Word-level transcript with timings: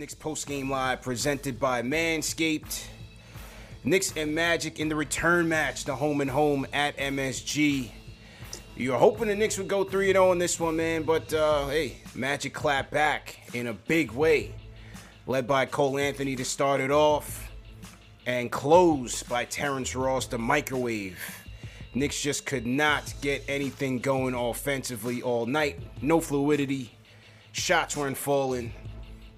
Knicks 0.00 0.14
post 0.14 0.46
game 0.46 0.70
live 0.70 1.02
presented 1.02 1.60
by 1.60 1.82
Manscaped. 1.82 2.86
Knicks 3.84 4.14
and 4.16 4.34
Magic 4.34 4.80
in 4.80 4.88
the 4.88 4.96
return 4.96 5.46
match, 5.46 5.84
the 5.84 5.94
home 5.94 6.22
and 6.22 6.30
home 6.30 6.66
at 6.72 6.96
MSG. 6.96 7.90
You're 8.76 8.96
hoping 8.96 9.28
the 9.28 9.34
Knicks 9.34 9.58
would 9.58 9.68
go 9.68 9.84
3 9.84 10.06
0 10.06 10.32
in 10.32 10.38
this 10.38 10.58
one, 10.58 10.76
man, 10.76 11.02
but 11.02 11.30
uh, 11.34 11.66
hey, 11.66 11.98
Magic 12.14 12.54
clapped 12.54 12.90
back 12.90 13.40
in 13.52 13.66
a 13.66 13.74
big 13.74 14.12
way. 14.12 14.54
Led 15.26 15.46
by 15.46 15.66
Cole 15.66 15.98
Anthony 15.98 16.34
to 16.34 16.46
start 16.46 16.80
it 16.80 16.90
off, 16.90 17.50
and 18.24 18.50
closed 18.50 19.28
by 19.28 19.44
Terrence 19.44 19.94
Ross, 19.94 20.24
the 20.24 20.38
microwave. 20.38 21.20
Knicks 21.92 22.22
just 22.22 22.46
could 22.46 22.66
not 22.66 23.12
get 23.20 23.44
anything 23.48 23.98
going 23.98 24.32
offensively 24.32 25.20
all 25.20 25.44
night. 25.44 25.78
No 26.00 26.22
fluidity. 26.22 26.90
Shots 27.52 27.98
weren't 27.98 28.16
falling. 28.16 28.72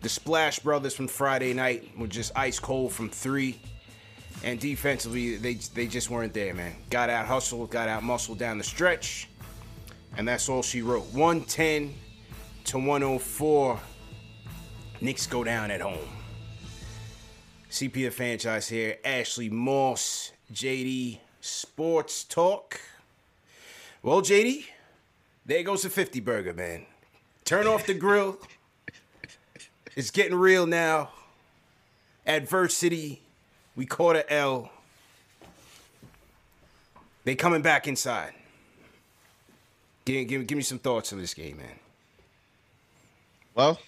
The 0.02 0.08
Splash 0.08 0.58
Brothers 0.58 0.94
from 0.94 1.06
Friday 1.06 1.54
night 1.54 1.96
were 1.96 2.08
just 2.08 2.32
ice 2.36 2.58
cold 2.58 2.92
from 2.92 3.08
three. 3.08 3.60
And 4.42 4.58
defensively, 4.58 5.36
they 5.36 5.54
they 5.54 5.86
just 5.86 6.10
weren't 6.10 6.34
there, 6.34 6.52
man. 6.52 6.74
Got 6.90 7.08
out 7.08 7.26
hustled, 7.26 7.70
got 7.70 7.88
out 7.88 8.02
muscle 8.02 8.34
down 8.34 8.58
the 8.58 8.64
stretch. 8.64 9.28
And 10.16 10.26
that's 10.26 10.48
all 10.48 10.62
she 10.62 10.82
wrote. 10.82 11.04
110 11.12 11.94
to 12.64 12.78
104. 12.78 13.80
Knicks 15.00 15.26
go 15.26 15.44
down 15.44 15.70
at 15.70 15.80
home. 15.80 16.08
CP 17.70 17.92
the 17.92 18.10
franchise 18.10 18.68
here. 18.68 18.98
Ashley 19.04 19.48
Moss, 19.48 20.32
JD 20.52 21.18
Sports 21.40 22.24
Talk. 22.24 22.80
Well, 24.02 24.20
JD, 24.20 24.64
there 25.46 25.62
goes 25.62 25.82
the 25.82 25.90
50 25.90 26.20
burger, 26.20 26.52
man. 26.52 26.86
Turn 27.44 27.66
off 27.66 27.86
the 27.86 27.94
grill. 27.94 28.38
It's 29.96 30.10
getting 30.10 30.34
real 30.34 30.66
now. 30.66 31.10
Adversity. 32.26 33.20
We 33.76 33.86
caught 33.86 34.16
a 34.16 34.32
L. 34.32 34.70
They 37.24 37.34
coming 37.34 37.62
back 37.62 37.86
inside. 37.86 38.32
Give, 40.04 40.26
give, 40.26 40.46
give 40.46 40.56
me 40.56 40.62
some 40.62 40.78
thoughts 40.78 41.12
on 41.12 41.20
this 41.20 41.34
game, 41.34 41.58
man. 41.58 41.78
Well, 43.54 43.78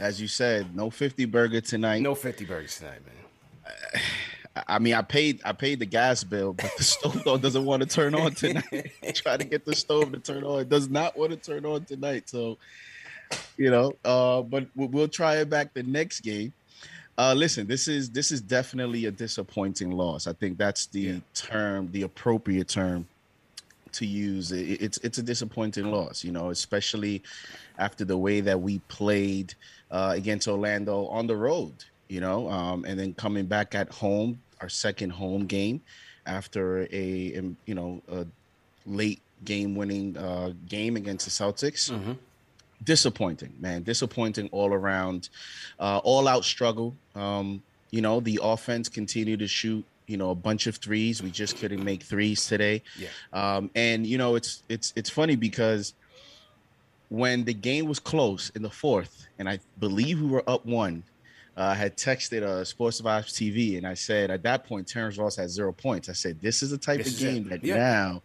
as 0.00 0.20
you 0.20 0.26
said, 0.26 0.74
no 0.74 0.90
50 0.90 1.26
burger 1.26 1.60
tonight. 1.60 2.00
No 2.00 2.14
50 2.14 2.44
burgers 2.44 2.78
tonight, 2.78 3.00
man. 3.04 4.02
I 4.68 4.78
mean, 4.78 4.94
I 4.94 5.02
paid 5.02 5.40
I 5.44 5.52
paid 5.52 5.80
the 5.80 5.86
gas 5.86 6.22
bill, 6.22 6.52
but 6.52 6.70
the 6.76 6.84
stove 6.84 7.22
though 7.24 7.36
doesn't 7.36 7.64
want 7.64 7.82
to 7.82 7.88
turn 7.88 8.14
on 8.14 8.34
tonight. 8.34 8.92
Try 9.14 9.36
to 9.36 9.44
get 9.44 9.64
the 9.64 9.74
stove 9.74 10.12
to 10.12 10.20
turn 10.20 10.44
on. 10.44 10.60
It 10.60 10.68
does 10.68 10.88
not 10.88 11.16
want 11.16 11.32
to 11.32 11.36
turn 11.36 11.66
on 11.66 11.84
tonight. 11.84 12.28
So, 12.28 12.58
you 13.56 13.70
know, 13.70 13.92
uh, 14.04 14.42
but 14.42 14.66
we'll 14.74 15.08
try 15.08 15.36
it 15.36 15.50
back 15.50 15.74
the 15.74 15.82
next 15.82 16.20
game. 16.20 16.52
Uh, 17.16 17.32
listen, 17.34 17.66
this 17.66 17.86
is 17.86 18.10
this 18.10 18.32
is 18.32 18.40
definitely 18.40 19.06
a 19.06 19.10
disappointing 19.10 19.92
loss. 19.92 20.26
I 20.26 20.32
think 20.32 20.58
that's 20.58 20.86
the 20.86 21.00
yeah. 21.00 21.18
term, 21.34 21.88
the 21.92 22.02
appropriate 22.02 22.68
term 22.68 23.06
to 23.92 24.06
use. 24.06 24.50
It, 24.50 24.82
it's 24.82 24.98
it's 24.98 25.18
a 25.18 25.22
disappointing 25.22 25.90
loss, 25.90 26.24
you 26.24 26.32
know, 26.32 26.50
especially 26.50 27.22
after 27.78 28.04
the 28.04 28.16
way 28.16 28.40
that 28.40 28.60
we 28.60 28.80
played 28.88 29.54
uh, 29.92 30.12
against 30.16 30.48
Orlando 30.48 31.06
on 31.06 31.28
the 31.28 31.36
road, 31.36 31.72
you 32.08 32.20
know, 32.20 32.50
um, 32.50 32.84
and 32.84 32.98
then 32.98 33.14
coming 33.14 33.46
back 33.46 33.76
at 33.76 33.88
home, 33.90 34.40
our 34.60 34.68
second 34.68 35.10
home 35.10 35.46
game 35.46 35.80
after 36.26 36.88
a 36.92 37.54
you 37.66 37.74
know 37.74 38.02
a 38.10 38.26
late 38.86 39.20
game 39.44 39.76
winning 39.76 40.16
uh, 40.16 40.52
game 40.68 40.96
against 40.96 41.26
the 41.26 41.30
Celtics. 41.30 41.92
Mm-hmm 41.92 42.14
disappointing, 42.84 43.52
man. 43.60 43.82
Disappointing 43.82 44.48
all 44.52 44.72
around. 44.72 45.28
Uh, 45.78 46.00
all 46.04 46.28
out 46.28 46.44
struggle. 46.44 46.94
Um, 47.14 47.62
you 47.90 48.00
know, 48.00 48.20
the 48.20 48.40
offense 48.42 48.88
continued 48.88 49.40
to 49.40 49.46
shoot. 49.46 49.84
You 50.06 50.18
know, 50.18 50.30
a 50.30 50.34
bunch 50.34 50.66
of 50.66 50.76
threes. 50.76 51.22
We 51.22 51.30
just 51.30 51.56
couldn't 51.56 51.82
make 51.82 52.02
threes 52.02 52.46
today. 52.46 52.82
Yeah. 52.98 53.08
Um, 53.32 53.70
and 53.74 54.06
you 54.06 54.18
know, 54.18 54.34
it's 54.34 54.62
it's 54.68 54.92
it's 54.96 55.08
funny 55.08 55.34
because 55.34 55.94
when 57.08 57.44
the 57.44 57.54
game 57.54 57.86
was 57.86 57.98
close 57.98 58.50
in 58.50 58.62
the 58.62 58.70
fourth, 58.70 59.26
and 59.38 59.48
I 59.48 59.60
believe 59.78 60.20
we 60.20 60.28
were 60.28 60.44
up 60.46 60.66
one. 60.66 61.04
Uh, 61.56 61.62
I 61.62 61.74
had 61.74 61.96
texted 61.96 62.42
uh, 62.42 62.64
Sports 62.64 63.00
Vibes 63.00 63.32
TV, 63.32 63.78
and 63.78 63.86
I 63.86 63.94
said 63.94 64.30
at 64.32 64.42
that 64.42 64.66
point 64.66 64.88
Terrence 64.88 65.16
Ross 65.16 65.36
had 65.36 65.48
zero 65.48 65.72
points. 65.72 66.08
I 66.08 66.12
said 66.12 66.40
this 66.40 66.64
is 66.64 66.72
a 66.72 66.78
type 66.78 66.98
this 66.98 67.14
of 67.14 67.20
game 67.20 67.48
that 67.48 67.64
yeah. 67.64 67.76
now 67.76 68.22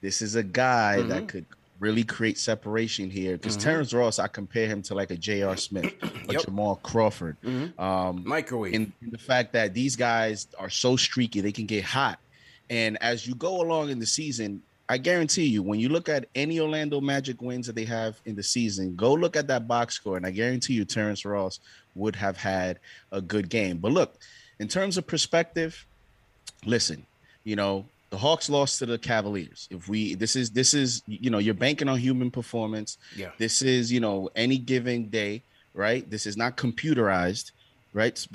this 0.00 0.22
is 0.22 0.34
a 0.34 0.42
guy 0.42 0.96
mm-hmm. 0.98 1.08
that 1.08 1.28
could 1.28 1.46
really 1.80 2.04
create 2.04 2.38
separation 2.38 3.10
here. 3.10 3.36
Because 3.36 3.56
mm-hmm. 3.56 3.68
Terrence 3.68 3.92
Ross, 3.92 4.18
I 4.18 4.28
compare 4.28 4.68
him 4.68 4.82
to 4.82 4.94
like 4.94 5.10
a 5.10 5.16
J.R. 5.16 5.56
Smith, 5.56 5.92
a 6.28 6.32
yep. 6.34 6.44
Jamal 6.44 6.76
Crawford. 6.82 7.36
Mm-hmm. 7.42 7.80
Um, 7.80 8.22
Microwave. 8.24 8.74
In 8.74 8.92
the 9.10 9.18
fact 9.18 9.52
that 9.54 9.74
these 9.74 9.96
guys 9.96 10.46
are 10.58 10.70
so 10.70 10.96
streaky, 10.96 11.40
they 11.40 11.52
can 11.52 11.66
get 11.66 11.82
hot. 11.82 12.20
And 12.68 13.02
as 13.02 13.26
you 13.26 13.34
go 13.34 13.60
along 13.60 13.90
in 13.90 13.98
the 13.98 14.06
season, 14.06 14.62
I 14.88 14.98
guarantee 14.98 15.46
you, 15.46 15.62
when 15.62 15.80
you 15.80 15.88
look 15.88 16.08
at 16.08 16.26
any 16.34 16.60
Orlando 16.60 17.00
Magic 17.00 17.40
wins 17.40 17.66
that 17.66 17.76
they 17.76 17.84
have 17.84 18.20
in 18.26 18.34
the 18.34 18.42
season, 18.42 18.96
go 18.96 19.14
look 19.14 19.36
at 19.36 19.46
that 19.48 19.68
box 19.68 19.94
score, 19.94 20.16
and 20.16 20.26
I 20.26 20.32
guarantee 20.32 20.74
you, 20.74 20.84
Terrence 20.84 21.24
Ross 21.24 21.60
would 21.94 22.16
have 22.16 22.36
had 22.36 22.80
a 23.12 23.20
good 23.20 23.48
game. 23.48 23.78
But 23.78 23.92
look, 23.92 24.16
in 24.58 24.68
terms 24.68 24.98
of 24.98 25.06
perspective, 25.06 25.86
listen, 26.66 27.06
you 27.44 27.56
know, 27.56 27.86
the 28.10 28.18
Hawks 28.18 28.50
lost 28.50 28.80
to 28.80 28.86
the 28.86 28.98
Cavaliers. 28.98 29.68
If 29.70 29.88
we 29.88 30.14
this 30.14 30.36
is 30.36 30.50
this 30.50 30.74
is 30.74 31.02
you 31.06 31.30
know, 31.30 31.38
you're 31.38 31.54
banking 31.54 31.88
on 31.88 31.98
human 31.98 32.30
performance. 32.30 32.98
Yeah. 33.16 33.30
This 33.38 33.62
is, 33.62 33.90
you 33.90 34.00
know, 34.00 34.28
any 34.34 34.58
given 34.58 35.08
day, 35.08 35.44
right? 35.74 36.08
This 36.10 36.26
is 36.26 36.36
not 36.36 36.56
computerized, 36.56 37.52
right? 37.92 38.26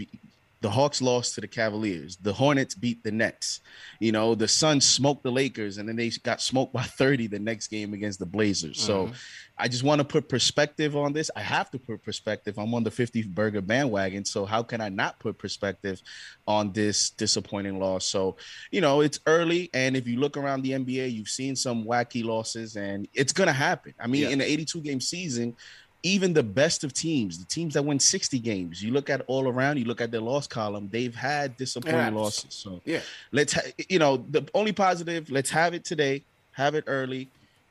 The 0.66 0.72
Hawks 0.72 1.00
lost 1.00 1.36
to 1.36 1.42
the 1.42 1.48
Cavaliers. 1.48 2.16
The 2.16 2.34
Hornets 2.34 2.74
beat 2.74 3.04
the 3.04 3.12
Nets. 3.12 3.60
You 4.00 4.12
know, 4.12 4.34
the 4.34 4.48
Suns 4.48 4.84
smoked 4.84 5.22
the 5.22 5.32
Lakers 5.32 5.78
and 5.78 5.88
then 5.88 5.96
they 5.96 6.10
got 6.24 6.42
smoked 6.42 6.74
by 6.74 6.82
30 6.98 7.28
the 7.28 7.38
next 7.38 7.68
game 7.68 7.94
against 7.94 8.18
the 8.18 8.26
Blazers. 8.26 8.76
Mm-hmm. 8.78 8.88
So 8.88 9.12
I 9.60 9.68
just 9.68 9.84
want 9.84 10.00
to 10.00 10.06
put 10.06 10.28
perspective 10.28 10.98
on 10.98 11.14
this. 11.14 11.30
I 11.36 11.42
have 11.42 11.70
to 11.70 11.78
put 11.78 12.02
perspective. 12.02 12.58
I'm 12.58 12.74
on 12.74 12.84
the 12.84 12.90
50 12.90 13.22
burger 13.28 13.62
bandwagon. 13.62 14.26
So 14.26 14.44
how 14.44 14.64
can 14.64 14.82
I 14.82 14.90
not 14.90 15.20
put 15.20 15.38
perspective 15.38 16.02
on 16.48 16.74
this 16.74 17.12
disappointing 17.12 17.80
loss? 17.80 18.08
So, 18.08 18.38
you 18.72 18.82
know, 18.82 19.02
it's 19.02 19.20
early. 19.28 19.70
And 19.76 19.96
if 19.96 20.08
you 20.08 20.20
look 20.20 20.36
around 20.36 20.64
the 20.64 20.72
NBA, 20.72 21.14
you've 21.14 21.30
seen 21.30 21.56
some 21.56 21.86
wacky 21.86 22.26
losses 22.26 22.76
and 22.76 23.08
it's 23.14 23.34
going 23.34 23.48
to 23.48 23.54
happen. 23.54 23.94
I 24.00 24.08
mean, 24.08 24.24
yeah. 24.24 24.30
in 24.30 24.40
the 24.40 24.52
82 24.52 24.82
game 24.82 25.00
season, 25.00 25.56
even 26.06 26.34
the 26.34 26.44
best 26.44 26.84
of 26.84 26.94
teams, 26.94 27.40
the 27.40 27.46
teams 27.46 27.74
that 27.74 27.84
win 27.84 28.00
60 28.00 28.38
games, 28.38 28.84
you 28.84 28.92
look 28.92 29.10
at 29.10 29.24
all 29.26 29.48
around, 29.48 29.78
you 29.78 29.86
look 29.86 30.02
at 30.02 30.12
their 30.12 30.22
loss 30.22 30.46
column, 30.46 30.88
they've 30.92 31.16
had 31.16 31.58
disappointing 31.58 32.14
losses. 32.14 32.54
So 32.54 32.80
yeah, 32.86 33.00
let's 33.32 33.54
ha- 33.54 33.72
you 33.90 33.98
know 33.98 34.18
the 34.30 34.48
only 34.54 34.72
positive, 34.72 35.32
let's 35.32 35.50
have 35.50 35.74
it 35.74 35.84
today, 35.84 36.24
have 36.52 36.76
it 36.76 36.84
early, 36.86 37.28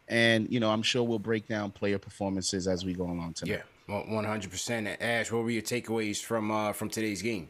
and 0.08 0.50
you 0.50 0.58
know 0.58 0.69
I'm 0.69 0.82
sure 0.82 1.04
we'll 1.04 1.20
break 1.20 1.46
down 1.46 1.70
player 1.70 1.96
performances 1.96 2.66
as 2.66 2.84
we 2.84 2.92
go 2.92 3.04
along 3.04 3.34
tonight. 3.34 3.62
Yeah, 3.88 4.00
100. 4.00 4.50
percent 4.50 4.88
Ash, 5.00 5.31
what 5.31 5.44
were 5.44 5.50
your 5.50 5.62
takeaways 5.62 6.20
from 6.20 6.50
uh, 6.50 6.72
from 6.72 6.90
today's 6.90 7.22
game? 7.22 7.48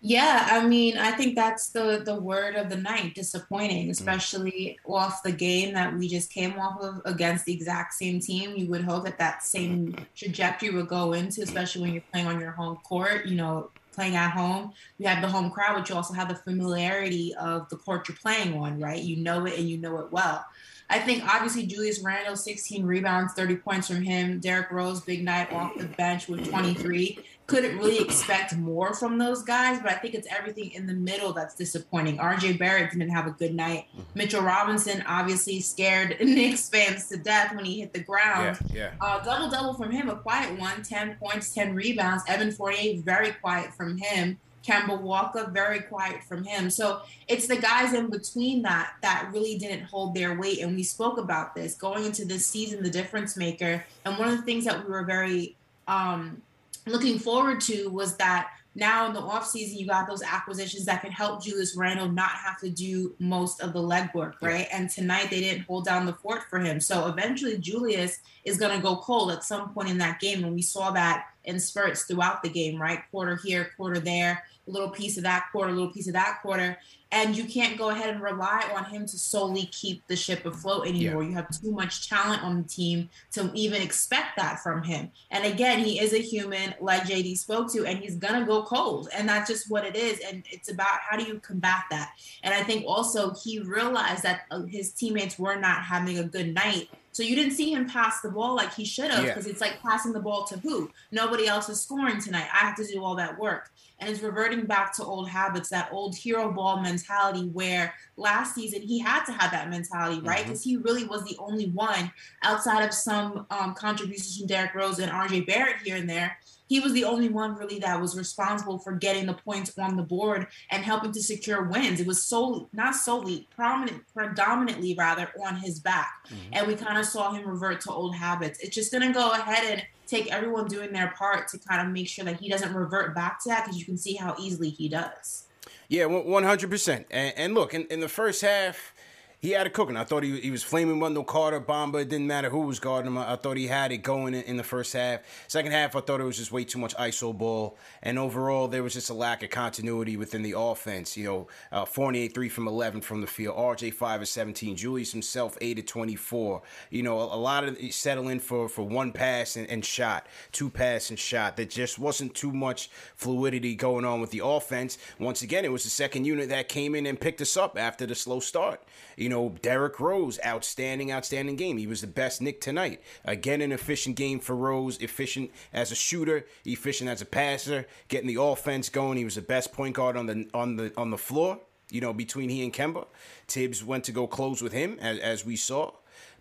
Yeah, 0.00 0.46
I 0.50 0.64
mean, 0.64 0.96
I 0.96 1.10
think 1.10 1.34
that's 1.34 1.70
the 1.70 2.02
the 2.04 2.14
word 2.14 2.54
of 2.54 2.68
the 2.68 2.76
night. 2.76 3.14
Disappointing, 3.16 3.88
mm. 3.88 3.90
especially 3.90 4.78
mm. 4.86 4.94
off 4.94 5.22
the 5.24 5.32
game 5.32 5.74
that 5.74 5.96
we 5.96 6.08
just 6.08 6.32
came 6.32 6.58
off 6.58 6.80
of 6.80 7.02
against 7.04 7.46
the 7.46 7.52
exact 7.52 7.94
same 7.94 8.20
team. 8.20 8.56
You 8.56 8.68
would 8.68 8.84
hope 8.84 9.04
that 9.04 9.18
that 9.18 9.42
same 9.42 9.96
trajectory 10.14 10.70
would 10.70 10.88
go 10.88 11.14
into, 11.14 11.42
especially 11.42 11.82
when 11.82 11.92
you're 11.92 12.04
playing 12.12 12.28
on 12.28 12.40
your 12.40 12.52
home 12.52 12.76
court. 12.84 13.26
You 13.26 13.34
know, 13.34 13.70
playing 13.92 14.14
at 14.14 14.30
home, 14.30 14.72
you 14.98 15.08
have 15.08 15.20
the 15.20 15.28
home 15.28 15.50
crowd, 15.50 15.74
but 15.74 15.88
you 15.88 15.96
also 15.96 16.14
have 16.14 16.28
the 16.28 16.36
familiarity 16.36 17.34
of 17.34 17.68
the 17.68 17.76
court 17.76 18.08
you're 18.08 18.16
playing 18.16 18.56
on, 18.56 18.78
right? 18.78 19.02
You 19.02 19.16
know 19.16 19.46
it 19.46 19.58
and 19.58 19.68
you 19.68 19.78
know 19.78 19.98
it 19.98 20.12
well. 20.12 20.46
I 20.90 21.00
think 21.00 21.24
obviously 21.24 21.66
Julius 21.66 22.00
Randle, 22.02 22.36
16 22.36 22.86
rebounds, 22.86 23.34
30 23.34 23.56
points 23.56 23.88
from 23.88 24.00
him. 24.02 24.38
Derrick 24.38 24.70
Rose, 24.70 25.00
big 25.00 25.24
night 25.24 25.52
off 25.52 25.76
the 25.76 25.84
bench 25.84 26.28
with 26.28 26.48
23 26.48 27.18
couldn't 27.48 27.78
really 27.78 27.98
expect 27.98 28.54
more 28.56 28.94
from 28.94 29.16
those 29.16 29.42
guys, 29.42 29.80
but 29.80 29.90
I 29.90 29.94
think 29.94 30.14
it's 30.14 30.28
everything 30.30 30.70
in 30.72 30.86
the 30.86 30.92
middle 30.92 31.32
that's 31.32 31.54
disappointing. 31.54 32.18
RJ 32.18 32.58
Barrett 32.58 32.92
didn't 32.92 33.08
have 33.08 33.26
a 33.26 33.30
good 33.30 33.54
night. 33.54 33.86
Mm-hmm. 33.90 34.02
Mitchell 34.14 34.42
Robinson 34.42 35.02
obviously 35.08 35.60
scared 35.60 36.18
Knicks 36.20 36.68
fans 36.68 37.08
to 37.08 37.16
death 37.16 37.56
when 37.56 37.64
he 37.64 37.80
hit 37.80 37.94
the 37.94 38.02
ground. 38.02 38.58
Yeah, 38.70 38.76
yeah. 38.76 38.90
Uh, 39.00 39.24
double 39.24 39.48
double 39.48 39.72
from 39.72 39.90
him, 39.90 40.10
a 40.10 40.16
quiet 40.16 40.60
one, 40.60 40.82
10 40.82 41.16
points, 41.16 41.54
10 41.54 41.74
rebounds. 41.74 42.22
Evan 42.28 42.52
Fournier, 42.52 43.00
very 43.00 43.32
quiet 43.32 43.72
from 43.72 43.96
him. 43.96 44.38
Kemba 44.62 45.00
Walker, 45.00 45.48
very 45.50 45.80
quiet 45.80 46.22
from 46.24 46.44
him. 46.44 46.68
So 46.68 47.00
it's 47.28 47.46
the 47.46 47.56
guys 47.56 47.94
in 47.94 48.10
between 48.10 48.60
that 48.62 48.92
that 49.00 49.30
really 49.32 49.56
didn't 49.56 49.84
hold 49.84 50.14
their 50.14 50.38
weight. 50.38 50.60
And 50.60 50.76
we 50.76 50.82
spoke 50.82 51.16
about 51.16 51.54
this 51.54 51.74
going 51.74 52.04
into 52.04 52.26
this 52.26 52.46
season, 52.46 52.82
the 52.82 52.90
difference 52.90 53.38
maker. 53.38 53.86
And 54.04 54.18
one 54.18 54.28
of 54.28 54.36
the 54.36 54.42
things 54.42 54.66
that 54.66 54.84
we 54.84 54.90
were 54.90 55.04
very 55.04 55.56
um, 55.86 56.42
looking 56.88 57.18
forward 57.18 57.60
to 57.62 57.88
was 57.88 58.16
that 58.16 58.50
now 58.74 59.06
in 59.06 59.12
the 59.12 59.20
offseason, 59.20 59.78
you 59.78 59.86
got 59.86 60.08
those 60.08 60.22
acquisitions 60.22 60.84
that 60.84 61.02
can 61.02 61.10
help 61.10 61.42
Julius 61.42 61.76
Randle 61.76 62.08
not 62.08 62.30
have 62.30 62.58
to 62.60 62.70
do 62.70 63.14
most 63.18 63.60
of 63.60 63.72
the 63.72 63.80
legwork, 63.80 64.34
right? 64.40 64.68
And 64.72 64.88
tonight 64.88 65.30
they 65.30 65.40
didn't 65.40 65.64
hold 65.64 65.84
down 65.84 66.06
the 66.06 66.12
fort 66.12 66.44
for 66.48 66.60
him. 66.60 66.80
So 66.80 67.08
eventually 67.08 67.58
Julius 67.58 68.20
is 68.44 68.56
going 68.56 68.76
to 68.76 68.82
go 68.82 68.96
cold 68.96 69.32
at 69.32 69.42
some 69.42 69.74
point 69.74 69.88
in 69.88 69.98
that 69.98 70.20
game. 70.20 70.44
And 70.44 70.54
we 70.54 70.62
saw 70.62 70.92
that 70.92 71.26
in 71.44 71.58
spurts 71.58 72.04
throughout 72.04 72.42
the 72.42 72.50
game, 72.50 72.80
right? 72.80 73.00
Quarter 73.10 73.40
here, 73.42 73.70
quarter 73.76 73.98
there, 73.98 74.44
little 74.68 74.90
piece 74.90 75.16
of 75.16 75.24
that 75.24 75.46
quarter, 75.52 75.70
a 75.70 75.74
little 75.74 75.92
piece 75.92 76.06
of 76.06 76.14
that 76.14 76.38
quarter 76.42 76.78
and 77.10 77.36
you 77.36 77.44
can't 77.44 77.78
go 77.78 77.88
ahead 77.88 78.10
and 78.10 78.22
rely 78.22 78.64
on 78.74 78.84
him 78.84 79.06
to 79.06 79.18
solely 79.18 79.66
keep 79.66 80.06
the 80.08 80.16
ship 80.16 80.44
afloat 80.44 80.86
anymore. 80.86 81.22
Yeah. 81.22 81.28
You 81.30 81.34
have 81.36 81.60
too 81.60 81.72
much 81.72 82.08
talent 82.08 82.42
on 82.42 82.62
the 82.62 82.68
team 82.68 83.08
to 83.32 83.50
even 83.54 83.80
expect 83.80 84.36
that 84.36 84.60
from 84.62 84.82
him. 84.82 85.10
And 85.30 85.44
again, 85.44 85.78
he 85.78 86.00
is 86.00 86.12
a 86.12 86.18
human, 86.18 86.74
like 86.80 87.02
JD 87.02 87.38
spoke 87.38 87.72
to, 87.72 87.86
and 87.86 87.98
he's 87.98 88.16
gonna 88.16 88.44
go 88.44 88.62
cold, 88.62 89.08
and 89.14 89.28
that's 89.28 89.48
just 89.48 89.70
what 89.70 89.84
it 89.84 89.96
is. 89.96 90.20
And 90.20 90.44
it's 90.50 90.70
about 90.70 91.00
how 91.08 91.16
do 91.16 91.24
you 91.24 91.40
combat 91.40 91.84
that. 91.90 92.12
And 92.42 92.52
I 92.52 92.62
think 92.62 92.84
also 92.86 93.32
he 93.42 93.60
realized 93.60 94.22
that 94.24 94.42
uh, 94.50 94.62
his 94.62 94.92
teammates 94.92 95.38
were 95.38 95.56
not 95.56 95.82
having 95.82 96.18
a 96.18 96.24
good 96.24 96.52
night. 96.54 96.88
So 97.12 97.22
you 97.22 97.34
didn't 97.34 97.54
see 97.54 97.72
him 97.72 97.88
pass 97.88 98.20
the 98.20 98.30
ball 98.30 98.54
like 98.54 98.74
he 98.74 98.84
should 98.84 99.10
have 99.10 99.24
because 99.24 99.46
yeah. 99.46 99.52
it's 99.52 99.60
like 99.60 99.80
passing 99.82 100.12
the 100.12 100.20
ball 100.20 100.44
to 100.44 100.58
who? 100.58 100.90
Nobody 101.10 101.48
else 101.48 101.68
is 101.68 101.80
scoring 101.80 102.20
tonight. 102.20 102.46
I 102.52 102.58
have 102.58 102.76
to 102.76 102.86
do 102.86 103.02
all 103.02 103.16
that 103.16 103.38
work 103.38 103.70
and 104.00 104.08
is 104.10 104.22
reverting 104.22 104.64
back 104.64 104.94
to 104.94 105.04
old 105.04 105.28
habits, 105.28 105.68
that 105.70 105.88
old 105.92 106.16
hero 106.16 106.52
ball 106.52 106.80
mentality 106.80 107.48
where 107.48 107.94
last 108.16 108.54
season 108.54 108.80
he 108.80 108.98
had 108.98 109.24
to 109.24 109.32
have 109.32 109.50
that 109.50 109.70
mentality, 109.70 110.20
right? 110.20 110.44
Because 110.44 110.60
mm-hmm. 110.60 110.70
he 110.70 110.76
really 110.76 111.04
was 111.04 111.24
the 111.24 111.36
only 111.38 111.70
one 111.70 112.12
outside 112.42 112.84
of 112.84 112.94
some 112.94 113.46
um, 113.50 113.74
contributions 113.74 114.38
from 114.38 114.46
Derrick 114.46 114.74
Rose 114.74 114.98
and 114.98 115.10
RJ 115.10 115.46
Barrett 115.46 115.76
here 115.84 115.96
and 115.96 116.08
there. 116.08 116.38
He 116.68 116.80
was 116.80 116.92
the 116.92 117.04
only 117.04 117.30
one 117.30 117.56
really 117.56 117.78
that 117.78 118.00
was 118.00 118.16
responsible 118.16 118.78
for 118.78 118.92
getting 118.92 119.26
the 119.26 119.34
points 119.34 119.76
on 119.78 119.96
the 119.96 120.02
board 120.02 120.46
and 120.70 120.84
helping 120.84 121.12
to 121.12 121.22
secure 121.22 121.62
wins. 121.62 121.98
It 121.98 122.06
was 122.06 122.22
solely, 122.22 122.66
not 122.74 122.94
solely, 122.94 123.48
prominent, 123.56 124.02
predominantly 124.14 124.94
rather, 124.96 125.30
on 125.44 125.56
his 125.56 125.80
back. 125.80 126.12
Mm-hmm. 126.28 126.50
And 126.52 126.66
we 126.66 126.74
kind 126.74 126.98
of 126.98 127.06
saw 127.06 127.32
him 127.32 127.48
revert 127.48 127.80
to 127.82 127.90
old 127.90 128.14
habits. 128.14 128.60
It's 128.60 128.74
just 128.74 128.92
going 128.92 129.06
to 129.06 129.14
go 129.14 129.30
ahead 129.32 129.64
and 129.64 129.82
take 130.08 130.32
everyone 130.32 130.66
doing 130.66 130.92
their 130.92 131.12
part 131.16 131.48
to 131.48 131.58
kind 131.58 131.86
of 131.86 131.92
make 131.92 132.08
sure 132.08 132.24
that 132.24 132.40
he 132.40 132.48
doesn't 132.48 132.74
revert 132.74 133.14
back 133.14 133.40
to 133.42 133.48
that 133.50 133.64
because 133.64 133.78
you 133.78 133.84
can 133.84 133.98
see 133.98 134.14
how 134.14 134.34
easily 134.38 134.70
he 134.70 134.88
does. 134.88 135.44
Yeah, 135.88 136.04
100%. 136.04 137.04
And, 137.10 137.34
and 137.36 137.54
look, 137.54 137.74
in, 137.74 137.86
in 137.86 138.00
the 138.00 138.08
first 138.08 138.42
half, 138.42 138.94
he 139.40 139.50
had 139.50 139.68
it 139.68 139.72
cooking. 139.72 139.96
I 139.96 140.02
thought 140.02 140.24
he, 140.24 140.40
he 140.40 140.50
was 140.50 140.64
flaming 140.64 140.98
Wendell 140.98 141.22
Carter, 141.22 141.60
Bamba. 141.60 142.02
It 142.02 142.08
didn't 142.08 142.26
matter 142.26 142.50
who 142.50 142.60
was 142.60 142.80
guarding 142.80 143.12
him. 143.12 143.18
I, 143.18 143.34
I 143.34 143.36
thought 143.36 143.56
he 143.56 143.68
had 143.68 143.92
it 143.92 143.98
going 143.98 144.34
in, 144.34 144.42
in, 144.42 144.56
the 144.56 144.64
first 144.64 144.92
half. 144.92 145.20
Second 145.46 145.70
half, 145.70 145.94
I 145.94 146.00
thought 146.00 146.20
it 146.20 146.24
was 146.24 146.38
just 146.38 146.50
way 146.50 146.64
too 146.64 146.80
much 146.80 146.96
ISO 146.96 147.36
ball. 147.36 147.76
And 148.02 148.18
overall, 148.18 148.66
there 148.66 148.82
was 148.82 148.94
just 148.94 149.10
a 149.10 149.14
lack 149.14 149.44
of 149.44 149.50
continuity 149.50 150.16
within 150.16 150.42
the 150.42 150.54
offense. 150.58 151.16
You 151.16 151.24
know, 151.24 151.48
uh, 151.70 151.84
Fournier, 151.84 152.28
3 152.28 152.48
from 152.48 152.66
11 152.66 153.00
from 153.00 153.20
the 153.20 153.28
field. 153.28 153.56
RJ, 153.56 153.94
5 153.94 154.22
of 154.22 154.28
17. 154.28 154.74
Julius 154.74 155.12
himself, 155.12 155.56
8 155.60 155.78
of 155.78 155.86
24. 155.86 156.62
You 156.90 157.04
know, 157.04 157.20
a, 157.20 157.36
a 157.36 157.38
lot 157.38 157.62
of 157.62 157.78
settling 157.90 158.40
for, 158.40 158.68
for 158.68 158.82
one 158.82 159.12
pass 159.12 159.54
and, 159.54 159.70
and 159.70 159.84
shot, 159.84 160.26
two 160.50 160.68
pass 160.68 161.10
and 161.10 161.18
shot. 161.18 161.56
There 161.56 161.64
just 161.64 162.00
wasn't 162.00 162.34
too 162.34 162.52
much 162.52 162.90
fluidity 163.14 163.76
going 163.76 164.04
on 164.04 164.20
with 164.20 164.32
the 164.32 164.42
offense. 164.44 164.98
Once 165.20 165.42
again, 165.42 165.64
it 165.64 165.70
was 165.70 165.84
the 165.84 165.90
second 165.90 166.24
unit 166.24 166.48
that 166.48 166.68
came 166.68 166.96
in 166.96 167.06
and 167.06 167.20
picked 167.20 167.40
us 167.40 167.56
up 167.56 167.78
after 167.78 168.04
the 168.04 168.16
slow 168.16 168.40
start. 168.40 168.82
You 169.16 169.27
know, 169.28 169.56
Derrick 169.62 170.00
Rose, 170.00 170.38
outstanding, 170.44 171.10
outstanding 171.12 171.56
game. 171.56 171.78
He 171.78 171.86
was 171.86 172.00
the 172.00 172.06
best 172.06 172.40
Knick 172.40 172.60
tonight. 172.60 173.02
Again, 173.24 173.60
an 173.60 173.72
efficient 173.72 174.16
game 174.16 174.40
for 174.40 174.54
Rose, 174.54 174.98
efficient 174.98 175.50
as 175.72 175.92
a 175.92 175.94
shooter, 175.94 176.46
efficient 176.64 177.10
as 177.10 177.20
a 177.20 177.26
passer, 177.26 177.86
getting 178.08 178.28
the 178.28 178.40
offense 178.40 178.88
going. 178.88 179.18
He 179.18 179.24
was 179.24 179.34
the 179.34 179.42
best 179.42 179.72
point 179.72 179.96
guard 179.96 180.16
on 180.16 180.26
the 180.26 180.48
on 180.54 180.76
the 180.76 180.92
on 180.96 181.10
the 181.10 181.18
floor. 181.18 181.60
You 181.90 182.00
know, 182.00 182.12
between 182.12 182.50
he 182.50 182.62
and 182.62 182.72
Kemba, 182.72 183.06
Thibs 183.46 183.82
went 183.82 184.04
to 184.04 184.12
go 184.12 184.26
close 184.26 184.60
with 184.60 184.72
him, 184.72 184.98
as, 185.00 185.18
as 185.20 185.46
we 185.46 185.56
saw. 185.56 185.92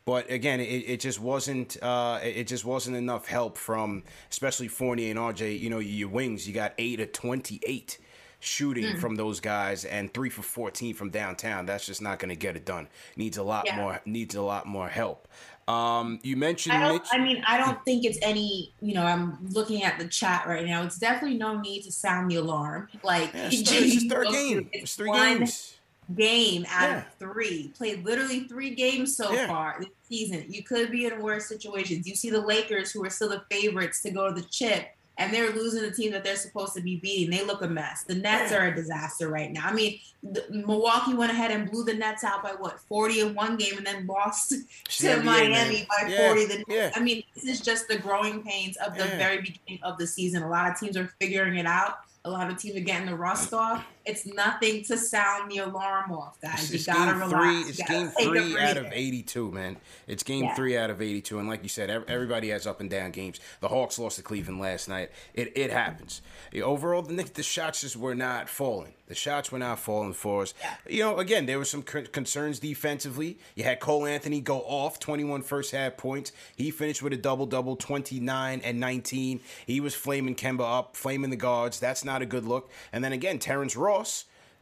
But 0.04 0.32
again, 0.32 0.60
it, 0.62 0.64
it 0.64 1.00
just 1.02 1.20
wasn't 1.20 1.82
uh, 1.82 2.20
it 2.24 2.48
just 2.48 2.64
wasn't 2.64 2.96
enough 2.96 3.28
help 3.28 3.58
from 3.58 4.04
especially 4.32 4.70
Fournier 4.70 5.10
and 5.10 5.20
RJ. 5.20 5.60
You 5.60 5.70
know, 5.70 5.80
your 5.80 6.10
wings. 6.10 6.48
You 6.48 6.54
got 6.54 6.74
eight 6.78 7.00
of 7.02 7.12
twenty 7.12 7.60
eight 7.66 7.98
shooting 8.40 8.86
mm. 8.86 9.00
from 9.00 9.16
those 9.16 9.40
guys 9.40 9.86
and 9.86 10.14
three 10.14 10.30
for 10.30 10.42
14 10.42 10.94
from 10.94 11.10
downtown. 11.10 11.66
That's 11.66 11.86
just 11.86 12.02
not 12.02 12.20
going 12.20 12.30
to 12.30 12.36
get 12.36 12.56
it 12.56 12.66
done. 12.66 12.88
Needs 13.16 13.38
a 13.38 13.44
lot 13.44 13.66
yeah. 13.66 13.76
more, 13.76 14.02
needs 14.06 14.36
a 14.36 14.42
lot 14.42 14.66
more 14.66 14.88
help. 14.88 15.28
Um, 15.68 16.20
you 16.24 16.38
mentioned 16.38 16.78
I, 16.78 16.94
Mitch- 16.94 17.08
I 17.12 17.18
mean, 17.18 17.44
I 17.46 17.58
don't 17.58 17.84
think 17.84 18.06
it's 18.06 18.18
any, 18.22 18.74
you 18.80 18.94
know, 18.94 19.04
I'm 19.04 19.38
looking 19.50 19.84
at 19.84 20.00
the 20.00 20.08
chat 20.08 20.48
right 20.48 20.66
now. 20.66 20.84
It's 20.84 20.98
definitely 20.98 21.38
no 21.38 21.60
need 21.60 21.84
to 21.84 21.92
sound 21.92 22.32
the 22.32 22.38
alarm. 22.38 22.88
Like, 23.04 23.34
yeah, 23.34 23.50
it's, 23.52 23.70
third, 23.70 23.84
it's 23.84 24.06
third 24.06 24.28
game. 24.30 24.70
It's, 24.72 24.96
three 24.96 25.12
games. 25.12 25.74
Game 26.16 26.66
out 26.70 26.90
yeah. 26.90 26.98
of 27.00 27.06
three. 27.20 27.74
Played 27.78 28.06
literally 28.06 28.48
three 28.48 28.76
games 28.76 29.18
so 29.18 29.36
far 29.46 29.76
this 29.80 29.90
season. 30.08 30.46
You 30.48 30.64
could 30.64 30.90
be 30.90 31.06
in 31.06 31.22
worse 31.22 31.50
situations. 31.50 32.08
You 32.08 32.16
see 32.16 32.30
the 32.30 32.40
Lakers, 32.40 32.94
who 32.94 33.04
are 33.04 33.10
still 33.10 33.28
the 33.28 33.44
favorites 33.52 34.02
to 34.04 34.12
go 34.12 34.30
to 34.30 34.34
the 34.34 34.48
chip 34.48 34.88
and 35.18 35.34
they're 35.34 35.52
losing 35.52 35.82
the 35.82 35.92
team 35.92 36.12
that 36.12 36.24
they're 36.24 36.36
supposed 36.36 36.74
to 36.76 36.82
be 36.82 36.98
beating. 36.98 37.32
They 37.32 37.44
look 37.44 37.62
a 37.62 37.68
mess. 37.68 38.04
The 38.04 38.16
Nets 38.16 38.52
are 38.52 38.68
a 38.68 38.76
disaster 38.76 39.30
right 39.30 39.52
now. 39.52 39.66
I 39.66 39.74
mean, 39.74 40.00
the, 40.22 40.46
Milwaukee 40.50 41.14
went 41.14 41.32
ahead 41.32 41.52
and 41.52 41.70
blew 41.70 41.84
the 41.84 41.94
Nets 41.94 42.24
out 42.24 42.44
by 42.44 42.52
what 42.52 42.80
40 42.82 43.22
in 43.22 43.36
one 43.36 43.58
game, 43.58 43.78
and 43.78 43.86
then 43.86 44.06
lost 44.06 44.54
to 44.90 45.22
Miami 45.24 45.88
by 45.90 46.08
yeah, 46.08 46.28
40. 46.28 46.46
The, 46.46 46.64
yeah. 46.68 46.92
I 46.96 47.00
mean, 47.00 47.24
this 47.34 47.46
is 47.46 47.62
just 47.62 47.88
the 47.88 47.98
growing 47.98 48.44
pains 48.44 48.78
of 48.78 48.96
the 48.96 49.06
yeah. 49.06 49.18
very 49.18 49.42
beginning 49.42 49.80
of 49.84 49.98
the 49.98 50.06
season. 50.06 50.44
A 50.44 50.50
lot 50.50 50.70
of 50.70 50.80
teams 50.80 50.96
are 50.96 51.08
figuring 51.20 51.58
it 51.58 51.66
out. 51.66 52.00
A 52.26 52.30
lot 52.30 52.52
of 52.52 52.58
teams 52.58 52.76
are 52.76 52.82
getting 52.82 53.08
the 53.08 53.16
rust 53.16 53.54
off. 53.54 53.86
It's 54.08 54.26
nothing 54.26 54.84
to 54.86 54.98
sound 54.98 55.52
the 55.52 55.58
alarm 55.60 56.12
off, 56.12 56.40
guys. 56.42 56.72
It's, 56.72 56.88
you 56.88 56.94
gotta 56.94 57.12
game 57.12 57.22
relax. 57.30 57.34
three. 57.34 57.70
It's 57.70 57.84
game 57.90 58.08
three 58.10 58.58
out 58.60 58.78
of 58.78 58.88
82, 58.92 59.52
man. 59.52 59.78
It's 60.08 60.24
game 60.24 60.46
Yeah. 60.46 60.56
three 60.56 60.78
out 60.78 60.90
of 60.90 61.02
82, 61.02 61.38
and 61.40 61.48
like 61.50 61.62
you 61.64 61.70
said, 61.70 61.90
everybody 62.08 62.50
has 62.50 62.66
up 62.66 62.80
and 62.80 62.90
down 62.90 63.12
games. 63.12 63.40
The 63.60 63.68
Hawks 63.68 64.00
lost 64.00 64.16
to 64.18 64.22
Cleveland 64.24 64.62
last 64.62 64.88
night. 64.88 65.12
It 65.34 65.52
it 65.56 65.72
happens. 65.72 66.22
Overall, 66.62 67.02
the 67.02 67.22
the 67.24 67.44
shots 67.44 67.82
just 67.82 67.98
were 67.98 68.16
not 68.16 68.48
falling. 68.50 68.94
The 69.08 69.16
shots 69.16 69.54
were 69.54 69.60
not 69.60 69.80
falling 69.80 70.12
for 70.14 70.42
us. 70.42 70.54
You 70.86 71.04
know, 71.04 71.18
again, 71.18 71.46
there 71.46 71.58
were 71.58 71.64
some 71.66 71.82
concerns 71.82 72.60
defensively. 72.60 73.38
You 73.56 73.64
had 73.64 73.80
Cole 73.80 74.06
Anthony 74.06 74.42
go 74.42 74.60
off 74.60 75.00
21 75.00 75.44
first 75.44 75.72
half 75.72 75.96
points. 75.96 76.34
He 76.58 76.72
finished 76.72 77.02
with 77.02 77.14
a 77.14 77.18
double 77.18 77.46
double, 77.46 77.78
29 77.78 78.60
and 78.66 78.80
19. 78.82 79.40
He 79.66 79.80
was 79.80 79.96
flaming 79.96 80.36
Kemba 80.36 80.80
up, 80.80 80.98
flaming 80.98 81.30
the 81.30 81.38
guards. 81.38 81.80
That's 81.80 82.04
not 82.04 82.22
a 82.22 82.26
good 82.26 82.44
look. 82.46 82.70
And 82.92 83.02
then 83.02 83.14
again, 83.14 83.40
Terrence 83.40 83.78
Ross. 83.78 83.97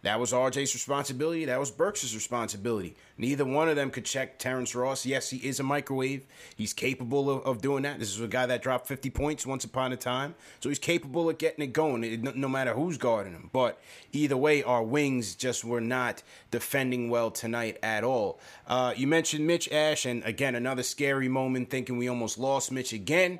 That 0.01 0.19
was 0.19 0.33
RJ's 0.33 0.75
responsibility. 0.75 1.45
That 1.45 1.59
was 1.59 1.71
Burks' 1.71 2.13
responsibility. 2.13 2.95
Neither 3.17 3.43
one 3.43 3.69
of 3.69 3.75
them 3.75 3.89
could 3.89 4.05
check 4.05 4.37
Terrence 4.37 4.75
Ross. 4.75 5.03
Yes, 5.03 5.31
he 5.31 5.37
is 5.37 5.59
a 5.59 5.63
microwave. 5.63 6.27
He's 6.55 6.73
capable 6.73 7.27
of, 7.27 7.43
of 7.43 7.59
doing 7.59 7.81
that. 7.83 7.97
This 7.97 8.13
is 8.13 8.21
a 8.21 8.27
guy 8.27 8.45
that 8.45 8.61
dropped 8.61 8.87
50 8.87 9.09
points 9.09 9.47
once 9.47 9.63
upon 9.63 9.91
a 9.93 9.97
time. 9.97 10.35
So 10.59 10.69
he's 10.69 10.77
capable 10.77 11.27
of 11.27 11.39
getting 11.39 11.63
it 11.63 11.73
going, 11.73 12.03
it- 12.03 12.21
no, 12.21 12.33
no 12.35 12.47
matter 12.47 12.73
who's 12.75 12.99
guarding 12.99 13.33
him. 13.33 13.49
But 13.51 13.81
either 14.11 14.37
way, 14.37 14.61
our 14.61 14.83
wings 14.83 15.33
just 15.33 15.65
were 15.65 15.81
not 15.81 16.21
defending 16.51 17.09
well 17.09 17.31
tonight 17.31 17.79
at 17.81 18.03
all. 18.03 18.39
Uh, 18.67 18.93
you 18.95 19.07
mentioned 19.07 19.47
Mitch 19.47 19.71
Ash, 19.71 20.05
and 20.05 20.23
again, 20.23 20.53
another 20.53 20.83
scary 20.83 21.29
moment 21.29 21.71
thinking 21.71 21.97
we 21.97 22.07
almost 22.09 22.37
lost 22.37 22.71
Mitch 22.71 22.93
again. 22.93 23.39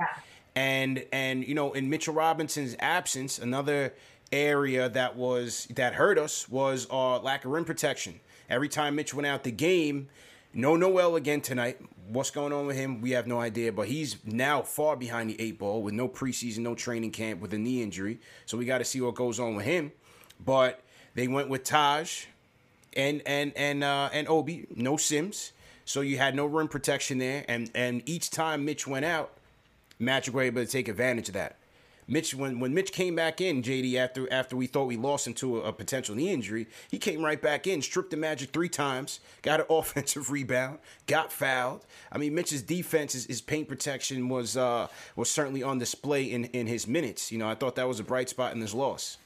And 0.55 1.05
and 1.11 1.45
you 1.45 1.53
know, 1.53 1.73
in 1.73 1.89
Mitchell 1.89 2.13
Robinson's 2.13 2.75
absence, 2.79 3.37
another 3.37 3.93
area 4.31 4.89
that 4.89 5.15
was 5.15 5.67
that 5.75 5.93
hurt 5.93 6.17
us 6.17 6.49
was 6.49 6.87
our 6.89 7.19
lack 7.19 7.45
of 7.45 7.51
rim 7.51 7.65
protection. 7.65 8.19
Every 8.49 8.69
time 8.69 8.95
Mitch 8.95 9.13
went 9.13 9.27
out 9.27 9.43
the 9.43 9.51
game, 9.51 10.09
no 10.53 10.75
Noel 10.75 11.15
again 11.15 11.41
tonight. 11.41 11.79
What's 12.07 12.29
going 12.29 12.53
on 12.53 12.67
with 12.67 12.75
him? 12.75 13.01
We 13.01 13.11
have 13.11 13.25
no 13.25 13.39
idea. 13.39 13.71
But 13.71 13.87
he's 13.87 14.17
now 14.25 14.61
far 14.61 14.95
behind 14.95 15.29
the 15.29 15.41
eight 15.41 15.57
ball 15.57 15.81
with 15.81 15.93
no 15.93 16.07
preseason, 16.07 16.59
no 16.59 16.75
training 16.75 17.11
camp 17.11 17.41
with 17.41 17.53
a 17.53 17.57
knee 17.57 17.81
injury. 17.81 18.19
So 18.45 18.57
we 18.57 18.65
got 18.65 18.77
to 18.77 18.85
see 18.85 19.01
what 19.01 19.15
goes 19.15 19.39
on 19.39 19.55
with 19.55 19.65
him. 19.65 19.91
But 20.43 20.81
they 21.15 21.27
went 21.27 21.49
with 21.49 21.63
Taj 21.63 22.25
and 22.95 23.21
and 23.25 23.53
and 23.55 23.83
uh, 23.83 24.09
and 24.13 24.27
Obi, 24.27 24.67
no 24.75 24.97
Sims. 24.97 25.51
So 25.85 26.01
you 26.01 26.17
had 26.17 26.35
no 26.35 26.45
rim 26.45 26.67
protection 26.67 27.17
there, 27.19 27.45
and 27.47 27.69
and 27.75 28.01
each 28.07 28.31
time 28.31 28.65
Mitch 28.65 28.87
went 28.87 29.05
out, 29.05 29.31
Magic 29.99 30.33
were 30.33 30.41
able 30.41 30.63
to 30.63 30.71
take 30.71 30.87
advantage 30.87 31.27
of 31.27 31.33
that. 31.33 31.57
Mitch, 32.07 32.35
when, 32.35 32.59
when 32.59 32.73
Mitch 32.73 32.91
came 32.91 33.15
back 33.15 33.41
in, 33.41 33.63
JD, 33.63 33.95
after 33.95 34.31
after 34.31 34.55
we 34.55 34.67
thought 34.67 34.85
we 34.85 34.97
lost 34.97 35.25
him 35.25 35.33
to 35.35 35.61
a, 35.61 35.69
a 35.69 35.73
potential 35.73 36.15
knee 36.15 36.31
injury, 36.31 36.67
he 36.89 36.99
came 36.99 37.23
right 37.23 37.41
back 37.41 37.65
in, 37.65 37.81
stripped 37.81 38.11
the 38.11 38.17
Magic 38.17 38.51
three 38.51 38.69
times, 38.69 39.19
got 39.41 39.59
an 39.59 39.65
offensive 39.69 40.29
rebound, 40.29 40.79
got 41.07 41.31
fouled. 41.31 41.85
I 42.11 42.17
mean, 42.17 42.35
Mitch's 42.35 42.61
defense, 42.61 43.13
his, 43.13 43.25
his 43.25 43.41
paint 43.41 43.67
protection 43.67 44.29
was 44.29 44.55
uh, 44.55 44.87
was 45.15 45.31
certainly 45.31 45.63
on 45.63 45.79
display 45.79 46.23
in, 46.25 46.45
in 46.45 46.67
his 46.67 46.87
minutes. 46.87 47.31
You 47.31 47.39
know, 47.39 47.49
I 47.49 47.55
thought 47.55 47.75
that 47.75 47.87
was 47.87 47.99
a 47.99 48.03
bright 48.03 48.29
spot 48.29 48.53
in 48.53 48.59
this 48.59 48.73
loss. 48.73 49.17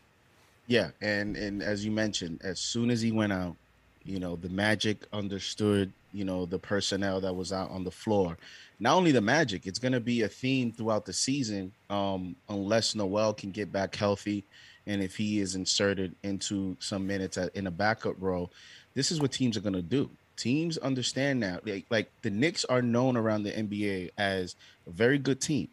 Yeah, 0.68 0.92
and 1.02 1.36
and 1.36 1.62
as 1.62 1.84
you 1.84 1.92
mentioned, 1.92 2.42
as 2.44 2.60
soon 2.60 2.92
as 2.92 3.02
he 3.02 3.12
went 3.12 3.34
out, 3.34 3.58
you 4.06 4.20
know, 4.20 4.36
the 4.38 4.50
Magic 4.50 5.06
understood, 5.12 5.92
you 6.14 6.24
know, 6.24 6.46
the 6.46 6.60
personnel 6.60 7.20
that 7.22 7.36
was 7.36 7.52
out 7.52 7.72
on 7.72 7.84
the 7.84 7.92
floor. 7.92 8.38
Not 8.80 8.96
only 8.96 9.12
the 9.12 9.22
Magic, 9.22 9.68
it's 9.68 9.80
going 9.80 9.92
to 9.92 10.00
be 10.00 10.22
a 10.22 10.28
theme 10.28 10.72
throughout 10.72 11.06
the 11.06 11.14
season, 11.14 11.72
um, 11.90 12.36
unless 12.48 12.96
Noel 12.96 13.34
can 13.34 13.52
get 13.52 13.72
back 13.72 13.96
healthy, 13.96 14.46
and 14.88 15.02
if 15.02 15.16
he 15.16 15.40
is 15.40 15.56
inserted 15.56 16.16
into 16.24 16.78
some 16.80 17.06
minutes 17.06 17.38
in 17.38 17.68
a 17.68 17.72
backup 17.72 18.16
role. 18.20 18.52
This 18.94 19.12
is 19.12 19.22
what 19.22 19.32
teams 19.32 19.58
are 19.58 19.62
going 19.62 19.74
to 19.74 19.82
do. 19.82 20.10
Teams 20.38 20.78
understand 20.78 21.42
now, 21.42 21.60
like, 21.66 21.86
like 21.90 22.10
the 22.22 22.30
Knicks 22.30 22.64
are 22.66 22.82
known 22.82 23.18
around 23.18 23.44
the 23.44 23.52
NBA 23.52 24.12
as 24.18 24.56
a 24.88 24.92
very 24.92 25.18
good 25.18 25.42
team, 25.42 25.68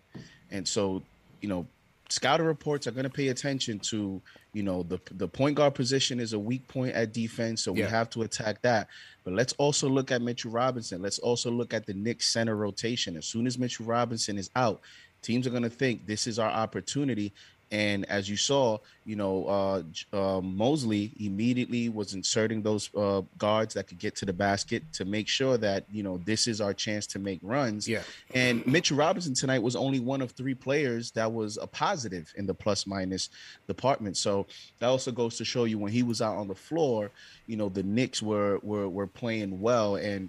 and 0.50 0.66
so 0.66 1.02
you 1.40 1.48
know 1.48 1.66
scouting 2.08 2.46
reports 2.46 2.86
are 2.86 2.92
going 2.92 3.04
to 3.04 3.10
pay 3.10 3.28
attention 3.28 3.78
to 3.78 4.20
you 4.56 4.62
know 4.62 4.82
the 4.84 4.98
the 5.12 5.28
point 5.28 5.54
guard 5.54 5.74
position 5.74 6.18
is 6.18 6.32
a 6.32 6.38
weak 6.38 6.66
point 6.66 6.94
at 6.94 7.12
defense 7.12 7.62
so 7.62 7.72
we 7.72 7.82
have 7.82 8.08
to 8.10 8.22
attack 8.22 8.62
that. 8.62 8.88
But 9.22 9.34
let's 9.34 9.52
also 9.54 9.86
look 9.86 10.10
at 10.10 10.22
Mitchell 10.22 10.50
Robinson. 10.50 11.02
Let's 11.02 11.18
also 11.18 11.50
look 11.50 11.74
at 11.74 11.84
the 11.84 11.92
Knicks 11.92 12.26
center 12.28 12.56
rotation. 12.56 13.16
As 13.18 13.26
soon 13.26 13.46
as 13.46 13.58
Mitchell 13.58 13.84
Robinson 13.84 14.38
is 14.38 14.50
out 14.56 14.80
teams 15.26 15.46
are 15.46 15.50
going 15.50 15.62
to 15.62 15.68
think 15.68 16.06
this 16.06 16.26
is 16.26 16.38
our 16.38 16.50
opportunity 16.50 17.32
and 17.70 18.04
as 18.08 18.28
you 18.28 18.36
saw 18.36 18.78
you 19.04 19.16
know 19.16 19.44
uh, 19.46 19.82
uh 20.12 20.40
Mosley 20.40 21.12
immediately 21.18 21.88
was 21.88 22.14
inserting 22.14 22.62
those 22.62 22.90
uh, 22.94 23.22
guards 23.38 23.74
that 23.74 23.88
could 23.88 23.98
get 23.98 24.14
to 24.16 24.24
the 24.24 24.32
basket 24.32 24.82
to 24.92 25.04
make 25.04 25.28
sure 25.28 25.56
that 25.56 25.84
you 25.90 26.02
know 26.02 26.18
this 26.18 26.46
is 26.46 26.60
our 26.60 26.72
chance 26.72 27.06
to 27.08 27.18
make 27.18 27.40
runs 27.42 27.88
Yeah. 27.88 28.02
and 28.34 28.64
Mitchell 28.66 28.96
Robinson 28.96 29.34
tonight 29.34 29.62
was 29.62 29.76
only 29.76 30.00
one 30.00 30.22
of 30.22 30.32
three 30.32 30.54
players 30.54 31.10
that 31.12 31.32
was 31.32 31.56
a 31.56 31.66
positive 31.66 32.32
in 32.36 32.46
the 32.46 32.54
plus 32.54 32.86
minus 32.86 33.30
department. 33.66 34.16
So 34.16 34.46
that 34.78 34.86
also 34.86 35.12
goes 35.12 35.36
to 35.38 35.44
show 35.44 35.64
you 35.64 35.78
when 35.78 35.92
he 35.92 36.02
was 36.02 36.22
out 36.22 36.36
on 36.36 36.48
the 36.48 36.54
floor, 36.54 37.10
you 37.46 37.56
know, 37.56 37.68
the 37.68 37.82
Knicks 37.82 38.22
were 38.22 38.58
were 38.62 38.88
were 38.88 39.06
playing 39.06 39.60
well 39.60 39.96
and 39.96 40.28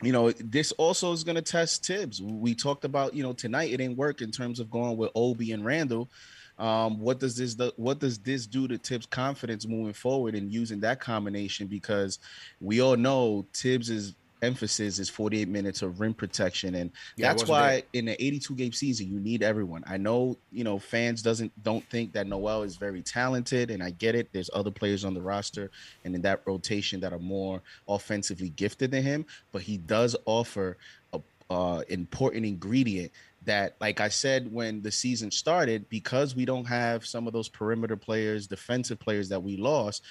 you 0.00 0.12
know, 0.12 0.30
this 0.30 0.70
also 0.72 1.10
is 1.12 1.24
going 1.24 1.34
to 1.34 1.42
test 1.42 1.84
Thibs. 1.84 2.22
We 2.22 2.54
talked 2.54 2.84
about, 2.84 3.14
you 3.14 3.24
know, 3.24 3.32
tonight 3.32 3.72
it 3.72 3.78
didn't 3.78 3.96
work 3.96 4.22
in 4.22 4.30
terms 4.30 4.60
of 4.60 4.70
going 4.70 4.96
with 4.96 5.10
Obi 5.16 5.50
and 5.50 5.64
Randle. 5.64 6.08
Um, 6.58 6.98
what 6.98 7.20
does 7.20 7.36
this 7.36 7.56
what 7.76 8.00
does 8.00 8.18
this 8.18 8.46
do 8.46 8.66
to 8.68 8.78
Thibs' 8.78 9.06
confidence 9.06 9.66
moving 9.66 9.92
forward 9.92 10.34
and 10.34 10.52
using 10.52 10.80
that 10.80 11.00
combination? 11.00 11.66
Because 11.66 12.18
we 12.60 12.80
all 12.80 12.96
know 12.96 13.46
Thibs's 13.54 14.14
emphasis 14.42 14.98
is 14.98 15.08
48 15.08 15.48
minutes 15.48 15.82
of 15.82 16.00
rim 16.00 16.14
protection, 16.14 16.74
and 16.76 16.90
Yeah, 17.16 17.28
that's 17.28 17.48
why 17.48 17.70
there. 17.70 17.82
in 17.94 18.04
the 18.06 18.24
82 18.24 18.54
game 18.54 18.72
season 18.72 19.10
you 19.10 19.20
need 19.20 19.42
everyone. 19.42 19.84
I 19.86 19.96
know 19.96 20.36
you 20.52 20.64
know 20.64 20.78
fans 20.78 21.22
doesn't 21.22 21.52
don't 21.62 21.88
think 21.90 22.12
that 22.12 22.26
Noel 22.26 22.62
is 22.62 22.76
very 22.76 23.02
talented, 23.02 23.70
and 23.70 23.82
I 23.82 23.90
get 23.90 24.14
it. 24.14 24.28
There's 24.32 24.50
other 24.52 24.70
players 24.70 25.04
on 25.04 25.14
the 25.14 25.22
roster 25.22 25.70
and 26.04 26.14
in 26.14 26.22
that 26.22 26.42
rotation 26.44 27.00
that 27.00 27.12
are 27.12 27.18
more 27.18 27.62
offensively 27.88 28.50
gifted 28.50 28.90
than 28.90 29.02
him, 29.02 29.26
but 29.52 29.62
he 29.62 29.78
does 29.78 30.16
offer 30.26 30.76
a 31.12 31.20
uh, 31.50 31.82
important 31.88 32.44
ingredient 32.44 33.10
that, 33.48 33.76
like 33.80 34.00
I 34.00 34.08
said 34.08 34.52
when 34.52 34.80
the 34.82 34.92
season 34.92 35.30
started, 35.30 35.88
because 35.88 36.36
we 36.36 36.44
don't 36.44 36.66
have 36.66 37.04
some 37.04 37.26
of 37.26 37.32
those 37.32 37.48
perimeter 37.48 37.96
players, 37.96 38.46
defensive 38.46 39.00
players 39.00 39.28
that 39.30 39.42
we 39.42 39.56
lost. 39.56 40.04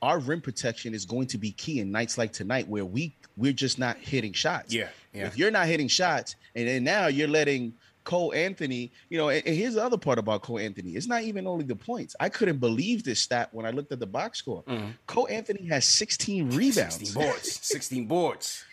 Our 0.00 0.18
rim 0.18 0.40
protection 0.40 0.94
is 0.94 1.04
going 1.04 1.26
to 1.28 1.38
be 1.38 1.52
key 1.52 1.80
in 1.80 1.90
nights 1.90 2.18
like 2.18 2.32
tonight 2.32 2.68
where 2.68 2.84
we 2.84 3.14
we're 3.36 3.52
just 3.52 3.78
not 3.78 3.96
hitting 3.98 4.32
shots. 4.32 4.72
Yeah, 4.72 4.88
yeah. 5.12 5.26
If 5.26 5.36
you're 5.36 5.50
not 5.50 5.66
hitting 5.66 5.88
shots, 5.88 6.36
and 6.54 6.66
then 6.66 6.84
now 6.84 7.08
you're 7.08 7.28
letting 7.28 7.74
Cole 8.08 8.32
Anthony, 8.32 8.90
you 9.10 9.18
know, 9.18 9.28
and, 9.28 9.46
and 9.46 9.54
here's 9.54 9.74
the 9.74 9.84
other 9.84 9.98
part 9.98 10.18
about 10.18 10.40
Cole 10.40 10.58
Anthony. 10.58 10.92
It's 10.92 11.06
not 11.06 11.24
even 11.24 11.46
only 11.46 11.66
the 11.66 11.76
points. 11.76 12.16
I 12.18 12.30
couldn't 12.30 12.56
believe 12.58 13.04
this 13.04 13.20
stat 13.20 13.50
when 13.52 13.66
I 13.66 13.70
looked 13.70 13.92
at 13.92 14.00
the 14.00 14.06
box 14.06 14.38
score. 14.38 14.62
Mm-hmm. 14.64 14.92
Cole 15.06 15.28
Anthony 15.28 15.66
has 15.66 15.84
16 15.84 16.48
rebounds. 16.48 16.94
16 16.94 17.12
boards. 17.12 17.60
16 17.66 18.06
boards. 18.06 18.64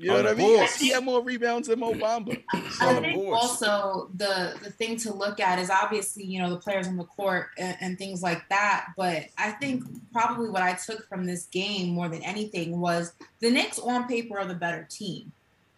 You 0.00 0.08
know 0.08 0.14
what 0.16 0.26
I 0.28 0.34
mean? 0.34 0.56
boards. 0.56 0.76
He 0.76 0.88
had 0.88 1.04
more 1.04 1.22
rebounds 1.22 1.68
than 1.68 1.78
Mo 1.80 1.92
Bamba. 1.92 2.42
I 2.80 3.00
think 3.00 3.14
boards. 3.16 3.42
also 3.42 4.08
the 4.16 4.54
the 4.62 4.70
thing 4.70 4.96
to 4.98 5.12
look 5.12 5.40
at 5.40 5.58
is 5.58 5.68
obviously 5.68 6.24
you 6.24 6.40
know 6.40 6.48
the 6.48 6.56
players 6.56 6.88
on 6.88 6.96
the 6.96 7.04
court 7.04 7.48
and, 7.58 7.76
and 7.82 7.98
things 7.98 8.22
like 8.22 8.48
that. 8.48 8.86
But 8.96 9.26
I 9.36 9.50
think 9.50 9.84
probably 10.12 10.48
what 10.48 10.62
I 10.62 10.72
took 10.72 11.06
from 11.06 11.26
this 11.26 11.46
game 11.46 11.90
more 11.90 12.08
than 12.08 12.22
anything 12.22 12.80
was 12.80 13.12
the 13.40 13.50
Knicks 13.50 13.78
on 13.78 14.08
paper 14.08 14.38
are 14.38 14.46
the 14.46 14.54
better 14.54 14.86
team, 14.90 15.32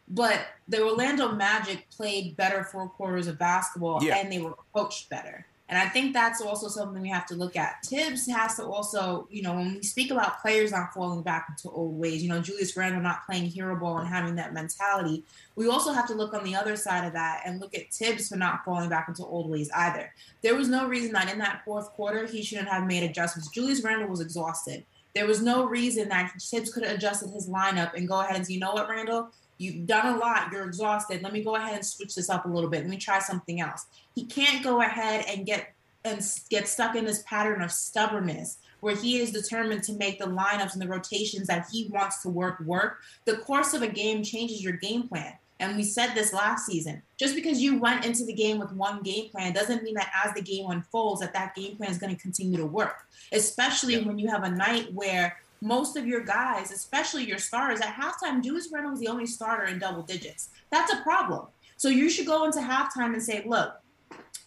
but 0.09 0.39
the 0.69 0.83
Orlando 0.85 1.33
Magic 1.33 1.91
played 1.91 2.37
better 2.37 2.63
four 2.63 2.89
quarters 2.91 3.27
of 3.27 3.39
basketball 3.41 4.03
Yeah. 4.05 4.19
and 4.19 4.31
they 4.31 4.39
were 4.41 4.55
coached 4.73 5.09
better. 5.11 5.47
And 5.73 5.81
I 5.81 5.89
think 5.89 6.13
that's 6.13 6.43
also 6.43 6.69
something 6.69 7.01
we 7.01 7.09
have 7.09 7.25
to 7.29 7.35
look 7.35 7.57
at. 7.57 7.83
Thibs 7.87 8.29
has 8.29 8.57
to 8.57 8.65
also, 8.67 9.27
you 9.31 9.41
know, 9.41 9.55
when 9.55 9.77
we 9.77 9.83
speak 9.83 10.11
about 10.11 10.43
players 10.43 10.71
not 10.71 10.93
falling 10.93 11.23
back 11.23 11.47
into 11.49 11.71
old 11.75 11.99
ways, 11.99 12.23
you 12.23 12.29
know, 12.29 12.43
Julius 12.43 12.77
Randle 12.77 13.01
not 13.01 13.25
playing 13.25 13.47
hero 13.47 13.75
ball 13.75 13.97
and 13.97 14.07
having 14.07 14.35
that 14.35 14.53
mentality, 14.53 15.25
we 15.57 15.69
also 15.69 15.91
have 15.91 16.07
to 16.09 16.15
look 16.15 16.35
on 16.35 16.45
the 16.45 16.55
other 16.55 16.77
side 16.77 17.07
of 17.07 17.15
that 17.15 17.41
and 17.47 17.59
look 17.59 17.75
at 17.75 17.91
Thibs 17.91 18.29
for 18.29 18.37
not 18.37 18.67
falling 18.67 18.91
back 18.91 19.09
into 19.09 19.25
old 19.25 19.49
ways 19.49 19.71
either. 19.75 20.13
There 20.43 20.57
was 20.57 20.69
no 20.69 20.87
reason 20.87 21.11
that 21.13 21.33
in 21.33 21.39
that 21.39 21.63
fourth 21.65 21.89
quarter 21.93 22.27
he 22.27 22.43
shouldn't 22.43 22.69
have 22.69 22.87
made 22.87 23.03
adjustments. 23.03 23.49
Julius 23.49 23.83
Randle 23.83 24.11
was 24.11 24.21
exhausted. 24.21 24.85
There 25.15 25.27
was 25.27 25.41
no 25.41 25.65
reason 25.65 26.11
that 26.11 26.35
Thibs 26.39 26.71
could 26.71 26.83
have 26.83 26.99
adjusted 26.99 27.31
his 27.31 27.49
lineup 27.49 27.95
and 27.95 28.07
go 28.07 28.21
ahead 28.21 28.37
and 28.37 28.47
say, 28.47 28.53
you 28.53 28.61
know 28.61 28.75
what, 28.75 28.91
Randle, 28.91 29.31
you've 29.63 29.87
done 29.87 30.15
a 30.15 30.19
lot. 30.19 30.51
You're 30.53 30.65
exhausted. 30.65 31.23
Let 31.23 31.33
me 31.33 31.43
go 31.43 31.57
ahead 31.57 31.75
and 31.75 31.87
switch 31.87 32.15
this 32.15 32.29
up 32.29 32.45
a 32.45 32.49
little 32.49 32.69
bit. 32.69 32.81
Let 32.81 32.91
me 32.91 32.97
try 32.97 33.21
something 33.21 33.61
else. 33.61 33.87
He 34.15 34.27
can't 34.27 34.63
go 34.63 34.81
ahead 34.83 35.25
and 35.29 35.47
get 35.47 35.75
and 36.05 36.21
get 36.51 36.67
stuck 36.67 36.97
in 36.97 37.05
this 37.05 37.23
pattern 37.29 37.63
of 37.63 37.71
stubbornness 37.71 38.59
where 38.81 38.97
he 38.97 39.21
is 39.21 39.31
determined 39.31 39.85
to 39.85 39.93
make 39.93 40.19
the 40.19 40.25
lineups 40.25 40.73
and 40.73 40.83
the 40.83 40.89
rotations 40.89 41.47
that 41.47 41.69
he 41.71 41.89
wants 41.93 42.21
to 42.23 42.29
work 42.29 42.59
work. 42.61 42.99
The 43.25 43.37
course 43.37 43.73
of 43.73 43.83
a 43.83 43.87
game 43.87 44.25
changes 44.25 44.63
your 44.63 44.73
game 44.73 45.07
plan. 45.07 45.35
And 45.61 45.77
we 45.77 45.85
said 45.85 46.15
this 46.15 46.33
last 46.33 46.67
season. 46.67 47.03
Just 47.17 47.37
because 47.37 47.63
you 47.63 47.79
went 47.79 48.05
into 48.05 48.25
the 48.25 48.33
game 48.33 48.59
with 48.59 48.73
one 48.73 49.01
game 49.03 49.31
plan 49.31 49.53
doesn't 49.53 49.85
mean 49.85 49.95
that 49.95 50.11
as 50.25 50.35
the 50.35 50.43
game 50.43 50.69
unfolds 50.69 51.21
that 51.21 51.33
that 51.35 51.55
game 51.55 51.77
plan 51.77 51.89
is 51.89 51.99
going 51.99 52.13
to 52.13 52.21
continue 52.21 52.57
to 52.57 52.67
work. 52.67 53.07
Especially 53.31 53.95
yeah. 53.95 54.05
when 54.05 54.19
you 54.19 54.29
have 54.29 54.43
a 54.43 54.51
night 54.51 54.93
where 54.93 55.37
most 55.63 55.97
of 55.97 56.07
your 56.07 56.21
guys, 56.21 56.73
especially 56.73 57.25
your 57.25 57.39
starters, 57.39 57.81
at 57.81 57.95
halftime, 57.95 58.43
Julius 58.43 58.69
Randle 58.73 58.91
was 58.91 59.01
the 59.01 59.07
only 59.07 59.27
starter 59.27 59.65
in 59.67 59.79
double 59.79 60.03
digits. 60.03 60.51
That's 60.71 60.93
a 60.93 61.01
problem. 61.03 61.47
So 61.77 61.89
you 61.89 62.11
should 62.11 62.27
go 62.27 62.45
into 62.45 62.59
halftime 62.59 63.13
and 63.15 63.23
say, 63.23 63.45
look, 63.47 63.75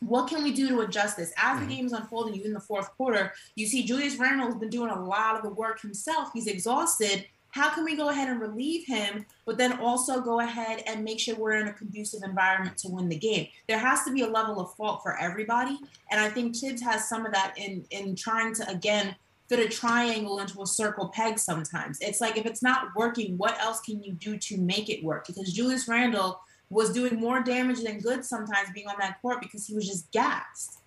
what 0.01 0.27
can 0.27 0.43
we 0.43 0.51
do 0.51 0.67
to 0.67 0.81
adjust 0.81 1.15
this? 1.15 1.31
As 1.38 1.57
the 1.57 1.65
mm-hmm. 1.65 1.74
game 1.74 1.86
is 1.86 1.93
unfolding, 1.93 2.36
you 2.36 2.43
in 2.43 2.53
the 2.53 2.60
fourth 2.60 2.89
quarter, 2.98 3.34
you 3.55 3.65
see 3.65 3.86
Julius 3.86 4.17
Randle 4.17 4.48
has 4.48 4.55
been 4.55 4.69
doing 4.69 4.91
a 4.91 5.03
lot 5.03 5.38
of 5.38 5.43
the 5.43 5.50
work 5.50 5.81
himself. 5.81 6.31
He's 6.34 6.48
exhausted. 6.48 7.25
How 7.51 7.69
can 7.69 7.86
we 7.86 7.95
go 7.95 8.10
ahead 8.10 8.27
and 8.27 8.41
relieve 8.41 8.86
him, 8.86 9.25
but 9.45 9.57
then 9.57 9.79
also 9.79 10.19
go 10.19 10.41
ahead 10.41 10.84
and 10.86 11.05
make 11.05 11.22
sure 11.22 11.36
we're 11.36 11.53
in 11.53 11.69
a 11.69 11.74
conducive 11.74 12.24
environment 12.24 12.77
to 12.79 12.89
win 12.89 13.07
the 13.07 13.17
game? 13.17 13.48
There 13.69 13.79
has 13.79 14.03
to 14.03 14.12
be 14.12 14.24
a 14.24 14.27
level 14.27 14.60
of 14.60 14.75
fault 14.75 15.01
for 15.01 15.17
everybody, 15.17 15.79
and 16.12 16.19
I 16.19 16.27
think 16.27 16.57
Thibs 16.57 16.81
has 16.81 17.07
some 17.07 17.25
of 17.25 17.31
that 17.31 17.53
in 17.57 17.86
in 17.91 18.17
trying 18.17 18.53
to 18.55 18.69
again 18.69 19.15
fit 19.47 19.59
a 19.59 19.69
triangle 19.69 20.39
into 20.39 20.61
a 20.61 20.67
circle 20.67 21.09
peg. 21.09 21.39
Sometimes 21.39 21.99
it's 22.01 22.21
like 22.21 22.37
if 22.37 22.45
it's 22.45 22.63
not 22.63 22.87
working, 22.95 23.37
what 23.37 23.59
else 23.59 23.79
can 23.81 24.01
you 24.01 24.13
do 24.13 24.37
to 24.37 24.57
make 24.57 24.89
it 24.89 25.03
work? 25.03 25.27
Because 25.27 25.53
Julius 25.53 25.87
Randle 25.87 26.39
was 26.69 26.91
doing 26.91 27.19
more 27.19 27.41
damage 27.41 27.83
than 27.83 27.99
good 27.99 28.25
sometimes 28.25 28.69
being 28.73 28.87
on 28.87 28.95
that 28.99 29.21
court 29.21 29.41
because 29.41 29.67
he 29.67 29.75
was 29.75 29.87
just 29.87 30.11
gassed. 30.11 30.79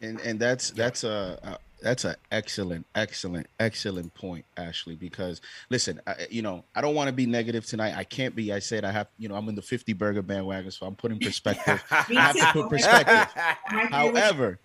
And 0.00 0.20
and 0.20 0.38
that's 0.38 0.70
that's 0.70 1.02
a, 1.02 1.38
a 1.42 1.58
that's 1.82 2.04
an 2.04 2.16
excellent, 2.30 2.86
excellent, 2.94 3.46
excellent 3.58 4.14
point, 4.14 4.44
Ashley. 4.56 4.94
Because 4.96 5.40
listen, 5.70 6.00
I, 6.06 6.26
you 6.30 6.42
know, 6.42 6.64
I 6.74 6.80
don't 6.80 6.94
want 6.94 7.08
to 7.08 7.12
be 7.12 7.26
negative 7.26 7.66
tonight. 7.66 7.94
I 7.96 8.04
can't 8.04 8.34
be. 8.34 8.52
I 8.52 8.58
said 8.58 8.84
I 8.84 8.92
have, 8.92 9.08
you 9.18 9.28
know, 9.28 9.34
I'm 9.34 9.48
in 9.48 9.54
the 9.54 9.62
50 9.62 9.92
burger 9.94 10.22
bandwagon, 10.22 10.70
so 10.70 10.86
I'm 10.86 10.96
putting 10.96 11.18
perspective. 11.18 11.82
I 11.90 12.04
have 12.14 12.36
to 12.36 12.46
put 12.52 12.70
perspective. 12.70 13.32
however, 13.90 14.60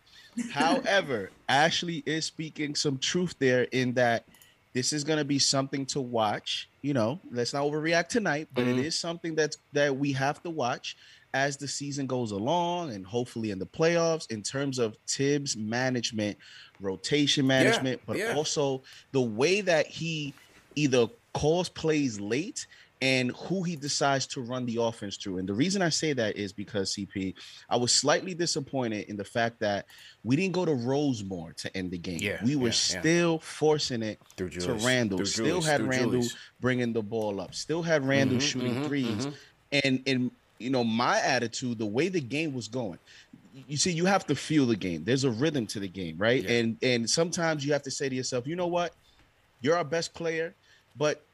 however, 0.51 1.31
Ashley 1.49 2.03
is 2.05 2.25
speaking 2.25 2.75
some 2.75 2.97
truth 2.97 3.35
there 3.39 3.63
in 3.71 3.93
that 3.93 4.25
this 4.73 4.91
is 4.91 5.03
going 5.03 5.19
to 5.19 5.25
be 5.25 5.39
something 5.39 5.85
to 5.87 6.01
watch. 6.01 6.67
You 6.81 6.93
know, 6.93 7.19
let's 7.31 7.53
not 7.53 7.63
overreact 7.63 8.09
tonight, 8.09 8.47
but 8.53 8.65
mm-hmm. 8.65 8.79
it 8.79 8.85
is 8.85 8.99
something 8.99 9.35
that's 9.35 9.57
that 9.73 9.95
we 9.95 10.11
have 10.13 10.41
to 10.43 10.49
watch 10.49 10.97
as 11.33 11.57
the 11.57 11.67
season 11.67 12.05
goes 12.05 12.31
along 12.31 12.91
and 12.91 13.05
hopefully 13.05 13.49
in 13.51 13.57
the 13.57 13.65
playoffs 13.65 14.29
in 14.29 14.43
terms 14.43 14.77
of 14.77 14.95
Thibs 15.07 15.57
management, 15.57 16.37
rotation 16.79 17.47
management, 17.47 17.99
yeah, 17.99 18.03
but 18.05 18.17
yeah. 18.17 18.35
also 18.35 18.83
the 19.11 19.21
way 19.21 19.61
that 19.61 19.87
he 19.87 20.33
either 20.75 21.07
calls 21.33 21.69
plays 21.69 22.19
late 22.19 22.67
and 23.03 23.31
who 23.35 23.63
he 23.63 23.75
decides 23.75 24.25
to 24.25 24.39
run 24.39 24.65
the 24.65 24.77
offense 24.77 25.17
through. 25.17 25.37
And 25.37 25.47
the 25.47 25.53
reason 25.53 25.81
I 25.81 25.89
say 25.89 26.13
that 26.13 26.37
is 26.37 26.53
because 26.53 26.95
CP, 26.95 27.33
I 27.69 27.75
was 27.75 27.93
slightly 27.93 28.33
disappointed 28.33 29.09
in 29.09 29.17
the 29.17 29.25
fact 29.25 29.59
that 29.59 29.87
we 30.23 30.37
didn't 30.37 30.53
go 30.53 30.63
to 30.63 30.73
Rose 30.73 31.21
more 31.21 31.51
to 31.51 31.75
end 31.75 31.91
the 31.91 31.97
game. 31.97 32.19
Yeah, 32.21 32.37
we 32.45 32.55
were 32.55 32.67
yeah, 32.67 32.71
still 32.71 33.33
yeah. 33.33 33.39
forcing 33.41 34.03
it 34.03 34.21
through 34.37 34.51
to 34.51 34.75
Randle. 34.75 35.17
Through 35.17 35.25
still 35.25 35.45
Julius, 35.45 35.65
had 35.65 35.81
Randle 35.81 36.11
Julius. 36.11 36.35
bringing 36.61 36.93
the 36.93 37.01
ball 37.01 37.41
up. 37.41 37.53
Still 37.53 37.83
had 37.83 38.07
Randle 38.07 38.37
mm-hmm, 38.37 38.45
shooting 38.45 38.75
mm-hmm, 38.75 38.93
3s 38.93 39.05
mm-hmm. 39.05 39.29
And 39.83 40.03
and 40.07 40.31
you 40.59 40.69
know 40.69 40.85
my 40.85 41.19
attitude, 41.19 41.79
the 41.79 41.85
way 41.85 42.07
the 42.07 42.21
game 42.21 42.53
was 42.53 42.69
going. 42.69 42.99
You 43.67 43.75
see, 43.75 43.91
you 43.91 44.05
have 44.05 44.25
to 44.27 44.35
feel 44.35 44.65
the 44.65 44.77
game. 44.77 45.03
There's 45.03 45.25
a 45.25 45.29
rhythm 45.29 45.67
to 45.67 45.79
the 45.79 45.89
game, 45.89 46.17
right? 46.17 46.45
And 46.45 46.77
and 46.81 47.09
sometimes 47.09 47.65
you 47.65 47.73
have 47.73 47.83
to 47.83 47.91
say 47.91 48.07
to 48.07 48.15
yourself, 48.15 48.47
you 48.47 48.55
know 48.55 48.67
what, 48.67 48.93
you're 49.61 49.75
our 49.75 49.83
best 49.83 50.13
player, 50.13 50.53
but 50.95 51.25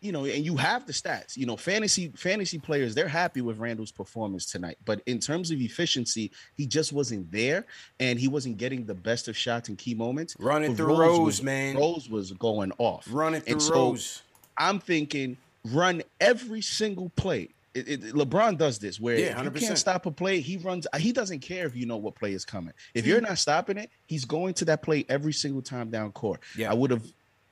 you 0.00 0.12
know, 0.12 0.24
and 0.24 0.44
you 0.44 0.56
have 0.56 0.86
the 0.86 0.92
stats. 0.92 1.36
You 1.36 1.46
know, 1.46 1.56
fantasy 1.56 2.12
fantasy 2.16 2.58
players 2.58 2.94
they're 2.94 3.08
happy 3.08 3.40
with 3.40 3.58
Randle's 3.58 3.92
performance 3.92 4.46
tonight, 4.46 4.78
but 4.84 5.00
in 5.06 5.18
terms 5.18 5.50
of 5.50 5.60
efficiency, 5.60 6.30
he 6.56 6.66
just 6.66 6.92
wasn't 6.92 7.30
there, 7.30 7.66
and 8.00 8.18
he 8.18 8.28
wasn't 8.28 8.58
getting 8.58 8.84
the 8.84 8.94
best 8.94 9.28
of 9.28 9.36
shots 9.36 9.68
in 9.68 9.76
key 9.76 9.94
moments. 9.94 10.36
Running 10.38 10.76
through 10.76 10.88
Rose, 10.88 10.98
Rose 10.98 11.18
was, 11.20 11.42
man. 11.42 11.76
Rose 11.76 12.08
was 12.08 12.32
going 12.32 12.72
off. 12.78 13.06
Running 13.10 13.40
through 13.40 13.52
and 13.52 13.62
so 13.62 13.74
Rose. 13.74 14.22
I'm 14.56 14.80
thinking, 14.80 15.36
run 15.64 16.02
every 16.20 16.60
single 16.60 17.10
play. 17.10 17.50
It, 17.74 17.88
it, 17.88 18.02
LeBron 18.14 18.58
does 18.58 18.78
this 18.78 18.98
where 18.98 19.18
yeah, 19.18 19.40
you 19.42 19.50
can't 19.50 19.78
stop 19.78 20.06
a 20.06 20.10
play, 20.10 20.40
he 20.40 20.56
runs. 20.56 20.86
He 20.96 21.12
doesn't 21.12 21.40
care 21.40 21.66
if 21.66 21.76
you 21.76 21.86
know 21.86 21.96
what 21.96 22.16
play 22.16 22.32
is 22.32 22.44
coming. 22.44 22.74
If 22.94 23.06
you're 23.06 23.20
not 23.20 23.38
stopping 23.38 23.76
it, 23.76 23.90
he's 24.06 24.24
going 24.24 24.54
to 24.54 24.64
that 24.66 24.82
play 24.82 25.04
every 25.08 25.32
single 25.32 25.62
time 25.62 25.90
down 25.90 26.10
court. 26.12 26.40
Yeah. 26.56 26.70
I 26.70 26.74
would 26.74 26.90
have 26.90 27.04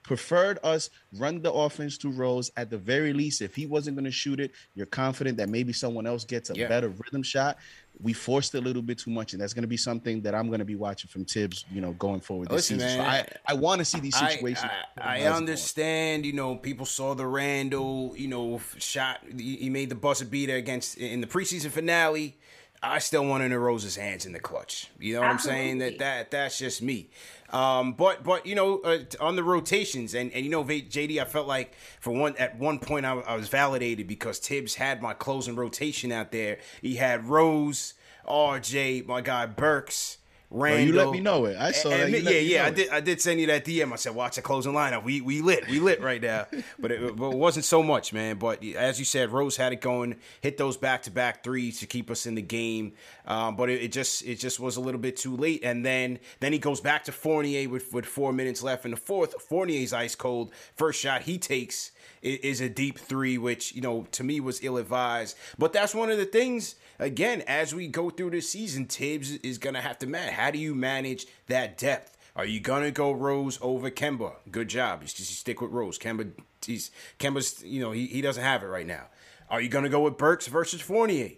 preferred 0.06 0.58
us 0.62 0.88
run 1.18 1.42
the 1.42 1.52
offense 1.52 1.98
to 1.98 2.10
Rose 2.10 2.50
at 2.56 2.70
the 2.70 2.78
very 2.78 3.12
least. 3.12 3.42
If 3.42 3.54
he 3.54 3.66
wasn't 3.66 3.96
going 3.96 4.04
to 4.04 4.10
shoot 4.10 4.40
it, 4.40 4.52
you're 4.74 4.86
confident 4.86 5.36
that 5.38 5.48
maybe 5.48 5.72
someone 5.72 6.06
else 6.06 6.24
gets 6.24 6.50
a 6.50 6.54
yeah. 6.54 6.68
better 6.68 6.88
rhythm 6.88 7.22
shot. 7.22 7.58
We 8.00 8.12
forced 8.12 8.54
a 8.54 8.60
little 8.60 8.82
bit 8.82 8.98
too 8.98 9.10
much, 9.10 9.32
and 9.32 9.42
that's 9.42 9.54
going 9.54 9.62
to 9.62 9.68
be 9.68 9.76
something 9.76 10.20
that 10.20 10.34
I'm 10.34 10.48
going 10.48 10.58
to 10.60 10.66
be 10.66 10.74
watching 10.76 11.08
from 11.08 11.24
Thibs, 11.24 11.64
you 11.72 11.80
know, 11.80 11.92
going 11.92 12.20
forward 12.20 12.48
this 12.48 12.70
Listen, 12.70 12.80
season. 12.80 12.98
Man, 12.98 13.24
so 13.24 13.32
I, 13.48 13.52
I 13.52 13.54
want 13.54 13.78
to 13.80 13.84
see 13.84 14.00
these 14.00 14.16
situations. 14.16 14.70
I, 14.98 15.18
I, 15.18 15.22
I 15.22 15.32
understand, 15.32 16.26
you 16.26 16.34
know, 16.34 16.56
people 16.56 16.86
saw 16.86 17.14
the 17.14 17.26
Randle, 17.26 18.12
you 18.14 18.28
know, 18.28 18.60
shot. 18.78 19.20
He 19.36 19.70
made 19.70 19.88
the 19.88 19.94
buzzer 19.94 20.26
beater 20.26 20.56
against 20.56 20.98
in 20.98 21.20
the 21.20 21.26
preseason 21.26 21.70
finale. 21.70 22.36
I 22.82 22.98
still 22.98 23.24
want 23.24 23.42
in 23.42 23.54
Rose's 23.54 23.96
hands 23.96 24.26
in 24.26 24.32
the 24.32 24.40
clutch. 24.40 24.90
You 24.98 25.14
know 25.14 25.20
what 25.22 25.30
Absolutely. 25.30 25.60
I'm 25.60 25.66
saying? 25.66 25.78
That 25.78 25.98
that 25.98 26.30
that's 26.30 26.58
just 26.58 26.82
me. 26.82 27.08
Um, 27.50 27.92
but 27.92 28.24
but 28.24 28.46
you 28.46 28.54
know 28.54 28.80
uh, 28.80 28.98
on 29.20 29.36
the 29.36 29.44
rotations 29.44 30.14
and, 30.14 30.32
and 30.32 30.44
you 30.44 30.50
know 30.50 30.64
JD, 30.64 31.20
I 31.20 31.24
felt 31.24 31.46
like 31.46 31.74
for 32.00 32.12
one 32.12 32.36
at 32.36 32.58
one 32.58 32.78
point 32.78 33.06
I, 33.06 33.12
I, 33.20 33.36
was 33.36 33.48
validated 33.48 34.06
because 34.08 34.38
Thibs 34.38 34.74
had 34.74 35.00
my 35.00 35.14
closing 35.14 35.54
rotation 35.54 36.10
out 36.10 36.32
there. 36.32 36.58
He 36.82 36.96
had 36.96 37.26
Rose, 37.26 37.94
RJ, 38.28 39.06
my 39.06 39.20
guy 39.20 39.46
Burks. 39.46 40.18
Randle. 40.50 40.80
Oh, 40.80 40.86
you 40.86 40.92
let 40.92 41.10
me 41.10 41.20
know 41.20 41.44
it. 41.46 41.56
I 41.58 41.72
saw 41.72 41.90
and, 41.90 42.14
that. 42.14 42.22
yeah, 42.22 42.38
yeah. 42.38 42.66
I 42.66 42.70
did. 42.70 42.88
I 42.90 43.00
did 43.00 43.20
send 43.20 43.40
you 43.40 43.48
that 43.48 43.64
DM. 43.64 43.92
I 43.92 43.96
said, 43.96 44.14
"Watch 44.14 44.36
the 44.36 44.42
closing 44.42 44.72
lineup. 44.72 45.02
We 45.02 45.20
we 45.20 45.40
lit. 45.40 45.68
We 45.68 45.80
lit 45.80 46.00
right 46.00 46.22
now." 46.22 46.46
but, 46.78 46.92
it, 46.92 47.16
but 47.16 47.30
it 47.30 47.36
wasn't 47.36 47.64
so 47.64 47.82
much, 47.82 48.12
man. 48.12 48.38
But 48.38 48.64
as 48.64 48.98
you 49.00 49.04
said, 49.04 49.30
Rose 49.30 49.56
had 49.56 49.72
it 49.72 49.80
going. 49.80 50.16
Hit 50.40 50.56
those 50.56 50.76
back 50.76 51.02
to 51.02 51.10
back 51.10 51.42
threes 51.42 51.80
to 51.80 51.86
keep 51.86 52.10
us 52.10 52.26
in 52.26 52.36
the 52.36 52.42
game. 52.42 52.92
Um, 53.26 53.56
but 53.56 53.70
it, 53.70 53.82
it, 53.82 53.92
just 53.92 54.24
it 54.24 54.36
just 54.36 54.60
was 54.60 54.76
a 54.76 54.80
little 54.80 55.00
bit 55.00 55.16
too 55.16 55.36
late. 55.36 55.64
And 55.64 55.84
then 55.84 56.20
then 56.38 56.52
he 56.52 56.60
goes 56.60 56.80
back 56.80 57.04
to 57.04 57.12
Fournier 57.12 57.68
with 57.68 57.92
with 57.92 58.06
four 58.06 58.32
minutes 58.32 58.62
left 58.62 58.84
in 58.84 58.92
the 58.92 58.96
fourth. 58.96 59.34
Fournier's 59.42 59.92
ice 59.92 60.14
cold. 60.14 60.52
First 60.76 61.00
shot 61.00 61.22
he 61.22 61.38
takes 61.38 61.90
is 62.22 62.60
a 62.60 62.68
deep 62.68 62.98
three, 62.98 63.38
which 63.38 63.74
you 63.74 63.80
know 63.80 64.06
to 64.12 64.24
me 64.24 64.40
was 64.40 64.62
ill 64.62 64.76
advised. 64.76 65.36
But 65.58 65.72
that's 65.72 65.94
one 65.94 66.10
of 66.10 66.18
the 66.18 66.24
things 66.24 66.76
again, 66.98 67.42
as 67.46 67.74
we 67.74 67.88
go 67.88 68.10
through 68.10 68.30
the 68.30 68.40
season, 68.40 68.86
Thibs 68.86 69.32
is 69.36 69.58
going 69.58 69.74
to 69.74 69.80
have 69.80 69.98
to 69.98 70.06
manage. 70.06 70.34
How 70.34 70.50
do 70.50 70.58
you 70.58 70.74
manage 70.74 71.26
that 71.48 71.78
depth? 71.78 72.16
Are 72.36 72.44
you 72.44 72.60
gonna 72.60 72.90
go 72.90 73.12
Rose 73.12 73.58
over 73.62 73.90
Kemba? 73.90 74.34
Good 74.50 74.68
job. 74.68 75.00
You 75.00 75.08
stick 75.08 75.62
with 75.62 75.70
Rose. 75.70 75.98
Kemba, 75.98 76.32
he's 76.64 76.90
Kemba's. 77.18 77.64
You 77.64 77.80
know 77.80 77.92
he, 77.92 78.06
he 78.06 78.20
doesn't 78.20 78.42
have 78.42 78.62
it 78.62 78.66
right 78.66 78.86
now. 78.86 79.06
Are 79.48 79.58
you 79.58 79.70
gonna 79.70 79.88
go 79.88 80.00
with 80.00 80.18
Burks 80.18 80.46
versus 80.46 80.82
Fournier? 80.82 81.30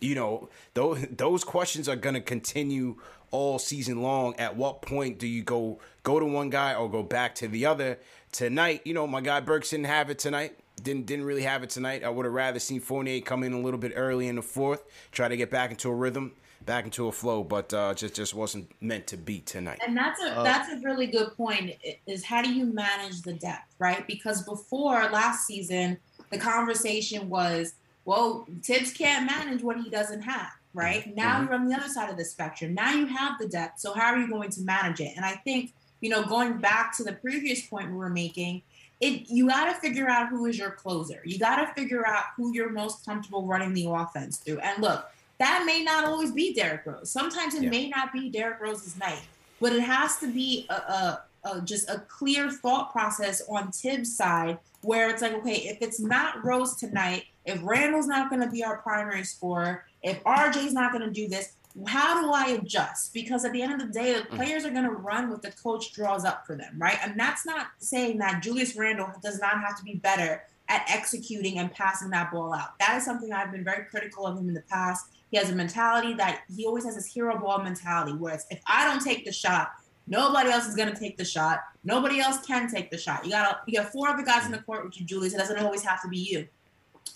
You 0.00 0.16
know 0.16 0.48
those 0.74 1.06
those 1.08 1.44
questions 1.44 1.88
are 1.88 1.94
gonna 1.94 2.20
continue 2.20 2.96
all 3.30 3.60
season 3.60 4.02
long. 4.02 4.34
At 4.36 4.56
what 4.56 4.82
point 4.82 5.20
do 5.20 5.28
you 5.28 5.44
go 5.44 5.78
go 6.02 6.18
to 6.18 6.26
one 6.26 6.50
guy 6.50 6.74
or 6.74 6.90
go 6.90 7.04
back 7.04 7.36
to 7.36 7.46
the 7.46 7.66
other? 7.66 8.00
Tonight, 8.32 8.82
you 8.84 8.92
know 8.92 9.06
my 9.06 9.20
guy 9.20 9.38
Burks 9.38 9.70
didn't 9.70 9.86
have 9.86 10.10
it 10.10 10.18
tonight 10.18 10.58
didn't 10.82 11.06
didn't 11.06 11.24
really 11.24 11.42
have 11.42 11.62
it 11.62 11.70
tonight. 11.70 12.04
I 12.04 12.08
would 12.08 12.24
have 12.24 12.34
rather 12.34 12.58
seen 12.58 12.80
Fournier 12.80 13.20
come 13.20 13.42
in 13.42 13.52
a 13.52 13.60
little 13.60 13.78
bit 13.78 13.92
early 13.94 14.28
in 14.28 14.36
the 14.36 14.42
fourth, 14.42 14.84
try 15.12 15.28
to 15.28 15.36
get 15.36 15.50
back 15.50 15.70
into 15.70 15.88
a 15.88 15.94
rhythm, 15.94 16.32
back 16.64 16.84
into 16.84 17.06
a 17.08 17.12
flow, 17.12 17.44
but 17.44 17.72
uh, 17.72 17.94
just 17.94 18.14
just 18.14 18.34
wasn't 18.34 18.70
meant 18.80 19.06
to 19.08 19.16
be 19.16 19.40
tonight. 19.40 19.80
And 19.86 19.96
that's 19.96 20.20
a 20.22 20.38
uh, 20.38 20.42
that's 20.42 20.70
a 20.72 20.80
really 20.80 21.06
good 21.06 21.36
point. 21.36 21.72
Is 22.06 22.24
how 22.24 22.42
do 22.42 22.52
you 22.52 22.66
manage 22.66 23.22
the 23.22 23.34
depth, 23.34 23.74
right? 23.78 24.06
Because 24.06 24.42
before 24.42 25.08
last 25.10 25.46
season, 25.46 25.98
the 26.30 26.38
conversation 26.38 27.28
was, 27.28 27.74
well, 28.04 28.46
Thibs 28.62 28.92
can't 28.92 29.26
manage 29.26 29.62
what 29.62 29.80
he 29.80 29.90
doesn't 29.90 30.22
have, 30.22 30.50
right? 30.72 31.02
Mm-hmm. 31.02 31.14
Now 31.14 31.42
you're 31.42 31.54
on 31.54 31.68
the 31.68 31.74
other 31.74 31.88
side 31.88 32.10
of 32.10 32.16
the 32.16 32.24
spectrum. 32.24 32.74
Now 32.74 32.92
you 32.92 33.06
have 33.06 33.38
the 33.38 33.48
depth. 33.48 33.80
So 33.80 33.92
how 33.92 34.12
are 34.12 34.18
you 34.18 34.28
going 34.28 34.50
to 34.50 34.60
manage 34.62 35.00
it? 35.00 35.12
And 35.16 35.24
I 35.24 35.32
think 35.32 35.72
you 36.04 36.10
know, 36.10 36.22
going 36.22 36.58
back 36.58 36.94
to 36.98 37.02
the 37.02 37.14
previous 37.14 37.66
point 37.66 37.90
we 37.90 37.96
were 37.96 38.10
making 38.10 38.60
it 39.00 39.28
you 39.28 39.48
got 39.48 39.72
to 39.72 39.80
figure 39.80 40.08
out 40.08 40.28
who 40.28 40.46
is 40.46 40.58
your 40.58 40.70
closer. 40.70 41.20
You 41.24 41.38
got 41.38 41.56
to 41.56 41.72
figure 41.74 42.06
out 42.06 42.24
who 42.36 42.52
you're 42.54 42.70
most 42.70 43.04
comfortable 43.04 43.46
running 43.46 43.74
the 43.74 43.86
offense 43.88 44.38
through. 44.38 44.58
And 44.58 44.82
look, 44.82 45.10
that 45.38 45.64
may 45.66 45.82
not 45.82 46.04
always 46.04 46.32
be 46.32 46.54
Derrick 46.54 46.82
Rose. 46.86 47.10
Sometimes 47.10 47.54
it 47.54 47.64
yeah. 47.64 47.70
may 47.70 47.88
not 47.88 48.12
be 48.12 48.30
Derrick 48.30 48.60
Rose's 48.60 48.96
night, 48.98 49.22
but 49.60 49.72
it 49.72 49.82
has 49.82 50.18
to 50.18 50.32
be 50.32 50.66
a, 50.70 50.74
a, 50.74 51.22
a, 51.44 51.60
just 51.62 51.88
a 51.90 51.98
clear 52.08 52.50
thought 52.50 52.92
process 52.92 53.42
on 53.48 53.72
Thibs' 53.72 54.16
side 54.16 54.58
where 54.82 55.10
it's 55.10 55.22
like, 55.22 55.34
okay, 55.34 55.56
if 55.56 55.78
it's 55.80 56.00
not 56.00 56.44
Rose 56.44 56.76
tonight, 56.76 57.24
if 57.46 57.58
Randle's 57.62 58.06
not 58.06 58.30
going 58.30 58.42
to 58.42 58.50
be 58.50 58.62
our 58.62 58.78
primary 58.78 59.24
scorer, 59.24 59.84
if 60.02 60.22
RJ's 60.24 60.72
not 60.72 60.92
going 60.92 61.04
to 61.04 61.10
do 61.10 61.28
this, 61.28 61.54
how 61.86 62.22
do 62.22 62.30
I 62.30 62.56
adjust? 62.58 63.12
Because 63.12 63.44
at 63.44 63.52
the 63.52 63.60
end 63.60 63.72
of 63.72 63.80
the 63.80 63.92
day, 63.92 64.12
the 64.12 64.20
mm. 64.20 64.36
players 64.36 64.64
are 64.64 64.70
going 64.70 64.84
to 64.84 64.90
run 64.90 65.28
what 65.28 65.42
the 65.42 65.50
coach 65.50 65.92
draws 65.92 66.24
up 66.24 66.46
for 66.46 66.56
them, 66.56 66.74
right? 66.78 66.98
And 67.02 67.18
that's 67.18 67.44
not 67.44 67.68
saying 67.78 68.18
that 68.18 68.42
Julius 68.42 68.76
Randle 68.76 69.10
does 69.22 69.40
not 69.40 69.60
have 69.60 69.76
to 69.78 69.84
be 69.84 69.94
better 69.94 70.42
at 70.68 70.84
executing 70.88 71.58
and 71.58 71.72
passing 71.72 72.10
that 72.10 72.32
ball 72.32 72.54
out. 72.54 72.78
That 72.78 72.96
is 72.96 73.04
something 73.04 73.32
I've 73.32 73.52
been 73.52 73.64
very 73.64 73.84
critical 73.86 74.26
of 74.26 74.38
him 74.38 74.48
in 74.48 74.54
the 74.54 74.62
past. 74.62 75.06
He 75.30 75.36
has 75.36 75.50
a 75.50 75.54
mentality 75.54 76.14
that 76.14 76.42
he 76.54 76.64
always 76.64 76.84
has 76.84 76.94
this 76.94 77.06
hero 77.06 77.38
ball 77.38 77.58
mentality, 77.58 78.12
where 78.12 78.34
it's 78.34 78.46
if 78.50 78.62
I 78.66 78.88
don't 78.88 79.02
take 79.02 79.24
the 79.24 79.32
shot, 79.32 79.72
nobody 80.06 80.50
else 80.50 80.66
is 80.66 80.76
gonna 80.76 80.98
take 80.98 81.16
the 81.16 81.24
shot. 81.24 81.60
Nobody 81.82 82.20
else 82.20 82.46
can 82.46 82.70
take 82.70 82.90
the 82.90 82.96
shot. 82.96 83.24
You 83.24 83.32
got 83.32 83.62
you 83.66 83.78
got 83.78 83.90
four 83.90 84.08
other 84.08 84.22
guys 84.22 84.46
in 84.46 84.52
the 84.52 84.58
court 84.58 84.84
with 84.84 84.98
you, 84.98 85.04
Julius. 85.04 85.34
It 85.34 85.38
doesn't 85.38 85.58
always 85.58 85.82
have 85.82 86.00
to 86.02 86.08
be 86.08 86.18
you. 86.18 86.46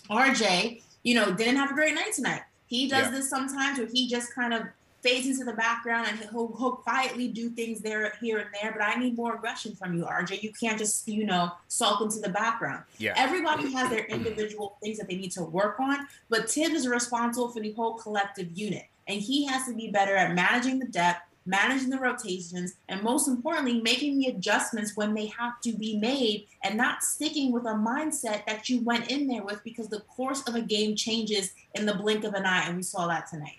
RJ, 0.09 0.81
you 1.03 1.15
know, 1.15 1.31
didn't 1.31 1.55
have 1.55 1.71
a 1.71 1.73
great 1.73 1.95
night 1.95 2.13
tonight. 2.13 2.41
He 2.69 2.87
does 2.87 3.05
yeah. 3.05 3.11
this 3.11 3.29
sometimes 3.29 3.79
where 3.79 3.87
he 3.91 4.07
just 4.07 4.33
kind 4.33 4.53
of 4.53 4.63
fades 5.01 5.27
into 5.27 5.43
the 5.43 5.53
background 5.53 6.07
and 6.09 6.19
he'll, 6.31 6.55
he'll 6.57 6.73
quietly 6.73 7.27
do 7.27 7.49
things 7.49 7.81
there, 7.81 8.13
here 8.19 8.37
and 8.37 8.49
there. 8.61 8.71
But 8.71 8.81
I 8.83 8.95
need 8.95 9.15
more 9.15 9.35
aggression 9.35 9.75
from 9.75 9.95
you, 9.95 10.03
RJ. 10.03 10.43
You 10.43 10.51
can't 10.51 10.77
just, 10.77 11.07
you 11.07 11.25
know, 11.25 11.51
sulk 11.67 12.01
into 12.01 12.19
the 12.19 12.29
background. 12.29 12.83
Yeah. 12.97 13.13
Everybody 13.15 13.71
has 13.71 13.89
their 13.89 14.05
individual 14.05 14.77
things 14.83 14.97
that 14.97 15.07
they 15.07 15.15
need 15.15 15.31
to 15.31 15.43
work 15.43 15.79
on, 15.79 16.07
but 16.29 16.47
Tim 16.47 16.73
is 16.73 16.87
responsible 16.87 17.49
for 17.49 17.59
the 17.59 17.71
whole 17.73 17.93
collective 17.93 18.51
unit. 18.57 18.85
And 19.07 19.19
he 19.19 19.45
has 19.47 19.65
to 19.65 19.73
be 19.73 19.89
better 19.89 20.15
at 20.15 20.35
managing 20.35 20.77
the 20.79 20.87
depth, 20.87 21.21
managing 21.49 21.89
the 21.89 21.99
rotations, 21.99 22.75
and 22.87 23.01
most 23.01 23.27
importantly, 23.27 23.81
making 23.81 24.19
the 24.19 24.27
adjustments 24.27 24.95
when 24.95 25.13
they 25.13 25.25
have 25.25 25.59
to 25.61 25.73
be 25.73 25.97
made 25.97 26.47
and 26.63 26.77
not 26.77 27.03
sticking 27.03 27.51
with 27.51 27.65
a 27.65 27.73
mindset 27.73 28.45
that 28.45 28.69
you 28.69 28.81
went 28.81 29.09
in 29.09 29.27
there 29.27 29.43
with 29.43 29.61
because 29.63 29.87
the 29.89 30.01
course 30.01 30.47
of 30.47 30.55
a 30.55 30.61
game 30.61 30.95
changes 30.95 31.53
in 31.73 31.85
the 31.85 31.93
blink 31.95 32.23
of 32.23 32.33
an 32.33 32.45
eye. 32.45 32.65
And 32.67 32.77
we 32.77 32.83
saw 32.83 33.07
that 33.07 33.27
tonight. 33.27 33.57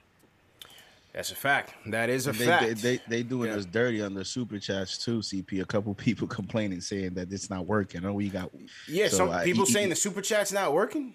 That's 1.13 1.33
a 1.33 1.35
fact. 1.35 1.75
That 1.87 2.09
is 2.09 2.29
a 2.29 2.33
they, 2.33 2.47
fact. 2.47 2.63
They, 2.63 2.75
they, 2.75 3.03
they 3.09 3.23
doing 3.25 3.51
yeah. 3.51 3.57
us 3.57 3.65
dirty 3.65 4.01
on 4.01 4.15
the 4.15 4.25
super 4.25 4.61
chats 4.61 4.97
too. 4.97 5.19
CP. 5.19 5.61
A 5.61 5.65
couple 5.65 5.93
people 6.07 6.29
complaining 6.29 6.81
saying 6.81 7.15
that 7.15 7.33
it's 7.33 7.51
not 7.51 7.67
working. 7.67 8.05
Oh, 8.05 8.13
we 8.13 8.29
got. 8.29 8.51
Yeah, 8.87 9.09
so 9.09 9.17
some 9.17 9.31
uh, 9.31 9.43
people 9.43 9.67
saying 9.67 9.89
the 9.89 9.97
super 9.97 10.23
chat's 10.23 10.53
not 10.53 10.73
working. 10.73 11.15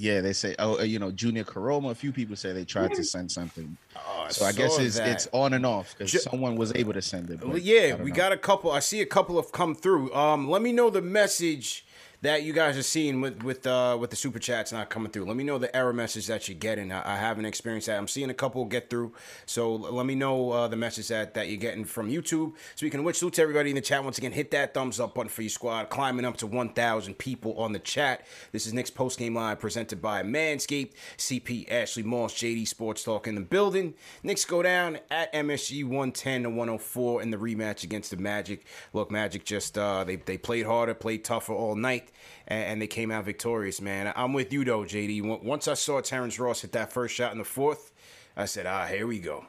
Yeah, 0.00 0.20
they 0.20 0.32
say. 0.32 0.54
Oh, 0.60 0.78
uh, 0.78 0.82
you 0.82 1.00
know, 1.00 1.10
Junior 1.10 1.42
Caroma. 1.42 1.90
A 1.90 1.94
few 1.94 2.12
people 2.12 2.36
say 2.36 2.52
they 2.52 2.64
tried 2.64 2.94
to 2.94 3.02
send 3.02 3.32
something. 3.32 3.76
Oh, 3.96 4.26
so 4.30 4.44
I, 4.46 4.50
I 4.50 4.52
guess 4.52 4.78
it's 4.78 4.96
that. 4.96 5.08
it's 5.08 5.28
on 5.32 5.54
and 5.54 5.66
off 5.66 5.92
because 5.98 6.12
Ju- 6.12 6.20
someone 6.20 6.54
was 6.54 6.72
able 6.76 6.92
to 6.92 7.02
send 7.02 7.30
it. 7.30 7.40
yeah, 7.62 7.96
we 7.96 8.10
know. 8.10 8.16
got 8.16 8.30
a 8.30 8.36
couple. 8.36 8.70
I 8.70 8.78
see 8.78 9.00
a 9.00 9.06
couple 9.06 9.34
have 9.42 9.50
come 9.50 9.74
through. 9.74 10.14
Um, 10.14 10.48
let 10.48 10.62
me 10.62 10.70
know 10.70 10.88
the 10.88 11.02
message 11.02 11.84
that 12.20 12.42
you 12.42 12.52
guys 12.52 12.76
are 12.76 12.82
seeing 12.82 13.20
with 13.20 13.42
with 13.44 13.66
uh, 13.66 13.96
with 13.98 14.10
the 14.10 14.16
super 14.16 14.38
chats 14.40 14.72
not 14.72 14.90
coming 14.90 15.10
through. 15.10 15.24
Let 15.24 15.36
me 15.36 15.44
know 15.44 15.58
the 15.58 15.74
error 15.74 15.92
message 15.92 16.26
that 16.26 16.48
you're 16.48 16.58
getting. 16.58 16.90
I, 16.90 17.14
I 17.14 17.16
haven't 17.16 17.44
experienced 17.44 17.86
that. 17.86 17.96
I'm 17.96 18.08
seeing 18.08 18.28
a 18.28 18.34
couple 18.34 18.64
get 18.64 18.90
through. 18.90 19.12
So 19.46 19.76
let 19.76 20.04
me 20.04 20.16
know 20.16 20.50
uh, 20.50 20.68
the 20.68 20.76
message 20.76 21.08
that, 21.08 21.34
that 21.34 21.48
you're 21.48 21.58
getting 21.58 21.84
from 21.84 22.10
YouTube. 22.10 22.54
Speaking 22.74 23.00
of 23.00 23.06
which, 23.06 23.18
salute 23.18 23.34
to 23.34 23.42
everybody 23.42 23.70
in 23.70 23.76
the 23.76 23.82
chat 23.82 24.02
once 24.02 24.18
again. 24.18 24.32
Hit 24.32 24.50
that 24.50 24.74
thumbs 24.74 24.98
up 24.98 25.14
button 25.14 25.28
for 25.28 25.42
your 25.42 25.50
squad. 25.50 25.90
Climbing 25.90 26.24
up 26.24 26.36
to 26.38 26.46
1,000 26.46 27.14
people 27.14 27.56
on 27.56 27.72
the 27.72 27.78
chat. 27.78 28.26
This 28.50 28.66
is 28.66 28.74
Knicks 28.74 28.90
post 28.90 29.18
game 29.18 29.36
line 29.36 29.56
presented 29.56 30.02
by 30.02 30.22
Manscaped. 30.22 30.92
CP 31.16 31.70
Ashley 31.70 32.02
Moss, 32.02 32.34
JD 32.34 32.66
Sports 32.66 33.04
Talk 33.04 33.28
in 33.28 33.36
the 33.36 33.40
building. 33.40 33.94
Knicks 34.24 34.44
go 34.44 34.62
down 34.62 34.98
at 35.10 35.32
MSG 35.32 35.84
110 35.84 36.42
to 36.42 36.50
104 36.50 37.22
in 37.22 37.30
the 37.30 37.36
rematch 37.36 37.84
against 37.84 38.10
the 38.10 38.16
Magic. 38.16 38.66
Look, 38.92 39.10
Magic 39.10 39.44
just 39.44 39.78
uh, 39.78 40.02
they 40.02 40.16
they 40.16 40.36
played 40.36 40.66
harder, 40.66 40.94
played 40.94 41.24
tougher 41.24 41.52
all 41.52 41.76
night 41.76 42.07
and, 42.46 42.64
and, 42.64 42.82
they 42.82 42.86
came 42.86 43.10
out 43.10 43.24
victorious, 43.24 43.80
man. 43.80 44.12
I'm 44.16 44.32
with 44.32 44.52
you 44.52 44.64
though, 44.64 44.82
JD. 44.82 45.42
Once 45.42 45.68
I 45.68 45.74
saw 45.74 46.00
Terrence 46.00 46.38
Ross 46.38 46.62
hit 46.62 46.72
that 46.72 46.92
first 46.92 47.14
shot 47.14 47.32
in 47.32 47.38
the 47.38 47.44
fourth, 47.44 47.92
I 48.36 48.44
said, 48.44 48.66
ah, 48.66 48.86
here 48.86 49.06
we 49.06 49.18
go. 49.18 49.44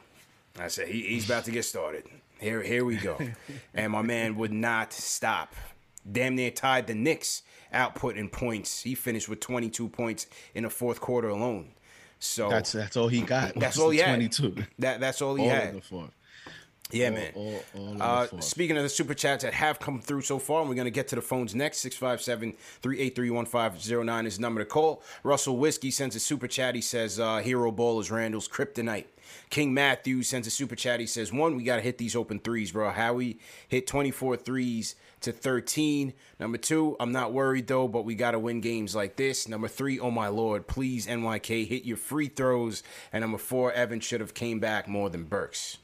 I 0.58 0.68
said, 0.68 0.88
he, 0.88 1.04
he's 1.04 1.26
about 1.26 1.46
to 1.46 1.52
get 1.52 1.66
started. 1.66 2.06
Here, 2.40 2.62
here 2.62 2.86
we 2.86 2.98
go. 2.98 3.18
and 3.74 3.92
my 3.92 4.02
man 4.02 4.36
would 4.38 4.52
not 4.52 4.94
stop. 4.94 5.54
Damn 6.10 6.36
near 6.36 6.52
tied 6.52 6.88
the 6.88 6.96
Knicks 6.96 7.44
output 7.72 8.18
in 8.18 8.30
points. 8.30 8.82
He 8.82 8.96
finished 8.96 9.30
with 9.30 9.40
22 9.40 9.90
points 9.90 10.28
in 10.56 10.64
the 10.64 10.70
fourth 10.70 11.02
quarter 11.02 11.30
alone. 11.30 11.74
So 12.20 12.50
that's 12.50 12.74
that's 12.74 12.98
all 12.98 13.08
he 13.08 13.22
got. 13.22 13.56
That's 13.56 13.80
all 13.80 13.92
he 13.92 14.00
had. 14.00 14.16
22. 14.16 14.56
That 14.80 15.00
that's 15.00 15.22
all 15.22 15.36
he 15.36 15.44
all 15.44 15.50
had. 15.50 15.82
Yeah, 16.92 17.10
all, 17.10 17.14
man. 17.14 17.32
All, 17.36 17.62
all 17.76 18.02
uh, 18.02 18.28
speaking 18.42 18.76
of 18.78 18.84
the 18.84 18.90
super 18.90 19.14
chats 19.14 19.44
that 19.44 19.54
have 19.54 19.80
come 19.80 20.02
through 20.02 20.22
so 20.22 20.40
far, 20.40 20.62
and 20.62 20.70
we're 20.70 20.76
going 20.76 20.86
to 20.86 20.92
get 20.92 21.08
to 21.10 21.16
the 21.16 21.22
phones 21.22 21.54
next. 21.54 21.80
657 21.80 22.54
383 22.82 23.30
1509 23.30 24.26
is 24.26 24.36
the 24.38 24.42
number 24.42 24.62
to 24.62 24.66
call. 24.66 25.04
Russell 25.24 25.58
Whiskey 25.58 25.92
sends 25.92 26.16
a 26.16 26.20
super 26.20 26.48
chat. 26.48 26.76
He 26.76 26.82
says, 26.82 27.20
uh, 27.20 27.38
Hero 27.38 27.72
Ball 27.72 28.00
is 28.00 28.10
Randle's 28.10 28.48
kryptonite. 28.48 29.06
King 29.52 29.74
Matthews 29.74 30.28
sends 30.28 30.48
a 30.48 30.52
super 30.52 30.76
chat. 30.76 31.00
He 31.00 31.06
says, 31.06 31.32
One, 31.32 31.56
we 31.56 31.64
got 31.64 31.76
to 31.76 31.82
hit 31.82 32.00
these 32.00 32.16
open 32.16 32.40
threes, 32.40 32.72
bro. 32.72 32.90
Howie 32.90 33.40
hit 33.68 33.86
24 33.86 34.38
threes 34.38 34.96
to 35.22 35.32
13. 35.32 36.14
Number 36.40 36.58
two, 36.58 36.96
I'm 37.00 37.12
not 37.12 37.34
worried 37.34 37.68
though, 37.68 37.88
but 37.88 38.06
we 38.06 38.16
got 38.16 38.32
to 38.32 38.40
win 38.40 38.62
games 38.62 38.96
like 38.96 39.16
this. 39.16 39.48
Number 39.48 39.68
three, 39.68 40.00
oh 40.00 40.12
my 40.12 40.28
lord, 40.28 40.68
please 40.68 41.06
NYK 41.06 41.68
hit 41.68 41.84
your 41.84 41.98
free 41.98 42.28
throws. 42.28 42.82
And 43.12 43.22
number 43.22 43.38
four, 43.38 43.72
Evan 43.74 44.00
should 44.00 44.22
have 44.22 44.34
came 44.34 44.60
back 44.60 44.88
more 44.88 45.10
than 45.10 45.24
Burks. 45.24 45.78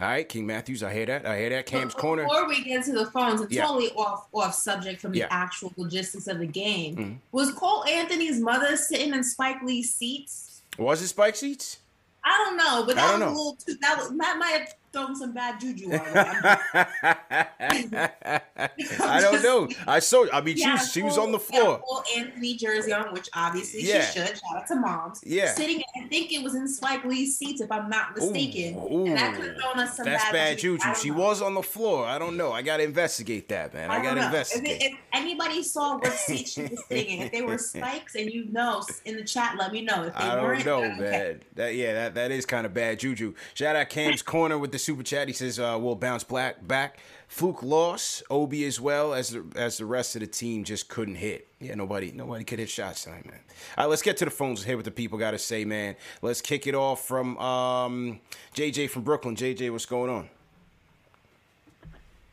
All 0.00 0.08
right, 0.08 0.26
King 0.26 0.46
Matthews, 0.46 0.82
I 0.82 0.92
hear 0.92 1.04
that. 1.06 1.26
I 1.26 1.38
hear 1.38 1.50
that. 1.50 1.66
Cam's 1.66 1.94
Before 1.94 2.16
corner. 2.16 2.22
Before 2.22 2.48
we 2.48 2.64
get 2.64 2.84
to 2.86 2.92
the 2.92 3.06
phones, 3.06 3.42
it's 3.42 3.52
yeah. 3.52 3.66
totally 3.66 3.90
off 3.90 4.26
off 4.32 4.54
subject 4.54 5.02
from 5.02 5.12
the 5.12 5.24
actual 5.24 5.70
logistics 5.76 6.28
of 6.28 6.38
the 6.38 6.46
game. 6.46 6.96
Mm-hmm. 6.96 7.12
Was 7.32 7.52
Cole 7.52 7.84
Anthony's 7.84 8.40
mother 8.40 8.76
sitting 8.76 9.12
in 9.12 9.22
Spike 9.22 9.62
Lee's 9.62 9.94
seats? 9.94 10.62
Was 10.78 11.02
it 11.02 11.08
Spike 11.08 11.36
seats? 11.36 11.78
I 12.24 12.38
don't 12.38 12.56
know, 12.56 12.86
but 12.86 12.96
that 12.96 13.10
was 13.12 13.20
know. 13.20 13.26
a 13.26 13.34
little 13.34 13.56
too. 13.56 13.74
That 13.80 13.98
was 13.98 14.08
that 14.16 14.36
might 14.38 14.60
have 14.60 14.74
thrown 14.92 15.16
some 15.16 15.32
bad 15.32 15.60
juju 15.60 15.92
on 15.92 17.16
I 17.32 19.20
don't 19.20 19.42
know. 19.42 19.68
I 19.86 19.98
saw. 20.00 20.26
I 20.32 20.40
mean, 20.40 20.56
she 20.56 20.70
was 20.70 20.92
she 20.92 21.02
was 21.02 21.16
on 21.18 21.32
the 21.32 21.38
floor. 21.38 21.82
Full 21.88 22.04
Anthony 22.16 22.56
jersey 22.56 22.92
on, 22.92 23.12
which 23.12 23.28
obviously 23.34 23.82
yeah. 23.82 24.04
she 24.04 24.18
should. 24.18 24.28
Shout 24.28 24.56
out 24.56 24.66
to 24.68 24.76
moms. 24.76 25.20
Yeah, 25.24 25.54
sitting. 25.54 25.82
I 25.96 26.06
think 26.08 26.32
it 26.32 26.42
was 26.42 26.54
in 26.54 26.68
Spike 26.68 27.04
Lee's 27.04 27.36
seats, 27.36 27.60
if 27.60 27.72
I'm 27.72 27.88
not 27.88 28.14
mistaken. 28.16 28.76
Ooh, 28.76 28.92
ooh. 28.92 29.06
And 29.06 29.16
that 29.16 29.34
could 29.34 29.46
have 29.46 29.56
thrown 29.56 29.78
us 29.78 29.96
some 29.96 30.04
That's 30.04 30.24
bad, 30.24 30.32
bad 30.32 30.58
juju. 30.58 30.94
She 31.00 31.10
know. 31.10 31.16
was 31.16 31.42
on 31.42 31.54
the 31.54 31.62
floor. 31.62 32.06
I 32.06 32.18
don't 32.18 32.36
know. 32.36 32.52
I 32.52 32.62
got 32.62 32.78
to 32.78 32.82
investigate 32.82 33.48
that, 33.48 33.72
man. 33.72 33.90
I, 33.90 33.98
I 33.98 34.02
got 34.02 34.14
to 34.14 34.24
investigate. 34.24 34.82
If, 34.82 34.92
if, 34.92 34.98
anybody 35.12 35.62
saw 35.62 35.96
what 35.96 36.12
seat 36.12 36.48
she 36.48 36.62
was 36.62 36.84
sitting 36.88 37.18
in, 37.18 37.26
if 37.26 37.32
they 37.32 37.42
were 37.42 37.58
spikes, 37.58 38.14
and 38.14 38.30
you 38.30 38.46
know, 38.46 38.82
in 39.04 39.16
the 39.16 39.24
chat, 39.24 39.56
let 39.56 39.72
me 39.72 39.82
know. 39.82 40.04
If 40.04 40.14
they 40.14 40.20
I 40.20 40.34
don't 40.34 40.64
know, 40.64 40.80
man. 40.80 41.00
Okay. 41.00 41.36
That 41.54 41.74
yeah, 41.74 41.92
that 41.94 42.14
that 42.14 42.30
is 42.30 42.46
kind 42.46 42.66
of 42.66 42.74
bad 42.74 42.98
juju. 42.98 43.34
Shout 43.54 43.76
out 43.76 43.88
Cam's 43.88 44.22
corner 44.22 44.58
with 44.58 44.72
the 44.72 44.78
super 44.78 45.02
chat. 45.02 45.28
He 45.28 45.34
says 45.34 45.58
uh, 45.58 45.78
we'll 45.80 45.96
bounce 45.96 46.24
back. 46.24 46.66
Back. 46.66 46.98
Fluke 47.32 47.62
loss. 47.62 48.22
Obi 48.28 48.66
as 48.66 48.78
well 48.78 49.14
as 49.14 49.30
the 49.30 49.42
as 49.56 49.78
the 49.78 49.86
rest 49.86 50.14
of 50.16 50.20
the 50.20 50.26
team 50.26 50.64
just 50.64 50.90
couldn't 50.90 51.14
hit. 51.14 51.48
Yeah, 51.60 51.74
nobody 51.76 52.12
nobody 52.14 52.44
could 52.44 52.58
hit 52.58 52.68
shots 52.68 53.04
tonight, 53.04 53.24
man. 53.24 53.40
All 53.78 53.84
right, 53.84 53.90
let's 53.90 54.02
get 54.02 54.18
to 54.18 54.26
the 54.26 54.30
phones. 54.30 54.62
Hear 54.62 54.76
what 54.76 54.84
the 54.84 54.90
people 54.90 55.18
got 55.18 55.30
to 55.30 55.38
say, 55.38 55.64
man. 55.64 55.96
Let's 56.20 56.42
kick 56.42 56.66
it 56.66 56.74
off 56.74 57.06
from 57.06 57.38
um, 57.38 58.20
JJ 58.54 58.90
from 58.90 59.04
Brooklyn. 59.04 59.34
JJ, 59.34 59.72
what's 59.72 59.86
going 59.86 60.10
on? 60.10 60.28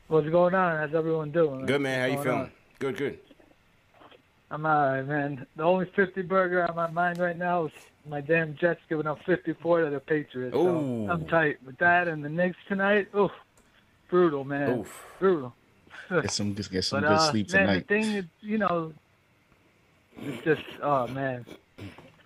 What's 0.08 0.28
going 0.28 0.54
on? 0.54 0.76
How's 0.76 0.94
everyone 0.94 1.30
doing? 1.30 1.64
Good, 1.64 1.80
man. 1.80 2.00
How 2.00 2.16
you 2.18 2.22
feeling? 2.22 2.40
On? 2.40 2.52
Good, 2.78 2.98
good. 2.98 3.18
I'm 4.50 4.66
alright, 4.66 5.06
man. 5.06 5.46
The 5.56 5.62
only 5.62 5.90
50 5.96 6.20
burger 6.22 6.68
on 6.68 6.76
my 6.76 6.90
mind 6.90 7.18
right 7.18 7.38
now 7.38 7.64
is 7.64 7.72
my 8.06 8.20
damn 8.20 8.54
Jets 8.54 8.80
giving 8.90 9.06
up 9.06 9.18
54 9.24 9.84
to 9.84 9.90
the 9.90 10.00
Patriots. 10.00 10.54
So 10.54 11.08
I'm 11.10 11.24
tight 11.26 11.56
with 11.64 11.78
that 11.78 12.06
and 12.06 12.22
the 12.22 12.28
Knicks 12.28 12.58
tonight. 12.68 13.08
Oof, 13.16 13.30
brutal, 14.10 14.44
man. 14.44 14.80
Oof. 14.80 15.06
Brutal. 15.18 15.54
get 16.10 16.30
some, 16.30 16.52
get 16.54 16.84
some 16.84 17.00
but, 17.00 17.08
good 17.08 17.16
uh, 17.16 17.30
sleep 17.30 17.52
man, 17.52 17.66
tonight. 17.66 17.88
The 17.88 17.94
thing 17.94 18.12
is, 18.12 18.24
you 18.40 18.58
know, 18.58 18.92
it's 20.16 20.44
just, 20.44 20.62
oh 20.82 21.06
man, 21.06 21.46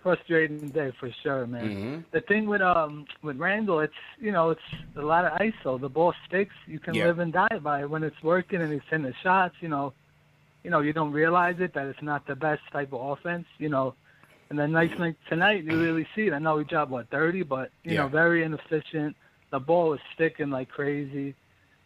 frustrating 0.05 0.69
day 0.69 0.91
for 0.99 1.09
sure, 1.23 1.47
man. 1.47 1.67
Mm-hmm. 1.67 2.01
The 2.11 2.21
thing 2.21 2.45
with 2.45 2.61
um 2.61 3.07
with 3.23 3.37
Randle, 3.37 3.79
it's 3.79 4.01
you 4.19 4.31
know, 4.31 4.51
it's 4.51 4.61
a 4.95 5.01
lot 5.01 5.25
of 5.25 5.31
ISO. 5.39 5.81
The 5.81 5.89
ball 5.89 6.13
sticks. 6.27 6.53
You 6.67 6.77
can 6.77 6.93
yeah. 6.93 7.05
live 7.07 7.17
and 7.17 7.33
die 7.33 7.57
by 7.59 7.81
it 7.81 7.89
when 7.89 8.03
it's 8.03 8.21
working 8.21 8.61
and 8.61 8.71
he's 8.71 8.83
hitting 8.87 9.05
the 9.05 9.15
shots. 9.23 9.55
You 9.61 9.69
know, 9.69 9.93
you 10.63 10.69
know, 10.69 10.81
you 10.81 10.93
don't 10.93 11.11
realize 11.11 11.55
it 11.59 11.73
that 11.73 11.87
it's 11.87 12.03
not 12.03 12.27
the 12.27 12.35
best 12.35 12.61
type 12.71 12.93
of 12.93 13.01
offense. 13.01 13.47
You 13.57 13.69
know, 13.69 13.95
and 14.51 14.59
then 14.59 14.71
nice 14.71 14.95
night 14.99 15.15
tonight, 15.27 15.63
you 15.63 15.81
really 15.81 16.07
see 16.15 16.27
it. 16.27 16.33
I 16.33 16.37
know 16.39 16.57
we 16.57 16.65
dropped 16.65 16.91
what 16.91 17.09
thirty, 17.09 17.41
but 17.41 17.71
you 17.83 17.95
yeah. 17.95 18.01
know, 18.01 18.07
very 18.07 18.43
inefficient. 18.43 19.15
The 19.49 19.59
ball 19.59 19.93
is 19.93 20.01
sticking 20.13 20.51
like 20.51 20.69
crazy. 20.69 21.33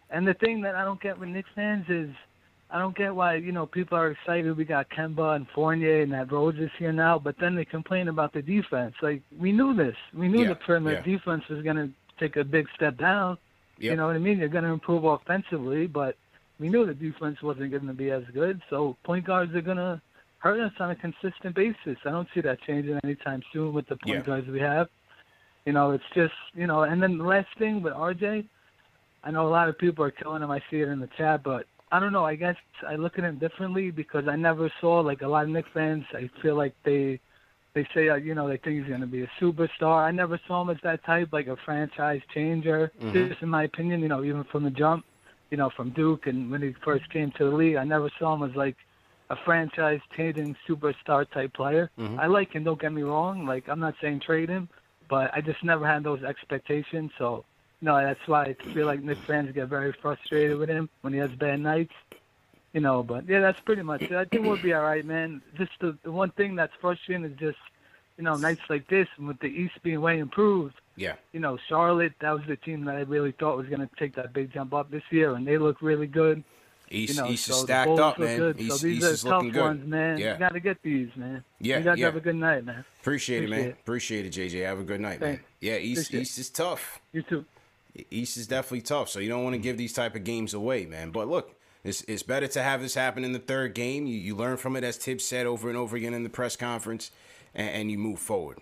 And 0.09 0.27
the 0.27 0.33
thing 0.35 0.61
that 0.61 0.75
I 0.75 0.83
don't 0.83 1.01
get 1.01 1.19
with 1.19 1.29
Knicks 1.29 1.49
fans 1.55 1.85
is 1.89 2.09
I 2.71 2.77
don't 2.77 2.95
get 2.95 3.15
why, 3.15 3.35
you 3.35 3.51
know, 3.51 3.65
people 3.65 3.97
are 3.97 4.11
excited 4.11 4.55
we 4.55 4.65
got 4.65 4.89
Kemba 4.89 5.35
and 5.35 5.47
Fournier 5.55 6.01
and 6.01 6.11
that 6.13 6.31
Rose 6.31 6.55
is 6.57 6.69
here 6.77 6.91
now, 6.91 7.17
but 7.17 7.35
then 7.39 7.55
they 7.55 7.65
complain 7.65 8.07
about 8.07 8.31
the 8.33 8.41
defense. 8.41 8.93
Like 9.01 9.21
we 9.37 9.51
knew 9.51 9.73
this. 9.73 9.95
We 10.13 10.27
knew 10.27 10.43
yeah, 10.43 10.49
the 10.49 10.55
perimeter 10.55 11.01
yeah. 11.05 11.17
defense 11.17 11.43
was 11.49 11.63
gonna 11.63 11.89
take 12.19 12.35
a 12.35 12.43
big 12.43 12.67
step 12.75 12.97
down. 12.97 13.37
Yep. 13.79 13.91
You 13.91 13.97
know 13.97 14.07
what 14.07 14.15
I 14.15 14.19
mean? 14.19 14.37
They're 14.37 14.49
gonna 14.49 14.73
improve 14.73 15.03
offensively, 15.03 15.87
but 15.87 16.15
we 16.59 16.69
knew 16.69 16.85
the 16.85 16.93
defense 16.93 17.41
wasn't 17.41 17.71
gonna 17.71 17.93
be 17.93 18.11
as 18.11 18.23
good. 18.33 18.61
So 18.69 18.97
point 19.03 19.25
guards 19.25 19.55
are 19.55 19.61
gonna 19.61 19.99
hurt 20.37 20.59
us 20.59 20.73
on 20.79 20.91
a 20.91 20.95
consistent 20.95 21.55
basis. 21.55 21.97
I 22.05 22.11
don't 22.11 22.27
see 22.35 22.41
that 22.41 22.61
changing 22.67 22.99
anytime 23.03 23.41
soon 23.51 23.73
with 23.73 23.87
the 23.87 23.95
point 23.95 24.15
yeah. 24.15 24.21
guards 24.21 24.47
we 24.47 24.59
have. 24.59 24.89
You 25.65 25.73
know, 25.73 25.91
it's 25.91 26.03
just 26.13 26.33
you 26.53 26.67
know, 26.67 26.83
and 26.83 27.01
then 27.01 27.17
the 27.17 27.23
last 27.23 27.47
thing 27.57 27.81
with 27.81 27.93
RJ, 27.93 28.45
I 29.23 29.31
know 29.31 29.47
a 29.47 29.49
lot 29.49 29.69
of 29.69 29.77
people 29.77 30.03
are 30.05 30.11
killing 30.11 30.41
him. 30.41 30.51
I 30.51 30.59
see 30.69 30.77
it 30.81 30.87
in 30.87 30.99
the 30.99 31.09
chat, 31.17 31.43
but 31.43 31.65
I 31.91 31.99
don't 31.99 32.13
know. 32.13 32.25
I 32.25 32.35
guess 32.35 32.55
I 32.87 32.95
look 32.95 33.17
at 33.17 33.25
him 33.25 33.37
differently 33.37 33.91
because 33.91 34.27
I 34.27 34.35
never 34.35 34.71
saw 34.79 34.99
like 34.99 35.21
a 35.21 35.27
lot 35.27 35.43
of 35.43 35.49
Knicks 35.49 35.69
fans. 35.73 36.05
I 36.13 36.29
feel 36.41 36.55
like 36.55 36.73
they 36.83 37.19
they 37.73 37.87
say 37.93 38.09
uh, 38.09 38.15
you 38.15 38.33
know 38.35 38.47
they 38.47 38.57
think 38.57 38.79
he's 38.79 38.87
going 38.87 39.01
to 39.01 39.07
be 39.07 39.23
a 39.23 39.31
superstar. 39.39 40.03
I 40.03 40.11
never 40.11 40.39
saw 40.47 40.61
him 40.61 40.69
as 40.69 40.77
that 40.83 41.03
type, 41.03 41.29
like 41.31 41.47
a 41.47 41.57
franchise 41.65 42.21
changer. 42.33 42.91
Mhm. 43.01 43.29
Just 43.29 43.41
in 43.41 43.49
my 43.49 43.63
opinion, 43.63 44.01
you 44.01 44.07
know, 44.07 44.23
even 44.23 44.43
from 44.45 44.63
the 44.63 44.71
jump, 44.71 45.05
you 45.51 45.57
know, 45.57 45.69
from 45.69 45.89
Duke 45.91 46.27
and 46.27 46.49
when 46.51 46.61
he 46.61 46.73
first 46.83 47.09
came 47.09 47.31
to 47.31 47.49
the 47.49 47.55
league, 47.55 47.75
I 47.75 47.83
never 47.83 48.09
saw 48.19 48.35
him 48.35 48.43
as 48.43 48.55
like 48.55 48.77
a 49.29 49.35
franchise 49.45 49.99
changing 50.15 50.55
superstar 50.67 51.29
type 51.29 51.53
player. 51.53 51.91
Mhm. 51.99 52.19
I 52.19 52.27
like 52.27 52.51
him. 52.53 52.63
Don't 52.63 52.79
get 52.79 52.93
me 52.93 53.03
wrong. 53.03 53.45
Like 53.45 53.67
I'm 53.67 53.79
not 53.79 53.95
saying 54.01 54.21
trade 54.21 54.49
him, 54.49 54.69
but 55.09 55.31
I 55.33 55.41
just 55.41 55.63
never 55.63 55.85
had 55.85 56.03
those 56.03 56.23
expectations. 56.23 57.11
So 57.17 57.45
no, 57.81 57.95
that's 58.01 58.27
why 58.27 58.43
I 58.43 58.53
feel 58.73 58.85
like 58.85 59.01
Knicks 59.01 59.21
fans 59.21 59.51
get 59.53 59.67
very 59.67 59.93
frustrated 59.93 60.57
with 60.57 60.69
him 60.69 60.89
when 61.01 61.13
he 61.13 61.19
has 61.19 61.31
bad 61.31 61.59
nights. 61.59 61.93
You 62.73 62.81
know, 62.81 63.01
but 63.01 63.27
yeah, 63.27 63.39
that's 63.39 63.59
pretty 63.61 63.81
much 63.81 64.03
it. 64.03 64.11
I 64.11 64.25
think 64.25 64.45
we'll 64.45 64.57
be 64.57 64.73
all 64.73 64.83
right, 64.83 65.03
man. 65.03 65.41
Just 65.57 65.71
the, 65.79 65.97
the 66.03 66.11
one 66.11 66.29
thing 66.31 66.55
that's 66.55 66.73
frustrating 66.79 67.25
is 67.25 67.35
just, 67.39 67.57
you 68.17 68.23
know, 68.23 68.35
nights 68.35 68.61
like 68.69 68.87
this 68.89 69.07
and 69.17 69.27
with 69.27 69.39
the 69.39 69.47
East 69.47 69.81
being 69.81 70.01
way 70.01 70.19
improved. 70.19 70.75
Yeah. 70.95 71.15
You 71.31 71.39
know, 71.39 71.57
Charlotte, 71.67 72.13
that 72.21 72.31
was 72.31 72.43
the 72.47 72.57
team 72.57 72.85
that 72.85 72.95
I 72.95 73.01
really 73.01 73.31
thought 73.31 73.57
was 73.57 73.65
going 73.67 73.79
to 73.79 73.89
take 73.97 74.13
that 74.15 74.33
big 74.33 74.53
jump 74.53 74.73
up 74.73 74.91
this 74.91 75.01
year, 75.09 75.33
and 75.33 75.47
they 75.47 75.57
look 75.57 75.81
really 75.81 76.05
good. 76.05 76.43
East, 76.91 77.15
you 77.15 77.21
know, 77.23 77.29
East 77.29 77.45
so 77.45 77.53
is 77.53 77.59
stacked 77.61 77.99
up, 77.99 78.19
man. 78.19 78.37
Good. 78.37 78.59
East, 78.59 78.79
so 78.81 78.87
these 78.87 78.97
East 78.97 79.05
are 79.05 79.13
is 79.13 79.23
tough 79.23 79.31
looking 79.31 79.51
good. 79.51 79.63
ones, 79.63 79.87
man. 79.87 80.17
Yeah. 80.17 80.33
You 80.33 80.39
got 80.39 80.53
to 80.53 80.59
get 80.59 80.81
these, 80.83 81.09
man. 81.15 81.43
Yeah, 81.59 81.77
You 81.79 81.83
guys 81.83 81.97
yeah. 81.97 82.05
have 82.05 82.15
a 82.17 82.19
good 82.19 82.35
night, 82.35 82.65
man. 82.65 82.83
Appreciate, 83.01 83.43
it, 83.43 83.49
man. 83.49 83.59
Appreciate 83.81 84.25
it. 84.25 84.27
Appreciate 84.29 84.53
it, 84.53 84.57
JJ. 84.59 84.65
Have 84.65 84.79
a 84.79 84.83
good 84.83 85.01
night, 85.01 85.21
man. 85.21 85.39
Yeah, 85.59 85.77
East 85.77 86.07
Appreciate. 86.09 86.21
East 86.21 86.37
is 86.37 86.49
tough. 86.49 86.99
You 87.13 87.23
too. 87.23 87.45
East 88.11 88.37
is 88.37 88.47
definitely 88.47 88.81
tough, 88.81 89.09
so 89.09 89.19
you 89.19 89.29
don't 89.29 89.43
want 89.43 89.55
to 89.55 89.59
mm. 89.59 89.63
give 89.63 89.77
these 89.77 89.93
type 89.93 90.15
of 90.15 90.23
games 90.23 90.53
away, 90.53 90.85
man. 90.85 91.11
But 91.11 91.27
look, 91.27 91.55
it's 91.83 92.01
it's 92.03 92.23
better 92.23 92.47
to 92.47 92.61
have 92.61 92.81
this 92.81 92.93
happen 92.93 93.23
in 93.23 93.33
the 93.33 93.39
third 93.39 93.73
game. 93.73 94.05
You 94.05 94.17
you 94.17 94.35
learn 94.35 94.57
from 94.57 94.75
it, 94.75 94.83
as 94.83 94.97
Thibs 94.97 95.25
said 95.25 95.45
over 95.45 95.69
and 95.69 95.77
over 95.77 95.95
again 95.95 96.13
in 96.13 96.23
the 96.23 96.29
press 96.29 96.55
conference, 96.55 97.11
and, 97.55 97.69
and 97.69 97.91
you 97.91 97.97
move 97.97 98.19
forward. 98.19 98.59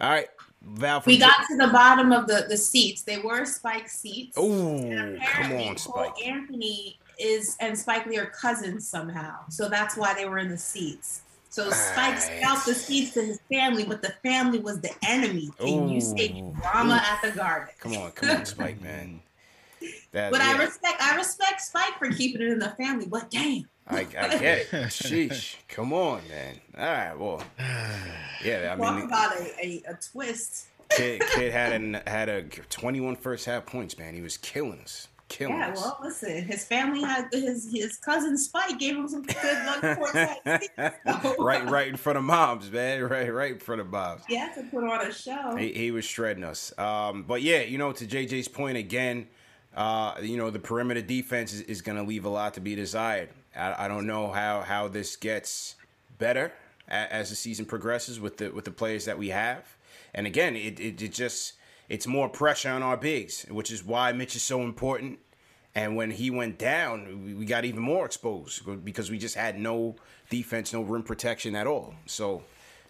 All 0.00 0.10
right, 0.10 0.28
Val. 0.62 1.00
from 1.00 1.12
We 1.12 1.18
J- 1.18 1.26
got 1.26 1.46
to 1.48 1.56
the 1.56 1.68
bottom 1.68 2.12
of 2.12 2.26
the, 2.26 2.46
the 2.48 2.56
seats. 2.56 3.02
They 3.02 3.18
were 3.18 3.44
Spike 3.44 3.88
seats. 3.88 4.36
Oh, 4.36 4.78
come 4.78 5.16
apparently 5.16 5.68
on, 5.68 5.76
Cole 5.76 6.04
Spike. 6.04 6.26
Anthony 6.26 6.98
is 7.18 7.56
and 7.60 7.78
Spike 7.78 8.06
Lee 8.06 8.18
are 8.18 8.26
cousins 8.26 8.86
somehow. 8.86 9.36
So 9.48 9.68
that's 9.68 9.96
why 9.96 10.14
they 10.14 10.26
were 10.26 10.38
in 10.38 10.48
the 10.48 10.58
seats. 10.58 11.22
So 11.56 11.70
Spike 11.70 12.18
scalped 12.18 12.66
the 12.66 12.74
seats 12.74 13.14
to 13.14 13.22
his 13.22 13.40
family, 13.50 13.86
but 13.86 14.02
the 14.02 14.12
family 14.22 14.58
was 14.58 14.78
the 14.82 14.90
enemy. 15.02 15.48
And 15.58 15.90
you 15.90 16.02
say 16.02 16.38
Ooh. 16.38 16.54
drama 16.60 17.02
at 17.02 17.22
the 17.22 17.34
garden. 17.34 17.68
Come 17.80 17.96
on, 17.96 18.10
come 18.10 18.28
on, 18.28 18.44
Spike, 18.44 18.82
man. 18.82 19.22
That, 20.12 20.32
But 20.32 20.42
I 20.42 20.62
respect 20.62 21.00
I 21.00 21.16
respect 21.16 21.62
Spike 21.62 21.98
for 21.98 22.12
keeping 22.12 22.42
it 22.42 22.48
in 22.48 22.58
the 22.58 22.74
family. 22.76 23.06
But 23.06 23.30
damn. 23.30 23.64
I, 23.88 24.00
I 24.00 24.04
get 24.04 24.42
it. 24.42 24.68
Sheesh. 24.90 25.56
Come 25.68 25.94
on, 25.94 26.20
man. 26.28 26.60
All 26.76 26.84
right, 26.84 27.18
well, 27.18 27.42
yeah. 28.44 28.74
I 28.74 28.76
Talk 28.76 28.96
mean, 28.96 29.06
about 29.06 29.40
a, 29.40 29.54
a, 29.58 29.82
a 29.92 29.94
twist. 29.94 30.66
kid, 30.90 31.22
kid 31.34 31.52
had 31.52 31.72
an 31.80 32.02
had 32.06 32.28
a 32.28 32.42
21 32.42 33.16
first 33.16 33.46
half 33.46 33.64
points, 33.64 33.96
man. 33.98 34.12
He 34.12 34.20
was 34.20 34.36
killing 34.36 34.80
us, 34.80 35.08
killing 35.28 35.56
Yeah, 35.56 35.70
us. 35.70 35.80
well, 35.80 35.98
listen, 36.02 36.44
his 36.44 36.64
family 36.64 37.00
had 37.02 37.28
his 37.32 37.70
his 37.72 37.96
cousin 37.98 38.36
Spike 38.38 38.78
gave 38.78 38.96
him 38.96 39.08
some 39.08 39.22
good 39.22 39.66
luck 39.66 39.82
seats. 40.12 40.68
So, 41.22 41.36
right, 41.44 41.68
right 41.68 41.88
in 41.88 41.96
front 41.96 42.18
of 42.18 42.24
moms, 42.24 42.70
man. 42.70 43.02
Right, 43.08 43.32
right 43.32 43.52
in 43.52 43.58
front 43.58 43.80
of 43.80 43.88
moms. 43.90 44.22
He 44.28 44.36
had 44.36 44.54
to 44.54 44.62
put 44.64 44.84
on 44.84 45.06
a 45.06 45.12
show. 45.12 45.56
He, 45.56 45.72
he 45.72 45.90
was 45.90 46.04
shredding 46.04 46.44
us. 46.44 46.76
Um, 46.78 47.24
but 47.24 47.42
yeah, 47.42 47.62
you 47.62 47.78
know, 47.78 47.92
to 47.92 48.06
JJ's 48.06 48.48
point 48.48 48.76
again, 48.76 49.28
uh, 49.74 50.14
you 50.22 50.36
know, 50.36 50.50
the 50.50 50.58
perimeter 50.58 51.02
defense 51.02 51.52
is, 51.52 51.60
is 51.62 51.82
going 51.82 51.96
to 51.98 52.04
leave 52.04 52.24
a 52.24 52.28
lot 52.30 52.54
to 52.54 52.60
be 52.60 52.74
desired. 52.74 53.28
I, 53.54 53.84
I 53.84 53.88
don't 53.88 54.06
know 54.06 54.30
how 54.30 54.62
how 54.62 54.88
this 54.88 55.16
gets 55.16 55.74
better 56.18 56.52
a, 56.88 57.12
as 57.12 57.30
the 57.30 57.36
season 57.36 57.66
progresses 57.66 58.20
with 58.20 58.38
the 58.38 58.50
with 58.50 58.64
the 58.64 58.70
players 58.70 59.04
that 59.06 59.18
we 59.18 59.28
have. 59.30 59.76
And 60.14 60.26
again, 60.26 60.56
it, 60.56 60.80
it, 60.80 61.02
it 61.02 61.12
just 61.12 61.54
it's 61.88 62.06
more 62.06 62.28
pressure 62.28 62.70
on 62.70 62.82
our 62.82 62.96
bigs, 62.96 63.46
which 63.50 63.70
is 63.70 63.84
why 63.84 64.12
Mitch 64.12 64.36
is 64.36 64.42
so 64.42 64.62
important. 64.62 65.18
And 65.74 65.94
when 65.94 66.10
he 66.10 66.30
went 66.30 66.58
down, 66.58 67.36
we, 67.36 67.44
got 67.44 67.66
even 67.66 67.82
more 67.82 68.06
exposed 68.06 68.62
because 68.84 69.10
we 69.10 69.18
just 69.18 69.34
had 69.34 69.58
no 69.58 69.96
defense, 70.30 70.72
no 70.72 70.80
rim 70.80 71.02
protection 71.02 71.54
at 71.54 71.66
all. 71.66 71.94
So 72.06 72.44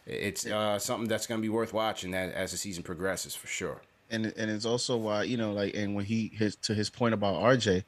it's 0.07 0.47
uh, 0.47 0.79
something 0.79 1.09
that's 1.09 1.27
going 1.27 1.41
to 1.41 1.43
be 1.43 1.49
worth 1.49 1.73
watching 1.73 2.15
as 2.15 2.53
the 2.53 2.57
season 2.57 2.85
progresses 2.85 3.35
for 3.35 3.49
sure. 3.49 3.83
and 4.11 4.27
and 4.37 4.51
it's 4.51 4.65
also 4.65 4.97
why 4.97 5.25
you 5.25 5.37
know 5.37 5.53
like 5.53 5.75
and 5.75 5.95
when 5.95 6.05
he 6.05 6.31
his 6.35 6.57
to 6.57 6.75
his 6.75 6.91
point 6.91 7.15
about 7.15 7.43
RJ, 7.43 7.85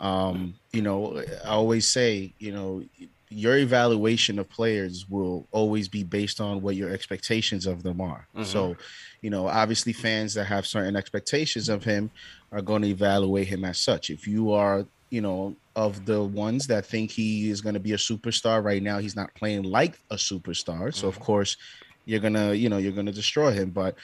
um, 0.00 0.54
you 0.72 0.82
know 0.82 1.22
I 1.44 1.48
always 1.48 1.86
say 1.86 2.34
you 2.38 2.52
know 2.52 2.84
your 3.28 3.56
evaluation 3.56 4.38
of 4.38 4.48
players 4.48 5.06
will 5.08 5.46
always 5.50 5.88
be 5.88 6.04
based 6.04 6.40
on 6.40 6.62
what 6.62 6.76
your 6.76 6.90
expectations 6.90 7.66
of 7.66 7.82
them 7.82 8.00
are. 8.00 8.26
Mm-hmm. 8.34 8.44
So, 8.44 8.76
you 9.20 9.30
know, 9.30 9.48
obviously 9.48 9.92
fans 9.92 10.34
that 10.34 10.44
have 10.44 10.66
certain 10.66 10.96
expectations 10.96 11.68
of 11.68 11.82
him 11.82 12.10
are 12.52 12.62
going 12.62 12.82
to 12.82 12.88
evaluate 12.88 13.48
him 13.48 13.64
as 13.64 13.78
such. 13.78 14.10
If 14.10 14.28
you 14.28 14.52
are, 14.52 14.86
you 15.10 15.20
know, 15.20 15.56
of 15.74 16.06
the 16.06 16.22
ones 16.22 16.66
that 16.68 16.86
think 16.86 17.10
he 17.10 17.50
is 17.50 17.60
going 17.60 17.74
to 17.74 17.80
be 17.80 17.92
a 17.92 17.96
superstar 17.96 18.62
right 18.62 18.82
now, 18.82 18.98
he's 18.98 19.16
not 19.16 19.34
playing 19.34 19.64
like 19.64 19.98
a 20.10 20.16
superstar. 20.16 20.94
So 20.94 21.08
of 21.08 21.14
mm-hmm. 21.14 21.24
course, 21.24 21.56
you're 22.04 22.20
gonna, 22.20 22.54
you 22.54 22.68
know, 22.68 22.78
you're 22.78 22.92
gonna 22.92 23.12
destroy 23.12 23.50
him. 23.50 23.70
But 23.70 23.96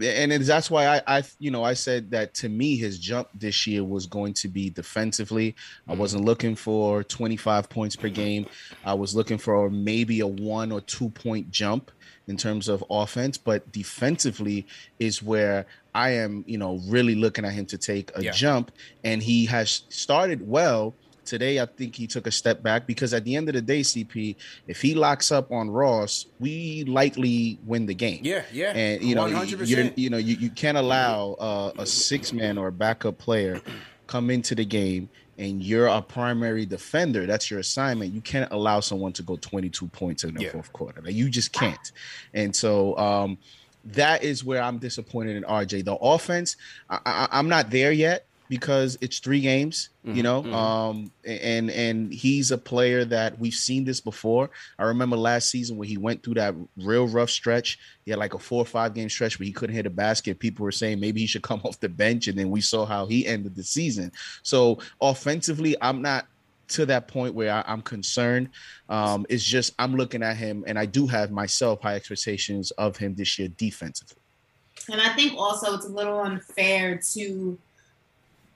and 0.00 0.32
that's 0.32 0.70
why 0.70 0.86
I, 0.86 1.02
I, 1.18 1.22
you 1.38 1.50
know, 1.50 1.64
I 1.64 1.74
said 1.74 2.10
that 2.12 2.34
to 2.34 2.48
me 2.48 2.76
his 2.76 2.98
jump 2.98 3.28
this 3.34 3.66
year 3.66 3.84
was 3.84 4.06
going 4.06 4.34
to 4.34 4.48
be 4.48 4.70
defensively. 4.70 5.54
I 5.86 5.92
mm-hmm. 5.92 6.00
wasn't 6.00 6.24
looking 6.24 6.54
for 6.54 7.02
25 7.02 7.68
points 7.68 7.96
per 7.96 8.06
mm-hmm. 8.06 8.14
game. 8.14 8.46
I 8.84 8.94
was 8.94 9.14
looking 9.14 9.38
for 9.38 9.68
maybe 9.68 10.20
a 10.20 10.26
one 10.26 10.70
or 10.70 10.80
two 10.80 11.10
point 11.10 11.50
jump 11.50 11.90
in 12.28 12.36
terms 12.36 12.68
of 12.68 12.84
offense, 12.88 13.36
but 13.36 13.70
defensively 13.72 14.66
is 15.00 15.22
where 15.22 15.66
I 15.94 16.10
am, 16.10 16.44
you 16.46 16.58
know, 16.58 16.80
really 16.86 17.16
looking 17.16 17.44
at 17.44 17.52
him 17.52 17.66
to 17.66 17.78
take 17.78 18.12
a 18.16 18.22
Yeah. 18.22 18.30
jump. 18.30 18.70
And 19.02 19.22
he 19.22 19.46
has 19.46 19.82
started 19.88 20.46
well. 20.46 20.94
Today, 21.30 21.60
I 21.60 21.66
think 21.66 21.94
he 21.94 22.08
took 22.08 22.26
a 22.26 22.32
step 22.32 22.60
back 22.60 22.88
because 22.88 23.14
at 23.14 23.22
the 23.24 23.36
end 23.36 23.48
of 23.48 23.54
the 23.54 23.62
day, 23.62 23.82
CP, 23.82 24.34
if 24.66 24.82
he 24.82 24.96
locks 24.96 25.30
up 25.30 25.52
on 25.52 25.70
Ross, 25.70 26.26
we 26.40 26.82
likely 26.88 27.60
win 27.64 27.86
the 27.86 27.94
game. 27.94 28.20
Yeah, 28.24 28.42
yeah. 28.52 28.72
And 28.72 29.00
you 29.00 29.14
know, 29.14 29.26
you- 29.26 30.10
know, 30.10 30.16
you, 30.16 30.34
you 30.36 30.50
can't 30.50 30.76
allow 30.76 31.34
uh, 31.34 31.70
a 31.78 31.86
six 31.86 32.32
man 32.32 32.58
or 32.58 32.66
a 32.66 32.72
backup 32.72 33.18
player 33.18 33.60
come 34.08 34.28
into 34.28 34.56
the 34.56 34.64
game 34.64 35.08
and 35.38 35.62
you're 35.62 35.86
a 35.86 36.02
primary 36.02 36.66
defender. 36.66 37.26
That's 37.26 37.48
your 37.48 37.60
assignment. 37.60 38.12
You 38.12 38.20
can't 38.22 38.50
allow 38.52 38.80
someone 38.80 39.12
to 39.12 39.22
go 39.22 39.36
22 39.36 39.86
points 39.86 40.24
in 40.24 40.34
the 40.34 40.42
Yeah. 40.42 40.50
fourth 40.50 40.72
quarter. 40.72 41.00
Like, 41.00 41.14
you 41.14 41.30
just 41.30 41.52
can't. 41.52 41.92
And 42.34 42.54
so 42.56 42.98
um, 42.98 43.38
that 43.84 44.24
is 44.24 44.44
where 44.44 44.60
I'm 44.60 44.78
disappointed 44.78 45.36
in 45.36 45.44
RJ. 45.44 45.84
The 45.84 45.94
offense, 45.94 46.56
I, 46.90 46.98
I, 47.06 47.28
I'm 47.30 47.48
not 47.48 47.70
there 47.70 47.92
yet 47.92 48.26
because 48.50 48.98
it's 49.00 49.20
three 49.20 49.40
games, 49.40 49.90
you 50.04 50.24
know. 50.24 50.44
Um, 50.52 51.12
and 51.24 51.70
and 51.70 52.12
he's 52.12 52.50
a 52.50 52.58
player 52.58 53.04
that 53.04 53.38
we've 53.38 53.54
seen 53.54 53.84
this 53.84 54.00
before. 54.00 54.50
I 54.76 54.82
remember 54.82 55.16
last 55.16 55.50
season 55.50 55.76
when 55.76 55.86
he 55.86 55.96
went 55.96 56.24
through 56.24 56.34
that 56.34 56.56
real 56.76 57.06
rough 57.06 57.30
stretch. 57.30 57.78
He 58.04 58.10
had 58.10 58.18
like 58.18 58.34
a 58.34 58.40
four 58.40 58.60
or 58.60 58.66
five 58.66 58.92
game 58.92 59.08
stretch 59.08 59.38
where 59.38 59.46
he 59.46 59.52
couldn't 59.52 59.76
hit 59.76 59.86
a 59.86 59.90
basket. 59.90 60.40
People 60.40 60.64
were 60.64 60.72
saying 60.72 60.98
maybe 60.98 61.20
he 61.20 61.28
should 61.28 61.42
come 61.50 61.60
off 61.64 61.78
the 61.78 61.88
bench, 61.88 62.26
and 62.26 62.36
then 62.36 62.50
we 62.50 62.60
saw 62.60 62.84
how 62.84 63.06
he 63.06 63.24
ended 63.24 63.54
the 63.54 63.62
season. 63.62 64.10
So 64.42 64.80
offensively, 65.00 65.76
I'm 65.80 66.02
not 66.02 66.26
to 66.70 66.86
that 66.86 67.06
point 67.06 67.34
where 67.34 67.52
I, 67.52 67.64
I'm 67.72 67.82
concerned. 67.82 68.50
Um, 68.88 69.26
it's 69.28 69.44
just 69.44 69.74
I'm 69.78 69.94
looking 69.94 70.24
at 70.24 70.36
him, 70.36 70.64
and 70.66 70.76
I 70.76 70.86
do 70.86 71.06
have 71.06 71.30
myself 71.30 71.82
high 71.82 71.94
expectations 71.94 72.72
of 72.72 72.96
him 72.96 73.14
this 73.14 73.38
year 73.38 73.48
defensively. 73.56 74.16
And 74.90 75.00
I 75.00 75.14
think 75.14 75.38
also 75.38 75.74
it's 75.74 75.86
a 75.86 75.90
little 75.90 76.18
unfair 76.18 77.00
to. 77.12 77.58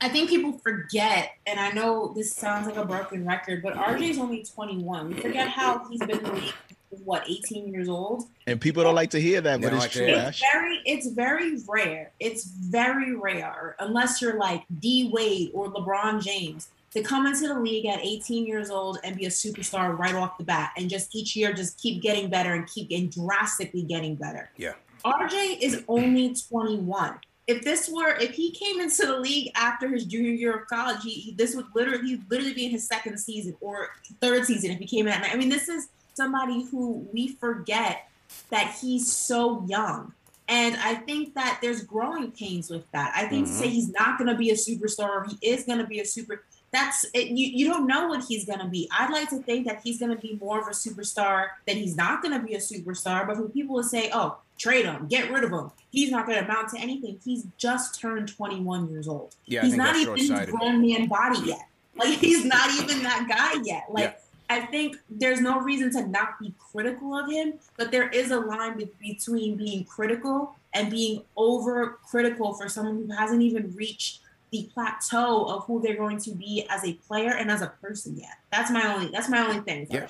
I 0.05 0.09
think 0.11 0.29
people 0.29 0.53
forget, 0.59 1.31
and 1.47 1.59
I 1.59 1.71
know 1.71 2.13
this 2.15 2.31
sounds 2.31 2.67
like 2.67 2.77
a 2.77 2.85
broken 2.85 3.27
record, 3.27 3.63
but 3.63 3.73
RJ 3.73 4.11
is 4.11 4.19
only 4.19 4.45
21. 4.45 5.09
We 5.09 5.15
forget 5.15 5.49
how 5.49 5.89
he's 5.89 5.99
been 6.01 6.19
in 6.27 6.43
what, 6.91 7.25
18 7.27 7.73
years 7.73 7.89
old? 7.89 8.25
And 8.47 8.61
people 8.61 8.83
don't 8.83 8.95
like 8.95 9.09
to 9.13 9.21
hear 9.21 9.41
that, 9.41 9.63
but 9.63 9.71
don't 9.71 9.77
it's 9.77 9.85
like 9.85 9.93
true. 9.93 10.05
It's 10.05 10.43
very, 10.53 10.83
it's 10.85 11.07
very 11.07 11.57
rare. 11.67 12.13
It's 12.21 12.45
very 12.45 13.17
rare, 13.17 13.77
unless 13.79 14.21
you're 14.21 14.39
like 14.39 14.65
D 14.79 15.09
Wade 15.11 15.53
or 15.55 15.73
LeBron 15.73 16.23
James, 16.23 16.69
to 16.91 17.03
come 17.03 17.27
into 17.27 17.49
the 17.49 17.59
league 17.59 17.87
at 17.87 18.01
18 18.01 18.47
years 18.47 18.69
old 18.69 18.99
and 19.05 19.17
be 19.17 19.25
a 19.25 19.31
superstar 19.31 19.99
right 19.99 20.15
off 20.15 20.37
the 20.37 20.45
bat, 20.45 20.73
and 20.77 20.91
just 20.91 21.17
each 21.17 21.35
year 21.35 21.55
just 21.55 21.79
keep 21.81 22.03
getting 22.03 22.29
better 22.29 22.53
and 22.53 22.67
keep 22.67 22.91
and 22.91 23.11
drastically 23.11 23.83
getting 23.83 24.17
better. 24.17 24.51
Yeah. 24.59 24.75
RJ 25.03 25.61
is 25.63 25.83
only 25.89 26.35
21. 26.35 27.21
If 27.47 27.63
this 27.63 27.91
were, 27.91 28.17
if 28.17 28.31
he 28.31 28.51
came 28.53 28.81
into 28.81 29.07
the 29.07 29.19
league 29.19 29.51
after 29.55 29.89
his 29.89 30.07
junior 30.07 30.33
year 30.33 30.55
of 30.55 30.67
college, 30.67 31.03
he, 31.03 31.35
this 31.37 31.55
would 31.55 31.67
literally, 31.75 32.09
he'd 32.09 32.31
literally 32.31 32.55
be 32.55 32.65
in 32.65 32.71
his 32.71 32.87
second 32.87 33.19
season 33.19 33.55
or 33.61 33.91
third 34.21 34.47
season 34.47 34.71
if 34.71 34.79
he 34.79 34.87
came 34.87 35.07
in 35.07 35.13
at. 35.13 35.31
I 35.31 35.37
mean, 35.37 35.51
this 35.51 35.69
is 35.69 35.89
somebody 36.15 36.65
who 36.71 37.07
we 37.13 37.29
forget 37.29 38.09
that 38.51 38.77
he's 38.81 39.13
so 39.13 39.65
young. 39.67 40.13
And 40.49 40.77
I 40.77 40.95
think 40.95 41.35
that 41.35 41.59
there's 41.63 41.83
growing 41.83 42.31
pains 42.31 42.69
with 42.71 42.91
that. 42.93 43.13
I 43.17 43.27
think 43.27 43.47
mm-hmm. 43.47 43.57
to 43.57 43.63
say 43.63 43.69
he's 43.69 43.91
not 43.91 44.19
going 44.19 44.29
to 44.29 44.37
be 44.37 44.51
a 44.51 44.55
superstar 44.55 45.09
or 45.09 45.27
he 45.29 45.47
is 45.47 45.65
going 45.65 45.79
to 45.79 45.87
be 45.87 46.01
a 46.01 46.05
super, 46.05 46.45
that's 46.71 47.07
it, 47.15 47.29
you, 47.29 47.47
you 47.47 47.67
don't 47.67 47.87
know 47.87 48.09
what 48.09 48.25
he's 48.25 48.45
going 48.45 48.59
to 48.59 48.67
be. 48.67 48.89
I'd 48.93 49.11
like 49.11 49.31
to 49.31 49.39
think 49.39 49.67
that 49.67 49.81
he's 49.83 49.99
going 49.99 50.15
to 50.15 50.21
be 50.21 50.39
more 50.41 50.61
of 50.61 50.67
a 50.67 50.73
superstar 50.73 51.49
than 51.67 51.77
he's 51.77 51.97
not 51.97 52.23
going 52.23 52.39
to 52.39 52.47
be 52.47 52.55
a 52.55 52.59
superstar. 52.59 53.27
But 53.27 53.39
when 53.39 53.49
people 53.51 53.77
will 53.77 53.85
say, 53.85 54.11
oh, 54.13 54.39
trade 54.59 54.85
him, 54.85 55.07
get 55.09 55.31
rid 55.31 55.45
of 55.45 55.51
him, 55.51 55.71
he's 55.91 56.11
not 56.11 56.27
going 56.27 56.39
to 56.39 56.45
amount 56.45 56.71
to 56.71 56.79
anything. 56.79 57.19
He's 57.25 57.47
just 57.57 58.01
turned 58.01 58.29
21 58.29 58.91
years 58.91 59.09
old. 59.09 59.35
Yeah, 59.47 59.63
he's 59.63 59.77
not 59.77 59.97
even 59.97 60.17
his 60.17 60.31
grown 60.51 60.81
man 60.81 61.07
body 61.07 61.41
yet. 61.45 61.69
Like 61.97 62.19
he's 62.19 62.45
not 62.45 62.71
even 62.81 63.03
that 63.03 63.27
guy 63.29 63.63
yet. 63.65 63.85
Like 63.91 64.05
yeah. 64.51 64.57
I 64.57 64.67
think 64.67 64.97
there's 65.09 65.41
no 65.41 65.61
reason 65.61 65.91
to 65.93 66.07
not 66.07 66.39
be 66.41 66.53
critical 66.59 67.17
of 67.17 67.31
him, 67.31 67.55
but 67.77 67.91
there 67.91 68.09
is 68.09 68.31
a 68.31 68.39
line 68.41 68.77
between 69.01 69.57
being 69.57 69.85
critical 69.85 70.57
and 70.73 70.91
being 70.91 71.23
over 71.37 71.99
critical 72.09 72.53
for 72.55 72.69
someone 72.69 72.97
who 72.97 73.13
hasn't 73.13 73.43
even 73.43 73.75
reached 73.77 74.21
the 74.51 74.69
plateau 74.75 75.47
of 75.47 75.65
who 75.65 75.81
they're 75.81 75.97
going 75.97 76.19
to 76.19 76.31
be 76.33 76.67
as 76.71 76.85
a 76.85 76.93
player 76.93 77.31
and 77.31 77.51
as 77.51 77.63
a 77.63 77.69
person 77.81 78.17
yet. 78.17 78.39
That's 78.53 78.71
my 78.71 78.95
only 78.95 79.09
that's 79.09 79.29
my 79.29 79.45
only 79.45 79.61
thing. 79.61 79.87
Yeah. 79.91 80.07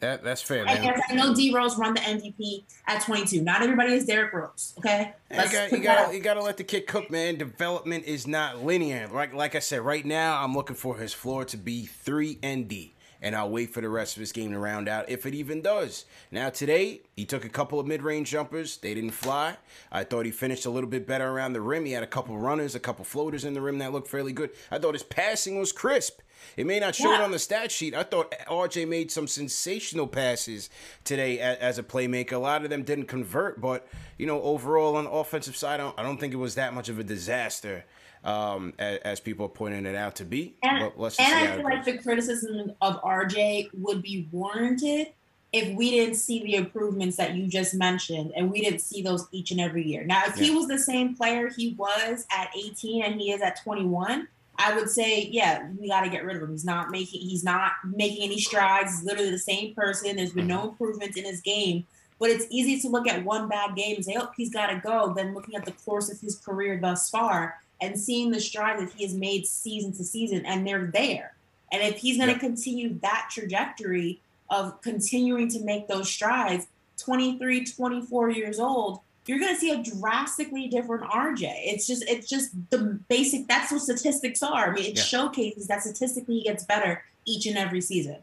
That, 0.00 0.22
that's 0.22 0.42
fair. 0.42 0.64
Man. 0.64 0.76
And, 0.78 1.02
I 1.08 1.14
know 1.14 1.34
D 1.34 1.54
Rose 1.54 1.76
run 1.76 1.94
the 1.94 2.00
MVP 2.00 2.62
at 2.86 3.02
22. 3.02 3.42
Not 3.42 3.62
everybody 3.62 3.94
is 3.94 4.06
Derrick 4.06 4.32
Rose. 4.32 4.74
Okay, 4.78 5.12
you 5.30 5.36
got, 5.36 5.72
you 5.72 5.78
got 5.78 6.14
you 6.14 6.20
got 6.20 6.34
to 6.34 6.42
let 6.42 6.56
the 6.56 6.64
kid 6.64 6.86
cook, 6.86 7.10
man. 7.10 7.36
Development 7.36 8.04
is 8.04 8.26
not 8.26 8.64
linear. 8.64 9.08
Like 9.12 9.34
like 9.34 9.54
I 9.54 9.60
said, 9.60 9.80
right 9.80 10.04
now 10.04 10.42
I'm 10.42 10.54
looking 10.54 10.76
for 10.76 10.96
his 10.96 11.12
floor 11.12 11.44
to 11.46 11.56
be 11.56 11.86
three 11.86 12.38
and 12.42 12.68
D 12.68 12.94
and 13.20 13.34
I'll 13.34 13.50
wait 13.50 13.72
for 13.72 13.80
the 13.80 13.88
rest 13.88 14.16
of 14.16 14.20
his 14.20 14.32
game 14.32 14.52
to 14.52 14.58
round 14.58 14.88
out 14.88 15.08
if 15.08 15.26
it 15.26 15.34
even 15.34 15.60
does. 15.60 16.04
Now, 16.30 16.50
today, 16.50 17.00
he 17.16 17.24
took 17.24 17.44
a 17.44 17.48
couple 17.48 17.80
of 17.80 17.86
mid 17.86 18.02
range 18.02 18.30
jumpers. 18.30 18.76
They 18.78 18.94
didn't 18.94 19.10
fly. 19.10 19.56
I 19.90 20.04
thought 20.04 20.24
he 20.24 20.30
finished 20.30 20.66
a 20.66 20.70
little 20.70 20.88
bit 20.90 21.06
better 21.06 21.28
around 21.28 21.52
the 21.52 21.60
rim. 21.60 21.84
He 21.84 21.92
had 21.92 22.02
a 22.02 22.08
couple 22.08 22.38
runners, 22.38 22.74
a 22.74 22.80
couple 22.80 23.04
floaters 23.04 23.44
in 23.44 23.54
the 23.54 23.60
rim 23.60 23.78
that 23.78 23.92
looked 23.92 24.08
fairly 24.08 24.32
good. 24.32 24.50
I 24.70 24.78
thought 24.78 24.94
his 24.94 25.02
passing 25.02 25.58
was 25.58 25.72
crisp. 25.72 26.20
It 26.56 26.66
may 26.66 26.80
not 26.80 26.94
show 26.94 27.10
yeah. 27.10 27.20
it 27.20 27.22
on 27.22 27.30
the 27.30 27.38
stat 27.38 27.70
sheet. 27.70 27.94
I 27.94 28.02
thought 28.02 28.34
RJ 28.48 28.88
made 28.88 29.10
some 29.10 29.26
sensational 29.26 30.06
passes 30.06 30.70
today 31.04 31.38
as 31.38 31.78
a 31.78 31.82
playmaker. 31.82 32.32
A 32.32 32.38
lot 32.38 32.64
of 32.64 32.70
them 32.70 32.82
didn't 32.82 33.06
convert, 33.06 33.60
but 33.60 33.86
you 34.16 34.26
know, 34.26 34.42
overall 34.42 34.96
on 34.96 35.04
the 35.04 35.10
offensive 35.10 35.56
side, 35.56 35.80
I 35.80 36.02
don't 36.02 36.18
think 36.18 36.32
it 36.32 36.38
was 36.38 36.56
that 36.56 36.74
much 36.74 36.88
of 36.88 36.98
a 36.98 37.04
disaster 37.04 37.84
um, 38.24 38.74
as, 38.78 38.98
as, 38.98 39.20
people 39.20 39.46
are 39.46 39.50
pointing 39.50 39.86
it 39.86 39.94
out 39.94 40.16
to 40.16 40.24
be. 40.24 40.56
And, 40.62 40.82
and 40.82 41.12
I 41.20 41.56
feel 41.56 41.64
like 41.64 41.84
the 41.84 41.98
criticism 41.98 42.72
of 42.80 43.00
RJ 43.02 43.70
would 43.74 44.02
be 44.02 44.28
warranted 44.32 45.12
if 45.52 45.74
we 45.76 45.90
didn't 45.90 46.16
see 46.16 46.42
the 46.42 46.56
improvements 46.56 47.16
that 47.16 47.34
you 47.34 47.46
just 47.46 47.74
mentioned 47.74 48.32
and 48.36 48.50
we 48.50 48.60
didn't 48.60 48.80
see 48.80 49.02
those 49.02 49.26
each 49.32 49.50
and 49.50 49.60
every 49.60 49.84
year. 49.86 50.04
Now, 50.04 50.24
if 50.26 50.36
yeah. 50.36 50.44
he 50.44 50.50
was 50.50 50.68
the 50.68 50.78
same 50.78 51.16
player 51.16 51.48
he 51.48 51.74
was 51.78 52.26
at 52.30 52.50
18 52.56 53.04
and 53.04 53.20
he 53.20 53.32
is 53.32 53.40
at 53.40 53.62
21, 53.62 54.28
I 54.58 54.74
would 54.74 54.90
say, 54.90 55.28
yeah, 55.30 55.68
we 55.78 55.88
got 55.88 56.00
to 56.00 56.10
get 56.10 56.24
rid 56.24 56.36
of 56.36 56.42
him. 56.42 56.50
He's 56.50 56.64
not 56.64 56.90
making 56.90 57.20
he's 57.20 57.44
not 57.44 57.72
making 57.84 58.24
any 58.24 58.40
strides. 58.40 58.92
He's 58.92 59.04
literally 59.04 59.30
the 59.30 59.38
same 59.38 59.74
person. 59.74 60.16
There's 60.16 60.32
been 60.32 60.48
no 60.48 60.70
improvements 60.70 61.16
in 61.16 61.24
his 61.24 61.40
game. 61.40 61.86
But 62.18 62.30
it's 62.30 62.46
easy 62.50 62.80
to 62.80 62.88
look 62.88 63.06
at 63.06 63.24
one 63.24 63.48
bad 63.48 63.76
game 63.76 63.94
and 63.94 64.04
say, 64.04 64.16
oh, 64.18 64.30
he's 64.36 64.52
got 64.52 64.66
to 64.66 64.80
go. 64.80 65.14
Than 65.14 65.34
looking 65.34 65.54
at 65.54 65.64
the 65.64 65.72
course 65.72 66.10
of 66.10 66.20
his 66.20 66.36
career 66.36 66.78
thus 66.80 67.08
far 67.08 67.56
and 67.80 67.98
seeing 67.98 68.32
the 68.32 68.40
stride 68.40 68.80
that 68.80 68.92
he 68.92 69.04
has 69.04 69.14
made 69.14 69.46
season 69.46 69.92
to 69.92 70.04
season, 70.04 70.44
and 70.44 70.66
they're 70.66 70.86
there. 70.86 71.34
And 71.70 71.82
if 71.82 71.98
he's 71.98 72.16
going 72.16 72.32
to 72.32 72.38
continue 72.38 72.98
that 73.00 73.28
trajectory 73.30 74.20
of 74.50 74.80
continuing 74.80 75.48
to 75.50 75.60
make 75.60 75.86
those 75.86 76.08
strides, 76.08 76.66
23, 76.96 77.64
24 77.64 78.30
years 78.30 78.58
old, 78.58 79.00
you're 79.28 79.38
going 79.38 79.54
to 79.54 79.60
see 79.60 79.70
a 79.70 79.82
drastically 79.82 80.68
different 80.68 81.04
RJ. 81.04 81.42
It's 81.42 81.86
just, 81.86 82.04
it's 82.08 82.28
just 82.28 82.50
the 82.70 82.98
basic. 83.08 83.46
That's 83.46 83.70
what 83.70 83.82
statistics 83.82 84.42
are. 84.42 84.70
I 84.70 84.72
mean, 84.72 84.84
it 84.84 84.96
yeah. 84.96 85.02
showcases 85.02 85.66
that 85.66 85.82
statistically 85.82 86.38
he 86.38 86.44
gets 86.44 86.64
better 86.64 87.04
each 87.26 87.46
and 87.46 87.58
every 87.58 87.80
season. 87.80 88.16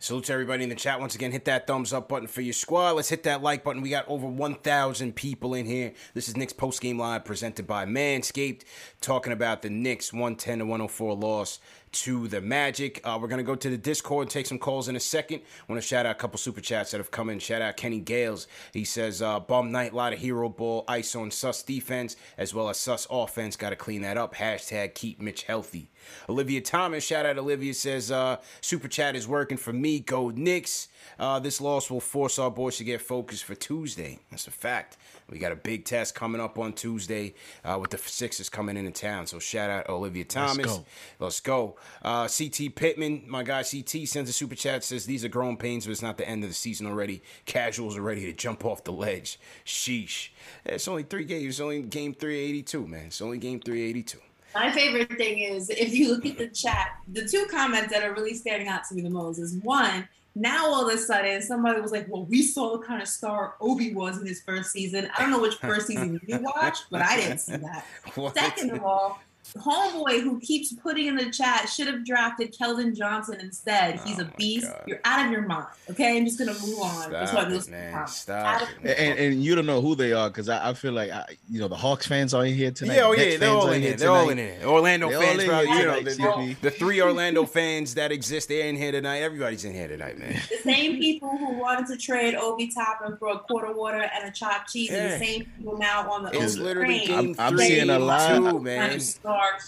Salute 0.00 0.26
to 0.26 0.32
everybody 0.32 0.62
in 0.62 0.68
the 0.68 0.76
chat. 0.76 1.00
Once 1.00 1.16
again, 1.16 1.32
hit 1.32 1.44
that 1.46 1.66
thumbs 1.66 1.92
up 1.92 2.08
button 2.08 2.28
for 2.28 2.40
your 2.40 2.52
squad. 2.52 2.92
Let's 2.92 3.08
hit 3.08 3.24
that 3.24 3.42
like 3.42 3.64
button. 3.64 3.82
We 3.82 3.90
got 3.90 4.08
over 4.08 4.28
1,000 4.28 5.16
people 5.16 5.54
in 5.54 5.66
here. 5.66 5.92
This 6.14 6.28
is 6.28 6.36
Knicks 6.36 6.52
Post 6.52 6.80
Game 6.80 7.00
Live 7.00 7.24
presented 7.24 7.66
by 7.66 7.84
Manscaped, 7.84 8.62
talking 9.00 9.32
about 9.32 9.62
the 9.62 9.70
Knicks 9.70 10.12
110 10.12 10.58
to 10.58 10.66
104 10.66 11.14
loss 11.14 11.58
to 11.92 12.28
the 12.28 12.40
Magic. 12.40 13.00
Uh, 13.04 13.18
we're 13.20 13.28
going 13.28 13.38
to 13.38 13.44
go 13.44 13.54
to 13.54 13.70
the 13.70 13.78
Discord 13.78 14.24
and 14.24 14.30
take 14.30 14.46
some 14.46 14.58
calls 14.58 14.88
in 14.88 14.96
a 14.96 15.00
second. 15.00 15.42
Want 15.68 15.80
to 15.80 15.86
shout 15.86 16.06
out 16.06 16.12
a 16.12 16.18
couple 16.18 16.38
super 16.38 16.60
chats 16.60 16.90
that 16.90 16.98
have 16.98 17.10
come 17.10 17.30
in. 17.30 17.38
Shout 17.38 17.62
out 17.62 17.76
Kenny 17.76 18.00
Gales. 18.00 18.46
He 18.72 18.84
says, 18.84 19.22
uh, 19.22 19.40
bum 19.40 19.70
night, 19.72 19.94
lot 19.94 20.12
of 20.12 20.18
hero 20.18 20.48
ball, 20.48 20.84
ice 20.88 21.14
on 21.14 21.30
sus 21.30 21.62
defense, 21.62 22.16
as 22.36 22.54
well 22.54 22.68
as 22.68 22.78
sus 22.78 23.06
offense. 23.10 23.56
Got 23.56 23.70
to 23.70 23.76
clean 23.76 24.02
that 24.02 24.16
up. 24.16 24.34
Hashtag 24.34 24.94
keep 24.94 25.20
Mitch 25.20 25.44
healthy. 25.44 25.90
Olivia 26.28 26.60
Thomas, 26.60 27.04
shout 27.04 27.26
out 27.26 27.38
Olivia, 27.38 27.74
says, 27.74 28.10
uh, 28.10 28.36
super 28.60 28.88
chat 28.88 29.16
is 29.16 29.28
working 29.28 29.58
for 29.58 29.72
me. 29.72 30.00
Go 30.00 30.30
Knicks. 30.30 30.88
Uh, 31.18 31.38
this 31.38 31.60
loss 31.60 31.90
will 31.90 32.00
force 32.00 32.38
our 32.38 32.50
boys 32.50 32.76
to 32.76 32.84
get 32.84 33.00
focused 33.00 33.44
for 33.44 33.54
Tuesday. 33.54 34.18
That's 34.30 34.46
a 34.46 34.50
fact. 34.50 34.96
We 35.30 35.38
got 35.38 35.52
a 35.52 35.56
big 35.56 35.84
test 35.84 36.14
coming 36.14 36.40
up 36.40 36.58
on 36.58 36.72
Tuesday 36.72 37.34
uh, 37.64 37.78
with 37.80 37.90
the 37.90 37.98
Sixers 37.98 38.48
coming 38.48 38.76
into 38.76 38.90
town. 38.90 39.26
So 39.26 39.38
shout 39.38 39.70
out 39.70 39.88
Olivia 39.88 40.24
Thomas. 40.24 40.58
Let's 40.58 40.78
go. 40.78 40.84
Let's 41.18 41.40
go. 41.40 41.76
Uh, 42.02 42.28
CT 42.28 42.74
Pittman, 42.74 43.24
my 43.26 43.42
guy 43.42 43.62
CT 43.62 44.08
sends 44.08 44.30
a 44.30 44.32
super 44.32 44.54
chat 44.54 44.84
says 44.84 45.04
these 45.04 45.24
are 45.24 45.28
growing 45.28 45.56
pains, 45.56 45.86
but 45.86 45.92
it's 45.92 46.02
not 46.02 46.16
the 46.16 46.28
end 46.28 46.44
of 46.44 46.50
the 46.50 46.54
season 46.54 46.86
already. 46.86 47.22
Casuals 47.44 47.96
are 47.96 48.02
ready 48.02 48.24
to 48.24 48.32
jump 48.32 48.64
off 48.64 48.84
the 48.84 48.92
ledge. 48.92 49.38
Sheesh. 49.64 50.30
It's 50.64 50.88
only 50.88 51.02
three 51.02 51.24
games. 51.24 51.44
It's 51.46 51.60
only 51.60 51.82
game 51.82 52.14
382, 52.14 52.86
man. 52.86 53.06
It's 53.06 53.20
only 53.20 53.38
game 53.38 53.60
382. 53.60 54.18
My 54.54 54.72
favorite 54.72 55.16
thing 55.18 55.40
is 55.40 55.68
if 55.68 55.92
you 55.92 56.10
look 56.10 56.24
at 56.24 56.38
the 56.38 56.48
chat, 56.48 56.88
the 57.08 57.26
two 57.26 57.46
comments 57.50 57.92
that 57.92 58.02
are 58.02 58.14
really 58.14 58.34
standing 58.34 58.68
out 58.68 58.82
to 58.88 58.94
me 58.94 59.02
the 59.02 59.10
most 59.10 59.38
is 59.38 59.54
one, 59.62 60.08
now 60.34 60.66
all 60.66 60.88
of 60.88 60.94
a 60.94 60.98
sudden, 60.98 61.42
somebody 61.42 61.80
was 61.80 61.92
like, 61.92 62.06
"Well, 62.08 62.24
we 62.24 62.42
saw 62.42 62.76
the 62.76 62.84
kind 62.84 63.02
of 63.02 63.08
star 63.08 63.54
Obi 63.60 63.94
was 63.94 64.18
in 64.18 64.26
his 64.26 64.40
first 64.42 64.70
season." 64.70 65.10
I 65.16 65.22
don't 65.22 65.30
know 65.30 65.40
which 65.40 65.56
first 65.56 65.86
season 65.86 66.20
you 66.26 66.38
watched, 66.56 66.86
but 66.90 67.02
I 67.02 67.16
didn't 67.16 67.38
see 67.38 67.56
that. 67.56 67.84
What? 68.14 68.34
Second 68.34 68.70
of 68.72 68.84
all, 68.84 69.20
homeboy 69.54 70.20
who 70.22 70.40
keeps 70.40 70.72
putting 70.72 71.06
in 71.06 71.16
the 71.16 71.30
chat 71.30 71.68
should 71.68 71.86
have 71.86 72.04
drafted 72.04 72.54
Keldon 72.54 72.96
Johnson 72.96 73.40
instead. 73.40 74.00
He's 74.00 74.18
oh 74.18 74.22
a 74.22 74.36
beast. 74.36 74.70
You're 74.86 75.00
out 75.04 75.26
of 75.26 75.32
your 75.32 75.42
mind. 75.42 75.66
Okay, 75.90 76.16
I'm 76.16 76.24
just 76.24 76.38
gonna 76.38 76.52
move 76.54 76.78
on. 76.80 77.26
Stop 77.26 77.50
it, 77.50 77.70
man. 77.70 78.06
Stop 78.06 78.62
it. 78.82 78.98
And, 78.98 79.18
and, 79.18 79.42
you 79.42 79.54
don't 79.54 79.66
know 79.66 79.80
who 79.80 79.94
they 79.94 80.12
are 80.12 80.28
because 80.28 80.48
I, 80.48 80.70
I, 80.70 80.74
feel 80.74 80.92
like 80.92 81.10
I, 81.10 81.24
you 81.48 81.60
know 81.60 81.68
the 81.68 81.76
Hawks 81.76 82.06
fans 82.06 82.34
are 82.34 82.44
in 82.44 82.54
here 82.54 82.70
tonight. 82.70 82.96
Yeah, 82.96 83.04
oh 83.04 83.12
yeah, 83.12 83.36
they're 83.36 83.50
all 83.50 83.70
in 83.70 83.82
here. 83.82 83.96
They're 83.96 84.10
all 84.10 84.28
in 84.28 84.38
here. 84.38 84.58
Orlando 84.64 85.08
they're 85.08 85.20
fans, 85.20 85.44
probably. 85.44 85.72
You 85.72 85.84
know, 85.84 86.00
the, 86.02 86.56
the, 86.62 86.70
three 86.70 87.00
Orlando 87.00 87.44
fans 87.46 87.94
that 87.94 88.12
exist, 88.12 88.48
they're 88.48 88.66
in 88.66 88.76
here 88.76 88.92
tonight. 88.92 89.18
Everybody's 89.18 89.64
in 89.64 89.72
here 89.72 89.88
tonight, 89.88 90.18
man. 90.18 90.40
The 90.50 90.58
same 90.62 90.98
people 90.98 91.36
who 91.36 91.54
wanted 91.54 91.86
to 91.88 91.96
trade 91.96 92.34
Obi 92.34 92.68
Toppin 92.68 93.16
for 93.16 93.28
a 93.28 93.38
quarter 93.38 93.72
water 93.72 94.10
and 94.14 94.28
a 94.28 94.30
chopped 94.30 94.72
cheese, 94.72 94.90
yeah. 94.90 95.18
the 95.18 95.24
same 95.24 95.46
people 95.56 95.78
now 95.78 96.10
on 96.10 96.24
the 96.24 96.30
it's 96.30 96.54
Obi 96.54 96.64
literally 96.64 97.06
game 97.06 97.34
I'm, 97.38 97.54
I'm 97.54 97.58
seeing 97.58 97.90
a 97.90 97.98
lot, 97.98 98.36
too, 98.36 98.60
man 98.60 99.00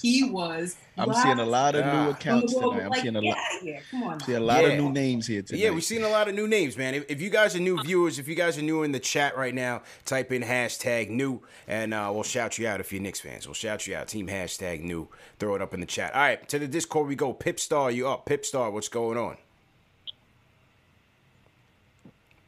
he 0.00 0.24
was. 0.24 0.76
I'm 0.96 1.12
seeing 1.14 1.38
a 1.38 1.44
lot 1.44 1.74
of 1.74 1.84
new 1.84 2.10
accounts 2.10 2.54
tonight. 2.54 2.82
I'm 2.82 2.94
seeing 2.94 3.16
a 3.16 3.20
lot. 3.20 3.38
I'm 3.92 4.20
seeing 4.20 4.36
a 4.36 4.40
lot 4.40 4.62
yeah. 4.62 4.68
of 4.68 4.78
new 4.78 4.92
names 4.92 5.26
here 5.26 5.42
tonight. 5.42 5.60
Yeah, 5.60 5.70
we've 5.70 5.84
seen 5.84 6.02
a 6.02 6.08
lot 6.08 6.28
of 6.28 6.34
new 6.34 6.46
names, 6.46 6.76
man. 6.76 6.94
If, 6.94 7.10
if, 7.10 7.20
you 7.20 7.30
guys 7.30 7.56
are 7.56 7.60
new 7.60 7.80
viewers, 7.82 8.18
if 8.18 8.28
you 8.28 8.34
guys 8.34 8.58
are 8.58 8.62
new 8.62 8.82
in 8.82 8.92
the 8.92 9.00
chat 9.00 9.36
right 9.36 9.54
now, 9.54 9.82
type 10.04 10.32
in 10.32 10.42
hashtag 10.42 11.08
new, 11.08 11.40
and 11.66 11.94
uh, 11.94 12.10
we'll 12.12 12.22
shout 12.22 12.58
you 12.58 12.68
out 12.68 12.80
if 12.80 12.92
you're 12.92 13.02
Knicks 13.02 13.20
fans. 13.20 13.46
We'll 13.46 13.54
shout 13.54 13.86
you 13.86 13.96
out. 13.96 14.08
Team 14.08 14.28
hashtag 14.28 14.82
new. 14.82 15.08
Throw 15.38 15.54
it 15.54 15.62
up 15.62 15.74
in 15.74 15.80
the 15.80 15.86
chat. 15.86 16.14
All 16.14 16.20
right, 16.20 16.48
to 16.48 16.58
the 16.58 16.68
Discord 16.68 17.08
we 17.08 17.16
go. 17.16 17.32
Pipstar, 17.32 17.94
you 17.94 18.08
up? 18.08 18.26
Pipstar, 18.26 18.72
what's 18.72 18.88
going 18.88 19.16
on? 19.16 19.36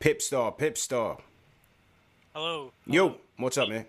Pipstar, 0.01 0.59
Pipstar. 0.59 1.21
Hello. 2.35 2.73
Yo, 2.87 3.17
what's 3.37 3.57
up, 3.59 3.69
man? 3.69 3.87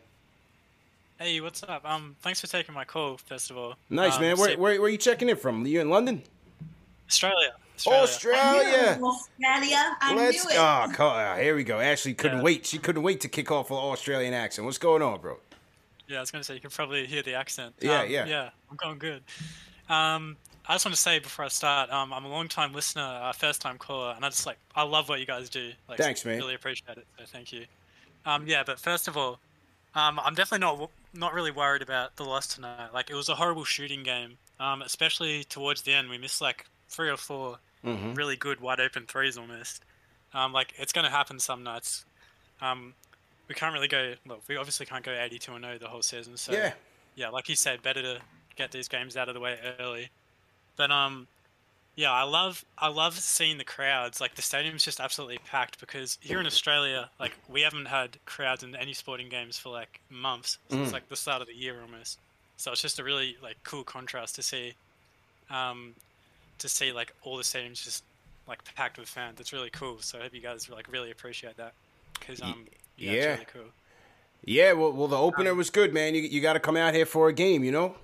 Hey, 1.24 1.40
what's 1.40 1.64
up? 1.64 1.90
Um, 1.90 2.18
thanks 2.20 2.42
for 2.42 2.48
taking 2.48 2.76
my 2.76 2.84
call, 2.84 3.16
first 3.16 3.50
of 3.50 3.58
all. 3.58 3.76
Nice, 3.90 4.18
um, 4.18 4.24
man. 4.24 4.38
Where, 4.38 4.58
where, 4.58 4.82
where 4.82 4.88
are 4.88 4.90
you 4.90 4.98
checking 4.98 5.30
in 5.30 5.38
from? 5.38 5.64
Are 5.64 5.68
you 5.70 5.80
in 5.80 5.90
London? 5.90 6.22
Australia. 7.08 7.54
Australia. 7.78 8.02
Australia. 8.02 9.00
Australia. 9.02 9.98
I 10.02 10.16
Let's, 10.16 10.44
knew 10.44 10.52
it. 10.52 10.58
Oh, 10.60 10.92
oh, 11.00 11.36
here 11.38 11.56
we 11.56 11.64
go. 11.64 11.80
Ashley 11.80 12.14
couldn't 12.14 12.40
yeah. 12.40 12.44
wait. 12.44 12.66
She 12.66 12.78
couldn't 12.78 13.04
wait 13.04 13.22
to 13.22 13.30
kick 13.30 13.52
off 13.52 13.72
an 13.72 13.78
Australian 13.78 14.34
accent. 14.34 14.66
What's 14.66 14.78
going 14.78 15.02
on, 15.02 15.22
bro? 15.22 15.38
Yeah, 16.10 16.18
I 16.18 16.20
was 16.20 16.30
going 16.30 16.42
to 16.42 16.46
say, 16.46 16.56
you 16.56 16.60
can 16.60 16.72
probably 16.72 17.06
hear 17.06 17.24
the 17.24 17.36
accent. 17.36 17.74
Yeah, 17.80 18.02
um, 18.02 18.10
yeah. 18.10 18.26
Yeah, 18.26 18.50
I'm 18.70 18.76
going 18.76 19.00
good. 19.00 19.24
Um, 19.88 20.36
I 20.68 20.74
just 20.74 20.86
want 20.86 20.94
to 20.94 21.02
say 21.02 21.20
before 21.20 21.46
I 21.46 21.48
start, 21.48 21.90
um, 21.90 22.12
I'm 22.12 22.26
a 22.26 22.30
long 22.30 22.50
time 22.50 22.74
listener, 22.74 23.22
uh, 23.24 23.32
first 23.32 23.62
time 23.62 23.78
caller, 23.78 24.12
and 24.14 24.26
I 24.26 24.30
just 24.30 24.46
like, 24.46 24.58
I 24.76 24.84
love 24.84 25.08
what 25.08 25.22
you 25.22 25.26
guys 25.26 25.50
do. 25.50 25.72
Like, 25.88 26.00
Thanks, 26.00 26.26
man. 26.26 26.38
Really 26.40 26.56
appreciate 26.56 26.98
it. 26.98 27.08
So 27.18 27.24
thank 27.28 27.54
you. 27.54 27.64
Um, 28.26 28.46
yeah, 28.46 28.64
but 28.66 28.78
first 28.78 29.08
of 29.08 29.16
all, 29.16 29.40
um, 29.96 30.20
I'm 30.22 30.34
definitely 30.36 30.66
not 30.66 30.90
not 31.14 31.34
really 31.34 31.52
worried 31.52 31.82
about 31.82 32.16
the 32.16 32.24
loss 32.24 32.48
tonight. 32.48 32.90
Like 32.94 33.10
it 33.10 33.16
was 33.16 33.30
a 33.30 33.36
horrible 33.36 33.64
shooting 33.64 34.04
game, 34.04 34.38
um, 34.60 34.82
especially 34.82 35.44
towards 35.44 35.84
the 35.84 35.94
end. 35.94 36.10
We 36.10 36.18
missed 36.18 36.42
like 36.42 36.66
three 36.90 37.10
or 37.10 37.18
4 37.18 37.58
mm-hmm. 37.86 38.14
really 38.14 38.36
good 38.36 38.60
wide 38.60 38.80
open 38.80 39.06
threes 39.06 39.38
almost. 39.38 39.84
Um, 40.34 40.52
like 40.52 40.74
it's 40.78 40.94
going 40.94 41.06
to 41.06 41.12
happen 41.12 41.40
some 41.40 41.64
nights. 41.64 42.06
Um, 42.62 42.94
we 43.48 43.56
can't 43.56 43.74
really 43.74 43.88
go. 43.88 44.14
Look, 44.26 44.42
we 44.48 44.58
obviously 44.58 44.86
can't 44.86 45.04
go 45.04 45.12
82 45.12 45.54
and 45.54 45.64
0 45.64 45.78
the 45.78 45.88
whole 45.88 46.02
season. 46.02 46.38
So 46.38 46.54
Yeah. 46.54 46.74
yeah, 47.16 47.30
like 47.30 47.50
you 47.50 47.56
said, 47.56 47.82
better 47.82 48.02
to 48.02 48.20
get 48.56 48.72
these 48.72 48.88
games 48.88 49.16
out 49.18 49.28
of 49.28 49.34
the 49.34 49.40
way 49.40 49.60
early. 49.80 50.10
But 50.76 50.92
um, 50.92 51.28
yeah, 51.96 52.12
I 52.12 52.24
love 52.24 52.66
I 52.78 52.88
love 52.88 53.18
seeing 53.20 53.58
the 53.58 53.64
crowds. 53.64 54.20
Like 54.20 54.36
the 54.36 54.42
stadium's 54.42 54.84
just 54.84 55.00
absolutely 55.00 55.38
packed 55.46 55.80
because 55.80 56.18
here 56.22 56.40
in 56.40 56.48
Australia, 56.48 57.10
like 57.20 57.34
we 57.48 57.62
haven't 57.62 57.86
had 57.86 58.18
crowds 58.26 58.64
in 58.64 58.76
any 58.76 58.94
sporting 58.94 59.30
games 59.30 59.58
for 59.60 59.70
like 59.70 60.00
months. 60.10 60.58
So 60.70 60.78
Mm. 60.78 60.84
It's 60.84 60.94
like 60.94 61.08
the 61.10 61.16
start 61.16 61.42
of 61.42 61.48
the 61.48 61.54
year 61.54 61.80
almost. 61.82 62.20
So 62.58 62.72
it's 62.72 62.82
just 62.82 63.00
a 63.00 63.04
really 63.04 63.38
like 63.44 63.58
cool 63.64 63.84
contrast 63.84 64.36
to 64.36 64.42
see, 64.44 64.74
um, 65.50 65.94
to 66.60 66.70
see 66.70 66.92
like 66.92 67.14
all 67.22 67.38
the 67.38 67.44
stadiums 67.44 67.84
just 67.84 68.04
like 68.48 68.64
packed 68.76 68.98
with 68.98 69.08
fans. 69.08 69.40
It's 69.40 69.54
really 69.54 69.70
cool. 69.70 69.98
So 70.00 70.20
I 70.20 70.24
hope 70.24 70.34
you 70.34 70.42
guys 70.42 70.70
like 70.70 70.92
really 70.92 71.12
appreciate 71.12 71.58
that 71.58 71.74
because 72.20 72.42
um, 72.42 72.66
yeah, 72.98 73.12
yeah. 73.12 73.18
it's 73.18 73.28
really 73.40 73.48
cool. 73.54 73.72
Yeah, 74.46 74.74
well, 74.74 74.92
well, 74.92 75.08
the 75.08 75.18
opener 75.18 75.54
was 75.54 75.70
good, 75.70 75.94
man. 75.94 76.16
You 76.16 76.22
you 76.22 76.42
got 76.42 76.54
to 76.54 76.60
come 76.60 76.76
out 76.76 76.94
here 76.94 77.06
for 77.06 77.30
a 77.30 77.34
game, 77.34 77.64
you 77.64 77.72
know. 77.72 77.96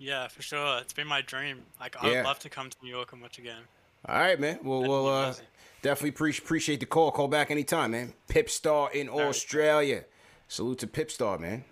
Yeah, 0.00 0.28
for 0.28 0.40
sure. 0.40 0.78
It's 0.78 0.94
been 0.94 1.06
my 1.06 1.20
dream. 1.20 1.62
Like 1.78 1.94
I 2.02 2.08
Yeah. 2.10 2.16
would 2.16 2.24
love 2.24 2.38
to 2.40 2.48
come 2.48 2.70
to 2.70 2.76
New 2.82 2.88
York 2.88 3.12
and 3.12 3.20
watch 3.20 3.38
a 3.38 3.42
game. 3.42 3.68
All 4.06 4.18
right, 4.18 4.40
man. 4.40 4.58
Well, 4.64 4.80
That'd 4.80 4.90
well, 4.90 5.32
be 5.32 5.38
uh, 5.38 5.42
definitely 5.82 6.12
pre- 6.12 6.30
appreciate 6.36 6.80
the 6.80 6.86
call. 6.86 7.12
Call 7.12 7.28
back 7.28 7.50
anytime, 7.50 7.90
man. 7.90 8.14
Pipstar 8.28 8.90
in 8.92 9.10
Australia. 9.10 10.04
Salute 10.48 10.78
to 10.78 10.86
Pipstar, 10.86 11.38
man. 11.38 11.64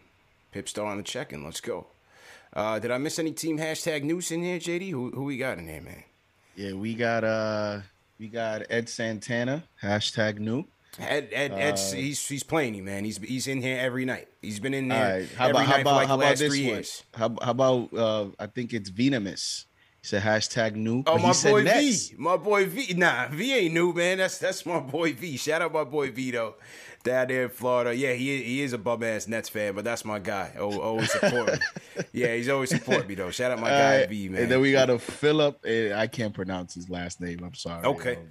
Pipstar 0.54 0.84
on 0.84 0.98
the 0.98 1.02
check-in. 1.02 1.42
Let's 1.42 1.62
go. 1.62 1.86
Uh, 2.52 2.78
did 2.78 2.90
I 2.90 2.98
miss 2.98 3.18
any 3.18 3.32
team 3.32 3.58
hashtag 3.58 4.02
news 4.02 4.30
in 4.30 4.42
here, 4.42 4.58
JD? 4.58 4.90
Who 4.90 5.10
who 5.10 5.24
we 5.24 5.38
got 5.38 5.58
in 5.58 5.66
here, 5.66 5.80
man? 5.80 6.04
Yeah, 6.54 6.72
we 6.74 6.94
got 6.94 7.24
uh 7.24 7.80
we 8.18 8.28
got 8.28 8.62
Ed 8.68 8.88
Santana, 8.90 9.64
hashtag 9.82 10.38
new. 10.38 10.66
Ed, 10.98 11.28
Ed, 11.32 11.52
Ed's, 11.52 11.92
Uh, 11.92 11.96
he's 11.96 12.26
he's 12.26 12.42
playing 12.42 12.74
you, 12.74 12.82
man. 12.82 13.04
He's 13.04 13.18
he's 13.18 13.46
in 13.46 13.62
here 13.62 13.78
every 13.78 14.04
night. 14.04 14.28
He's 14.42 14.58
been 14.60 14.74
in 14.74 14.88
there 14.88 15.20
right. 15.20 15.28
How 15.36 15.44
every 15.48 15.50
about 15.62 15.66
how 15.66 15.72
night 15.72 15.80
about 15.82 15.90
for 15.90 15.94
like 15.96 16.08
how 16.08 16.16
the 16.16 16.24
last 16.24 16.38
this 16.40 16.48
three 16.52 16.64
one? 16.64 16.74
years. 16.74 17.02
How, 17.14 17.36
how 17.42 17.50
about 17.52 17.94
uh 17.94 18.26
I 18.38 18.46
think 18.46 18.72
it's 18.72 18.88
Venomous. 18.88 19.66
He 20.00 20.06
said 20.06 20.22
hashtag 20.22 20.74
new. 20.76 21.02
Oh, 21.06 21.18
my 21.18 21.32
boy. 21.42 21.64
V. 21.64 22.14
My 22.16 22.36
boy 22.36 22.66
V. 22.66 22.94
Nah, 22.94 23.28
V 23.28 23.52
ain't 23.54 23.74
new, 23.74 23.92
man. 23.92 24.18
That's 24.18 24.38
that's 24.38 24.64
my 24.64 24.80
boy 24.80 25.12
V. 25.12 25.36
Shout 25.36 25.60
out 25.62 25.72
my 25.72 25.84
boy 25.84 26.10
V 26.10 26.30
though. 26.32 26.54
Down 27.04 27.28
there 27.28 27.44
in 27.44 27.48
Florida. 27.50 27.94
Yeah, 27.94 28.12
he 28.12 28.42
he 28.42 28.62
is 28.62 28.72
a 28.72 28.78
bum 28.78 29.02
ass 29.04 29.28
Nets 29.28 29.48
fan, 29.48 29.74
but 29.74 29.84
that's 29.84 30.04
my 30.04 30.18
guy. 30.18 30.54
Oh, 30.58 30.80
always 30.80 31.10
support 31.12 31.52
me. 31.52 31.58
Yeah, 32.12 32.34
he's 32.34 32.48
always 32.48 32.70
support 32.70 33.08
me 33.08 33.14
though. 33.16 33.30
Shout 33.30 33.50
out 33.52 33.60
my 33.60 33.68
guy 33.70 34.00
right, 34.00 34.08
V, 34.08 34.28
man. 34.28 34.42
And 34.42 34.50
then 34.50 34.60
we 34.60 34.70
got 34.72 34.88
a 34.90 34.98
Philip. 34.98 35.64
I 35.66 36.06
can't 36.06 36.32
pronounce 36.34 36.74
his 36.74 36.88
last 36.88 37.20
name. 37.20 37.40
I'm 37.44 37.54
sorry. 37.54 37.84
Okay. 37.84 38.16
Um, 38.16 38.28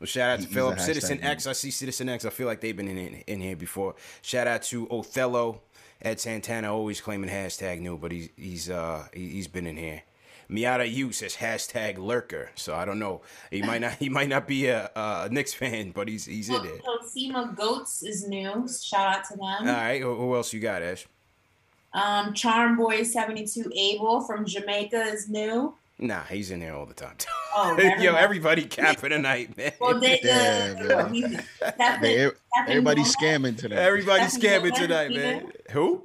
Well, 0.00 0.06
shout 0.06 0.30
out 0.30 0.40
to 0.40 0.48
Philip. 0.48 0.80
Citizen 0.80 1.20
man. 1.20 1.32
X. 1.32 1.46
I 1.46 1.52
see 1.52 1.70
Citizen 1.70 2.08
X. 2.08 2.24
I 2.24 2.30
feel 2.30 2.46
like 2.46 2.60
they've 2.60 2.76
been 2.76 2.88
in, 2.88 2.98
in, 2.98 3.14
in 3.26 3.40
here 3.40 3.56
before. 3.56 3.94
Shout 4.22 4.46
out 4.46 4.62
to 4.64 4.88
Othello. 4.90 5.60
Ed 6.02 6.18
Santana 6.18 6.72
always 6.72 7.00
claiming 7.02 7.28
hashtag 7.28 7.80
new, 7.80 7.98
but 7.98 8.10
he's 8.10 8.30
he's 8.34 8.70
uh 8.70 9.06
he, 9.12 9.28
he's 9.28 9.46
been 9.48 9.66
in 9.66 9.76
here. 9.76 10.02
Miata 10.50 10.90
U 10.90 11.12
says 11.12 11.36
hashtag 11.36 11.98
lurker. 11.98 12.50
So 12.54 12.74
I 12.74 12.86
don't 12.86 12.98
know. 12.98 13.20
He 13.50 13.60
might 13.60 13.82
not 13.82 13.92
he 13.98 14.08
might 14.08 14.30
not 14.30 14.48
be 14.48 14.66
a, 14.68 14.90
a 14.96 15.28
Knicks 15.30 15.52
fan, 15.52 15.90
but 15.90 16.08
he's 16.08 16.24
he's 16.24 16.48
in 16.48 16.62
there. 16.62 16.78
Tosima 16.78 17.54
Goats 17.54 18.02
is 18.02 18.26
new. 18.26 18.66
Shout 18.68 19.16
out 19.18 19.24
to 19.24 19.34
them. 19.34 19.42
All 19.42 19.64
right. 19.64 20.00
Who, 20.00 20.14
who 20.14 20.34
else 20.34 20.52
you 20.54 20.60
got, 20.60 20.82
Ash? 20.82 21.06
Um, 21.92 22.34
Charm 22.34 22.76
Boy 22.76 23.02
72 23.02 23.70
Abel 23.74 24.20
from 24.22 24.46
Jamaica 24.46 25.02
is 25.02 25.28
new. 25.28 25.74
Nah, 26.02 26.22
he's 26.24 26.50
in 26.50 26.60
there 26.60 26.74
all 26.74 26.86
the 26.86 26.94
time. 26.94 27.14
Oh, 27.54 27.76
Yo, 28.00 28.14
everybody 28.14 28.64
capping 28.64 29.10
tonight, 29.10 29.54
man. 29.58 29.72
Well, 29.80 30.00
they, 30.00 30.18
Damn, 30.22 30.78
uh, 30.78 30.96
man. 31.04 31.14
he's- 31.14 31.44
Stephen- 31.56 32.00
they- 32.00 32.14
Stephen 32.16 32.32
everybody's 32.68 33.14
Gomez? 33.16 33.40
scamming 33.42 33.58
today. 33.58 33.76
Everybody's 33.76 34.32
Stephen 34.32 34.50
scamming 34.50 34.62
Gomez, 34.72 34.78
tonight, 34.78 35.10
man. 35.12 35.42
know? 35.44 35.50
Who? 35.72 36.04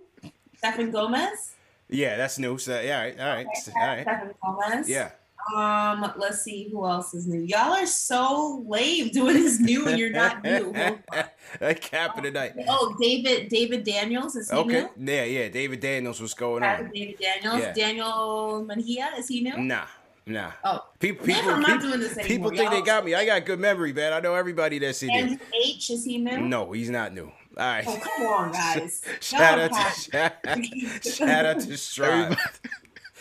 Stephen 0.57 0.91
Gomez. 0.91 1.51
Yeah, 1.89 2.17
that's 2.17 2.37
new. 2.39 2.57
So 2.57 2.79
yeah, 2.81 2.97
all 2.99 3.03
right, 3.05 3.19
all 3.19 3.25
right, 3.27 3.47
all 3.75 3.87
right. 3.87 4.01
Stephen 4.01 4.33
Gomez. 4.43 4.89
Yeah. 4.89 5.11
Um, 5.53 6.11
let's 6.17 6.41
see 6.41 6.69
who 6.71 6.85
else 6.87 7.13
is 7.13 7.27
new. 7.27 7.41
Y'all 7.41 7.73
are 7.73 7.85
so 7.85 8.63
lame 8.67 9.09
doing 9.09 9.35
this 9.35 9.59
new 9.59 9.87
and 9.87 9.99
you're 9.99 10.09
not 10.09 10.43
new. 10.43 10.73
That 11.59 11.79
capping 11.79 12.23
tonight. 12.23 12.53
Oh, 12.67 12.95
David 12.99 13.49
David 13.49 13.83
Daniels 13.83 14.35
is 14.35 14.49
he 14.49 14.57
Okay. 14.57 14.87
new? 14.97 15.13
Yeah, 15.13 15.23
yeah. 15.25 15.47
David 15.49 15.79
Daniels, 15.79 16.19
what's 16.19 16.33
going 16.33 16.63
Shout 16.63 16.79
on? 16.79 16.91
David 16.91 17.17
Daniels. 17.19 17.59
Yeah. 17.61 17.73
Daniel 17.73 18.65
Manhia 18.67 19.17
is 19.19 19.27
he 19.27 19.41
new? 19.41 19.55
Nah, 19.57 19.85
nah. 20.25 20.51
Oh, 20.63 20.83
People, 20.99 21.27
Man, 21.27 21.35
people, 21.37 21.51
I'm 21.51 21.61
not 21.61 21.67
people, 21.79 21.87
doing 21.89 21.99
this 22.01 22.17
people 22.27 22.49
think 22.49 22.71
they 22.71 22.77
y'all. 22.77 22.85
got 22.85 23.05
me. 23.05 23.13
I 23.13 23.25
got 23.25 23.45
good 23.45 23.59
memory, 23.59 23.93
man. 23.93 24.11
I 24.11 24.19
know 24.19 24.33
everybody 24.33 24.79
that's 24.79 25.01
in 25.03 25.09
there. 25.09 25.17
Andrew 25.19 25.37
H 25.63 25.91
is 25.91 26.03
he 26.03 26.17
new? 26.17 26.41
No, 26.41 26.71
he's 26.71 26.89
not 26.89 27.13
new. 27.13 27.25
All 27.25 27.31
right. 27.65 27.85
Oh, 27.87 27.97
come 28.01 28.25
on, 28.27 28.51
guys. 28.51 29.01
Shout 29.21 29.59
out 29.59 29.71
to 29.71 29.77
have- 29.77 29.95
shout, 30.43 31.03
shout 31.05 31.45
out 31.45 31.59
to 31.61 31.77
Strive. 31.77 32.37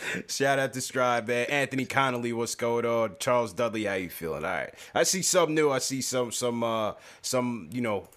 Shout 0.28 0.58
out 0.58 0.72
to 0.72 0.80
Strive, 0.80 1.28
man. 1.28 1.46
Anthony 1.46 1.84
Connolly, 1.84 2.32
what's 2.32 2.54
going 2.54 2.84
on? 2.84 3.16
Charles 3.18 3.52
Dudley, 3.52 3.84
how 3.84 3.94
you 3.94 4.10
feeling? 4.10 4.44
All 4.44 4.50
right. 4.50 4.74
I 4.94 5.02
see 5.04 5.22
some 5.22 5.54
new. 5.54 5.70
I 5.70 5.78
see 5.78 6.00
some 6.00 6.32
some 6.32 6.62
uh 6.62 6.94
some, 7.22 7.68
you 7.72 7.80
know, 7.80 8.08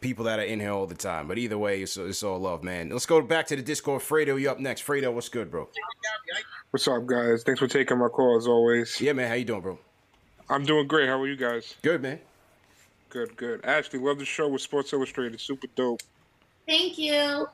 people 0.00 0.24
that 0.24 0.38
are 0.38 0.44
in 0.44 0.60
here 0.60 0.70
all 0.70 0.86
the 0.86 0.94
time. 0.94 1.28
But 1.28 1.38
either 1.38 1.58
way, 1.58 1.82
it's, 1.82 1.96
it's 1.96 2.22
all 2.22 2.38
love, 2.38 2.62
man. 2.62 2.90
Let's 2.90 3.06
go 3.06 3.20
back 3.20 3.46
to 3.48 3.56
the 3.56 3.62
Discord. 3.62 4.02
Fredo, 4.02 4.40
you 4.40 4.50
up 4.50 4.60
next. 4.60 4.84
Fredo, 4.86 5.12
what's 5.12 5.28
good, 5.28 5.50
bro? 5.50 5.68
What's 6.70 6.86
up, 6.88 7.06
guys? 7.06 7.42
Thanks 7.42 7.60
for 7.60 7.68
taking 7.68 7.98
my 7.98 8.08
call 8.08 8.36
as 8.36 8.46
always. 8.46 9.00
Yeah, 9.00 9.12
man. 9.12 9.28
How 9.28 9.34
you 9.34 9.44
doing, 9.44 9.62
bro? 9.62 9.78
I'm 10.48 10.64
doing 10.64 10.86
great. 10.86 11.08
How 11.08 11.20
are 11.20 11.26
you 11.26 11.36
guys? 11.36 11.74
Good, 11.82 12.02
man. 12.02 12.20
Good, 13.08 13.36
good. 13.36 13.64
Ashley, 13.64 13.98
love 13.98 14.18
the 14.18 14.24
show 14.24 14.48
with 14.48 14.60
Sports 14.60 14.92
Illustrated. 14.92 15.40
Super 15.40 15.68
dope. 15.74 16.02
Thank 16.66 16.98
you. 16.98 17.46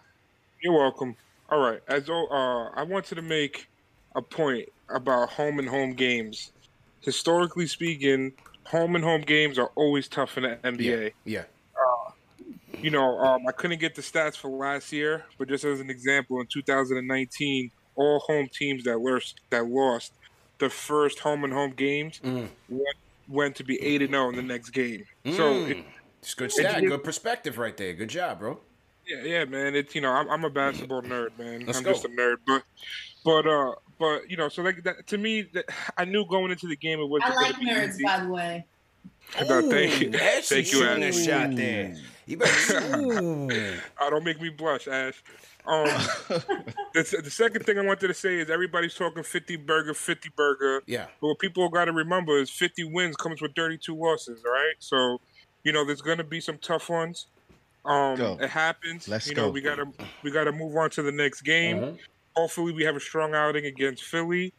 You're 0.63 0.73
welcome. 0.73 1.15
All 1.49 1.61
right. 1.61 1.81
As 1.89 2.09
al- 2.09 2.33
uh, 2.33 2.71
I 2.79 2.83
wanted 2.83 3.17
to 3.17 3.23
make 3.23 3.69
a 4.15 4.23
point 4.23 4.69
about 4.89 5.31
home 5.31 5.59
and 5.59 5.69
home 5.69 5.93
games. 5.95 6.53
Historically 7.01 7.67
speaking, 7.67 8.33
home 8.67 8.95
and 8.95 9.05
home 9.05 9.23
games 9.23 9.59
are 9.59 9.71
always 9.75 10.09
tough 10.09 10.37
in 10.37 10.45
the 10.45 10.57
NBA. 10.63 11.13
Yeah. 11.25 11.45
You 12.81 12.91
know, 12.91 13.17
um, 13.19 13.47
I 13.47 13.53
couldn't 13.53 13.79
get 13.79 13.95
the 13.95 14.03
stats 14.03 14.37
for 14.37 14.49
last 14.51 14.93
year, 14.93 15.25
but 15.39 15.47
just 15.49 15.63
as 15.65 15.79
an 15.79 15.89
example, 15.89 16.41
in 16.41 16.47
2019, 16.53 17.71
all 17.95 18.19
home 18.21 18.49
teams 18.53 18.83
that 18.85 18.99
lost 18.99 19.41
that 19.51 19.67
lost 19.69 20.13
the 20.59 20.69
first 20.69 21.21
home 21.21 21.45
and 21.45 21.53
home 21.53 21.73
games 21.77 22.19
Mm. 22.25 22.49
went, 22.69 22.97
went 23.29 23.57
to 23.57 23.65
be 23.65 23.81
eight 23.83 24.03
and 24.03 24.11
zero 24.11 24.31
in 24.31 24.37
the 24.37 24.43
next 24.43 24.71
game. 24.71 25.05
So 25.27 25.55
Mm. 25.55 25.71
it, 25.71 25.85
It's 26.23 26.35
good 26.35 26.51
stat. 26.51 26.83
Good 26.83 27.05
perspective 27.05 27.59
right 27.59 27.77
there. 27.77 27.93
Good 27.93 28.09
job, 28.11 28.41
bro. 28.41 28.59
Yeah, 29.07 29.23
yeah, 29.23 29.45
man. 29.45 29.75
It's 29.77 29.95
you 29.95 30.01
know, 30.01 30.11
I'm, 30.11 30.29
I'm 30.31 30.45
a 30.45 30.51
basketball 30.51 31.03
nerd, 31.03 31.39
man. 31.39 31.67
Let's 31.67 31.79
I'm 31.79 31.85
go. 31.85 31.93
just 31.93 32.05
a 32.05 32.09
nerd, 32.09 32.37
but 32.47 32.63
but 33.25 33.47
uh, 33.47 33.75
but 33.99 34.31
you 34.31 34.37
know, 34.37 34.49
so 34.49 34.63
like 34.63 34.83
that 34.85 35.07
to 35.09 35.19
me, 35.19 35.43
that, 35.55 35.67
I 35.97 36.05
knew 36.05 36.27
going 36.27 36.51
into 36.51 36.67
the 36.67 36.77
game 36.77 37.01
it 37.01 37.09
was. 37.09 37.23
I 37.25 37.35
like 37.35 37.57
nerds, 37.57 38.03
by 38.03 38.25
the 38.25 38.29
way. 38.29 38.67
No, 39.49 39.63
thank 39.71 40.01
you, 40.01 40.09
Ooh, 40.09 40.13
thank 40.13 40.51
you, 40.51 40.81
shooting 40.81 41.05
Ash. 41.05 41.25
shot 41.25 41.57
there. 41.57 41.97
You 42.27 42.37
better. 42.37 42.97
Ooh. 43.01 43.49
Oh, 44.01 44.11
don't 44.11 44.25
make 44.25 44.41
me 44.41 44.51
blush, 44.51 44.87
Ash. 44.89 45.23
Um, 45.67 45.87
the, 46.93 47.21
the 47.23 47.31
second 47.31 47.65
thing 47.65 47.79
I 47.79 47.83
wanted 47.83 48.09
to 48.09 48.15
say 48.15 48.41
is 48.41 48.51
everybody's 48.51 48.95
talking 48.95 49.23
50 49.23 49.57
burger, 49.57 49.95
50 49.95 50.31
burger. 50.37 50.83
Yeah. 50.87 51.07
But 51.21 51.29
what 51.29 51.39
people 51.39 51.69
got 51.69 51.87
to 51.87 51.93
remember 51.93 52.37
is 52.39 52.51
50 52.51 52.85
wins 52.93 53.17
comes 53.17 53.41
with 53.41 53.55
32 53.55 53.95
losses, 53.95 54.43
right? 54.45 54.75
So, 54.81 55.21
you 55.65 55.73
know, 55.73 55.85
there's 55.85 56.03
going 56.03 56.19
to 56.19 56.25
be 56.25 56.41
some 56.41 56.59
tough 56.59 56.91
ones. 56.91 57.27
Um, 57.85 58.17
Go. 58.17 58.39
it 58.41 58.51
happens. 58.51 59.09
Let's 59.09 59.29
you 59.29 59.35
know, 59.35 59.47
go. 59.47 59.51
we 59.51 59.61
gotta 59.61 59.87
we 60.23 60.31
gotta 60.31 60.53
move 60.53 60.77
on 60.77 60.91
to 60.91 61.03
the 61.03 61.11
next 61.11 61.41
game. 61.43 61.83
Uh-huh. 61.83 61.93
Hopefully, 62.37 62.73
we 62.73 62.85
have 62.85 62.97
a 62.97 63.01
strong 63.01 63.35
outing 63.35 63.67
against 63.67 64.03
Philly. 64.05 64.55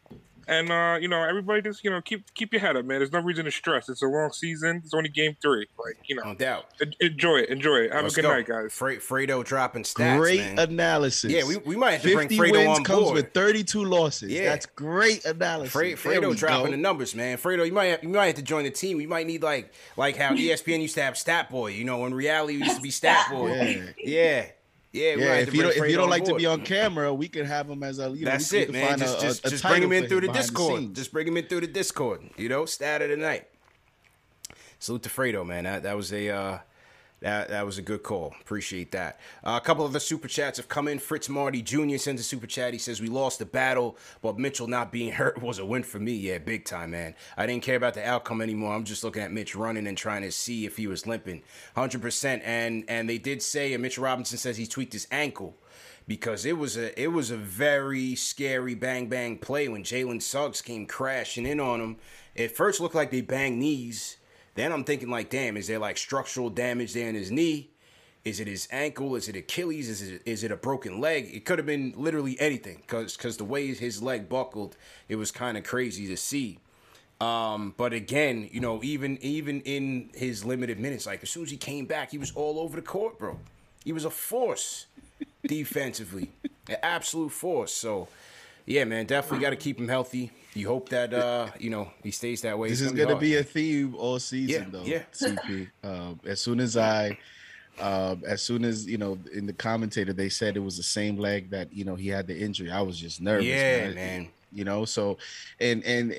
And 0.45 0.69
uh, 0.71 0.97
you 0.99 1.07
know, 1.07 1.23
everybody 1.23 1.61
just 1.61 1.85
you 1.85 1.89
know 1.89 2.01
keep 2.01 2.33
keep 2.33 2.51
your 2.51 2.59
head 2.59 2.75
up, 2.75 2.83
man. 2.83 2.99
There's 2.99 3.13
no 3.13 3.21
reason 3.21 3.45
to 3.45 3.51
stress. 3.51 3.87
It's 3.87 4.03
a 4.03 4.07
long 4.07 4.29
season. 4.33 4.81
It's 4.83 4.93
only 4.93 5.07
game 5.07 5.37
three. 5.41 5.67
Like 5.79 5.97
you 6.03 6.17
know, 6.17 6.23
No 6.23 6.35
doubt. 6.35 6.65
enjoy 6.99 7.37
it, 7.37 7.49
enjoy 7.49 7.77
it. 7.77 7.93
Have 7.93 8.03
Let's 8.03 8.17
a 8.17 8.21
good 8.23 8.27
go. 8.27 8.33
night, 8.33 8.45
guys. 8.45 8.73
Fre- 8.73 8.91
Fredo 8.95 9.41
dropping 9.45 9.83
stats. 9.83 10.17
great 10.17 10.39
man. 10.41 10.59
analysis. 10.59 11.31
Yeah, 11.31 11.45
we, 11.45 11.55
we 11.59 11.77
might 11.77 11.91
have 11.93 12.01
to 12.01 12.13
bring 12.13 12.27
50 12.27 12.37
Fredo 12.43 12.51
wins 12.67 12.79
on 12.79 12.83
comes 12.83 13.03
board. 13.03 13.15
with 13.15 13.33
32 13.33 13.85
losses. 13.85 14.31
Yeah. 14.33 14.49
That's 14.49 14.65
great 14.65 15.23
analysis. 15.23 15.71
Fre- 15.71 16.09
Fredo 16.09 16.35
dropping 16.35 16.65
go. 16.65 16.71
the 16.71 16.77
numbers, 16.77 17.15
man. 17.15 17.37
Fredo, 17.37 17.65
you 17.65 17.71
might 17.71 17.85
have, 17.85 18.03
you 18.03 18.09
might 18.09 18.25
have 18.25 18.35
to 18.35 18.41
join 18.41 18.65
the 18.65 18.69
team. 18.71 18.97
We 18.97 19.07
might 19.07 19.25
need 19.25 19.43
like 19.43 19.71
like 19.95 20.17
how 20.17 20.33
ESPN 20.33 20.81
used 20.81 20.95
to 20.95 21.03
have 21.03 21.17
Stat 21.17 21.49
Boy. 21.49 21.67
You 21.67 21.85
know, 21.85 22.05
in 22.05 22.13
reality, 22.13 22.57
we 22.57 22.63
used 22.65 22.75
to 22.75 22.81
be 22.81 22.91
Stat 22.91 23.27
Boy. 23.31 23.53
Yeah. 23.55 23.85
Yeah, 24.03 24.45
yeah. 24.93 25.15
we 25.15 25.21
might 25.21 25.27
Yeah, 25.27 25.33
if 25.39 25.53
you 25.53 25.61
don't 25.63 25.75
if 25.75 25.89
you 25.89 25.97
don't 25.97 26.09
like 26.09 26.23
to 26.25 26.35
be 26.35 26.45
on 26.45 26.61
camera, 26.61 27.13
we 27.13 27.27
can 27.27 27.45
have 27.45 27.69
him 27.69 27.83
as 27.83 27.99
a 27.99 28.09
you 28.09 28.25
know, 28.25 28.31
That's 28.31 28.53
it, 28.53 28.71
man. 28.71 28.87
find 28.87 29.01
Just 29.01 29.17
a, 29.17 29.21
just, 29.21 29.45
a, 29.45 29.49
just 29.49 29.63
bring 29.63 29.83
him 29.83 29.91
in 29.91 30.07
through 30.07 30.21
the 30.21 30.31
Discord. 30.31 30.79
scenes. 30.79 30.95
just 30.97 31.11
bring 31.11 31.27
him 31.27 31.35
in 31.35 31.45
through 31.47 31.61
the 31.61 31.67
Discord. 31.67 32.21
You 32.37 32.47
know, 32.49 32.65
stat 32.65 33.01
of 33.01 33.09
the 33.09 33.17
night. 33.17 33.47
Salute 34.79 35.03
to 35.03 35.09
Fredo, 35.09 35.45
man. 35.45 35.65
That 35.65 35.83
that 35.83 35.95
was 35.97 36.13
a 36.13 36.29
uh, 36.29 36.57
That 37.23 37.47
that 37.47 37.65
was 37.65 37.77
a 37.77 37.81
good 37.81 38.03
call. 38.03 38.35
Appreciate 38.41 38.91
that. 38.91 39.17
Uh, 39.45 39.57
a 39.61 39.65
couple 39.65 39.85
of 39.85 39.93
the 39.93 40.01
super 40.01 40.27
chats 40.27 40.57
have 40.57 40.67
come 40.67 40.89
in. 40.89 40.99
Fritz 40.99 41.29
Marty 41.29 41.61
Jr. 41.61 41.95
sends 41.95 42.19
a 42.19 42.23
super 42.23 42.47
chat. 42.47 42.73
He 42.73 42.79
says 42.79 42.99
we 42.99 43.07
lost 43.07 43.39
the 43.39 43.45
battle, 43.45 43.97
but 44.21 44.37
Mitchell 44.37 44.67
not 44.67 44.91
being 44.91 45.11
hurt 45.13 45.41
was 45.41 45.57
a 45.57 45.65
win 45.65 45.83
for 45.83 45.99
me. 45.99 46.11
Yeah, 46.11 46.39
big 46.39 46.65
time, 46.65 46.91
man. 46.91 47.15
I 47.37 47.45
didn't 47.45 47.63
care 47.63 47.77
about 47.77 47.93
the 47.93 48.05
outcome 48.05 48.41
anymore. 48.41 48.75
I'm 48.75 48.83
just 48.83 49.05
looking 49.05 49.21
at 49.21 49.31
Mitch 49.31 49.55
running 49.55 49.87
and 49.87 49.97
trying 49.97 50.23
to 50.23 50.33
see 50.33 50.65
if 50.65 50.75
he 50.75 50.85
was 50.85 51.07
limping. 51.07 51.43
Hundred 51.75 52.01
percent. 52.01 52.43
And 52.43 52.83
and 52.89 53.09
they 53.09 53.19
did 53.19 53.41
say, 53.41 53.71
and 53.71 53.81
Mitch 53.81 53.97
Robinson 53.97 54.37
says 54.37 54.57
he 54.57 54.67
tweaked 54.67 54.91
his 54.91 55.07
ankle 55.09 55.55
because 56.05 56.43
it 56.43 56.57
was 56.57 56.75
a 56.75 57.01
it 57.01 57.13
was 57.13 57.31
a 57.31 57.37
very 57.37 58.15
scary 58.15 58.75
bang 58.75 59.07
bang 59.07 59.37
play 59.37 59.69
when 59.69 59.83
Jalen 59.83 60.21
Suggs 60.21 60.61
came 60.61 60.85
crashing 60.85 61.45
in 61.45 61.61
on 61.61 61.79
him. 61.79 61.95
It 62.35 62.53
first 62.53 62.81
looked 62.81 62.95
like 62.95 63.11
they 63.11 63.21
banged 63.21 63.59
knees 63.59 64.17
then 64.55 64.71
I'm 64.71 64.83
thinking 64.83 65.09
like, 65.09 65.29
damn, 65.29 65.57
is 65.57 65.67
there 65.67 65.79
like 65.79 65.97
structural 65.97 66.49
damage 66.49 66.93
there 66.93 67.09
in 67.09 67.15
his 67.15 67.31
knee? 67.31 67.71
Is 68.23 68.39
it 68.39 68.47
his 68.47 68.67
ankle? 68.71 69.15
Is 69.15 69.27
it 69.27 69.35
Achilles? 69.35 69.89
Is 69.89 70.01
it 70.01 70.21
is 70.25 70.43
it 70.43 70.51
a 70.51 70.55
broken 70.55 71.01
leg? 71.01 71.29
It 71.33 71.43
could 71.43 71.59
have 71.59 71.65
been 71.65 71.93
literally 71.97 72.39
anything 72.39 72.77
because 72.81 73.17
because 73.17 73.37
the 73.37 73.43
way 73.43 73.73
his 73.73 74.01
leg 74.01 74.29
buckled, 74.29 74.77
it 75.09 75.17
was 75.17 75.31
kind 75.31 75.57
of 75.57 75.63
crazy 75.63 76.07
to 76.07 76.15
see. 76.15 76.59
Um, 77.19 77.73
but 77.77 77.93
again, 77.93 78.49
you 78.51 78.61
know, 78.61 78.81
even 78.83 79.17
even 79.21 79.61
in 79.61 80.09
his 80.13 80.45
limited 80.45 80.79
minutes, 80.79 81.05
like 81.05 81.21
as 81.23 81.29
soon 81.29 81.43
as 81.43 81.51
he 81.51 81.57
came 81.57 81.85
back, 81.85 82.11
he 82.11 82.17
was 82.17 82.31
all 82.33 82.59
over 82.59 82.75
the 82.77 82.81
court, 82.85 83.19
bro. 83.19 83.39
He 83.83 83.91
was 83.91 84.05
a 84.05 84.09
force 84.09 84.85
defensively, 85.45 86.31
an 86.69 86.77
absolute 86.81 87.31
force. 87.31 87.73
So 87.73 88.07
yeah, 88.65 88.85
man, 88.85 89.05
definitely 89.05 89.39
got 89.39 89.49
to 89.49 89.57
keep 89.57 89.77
him 89.79 89.89
healthy. 89.89 90.31
You 90.55 90.67
hope 90.67 90.89
that 90.89 91.13
uh, 91.13 91.47
you 91.59 91.69
know 91.69 91.89
he 92.03 92.11
stays 92.11 92.41
that 92.41 92.57
way. 92.57 92.69
This 92.69 92.81
is 92.81 92.91
going 92.91 93.09
to 93.09 93.15
be 93.17 93.37
a 93.37 93.43
theme 93.43 93.95
all 93.95 94.19
season, 94.19 94.63
Yeah, 94.63 94.69
though. 94.71 94.83
yeah. 94.83 95.03
CP. 95.13 95.69
Um, 95.83 96.19
as 96.25 96.39
soon 96.41 96.59
as 96.59 96.77
I, 96.77 97.17
um, 97.79 98.23
as 98.25 98.41
soon 98.41 98.63
as 98.63 98.85
you 98.85 98.97
know, 98.97 99.17
in 99.33 99.45
the 99.45 99.53
commentator 99.53 100.13
they 100.13 100.29
said 100.29 100.55
it 100.55 100.61
was 100.61 100.77
the 100.77 100.83
same 100.83 101.17
leg 101.17 101.49
that 101.49 101.73
you 101.73 101.85
know 101.85 101.95
he 101.95 102.07
had 102.07 102.27
the 102.27 102.37
injury. 102.37 102.71
I 102.71 102.81
was 102.81 102.97
just 102.99 103.21
nervous. 103.21 103.45
Yeah, 103.45 103.89
man. 103.89 104.29
You 104.51 104.63
know, 104.63 104.85
so 104.85 105.17
and 105.59 105.83
and 105.83 106.15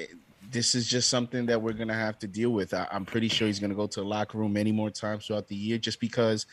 this 0.51 0.75
is 0.75 0.87
just 0.89 1.09
something 1.09 1.47
that 1.47 1.61
we're 1.61 1.73
gonna 1.73 1.95
have 1.95 2.19
to 2.21 2.27
deal 2.27 2.51
with. 2.51 2.75
I, 2.75 2.87
I'm 2.91 3.05
pretty 3.05 3.29
sure 3.29 3.47
he's 3.47 3.61
gonna 3.61 3.75
go 3.75 3.87
to 3.87 4.01
the 4.01 4.07
locker 4.07 4.39
room 4.39 4.53
many 4.53 4.73
more 4.73 4.91
times 4.91 5.27
throughout 5.27 5.49
the 5.49 5.57
year, 5.57 5.79
just 5.79 6.01
because 6.01 6.47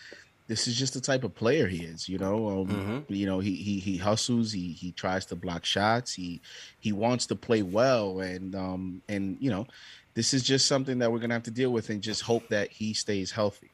this 0.52 0.68
is 0.68 0.78
just 0.78 0.94
the 0.94 1.00
type 1.00 1.24
of 1.24 1.34
player 1.34 1.66
he 1.66 1.86
is. 1.86 2.10
You 2.10 2.18
know, 2.18 2.50
um, 2.50 2.68
Mm-hmm. 2.68 3.14
you 3.14 3.26
know 3.26 3.40
he 3.40 3.56
he 3.56 3.80
he 3.80 3.96
hustles. 3.96 4.52
He 4.52 4.74
he 4.74 4.92
tries 4.92 5.26
to 5.28 5.36
block 5.38 5.64
shots. 5.64 6.14
He 6.14 6.42
he 6.80 6.92
wants 6.92 7.26
to 7.28 7.38
play 7.38 7.64
well, 7.64 8.20
and 8.20 8.54
um 8.54 9.02
and 9.08 9.38
you 9.40 9.50
know, 9.50 9.66
this 10.14 10.34
is 10.34 10.44
just 10.44 10.68
something 10.68 11.00
that 11.00 11.10
we're 11.10 11.20
gonna 11.20 11.36
have 11.36 11.44
to 11.44 11.52
deal 11.52 11.72
with, 11.72 11.90
and 11.90 12.02
just 12.02 12.24
hope 12.24 12.50
that 12.50 12.70
he 12.70 12.94
stays 12.94 13.32
healthy. 13.32 13.72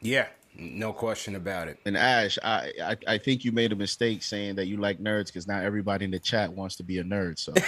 Yeah, 0.00 0.28
no 0.56 0.92
question 0.92 1.34
about 1.34 1.66
it. 1.66 1.80
And 1.84 1.96
Ash, 1.96 2.38
I 2.44 2.70
I, 2.80 2.96
I 3.08 3.18
think 3.18 3.44
you 3.44 3.50
made 3.50 3.72
a 3.72 3.76
mistake 3.76 4.22
saying 4.22 4.54
that 4.56 4.66
you 4.66 4.76
like 4.76 5.00
nerds 5.00 5.26
because 5.26 5.48
not 5.48 5.64
everybody 5.64 6.04
in 6.04 6.12
the 6.12 6.20
chat 6.20 6.52
wants 6.52 6.76
to 6.76 6.84
be 6.84 6.98
a 6.98 7.04
nerd. 7.04 7.40
So 7.40 7.54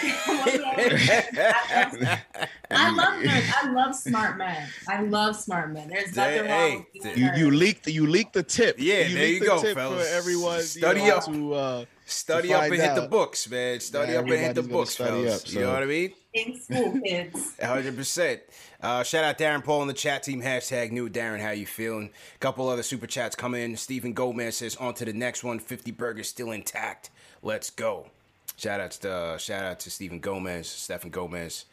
I 2.76 2.90
love 2.90 3.22
nerds. 3.22 3.52
I 3.62 3.70
love 3.72 3.94
smart 3.94 4.38
men. 4.38 4.68
I 4.88 5.02
love 5.02 5.36
smart 5.36 5.72
men. 5.72 5.88
There's 5.88 6.14
nothing 6.16 6.44
Hey, 6.44 6.70
wrong 6.74 6.86
with 6.94 7.02
being 7.04 7.06
a 7.16 7.18
you 7.18 7.26
nerd. 7.30 7.38
you 7.38 7.50
leaked 7.50 7.86
you 7.86 8.06
leaked 8.06 8.32
the 8.34 8.42
tip. 8.42 8.76
Yeah, 8.78 9.08
there 9.08 9.26
you 9.28 9.40
the 9.40 9.46
go, 9.46 9.60
tip 9.62 9.74
fellas. 9.76 10.08
For 10.08 10.14
everyone, 10.14 10.60
Study 10.62 11.00
you 11.00 11.08
know, 11.08 11.16
up. 11.16 11.24
to 11.26 11.54
uh, 11.54 11.84
Study 12.06 12.48
to 12.48 12.54
up 12.54 12.62
and 12.64 12.70
find 12.76 12.82
hit 12.82 12.94
the 13.02 13.08
books, 13.08 13.48
man. 13.48 13.80
Study 13.80 14.12
Yeah, 14.12 14.18
up 14.18 14.24
and 14.26 14.34
hit 14.34 14.54
the 14.54 14.62
books, 14.62 14.94
fellas. 14.96 15.42
up, 15.44 15.52
You 15.52 15.60
know 15.60 15.72
what 15.72 15.82
I 15.82 15.86
mean? 15.86 16.12
in 16.34 16.60
school, 16.60 17.00
kids. 17.00 17.52
hundred 17.62 17.96
percent. 17.96 18.40
Uh, 18.80 19.02
shout 19.02 19.24
out 19.24 19.38
Darren 19.38 19.64
Paul 19.64 19.82
in 19.82 19.88
the 19.88 19.94
chat 19.94 20.22
team. 20.24 20.42
Hashtag 20.42 20.90
new 20.90 21.08
Darren. 21.08 21.40
How 21.40 21.50
you 21.52 21.64
feeling? 21.66 22.10
A 22.34 22.38
couple 22.38 22.68
other 22.68 22.82
super 22.82 23.06
chats 23.06 23.34
come 23.36 23.54
in. 23.54 23.76
Stephen 23.76 24.12
Goldman 24.12 24.52
says 24.52 24.76
on 24.76 24.94
to 24.94 25.04
the 25.04 25.12
next 25.12 25.44
one. 25.44 25.58
Fifty 25.60 25.92
burgers 25.92 26.28
still 26.28 26.50
intact. 26.50 27.10
Let's 27.42 27.70
go. 27.70 28.08
Shout 28.56 28.80
out 28.80 28.90
to 28.92 29.12
uh, 29.12 29.38
shout 29.38 29.64
out 29.64 29.80
to 29.80 29.90
Stephen 29.90 30.20
Gomez, 30.20 30.68
Stephen 30.68 31.10
Gomez. 31.10 31.64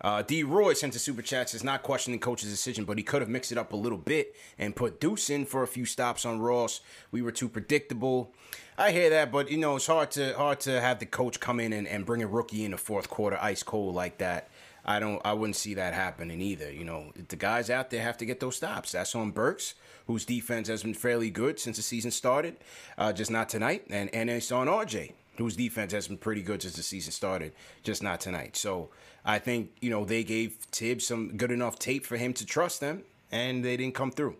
Uh, 0.00 0.22
D. 0.22 0.42
Roy 0.42 0.72
sent 0.72 0.96
a 0.96 0.98
super 0.98 1.20
chat 1.20 1.50
says 1.50 1.62
not 1.62 1.82
questioning 1.82 2.18
coach's 2.18 2.48
decision, 2.48 2.86
but 2.86 2.96
he 2.96 3.04
could 3.04 3.20
have 3.20 3.28
mixed 3.28 3.52
it 3.52 3.58
up 3.58 3.74
a 3.74 3.76
little 3.76 3.98
bit 3.98 4.34
and 4.58 4.74
put 4.74 5.00
Deuce 5.00 5.28
in 5.28 5.44
for 5.44 5.62
a 5.62 5.66
few 5.66 5.84
stops 5.84 6.24
on 6.24 6.40
Ross. 6.40 6.80
We 7.10 7.20
were 7.20 7.32
too 7.32 7.48
predictable. 7.48 8.32
I 8.78 8.92
hear 8.92 9.10
that, 9.10 9.30
but 9.30 9.50
you 9.50 9.58
know 9.58 9.76
it's 9.76 9.86
hard 9.86 10.10
to 10.12 10.32
hard 10.32 10.60
to 10.60 10.80
have 10.80 10.98
the 10.98 11.06
coach 11.06 11.40
come 11.40 11.60
in 11.60 11.74
and, 11.74 11.86
and 11.86 12.06
bring 12.06 12.22
a 12.22 12.26
rookie 12.26 12.64
in 12.64 12.70
the 12.70 12.78
fourth 12.78 13.10
quarter 13.10 13.38
ice 13.40 13.62
cold 13.62 13.94
like 13.94 14.16
that. 14.18 14.48
I 14.82 14.98
don't 14.98 15.20
I 15.22 15.34
wouldn't 15.34 15.56
see 15.56 15.74
that 15.74 15.92
happening 15.92 16.40
either. 16.40 16.72
You 16.72 16.84
know 16.84 17.12
the 17.28 17.36
guys 17.36 17.68
out 17.68 17.90
there 17.90 18.02
have 18.02 18.16
to 18.16 18.24
get 18.24 18.40
those 18.40 18.56
stops. 18.56 18.92
That's 18.92 19.14
on 19.14 19.32
Burks, 19.32 19.74
whose 20.06 20.24
defense 20.24 20.68
has 20.68 20.82
been 20.82 20.94
fairly 20.94 21.28
good 21.28 21.60
since 21.60 21.76
the 21.76 21.82
season 21.82 22.10
started, 22.10 22.56
uh, 22.96 23.12
just 23.12 23.30
not 23.30 23.50
tonight, 23.50 23.84
and 23.90 24.08
and 24.14 24.30
it's 24.30 24.50
on 24.50 24.66
RJ 24.66 25.12
whose 25.40 25.56
defense 25.56 25.92
has 25.92 26.08
been 26.08 26.18
pretty 26.18 26.42
good 26.42 26.62
since 26.62 26.76
the 26.76 26.82
season 26.82 27.12
started, 27.12 27.52
just 27.82 28.02
not 28.02 28.20
tonight. 28.20 28.56
So 28.56 28.90
I 29.24 29.38
think 29.38 29.70
you 29.80 29.90
know 29.90 30.04
they 30.04 30.24
gave 30.24 30.54
Thibs 30.72 31.06
some 31.06 31.36
good 31.36 31.50
enough 31.50 31.78
tape 31.78 32.06
for 32.06 32.16
him 32.16 32.32
to 32.34 32.46
trust 32.46 32.80
them, 32.80 33.02
and 33.30 33.64
they 33.64 33.76
didn't 33.76 33.94
come 33.94 34.10
through. 34.10 34.36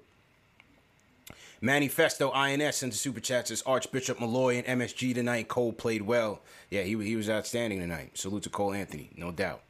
Manifesto 1.63 2.31
INS 2.31 2.77
sends 2.77 2.97
a 2.97 2.99
super 2.99 3.21
chat 3.21 3.49
says 3.49 3.63
Archbishop 3.67 4.19
Molloy 4.19 4.63
and 4.63 4.81
MSG 4.81 5.15
tonight. 5.15 5.49
Cole 5.49 5.73
played 5.73 6.03
well. 6.03 6.41
Yeah, 6.71 6.83
he 6.83 6.97
he 7.05 7.17
was 7.17 7.29
outstanding 7.29 7.81
tonight. 7.81 8.17
Salute 8.17 8.45
to 8.45 8.51
Cole 8.51 8.73
Anthony, 8.73 9.11
no 9.17 9.31
doubt. 9.31 9.61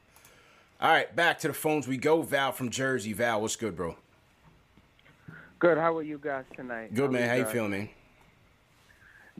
All 0.79 0.89
right, 0.89 1.13
back 1.15 1.37
to 1.39 1.47
the 1.47 1.53
phones 1.53 1.87
we 1.87 1.97
go. 1.97 2.21
Val 2.21 2.51
from 2.51 2.69
Jersey. 2.69 3.13
Val, 3.13 3.41
what's 3.41 3.55
good, 3.55 3.75
bro? 3.75 3.97
Good. 5.59 5.77
How 5.77 5.95
are 5.97 6.01
you 6.01 6.17
guys 6.17 6.45
tonight? 6.55 6.93
Good 6.93 7.11
man. 7.11 7.29
How 7.29 7.35
you 7.35 7.43
guys? 7.43 7.53
feeling, 7.53 7.71
man? 7.71 7.89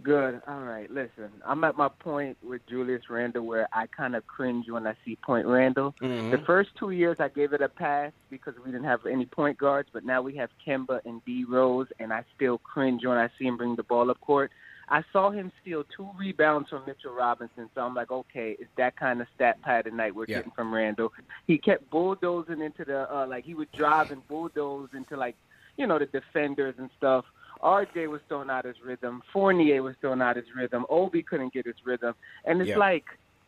Good. 0.04 0.42
All 0.48 0.62
right. 0.62 0.90
Listen, 0.90 1.30
I'm 1.46 1.64
at 1.64 1.78
my 1.78 1.88
point 1.90 2.38
with 2.44 2.62
Julius 2.68 3.04
Randle 3.10 3.46
where 3.46 3.68
I 3.74 3.88
kind 3.88 4.16
of 4.16 4.26
cringe 4.26 4.70
when 4.70 4.88
I 4.88 4.96
see 5.06 5.16
Point 5.18 5.46
Randle. 5.46 5.94
Mm-hmm. 6.02 6.32
The 6.32 6.40
first 6.40 6.70
two 6.80 6.92
years 6.92 7.18
I 7.20 7.28
gave 7.28 7.54
it 7.54 7.62
a 7.62 7.70
pass 7.70 8.12
because 8.30 8.56
we 8.64 8.72
didn't 8.72 8.86
have 8.86 9.06
any 9.06 9.26
point 9.26 9.58
guards, 9.58 9.90
but 9.94 10.04
now 10.04 10.22
we 10.22 10.36
have 10.38 10.50
Kemba 10.66 11.02
and 11.06 11.24
D 11.26 11.46
Rose, 11.48 11.88
and 12.00 12.12
I 12.12 12.24
still 12.36 12.58
cringe 12.58 13.06
when 13.06 13.18
I 13.18 13.30
see 13.38 13.46
him 13.46 13.58
bring 13.58 13.76
the 13.76 13.84
ball 13.84 14.10
up 14.10 14.20
court. 14.22 14.52
I 14.90 15.04
saw 15.14 15.30
him 15.32 15.52
steal 15.62 15.84
two 15.96 16.10
rebounds 16.20 16.70
from 16.70 16.84
Mitchell 16.86 17.14
Robinson, 17.14 17.70
so 17.74 17.82
I'm 17.82 17.94
like, 17.96 18.12
okay, 18.12 18.58
it's 18.60 18.70
that 18.78 18.98
kind 18.98 19.22
of 19.22 19.28
stat 19.36 19.62
pad 19.62 19.86
tonight 19.86 20.14
we're 20.14 20.26
Yeah. 20.28 20.38
getting 20.38 20.52
from 20.52 20.74
Randle. 20.74 21.14
He 21.48 21.58
kept 21.58 21.90
bulldozing 21.90 22.60
into 22.62 22.84
the 22.84 23.14
uh, 23.14 23.26
like 23.28 23.46
he 23.46 23.54
would 23.54 23.72
drive 23.72 24.12
and 24.12 24.28
bulldoze 24.28 24.90
into 24.94 25.16
like 25.16 25.36
you 25.78 25.88
know 25.88 25.98
the 26.00 26.08
defenders 26.08 26.76
and 26.78 26.90
stuff. 26.98 27.24
RJ 27.62 28.08
was 28.10 28.22
still 28.26 28.44
not 28.46 28.66
his 28.66 28.76
rhythm. 28.84 29.22
Fournier 29.34 29.82
was 29.84 29.96
still 29.98 30.16
not 30.16 30.36
his 30.36 30.46
rhythm. 30.56 30.86
Obi 30.90 31.22
couldn't 31.24 31.54
get 31.54 31.66
his 31.66 31.76
rhythm, 31.86 32.16
and 32.46 32.62
it's 32.62 32.70
Yeah. 32.70 32.78
like. 32.78 33.06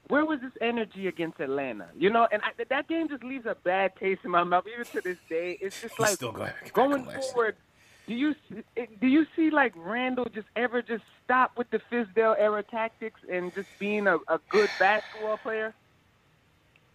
Where 0.09 0.25
was 0.25 0.41
this 0.41 0.51
energy 0.59 1.07
against 1.07 1.39
Atlanta? 1.39 1.87
You 1.95 2.09
know, 2.09 2.27
and 2.29 2.41
I, 2.43 2.49
that 2.69 2.89
game 2.89 3.07
just 3.07 3.23
leaves 3.23 3.45
a 3.45 3.55
bad 3.63 3.95
taste 3.95 4.19
in 4.25 4.31
my 4.31 4.43
mouth. 4.43 4.65
Even 4.67 4.85
to 4.87 4.99
this 5.01 5.17
day, 5.29 5.57
it's 5.61 5.79
just 5.79 5.97
like 5.97 6.19
going 6.19 6.35
back 6.35 6.73
going 6.73 6.91
on 6.91 7.05
last 7.05 7.15
night. 7.15 7.23
forward. 7.31 7.55
Do 8.05 8.13
you 8.13 8.35
do 8.99 9.07
you 9.07 9.25
see 9.33 9.49
like 9.49 9.71
Randle 9.77 10.25
just 10.25 10.47
ever 10.57 10.81
just 10.81 11.05
stop 11.23 11.57
with 11.57 11.69
the 11.69 11.79
Fizdale 11.89 12.35
era 12.37 12.63
tactics 12.63 13.21
and 13.31 13.53
just 13.55 13.69
being 13.79 14.07
a, 14.07 14.17
a 14.27 14.41
good 14.49 14.69
basketball 14.77 15.37
player? 15.37 15.73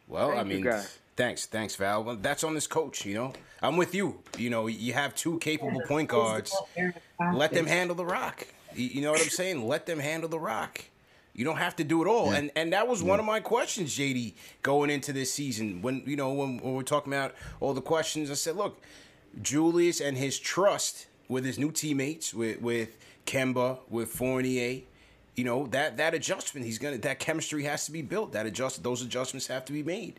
Well, 0.06 0.28
Thank 0.28 0.40
I 0.40 0.44
mean, 0.44 0.62
guys. 0.64 0.98
Thanks, 1.18 1.46
thanks, 1.46 1.74
Val. 1.74 2.04
Well, 2.04 2.16
that's 2.16 2.44
on 2.44 2.54
this 2.54 2.66
coach. 2.66 3.04
You 3.04 3.14
know, 3.14 3.32
I'm 3.60 3.76
with 3.76 3.94
you. 3.94 4.20
You 4.38 4.48
know, 4.48 4.68
you 4.68 4.94
have 4.94 5.14
two 5.14 5.38
capable 5.40 5.82
point 5.86 6.08
guards. 6.08 6.56
Let 7.34 7.52
them 7.52 7.66
handle 7.66 7.96
the 7.96 8.06
rock. 8.06 8.46
You, 8.74 8.86
you 8.86 9.02
know 9.02 9.10
what 9.10 9.20
I'm 9.20 9.28
saying? 9.28 9.66
Let 9.66 9.84
them 9.84 9.98
handle 9.98 10.28
the 10.28 10.38
rock. 10.38 10.84
You 11.34 11.44
don't 11.44 11.58
have 11.58 11.76
to 11.76 11.84
do 11.84 12.02
it 12.02 12.08
all. 12.08 12.30
And 12.30 12.50
and 12.56 12.72
that 12.72 12.88
was 12.88 13.02
one 13.02 13.18
of 13.18 13.26
my 13.26 13.40
questions, 13.40 13.96
JD, 13.96 14.34
going 14.62 14.90
into 14.90 15.12
this 15.12 15.32
season. 15.32 15.82
When 15.82 16.02
you 16.06 16.16
know 16.16 16.32
when, 16.32 16.58
when 16.58 16.74
we're 16.74 16.82
talking 16.82 17.12
about 17.12 17.34
all 17.60 17.74
the 17.74 17.82
questions, 17.82 18.30
I 18.30 18.34
said, 18.34 18.56
look, 18.56 18.80
Julius 19.42 20.00
and 20.00 20.16
his 20.16 20.38
trust 20.38 21.06
with 21.28 21.44
his 21.44 21.58
new 21.58 21.70
teammates, 21.70 22.32
with 22.32 22.60
with 22.60 22.96
Kemba, 23.26 23.78
with 23.90 24.08
Fournier. 24.08 24.82
You 25.34 25.44
know 25.44 25.66
that 25.68 25.96
that 25.98 26.14
adjustment 26.14 26.66
he's 26.66 26.78
gonna 26.78 26.98
that 26.98 27.20
chemistry 27.20 27.64
has 27.64 27.86
to 27.86 27.92
be 27.92 28.02
built. 28.02 28.32
That 28.32 28.46
adjust 28.46 28.82
those 28.82 29.02
adjustments 29.02 29.46
have 29.48 29.64
to 29.66 29.72
be 29.72 29.84
made. 29.84 30.18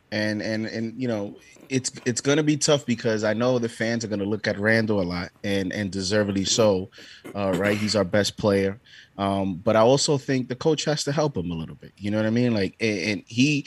and 0.11 0.41
and 0.41 0.65
and 0.65 1.01
you 1.01 1.07
know 1.07 1.35
it's 1.69 1.91
it's 2.05 2.19
gonna 2.19 2.43
be 2.43 2.57
tough 2.57 2.85
because 2.85 3.23
I 3.23 3.33
know 3.33 3.57
the 3.57 3.69
fans 3.69 4.03
are 4.03 4.07
gonna 4.07 4.25
look 4.25 4.47
at 4.47 4.59
Randle 4.59 5.01
a 5.01 5.03
lot 5.03 5.31
and 5.43 5.71
and 5.71 5.89
deservedly 5.89 6.45
so, 6.45 6.89
uh, 7.33 7.53
right? 7.55 7.77
He's 7.77 7.95
our 7.95 8.03
best 8.03 8.37
player, 8.37 8.79
um, 9.17 9.55
but 9.55 9.75
I 9.75 9.79
also 9.79 10.17
think 10.17 10.49
the 10.49 10.55
coach 10.55 10.83
has 10.85 11.03
to 11.05 11.11
help 11.11 11.37
him 11.37 11.49
a 11.49 11.55
little 11.55 11.75
bit. 11.75 11.93
You 11.97 12.11
know 12.11 12.17
what 12.17 12.25
I 12.25 12.31
mean? 12.31 12.53
Like, 12.53 12.75
and, 12.81 12.99
and 12.99 13.23
he, 13.25 13.65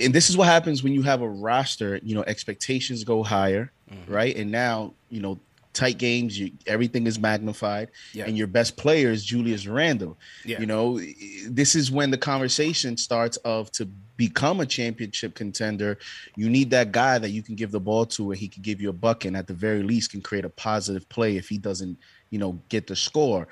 and 0.00 0.14
this 0.14 0.30
is 0.30 0.36
what 0.36 0.46
happens 0.46 0.82
when 0.82 0.94
you 0.94 1.02
have 1.02 1.20
a 1.20 1.28
roster. 1.28 2.00
You 2.02 2.14
know, 2.14 2.24
expectations 2.26 3.04
go 3.04 3.22
higher, 3.22 3.70
mm-hmm. 3.90 4.12
right? 4.12 4.34
And 4.34 4.50
now 4.50 4.94
you 5.10 5.20
know 5.20 5.38
tight 5.74 5.98
games, 5.98 6.38
you, 6.38 6.50
everything 6.66 7.06
is 7.06 7.18
magnified, 7.18 7.90
yeah. 8.14 8.24
and 8.24 8.36
your 8.36 8.46
best 8.46 8.78
player 8.78 9.10
is 9.10 9.22
Julius 9.22 9.66
Randle. 9.66 10.16
Yeah. 10.44 10.58
You 10.58 10.66
know, 10.66 11.00
this 11.46 11.74
is 11.74 11.90
when 11.90 12.10
the 12.10 12.18
conversation 12.18 12.96
starts 12.96 13.36
of 13.38 13.70
to 13.72 13.86
become 14.16 14.60
a 14.60 14.66
championship 14.66 15.34
contender, 15.34 15.98
you 16.36 16.48
need 16.48 16.70
that 16.70 16.92
guy 16.92 17.18
that 17.18 17.30
you 17.30 17.42
can 17.42 17.54
give 17.54 17.70
the 17.70 17.80
ball 17.80 18.06
to 18.06 18.30
and 18.30 18.40
he 18.40 18.48
can 18.48 18.62
give 18.62 18.80
you 18.80 18.88
a 18.88 18.92
bucket 18.94 19.28
and 19.28 19.36
at 19.36 19.46
the 19.46 19.54
very 19.54 19.82
least 19.82 20.10
can 20.10 20.20
create 20.20 20.44
a 20.44 20.50
positive 20.50 21.08
play 21.08 21.36
if 21.36 21.48
he 21.48 21.58
doesn't, 21.58 21.98
you 22.30 22.38
know, 22.38 22.58
get 22.68 22.86
the 22.86 22.96
score. 22.96 23.46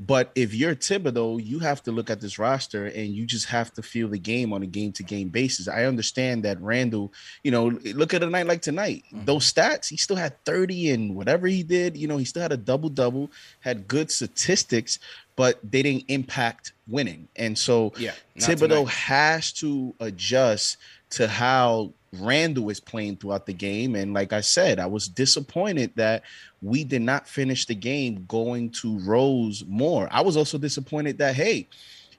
But 0.00 0.32
if 0.34 0.54
you're 0.54 0.74
Thibodeau, 0.74 1.44
you 1.44 1.60
have 1.60 1.82
to 1.84 1.92
look 1.92 2.10
at 2.10 2.20
this 2.20 2.38
roster 2.38 2.86
and 2.86 3.08
you 3.08 3.26
just 3.26 3.46
have 3.46 3.72
to 3.74 3.82
feel 3.82 4.08
the 4.08 4.18
game 4.18 4.52
on 4.52 4.62
a 4.62 4.66
game 4.66 4.92
to 4.92 5.04
game 5.04 5.28
basis. 5.28 5.68
I 5.68 5.84
understand 5.84 6.42
that 6.44 6.60
Randle, 6.60 7.12
you 7.44 7.52
know, 7.52 7.66
look 7.94 8.12
at 8.12 8.22
a 8.22 8.28
night 8.28 8.46
like 8.46 8.60
tonight. 8.60 9.04
Mm-hmm. 9.06 9.24
Those 9.24 9.52
stats, 9.52 9.88
he 9.88 9.96
still 9.96 10.16
had 10.16 10.42
30 10.44 10.90
and 10.90 11.14
whatever 11.14 11.46
he 11.46 11.62
did, 11.62 11.96
you 11.96 12.08
know, 12.08 12.16
he 12.16 12.24
still 12.24 12.42
had 12.42 12.52
a 12.52 12.56
double 12.56 12.88
double, 12.88 13.30
had 13.60 13.86
good 13.86 14.10
statistics, 14.10 14.98
but 15.36 15.58
they 15.68 15.82
didn't 15.82 16.04
impact 16.08 16.72
winning. 16.86 17.28
And 17.36 17.56
so 17.58 17.92
yeah, 17.98 18.12
Thibodeau 18.38 18.68
tonight. 18.68 18.88
has 18.88 19.52
to 19.54 19.94
adjust 20.00 20.76
to 21.10 21.28
how 21.28 21.92
Randle 22.20 22.70
is 22.70 22.80
playing 22.80 23.16
throughout 23.16 23.46
the 23.46 23.52
game. 23.52 23.94
And 23.94 24.14
like 24.14 24.32
I 24.32 24.40
said, 24.40 24.78
I 24.78 24.86
was 24.86 25.08
disappointed 25.08 25.92
that 25.96 26.22
we 26.62 26.84
did 26.84 27.02
not 27.02 27.28
finish 27.28 27.66
the 27.66 27.74
game 27.74 28.24
going 28.28 28.70
to 28.70 28.98
Rose 29.00 29.64
more. 29.66 30.08
I 30.10 30.20
was 30.20 30.36
also 30.36 30.58
disappointed 30.58 31.18
that, 31.18 31.34
hey, 31.34 31.68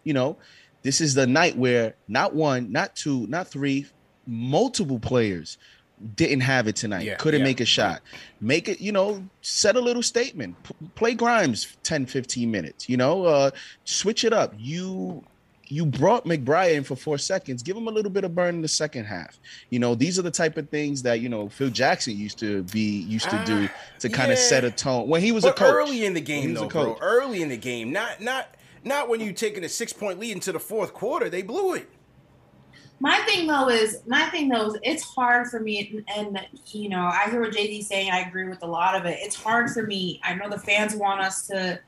you 0.04 0.14
know, 0.14 0.38
this 0.84 1.02
is 1.02 1.14
the 1.14 1.26
night 1.26 1.58
where 1.58 1.96
not 2.08 2.36
one, 2.36 2.72
not 2.72 2.96
two, 2.96 3.26
not 3.28 3.48
three, 3.48 3.88
multiple 4.28 5.00
players 5.00 5.58
didn't 6.16 6.42
have 6.42 6.68
it 6.68 6.76
tonight. 6.76 7.04
Yeah, 7.04 7.16
couldn't 7.16 7.42
yeah. 7.42 7.46
make 7.46 7.62
a 7.62 7.66
shot. 7.66 8.02
Make 8.42 8.68
it, 8.68 8.82
you 8.82 8.92
know, 8.92 9.24
set 9.42 9.76
a 9.76 9.80
little 9.80 10.04
statement. 10.04 10.62
P- 10.64 10.76
play 10.96 11.14
Grimes 11.14 11.78
10, 11.84 12.06
15 12.06 12.52
minutes, 12.52 12.90
you 12.90 12.98
know, 12.98 13.26
uh, 13.26 13.52
switch 13.86 14.24
it 14.24 14.34
up. 14.34 14.54
You 14.58 15.24
you 15.68 15.86
brought 15.86 16.26
McBride 16.26 16.76
in 16.76 16.84
for 16.84 16.96
four 16.96 17.18
seconds. 17.18 17.64
Give 17.64 17.76
him 17.76 17.88
a 17.88 17.92
little 17.92 18.12
bit 18.12 18.24
of 18.24 18.36
burn 18.36 18.56
in 18.56 18.62
the 18.62 18.68
second 18.68 19.06
half. 19.06 19.40
You 19.70 19.80
know, 19.80 19.96
these 19.96 20.20
are 20.20 20.22
the 20.22 20.32
type 20.32 20.58
of 20.58 20.70
things 20.70 21.02
that 21.04 21.22
you 21.22 21.30
know 21.30 21.50
Phil 21.50 21.70
Jackson 21.70 22.18
used 22.18 22.40
to 22.40 22.64
be 22.64 23.02
used 23.02 23.30
to 23.30 23.44
do 23.46 23.68
ah, 23.72 23.82
to 24.00 24.10
kind 24.10 24.32
of 24.32 24.38
set 24.38 24.64
a 24.64 24.72
tone 24.72 25.08
when 25.08 25.22
he 25.22 25.32
was 25.32 25.44
but 25.44 25.56
a 25.56 25.60
coach. 25.60 25.74
Early 25.74 26.06
in 26.06 26.14
the 26.14 26.22
game, 26.22 26.54
though, 26.54 26.68
bro. 26.68 26.98
Early 27.02 27.42
in 27.42 27.50
the 27.50 27.58
game, 27.58 27.92
not 27.92 28.22
not 28.22 28.56
not 28.84 29.10
when 29.10 29.20
you're 29.20 29.34
taking 29.34 29.64
a 29.64 29.70
six 29.70 29.92
point 29.94 30.20
lead 30.20 30.34
into 30.34 30.52
the 30.52 30.60
fourth 30.60 30.94
quarter. 30.94 31.30
They 31.30 31.42
blew 31.42 31.74
it. 31.74 31.90
My 33.00 33.18
thing 33.28 33.48
though 33.48 33.70
is 33.70 34.00
my 34.08 34.26
thing 34.30 34.50
though 34.50 34.68
is 34.68 34.78
it's 34.82 35.04
hard 35.04 35.48
for 35.48 35.60
me, 35.60 36.06
and, 36.16 36.38
and 36.38 36.48
you 36.68 36.90
know 36.90 37.02
I 37.02 37.30
hear 37.30 37.42
what 37.42 37.54
Z 37.54 37.82
saying. 37.82 38.12
I 38.12 38.22
agree 38.22 38.48
with 38.48 38.64
a 38.64 38.68
lot 38.68 38.96
of 38.96 39.06
it. 39.06 39.18
It's 39.22 39.36
hard 39.36 39.70
for 39.72 39.84
me. 39.84 40.22
I 40.24 40.34
know 40.34 40.50
the 40.50 40.60
fans 40.60 40.96
want 40.96 41.22
us 41.22 41.48
to, 41.48 41.80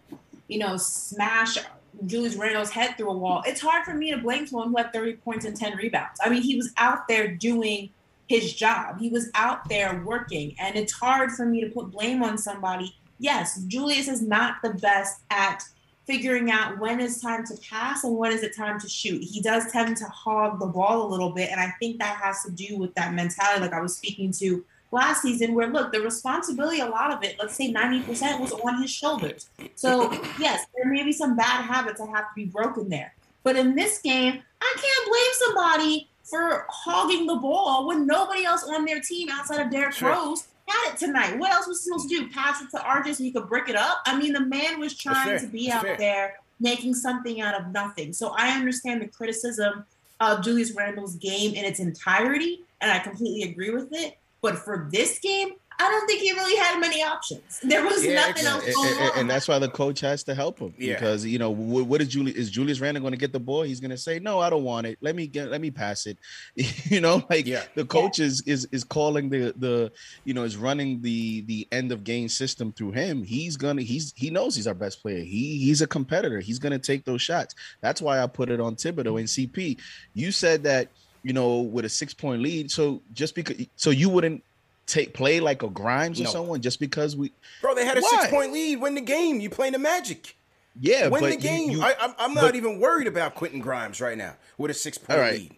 you 0.48 0.60
know, 0.60 0.76
smash 0.78 1.58
Julius 2.06 2.36
Randle's 2.36 2.70
head 2.70 2.96
through 2.98 3.10
a 3.10 3.18
wall. 3.18 3.44
It's 3.46 3.62
hard 3.62 3.86
for 3.86 3.94
me 3.94 4.12
to 4.12 4.18
blame 4.18 4.46
someone 4.48 4.70
who 4.70 4.78
had 4.78 4.94
30 4.94 5.14
points 5.18 5.46
and 5.46 5.56
10 5.56 5.78
rebounds. 5.78 6.20
I 6.24 6.30
mean, 6.30 6.42
he 6.42 6.56
was 6.56 6.72
out 6.78 7.08
there 7.08 7.36
doing 7.36 7.90
his 8.28 8.54
job. 8.54 9.00
He 9.00 9.10
was 9.10 9.30
out 9.34 9.68
there 9.70 10.04
working, 10.06 10.56
and 10.60 10.76
it's 10.76 10.94
hard 10.94 11.32
for 11.32 11.46
me 11.46 11.62
to 11.62 11.70
put 11.70 11.92
blame 11.92 12.22
on 12.22 12.38
somebody. 12.38 12.96
Yes, 13.20 13.62
Julius 13.64 14.08
is 14.08 14.22
not 14.22 14.58
the 14.62 14.74
best 14.74 15.22
at 15.30 15.64
figuring 16.08 16.50
out 16.50 16.80
when 16.80 17.02
is 17.02 17.22
time 17.22 17.46
to 17.46 17.56
pass 17.70 18.06
and 18.06 18.18
when 18.18 18.32
is 18.32 18.42
it 18.42 18.56
time 18.56 18.80
to 18.80 18.88
shoot. 18.88 19.22
He 19.22 19.42
does 19.42 19.70
tend 19.72 19.98
to 19.98 20.06
hog 20.06 20.60
the 20.60 20.66
ball 20.66 21.06
a 21.06 21.08
little 21.08 21.32
bit, 21.32 21.50
and 21.52 21.60
I 21.60 21.74
think 21.80 22.00
that 22.00 22.16
has 22.16 22.44
to 22.44 22.52
do 22.52 22.78
with 22.78 22.96
that 22.96 23.14
mentality, 23.14 23.62
like 23.62 23.74
I 23.74 23.82
was 23.82 23.98
speaking 23.98 24.32
to 24.40 24.64
last 24.92 25.22
season, 25.22 25.54
where 25.54 25.68
look, 25.68 25.92
the 25.92 26.00
responsibility, 26.00 26.80
a 26.80 26.86
lot 26.86 27.12
of 27.12 27.24
it, 27.24 27.36
let's 27.40 27.56
say 27.56 27.74
90% 27.74 28.40
was 28.40 28.54
on 28.54 28.82
his 28.82 28.90
shoulders. 28.90 29.50
So, 29.76 30.12
yes, 30.40 30.66
there 30.76 30.92
may 30.92 31.04
be 31.04 31.12
some 31.12 31.36
bad 31.36 31.64
habits 31.64 32.00
that 32.00 32.10
have 32.10 32.30
to 32.30 32.36
be 32.36 32.46
broken 32.46 32.88
there. 32.88 33.14
But 33.44 33.58
in 33.58 33.76
this 33.76 34.00
game, 34.00 34.42
I 34.62 34.76
can't 34.76 35.10
blame 35.10 35.32
somebody 35.34 36.10
for 36.24 36.66
hogging 36.70 37.26
the 37.26 37.36
ball 37.36 37.88
when 37.88 38.08
nobody 38.08 38.46
else 38.46 38.64
on 38.64 38.86
their 38.86 39.00
team 39.00 39.30
outside 39.30 39.62
of 39.62 39.72
Derrick 39.72 39.94
sure. 39.94 40.10
Rose 40.10 40.48
had 40.68 40.94
it 40.94 40.98
tonight. 40.98 41.38
What 41.38 41.52
else 41.52 41.68
was 41.68 41.84
supposed 41.84 42.10
to 42.10 42.16
do? 42.16 42.30
Pass 42.30 42.62
it 42.62 42.70
to 42.72 42.78
RJ 42.78 43.16
so 43.16 43.24
he 43.24 43.32
could 43.32 43.48
brick 43.48 43.70
it 43.70 43.76
up? 43.76 44.02
I 44.06 44.18
mean, 44.18 44.34
the 44.34 44.42
man 44.42 44.80
was 44.80 44.98
trying 44.98 45.40
to 45.40 45.48
be 45.48 45.72
out 45.72 45.84
fair. 45.84 45.98
there 45.98 46.36
making 46.60 46.94
something 46.94 47.42
out 47.42 47.60
of 47.60 47.72
nothing. 47.72 48.14
So 48.14 48.34
I 48.38 48.50
understand 48.50 49.02
the 49.02 49.08
criticism 49.08 49.86
of 50.20 50.44
Julius 50.44 50.72
Randle's 50.72 51.16
game 51.16 51.54
in 51.54 51.64
its 51.64 51.80
entirety, 51.80 52.62
and 52.82 52.92
I 52.92 53.00
completely 53.00 53.50
agree 53.50 53.70
with 53.70 53.90
it. 53.92 54.18
But 54.42 54.58
for 54.58 54.88
this 54.92 55.20
game, 55.20 55.52
I 55.80 55.90
don't 55.90 56.08
think 56.08 56.22
he 56.22 56.32
really 56.32 56.56
had 56.56 56.80
many 56.80 57.04
options. 57.04 57.60
There 57.62 57.84
was 57.84 58.04
yeah, 58.04 58.16
nothing 58.16 58.46
else 58.46 58.66
going 58.66 58.94
and, 58.94 59.12
on. 59.12 59.20
And 59.20 59.30
that's 59.30 59.48
why 59.48 59.60
the 59.60 59.70
coach 59.70 60.00
has 60.00 60.24
to 60.24 60.34
help 60.34 60.60
him. 60.60 60.74
Yeah. 60.78 60.94
Because 60.94 61.24
you 61.24 61.38
know 61.38 61.52
what, 61.52 61.86
what 61.86 62.02
is 62.02 62.08
Julius 62.08 62.36
is 62.36 62.50
Julius 62.50 62.80
Randle 62.80 63.02
going 63.02 63.12
to 63.12 63.18
get 63.18 63.32
the 63.32 63.40
ball? 63.40 63.62
He's 63.62 63.80
going 63.80 63.92
to 63.92 63.98
say, 63.98 64.18
"No, 64.18 64.40
I 64.40 64.50
don't 64.50 64.64
want 64.64 64.88
it. 64.88 64.98
Let 65.02 65.16
me 65.16 65.28
get 65.28 65.50
let 65.50 65.62
me 65.62 65.70
pass 65.70 66.08
it." 66.08 66.18
you 66.56 67.00
know, 67.00 67.24
like 67.30 67.46
yeah. 67.46 67.64
the 67.76 67.86
coach 67.86 68.18
yeah. 68.18 68.26
is 68.26 68.42
is 68.42 68.68
is 68.72 68.84
calling 68.84 69.30
the 69.30 69.54
the 69.58 69.92
you 70.24 70.34
know 70.34 70.44
is 70.44 70.58
running 70.58 71.02
the 71.02 71.42
the 71.42 71.68
end 71.72 71.92
of 71.92 72.04
game 72.04 72.28
system 72.28 72.72
through 72.72 72.92
him. 72.92 73.24
He's 73.24 73.56
gonna 73.56 73.84
he's 73.84 74.14
he 74.16 74.32
knows 74.32 74.56
he's 74.56 74.68
our 74.68 74.74
best 74.74 75.02
player. 75.02 75.20
He 75.20 75.60
he's 75.60 75.82
a 75.82 75.88
competitor. 75.88 76.40
He's 76.40 76.60
going 76.60 76.74
to 76.74 76.80
take 76.80 77.06
those 77.06 77.22
shots. 77.22 77.54
That's 77.82 78.02
why 78.02 78.22
I 78.22 78.28
put 78.28 78.50
it 78.50 78.60
on 78.60 78.76
Thibodeau 78.76 79.20
and 79.20 79.28
CP. 79.28 79.78
You 80.14 80.32
said 80.32 80.64
that 80.64 80.90
you 81.24 81.34
know, 81.34 81.60
with 81.60 81.84
a 81.84 81.90
six 81.90 82.14
point 82.14 82.42
lead. 82.42 82.72
So 82.72 83.02
just 83.14 83.36
because, 83.36 83.58
so 83.76 83.90
you 83.90 84.08
wouldn't 84.08 84.44
take 84.88 85.14
play 85.14 85.40
like 85.40 85.62
a 85.64 85.70
Grimes 85.70 86.20
or 86.20 86.24
No. 86.24 86.30
someone 86.32 86.62
just 86.62 86.80
because 86.80 87.16
we 87.16 87.32
Bro, 87.62 87.76
they 87.76 87.86
had 87.86 87.98
a 87.98 88.02
Why? 88.02 88.10
six 88.22 88.28
point 88.32 88.52
lead. 88.54 88.82
Win 88.82 88.96
the 88.96 89.02
game. 89.02 89.40
You 89.40 89.50
playing 89.50 89.74
the 89.74 89.80
Magic. 89.80 90.36
yeah, 90.80 91.08
Win 91.10 91.24
the 91.24 91.36
game. 91.38 91.70
you- 91.72 91.82
I, 91.82 91.94
I'm, 92.02 92.14
I'm 92.18 92.34
not 92.34 92.42
but- 92.42 92.56
even 92.56 92.80
worried 92.80 93.08
about 93.08 93.36
Quentin 93.36 93.60
Grimes 93.60 94.02
right 94.02 94.18
now 94.18 94.36
with 94.58 94.72
a 94.72 94.74
six 94.74 94.98
point 94.98 95.20
right. 95.20 95.34
lead. 95.34 95.52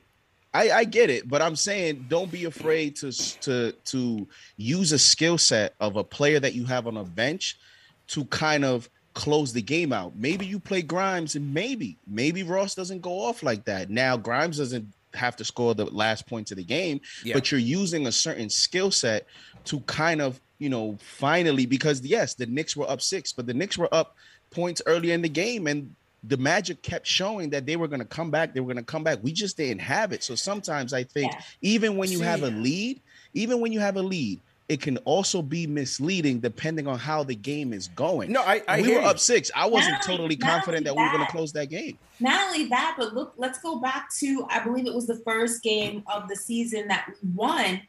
I, 0.51 0.71
I 0.71 0.83
get 0.83 1.11
it, 1.11 1.29
but 1.29 1.43
I'm 1.43 1.55
saying 1.55 2.07
don't 2.09 2.31
be 2.31 2.45
afraid 2.45 2.95
to 2.97 3.11
to 3.41 3.71
to 3.71 4.27
use 4.57 4.91
a 4.91 4.97
skill 4.99 5.37
set 5.37 5.75
of 5.79 5.95
a 5.95 6.03
player 6.03 6.39
that 6.39 6.55
you 6.55 6.65
have 6.65 6.87
on 6.87 6.97
a 6.97 7.03
bench 7.03 7.57
to 8.07 8.25
kind 8.25 8.65
of 8.65 8.89
close 9.13 9.53
the 9.53 9.61
game 9.61 9.93
out. 9.93 10.15
Maybe 10.15 10.47
you 10.47 10.57
play 10.57 10.81
Grimes 10.81 11.35
and 11.35 11.53
maybe 11.53 11.97
maybe 12.07 12.41
Ross 12.41 12.73
doesn't 12.73 13.01
go 13.03 13.19
off 13.19 13.43
like 13.43 13.65
that. 13.65 13.91
Now 13.91 14.17
Grimes 14.17 14.57
doesn't 14.57 14.87
have 15.13 15.35
to 15.37 15.43
score 15.45 15.73
the 15.75 15.85
last 15.85 16.27
points 16.27 16.51
of 16.51 16.57
the 16.57 16.63
game, 16.63 17.01
Yeah. 17.23 17.33
but 17.33 17.51
you're 17.51 17.59
using 17.59 18.07
a 18.07 18.11
certain 18.11 18.49
skill 18.49 18.91
set 18.91 19.25
to 19.65 19.79
kind 19.81 20.21
of, 20.21 20.39
you 20.59 20.69
know, 20.69 20.97
finally 21.01 21.65
because 21.65 22.01
yes, 22.01 22.35
the 22.35 22.45
Knicks 22.45 22.75
were 22.75 22.89
up 22.89 23.01
6, 23.01 23.33
but 23.33 23.45
the 23.47 23.53
Knicks 23.53 23.77
were 23.77 23.93
up 23.93 24.15
points 24.51 24.81
earlier 24.85 25.13
in 25.13 25.21
the 25.21 25.29
game 25.29 25.67
and 25.67 25.95
the 26.23 26.37
Magic 26.37 26.81
kept 26.81 27.07
showing 27.07 27.49
that 27.51 27.65
they 27.65 27.77
were 27.77 27.87
going 27.87 28.01
to 28.01 28.05
come 28.05 28.29
back. 28.29 28.53
They 28.53 28.59
were 28.59 28.73
going 28.73 28.83
to 28.85 28.91
come 28.91 29.03
back. 29.03 29.19
We 29.21 29.31
just 29.31 29.55
didn't 29.57 29.79
have 29.79 30.11
it. 30.11 30.21
So 30.23 30.35
sometimes 30.35 30.91
I 30.93 31.03
think 31.03 31.31
Yeah. 31.33 31.39
even 31.61 31.95
when 31.97 32.11
you 32.11 32.19
have 32.21 32.43
a 32.43 32.49
lead, 32.49 33.01
even 33.33 33.61
when 33.61 33.71
you 33.71 33.79
have 33.79 33.95
a 33.95 34.01
lead, 34.01 34.41
it 34.69 34.81
can 34.81 34.97
also 34.99 35.41
be 35.41 35.65
misleading 35.65 36.39
depending 36.39 36.87
on 36.87 36.99
how 36.99 37.23
the 37.23 37.33
game 37.33 37.73
is 37.73 37.87
going. 37.89 38.31
No, 38.31 38.43
I, 38.43 38.61
I 38.67 38.77
we 38.77 38.87
hear 38.87 38.95
were 38.97 39.01
you. 39.01 39.07
up 39.07 39.17
six. 39.17 39.49
I 39.55 39.65
wasn't 39.65 39.93
Not 39.93 40.03
totally 40.03 40.35
not 40.35 40.49
confident 40.49 40.85
that 40.85 40.91
only 40.91 41.03
we 41.03 41.07
were 41.09 41.15
going 41.15 41.25
to 41.25 41.31
close 41.31 41.51
that 41.53 41.69
game. 41.69 41.97
Not 42.19 42.47
only 42.47 42.65
that, 42.67 42.95
but 42.97 43.15
look, 43.15 43.33
let's 43.35 43.59
go 43.59 43.79
back 43.79 44.13
to 44.19 44.45
I 44.49 44.59
believe 44.59 44.85
it 44.85 44.93
was 44.93 45.07
the 45.07 45.19
first 45.25 45.63
game 45.63 46.03
of 46.05 46.29
the 46.29 46.35
season 46.35 46.87
that 46.87 47.07
we 47.07 47.29
won. 47.33 47.81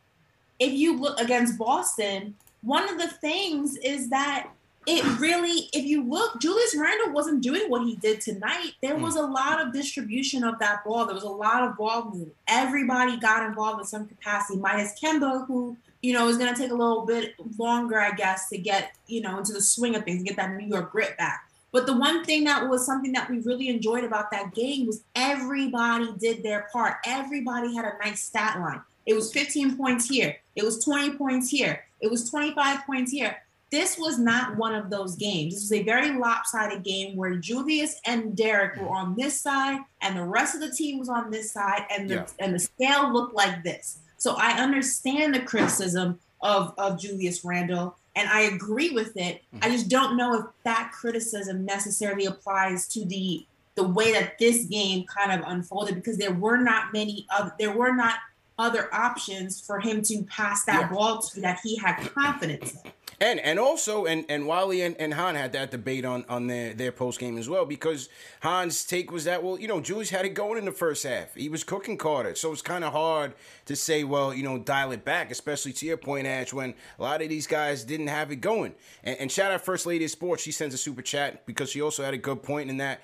If 0.59 0.73
you 0.73 0.99
look 0.99 1.21
against 1.21 1.59
Boston, 1.59 2.35
one 2.63 2.89
of 2.89 2.99
the 2.99 3.09
things 3.09 3.77
is 3.77 4.09
that 4.09 4.49
it 4.87 5.05
really, 5.21 5.69
if 5.75 5.85
you 5.85 6.03
look, 6.03 6.41
Julius 6.41 6.75
Randle 6.75 7.13
wasn't 7.13 7.43
doing 7.43 7.69
what 7.69 7.83
he 7.83 7.97
did 7.97 8.23
tonight. 8.23 8.73
There 8.81 8.97
hmm. 8.97 9.03
was 9.03 9.17
a 9.17 9.23
lot 9.23 9.61
of 9.61 9.75
distribution 9.75 10.45
of 10.45 10.59
that 10.61 10.83
ball. 10.85 11.05
There 11.05 11.15
was 11.15 11.25
a 11.25 11.29
lot 11.29 11.65
of 11.65 11.77
ball 11.77 12.07
movement. 12.07 12.35
Everybody 12.49 13.19
got 13.19 13.47
involved 13.47 13.81
in 13.81 13.87
some 13.87 14.07
capacity. 14.07 14.59
Minus 14.59 14.99
Kemba, 14.99 15.47
who 15.47 15.77
you 16.03 16.13
know 16.13 16.29
is 16.29 16.37
going 16.39 16.53
to 16.55 16.61
take 16.61 16.71
a 16.71 16.75
little 16.75 17.05
bit 17.07 17.35
longer, 17.59 18.01
I 18.01 18.13
guess, 18.13 18.49
to 18.51 18.59
get 18.59 18.93
you 19.07 19.21
know 19.21 19.39
into 19.39 19.53
the 19.53 19.61
swing 19.61 19.95
of 19.97 20.05
things, 20.05 20.23
get 20.23 20.37
that 20.37 20.51
New 20.53 20.67
York 20.67 20.93
grit 20.93 21.17
back. 21.19 21.47
But 21.73 21.87
the 21.87 21.97
one 21.97 22.25
thing 22.25 22.45
that 22.45 22.69
was 22.69 22.85
something 22.85 23.13
that 23.13 23.31
we 23.31 23.39
really 23.41 23.69
enjoyed 23.69 24.03
about 24.03 24.31
that 24.33 24.55
game 24.55 24.87
was 24.87 25.05
everybody 25.15 26.13
did 26.19 26.43
their 26.43 26.69
part. 26.73 26.97
Everybody 27.07 27.75
had 27.75 27.85
a 27.85 27.93
nice 28.05 28.23
stat 28.25 28.59
line. 28.59 28.81
It 29.07 29.15
was 29.15 29.33
15 29.33 29.77
points 29.77 30.09
here. 30.09 30.37
It 30.57 30.65
was 30.65 30.85
20 30.85 31.13
points 31.17 31.49
here. 31.49 31.85
It 32.01 32.11
was 32.11 32.29
25 32.29 32.85
points 32.87 33.13
here. 33.13 33.37
This 33.71 33.97
was 33.97 34.19
not 34.19 34.57
one 34.57 34.75
of 34.75 34.91
those 34.91 35.15
games. 35.15 35.55
This 35.55 35.63
was 35.63 35.73
a 35.75 35.83
very 35.85 36.11
lopsided 36.19 36.83
game 36.83 37.17
where 37.17 37.37
Julius 37.37 38.01
and 38.05 38.37
Derrick 38.37 38.81
were 38.81 38.89
on 38.89 39.15
this 39.17 39.41
side 39.41 39.79
and 40.03 40.17
the 40.17 40.25
rest 40.25 40.57
of 40.57 40.61
the 40.61 40.73
team 40.73 40.99
was 40.99 41.09
on 41.09 41.31
this 41.31 41.53
side 41.53 41.87
and 41.89 42.11
the 42.11 42.15
Yeah. 42.17 42.27
and 42.41 42.53
the 42.53 42.59
scale 42.59 43.13
looked 43.13 43.35
like 43.35 43.63
this. 43.63 43.99
So 44.21 44.37
I 44.39 44.53
understand 44.53 45.35
the 45.35 45.41
criticism 45.41 46.21
of, 46.43 46.75
of 46.79 47.01
Julius 47.01 47.45
Randle 47.45 47.97
and 48.17 48.29
I 48.29 48.43
agree 48.43 48.91
with 48.91 49.17
it. 49.17 49.43
Mm-hmm. 49.55 49.65
I 49.65 49.71
just 49.71 49.89
don't 49.89 50.17
know 50.17 50.35
if 50.35 50.45
that 50.65 50.93
criticism 50.93 51.65
necessarily 51.65 52.27
applies 52.27 52.87
to 52.89 53.05
the 53.05 53.47
the 53.77 53.87
way 53.87 54.13
that 54.13 54.37
this 54.39 54.65
game 54.65 55.05
kind 55.07 55.33
of 55.33 55.49
unfolded 55.49 55.95
because 55.95 56.19
there 56.19 56.35
were 56.35 56.59
not 56.59 56.93
many 56.93 57.27
of 57.39 57.53
there 57.59 57.73
were 57.73 57.95
not 57.95 58.17
other 58.59 58.93
options 58.95 59.59
for 59.61 59.81
him 59.81 60.03
to 60.03 60.23
pass 60.25 60.65
that 60.65 60.81
Yeah. 60.81 60.89
ball 60.93 61.23
to 61.23 61.41
that 61.41 61.61
he 61.63 61.77
had 61.77 61.97
confidence 62.13 62.75
in. 62.85 62.93
And 63.21 63.39
and 63.41 63.59
also 63.59 64.07
and 64.07 64.25
and 64.31 64.47
Wally 64.47 64.81
and, 64.81 64.97
and 64.99 65.13
Han 65.13 65.35
had 65.35 65.53
that 65.53 65.71
debate 65.71 66.07
on 66.07 66.25
on 66.29 66.47
their 66.47 66.73
their 66.73 66.91
post 66.91 67.21
game 67.21 67.37
as 67.37 67.51
well 67.51 67.67
because 67.67 68.09
Han's 68.41 68.83
take 68.85 69.13
was 69.13 69.25
that 69.25 69.43
well 69.43 69.61
you 69.61 69.69
know 69.69 69.81
Julius 69.81 70.09
had 70.09 70.25
it 70.25 70.31
going 70.31 70.57
in 70.57 70.65
the 70.65 70.73
first 70.73 71.03
half. 71.03 71.35
He 71.35 71.51
was 71.51 71.63
cooking 71.63 71.99
Carter. 71.99 72.35
So 72.35 72.51
it's 72.51 72.63
kind 72.63 72.83
of 72.83 72.93
hard 72.93 73.35
to 73.67 73.77
say 73.77 74.05
well 74.05 74.33
you 74.33 74.43
know 74.43 74.59
dial 74.59 74.93
it 74.93 75.05
back 75.05 75.31
especially 75.31 75.75
to 75.75 75.87
your 75.87 75.99
point 75.99 76.27
Ash 76.27 76.53
when 76.55 76.75
a 76.99 77.03
lot 77.03 77.21
of 77.21 77.29
these 77.29 77.47
guys 77.47 77.85
didn't 77.85 78.07
have 78.07 78.33
it 78.33 78.37
going. 78.37 78.75
And, 79.05 79.19
and 79.19 79.33
shout 79.33 79.53
out 79.53 79.61
First 79.61 79.85
Lady 79.85 80.07
of 80.07 80.11
Sports. 80.11 80.43
She 80.43 80.53
sends 80.53 80.75
a 80.75 80.79
super 80.79 81.03
chat 81.03 81.45
because 81.45 81.71
she 81.71 81.83
also 81.83 82.03
had 82.03 82.15
a 82.15 82.19
good 82.19 82.43
point 82.43 82.71
in 82.71 82.79
that 82.79 83.03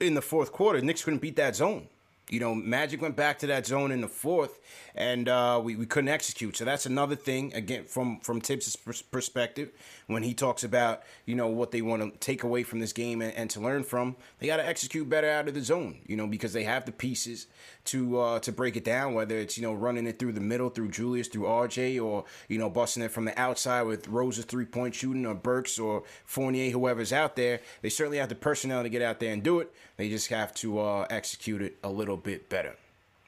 in 0.00 0.14
the 0.14 0.22
fourth 0.22 0.50
quarter. 0.50 0.80
Knicks 0.80 1.04
couldn't 1.04 1.20
beat 1.20 1.36
that 1.36 1.56
zone 1.56 1.88
you 2.30 2.40
know, 2.40 2.54
Magic 2.54 3.00
went 3.00 3.16
back 3.16 3.38
to 3.40 3.46
that 3.46 3.66
zone 3.66 3.90
in 3.90 4.00
the 4.00 4.08
fourth, 4.08 4.58
and 4.94 5.28
uh, 5.28 5.60
we, 5.62 5.76
we 5.76 5.86
couldn't 5.86 6.08
execute. 6.08 6.56
So 6.56 6.64
that's 6.64 6.84
another 6.84 7.16
thing 7.16 7.54
again 7.54 7.84
from 7.84 8.20
from 8.20 8.40
Thibs' 8.40 8.76
perspective 8.76 9.70
when 10.06 10.22
he 10.22 10.34
talks 10.34 10.62
about 10.62 11.02
you 11.24 11.34
know 11.34 11.46
what 11.46 11.70
they 11.70 11.80
want 11.80 12.02
to 12.02 12.18
take 12.18 12.42
away 12.42 12.62
from 12.62 12.80
this 12.80 12.92
game 12.92 13.22
and, 13.22 13.32
and 13.34 13.50
to 13.50 13.60
learn 13.60 13.82
from. 13.82 14.16
They 14.38 14.46
got 14.46 14.58
to 14.58 14.66
execute 14.66 15.08
better 15.08 15.30
out 15.30 15.48
of 15.48 15.54
the 15.54 15.62
zone, 15.62 15.98
you 16.06 16.16
know, 16.16 16.26
because 16.26 16.52
they 16.52 16.64
have 16.64 16.84
the 16.84 16.92
pieces 16.92 17.46
to 17.86 18.20
uh, 18.20 18.38
to 18.40 18.52
break 18.52 18.76
it 18.76 18.84
down. 18.84 19.14
Whether 19.14 19.38
it's 19.38 19.56
you 19.56 19.62
know 19.62 19.72
running 19.72 20.06
it 20.06 20.18
through 20.18 20.32
the 20.32 20.40
middle 20.40 20.68
through 20.68 20.90
Julius, 20.90 21.28
through 21.28 21.44
RJ, 21.44 22.02
or 22.02 22.24
you 22.48 22.58
know 22.58 22.68
busting 22.68 23.02
it 23.02 23.10
from 23.10 23.24
the 23.24 23.38
outside 23.40 23.82
with 23.82 24.08
Rose's 24.08 24.44
three 24.44 24.66
point 24.66 24.94
shooting, 24.94 25.24
or 25.24 25.34
Burks, 25.34 25.78
or 25.78 26.02
Fournier, 26.26 26.70
whoever's 26.70 27.12
out 27.12 27.36
there. 27.36 27.60
They 27.80 27.88
certainly 27.88 28.18
have 28.18 28.28
the 28.28 28.34
personnel 28.34 28.82
to 28.82 28.90
get 28.90 29.00
out 29.00 29.18
there 29.18 29.32
and 29.32 29.42
do 29.42 29.60
it. 29.60 29.72
They 29.96 30.08
just 30.08 30.28
have 30.28 30.54
to 30.56 30.78
uh, 30.78 31.06
execute 31.10 31.62
it 31.62 31.78
a 31.82 31.88
little 31.88 32.17
bit 32.18 32.48
better. 32.48 32.76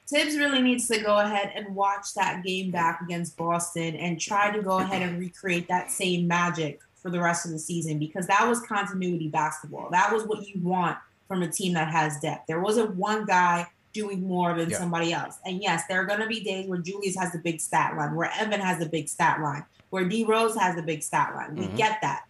Thibs 0.08 0.36
really 0.36 0.60
needs 0.60 0.88
to 0.88 1.00
go 1.00 1.18
ahead 1.18 1.52
and 1.54 1.74
watch 1.74 2.14
that 2.14 2.42
game 2.42 2.70
back 2.72 3.00
against 3.00 3.36
Boston 3.36 3.94
and 3.94 4.20
try 4.20 4.50
to 4.50 4.60
go 4.60 4.78
ahead 4.78 5.02
and 5.02 5.20
recreate 5.20 5.68
that 5.68 5.90
same 5.90 6.26
magic 6.26 6.80
for 6.96 7.10
the 7.10 7.20
rest 7.20 7.46
of 7.46 7.52
the 7.52 7.58
season 7.58 7.98
because 7.98 8.26
that 8.26 8.46
was 8.46 8.60
continuity 8.60 9.28
basketball. 9.28 9.88
That 9.90 10.12
was 10.12 10.24
what 10.24 10.46
you 10.48 10.60
want 10.62 10.98
from 11.28 11.42
a 11.42 11.48
team 11.48 11.74
that 11.74 11.88
has 11.88 12.18
depth. 12.20 12.46
There 12.48 12.58
wasn't 12.60 12.96
one 12.96 13.24
guy 13.24 13.66
doing 13.92 14.26
more 14.26 14.54
than 14.54 14.70
Yeah. 14.70 14.78
somebody 14.78 15.12
else. 15.12 15.38
And 15.46 15.62
yes, 15.62 15.84
there 15.88 16.00
are 16.00 16.04
going 16.04 16.20
to 16.20 16.26
be 16.26 16.40
days 16.40 16.68
where 16.68 16.78
Julius 16.80 17.16
has 17.16 17.32
the 17.32 17.38
big 17.38 17.60
stat 17.60 17.96
line, 17.96 18.14
where 18.16 18.30
Evan 18.38 18.60
has 18.60 18.78
the 18.78 18.86
big 18.86 19.08
stat 19.08 19.40
line, 19.40 19.64
where 19.90 20.04
D 20.04 20.24
Rose 20.24 20.56
has 20.56 20.74
the 20.74 20.82
big 20.82 21.02
stat 21.04 21.34
line. 21.36 21.54
We 21.56 21.66
Mhm. 21.66 21.76
get 21.76 22.00
that. 22.02 22.24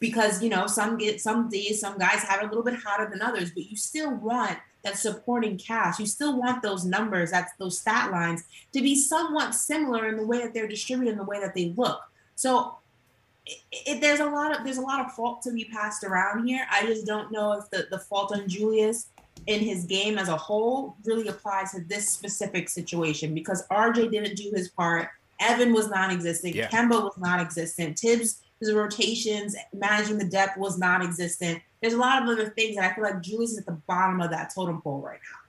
Because 0.00 0.42
you 0.42 0.48
know, 0.48 0.66
some 0.66 0.98
get 0.98 1.20
some 1.20 1.48
days, 1.48 1.80
some 1.80 1.96
guys 1.98 2.22
have 2.22 2.40
it 2.40 2.46
a 2.46 2.48
little 2.48 2.62
bit 2.64 2.74
hotter 2.74 3.08
than 3.08 3.22
others, 3.22 3.50
but 3.52 3.70
you 3.70 3.76
still 3.76 4.14
want 4.14 4.58
that 4.82 4.98
supporting 4.98 5.58
cast. 5.58 6.00
You 6.00 6.06
still 6.06 6.38
want 6.38 6.62
those 6.62 6.84
numbers, 6.84 7.30
that's 7.30 7.52
those 7.58 7.78
stat 7.78 8.10
lines 8.10 8.44
to 8.72 8.80
be 8.80 8.94
somewhat 8.94 9.54
similar 9.54 10.08
in 10.08 10.16
the 10.16 10.26
way 10.26 10.38
that 10.38 10.54
they're 10.54 10.68
distributed, 10.68 11.12
in 11.12 11.18
the 11.18 11.24
way 11.24 11.40
that 11.40 11.54
they 11.54 11.74
look. 11.76 12.00
So 12.34 12.78
it, 13.46 13.58
it, 13.72 14.00
there's 14.00 14.20
a 14.20 14.26
lot 14.26 14.56
of 14.56 14.64
there's 14.64 14.78
a 14.78 14.82
lot 14.82 15.04
of 15.04 15.12
fault 15.12 15.42
to 15.42 15.52
be 15.52 15.64
passed 15.64 16.04
around 16.04 16.46
here. 16.46 16.66
I 16.70 16.86
just 16.86 17.06
don't 17.06 17.30
know 17.30 17.52
if 17.52 17.68
the, 17.70 17.86
the 17.90 17.98
fault 17.98 18.32
on 18.32 18.48
Julius 18.48 19.08
in 19.46 19.60
his 19.60 19.84
game 19.84 20.18
as 20.18 20.28
a 20.28 20.36
whole 20.36 20.96
really 21.04 21.28
applies 21.28 21.72
to 21.72 21.80
this 21.80 22.08
specific 22.08 22.68
situation 22.68 23.34
because 23.34 23.66
RJ 23.68 24.10
didn't 24.10 24.36
do 24.36 24.50
his 24.54 24.68
part. 24.68 25.08
Evan 25.40 25.72
was 25.72 25.88
non-existent. 25.88 26.54
Yeah. 26.54 26.68
Kemba 26.68 27.02
was 27.02 27.16
non-existent. 27.16 27.98
Thibs, 27.98 28.42
his 28.60 28.72
rotations, 28.74 29.56
managing 29.72 30.18
the 30.18 30.26
depth 30.26 30.58
was 30.58 30.78
non-existent. 30.78 31.62
There's 31.80 31.94
a 31.94 31.98
lot 31.98 32.22
of 32.22 32.28
other 32.28 32.50
things, 32.50 32.76
and 32.76 32.84
I 32.84 32.92
feel 32.94 33.04
like 33.04 33.22
Julius 33.22 33.52
is 33.52 33.58
at 33.58 33.66
the 33.66 33.80
bottom 33.86 34.20
of 34.20 34.30
that 34.30 34.52
totem 34.54 34.82
pole 34.82 35.00
right 35.00 35.18
now. 35.18 35.40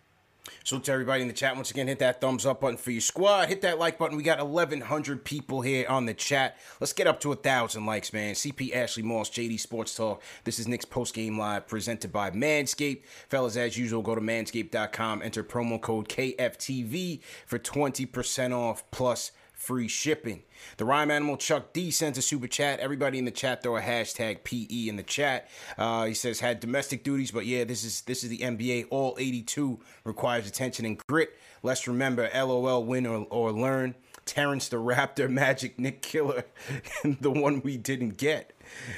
So 0.63 0.79
to 0.79 0.91
everybody 0.91 1.21
in 1.21 1.27
the 1.27 1.33
chat, 1.33 1.55
once 1.55 1.71
again, 1.71 1.87
hit 1.87 1.99
that 1.99 2.21
thumbs 2.21 2.45
up 2.45 2.61
button 2.61 2.77
for 2.77 2.91
your 2.91 3.01
squad. 3.01 3.49
Hit 3.49 3.61
that 3.61 3.79
like 3.79 3.97
button. 3.97 4.15
We 4.17 4.23
got 4.23 4.45
1,100 4.47 5.25
people 5.25 5.61
here 5.61 5.85
on 5.89 6.05
the 6.05 6.13
chat. 6.13 6.57
Let's 6.79 6.93
get 6.93 7.07
up 7.07 7.19
to 7.21 7.31
a 7.31 7.35
thousand 7.35 7.85
likes, 7.85 8.13
man. 8.13 8.35
CP 8.35 8.75
Ashley 8.75 9.03
Moss, 9.03 9.29
JD 9.29 9.59
Sports 9.59 9.95
Talk. 9.95 10.21
This 10.43 10.59
is 10.59 10.67
Knicks 10.67 10.85
post 10.85 11.13
game 11.13 11.37
live, 11.37 11.67
presented 11.67 12.11
by 12.11 12.31
Manscaped. 12.31 13.03
Fellas, 13.27 13.57
as 13.57 13.77
usual, 13.77 14.01
go 14.01 14.15
to 14.15 14.21
manscaped.com. 14.21 15.21
Enter 15.21 15.43
promo 15.43 15.81
code 15.81 16.07
KFTV 16.09 17.21
for 17.45 17.57
20% 17.59 18.55
off 18.55 18.89
plus 18.91 19.31
free 19.61 19.87
shipping. 19.87 20.41
The 20.77 20.85
rhyme 20.85 21.11
animal 21.11 21.37
Chuck 21.37 21.71
D 21.71 21.91
sends 21.91 22.17
a 22.17 22.21
super 22.21 22.47
chat. 22.47 22.79
Everybody 22.79 23.19
in 23.19 23.25
the 23.25 23.31
chat 23.31 23.61
throw 23.61 23.77
a 23.77 23.81
hashtag 23.81 24.43
PE 24.43 24.89
in 24.89 24.95
the 24.95 25.03
chat. 25.03 25.47
Uh, 25.77 26.05
he 26.05 26.13
says 26.15 26.39
had 26.39 26.59
domestic 26.59 27.03
duties, 27.03 27.31
but 27.31 27.45
yeah, 27.45 27.63
this 27.63 27.83
is 27.83 28.01
this 28.01 28.23
is 28.23 28.29
the 28.29 28.39
NBA. 28.39 28.87
All 28.89 29.15
82 29.19 29.79
requires 30.03 30.47
attention 30.47 30.85
and 30.85 30.97
grit. 31.07 31.37
Let's 31.63 31.87
remember, 31.87 32.29
LOL, 32.33 32.83
win 32.83 33.05
or, 33.05 33.27
or 33.29 33.51
learn. 33.51 33.95
Terrence 34.25 34.67
the 34.67 34.77
Raptor, 34.77 35.29
Magic, 35.31 35.79
Knick 35.79 36.01
Killer, 36.01 36.45
and 37.03 37.17
the 37.21 37.31
one 37.31 37.61
we 37.61 37.77
didn't 37.77 38.17
get. 38.17 38.53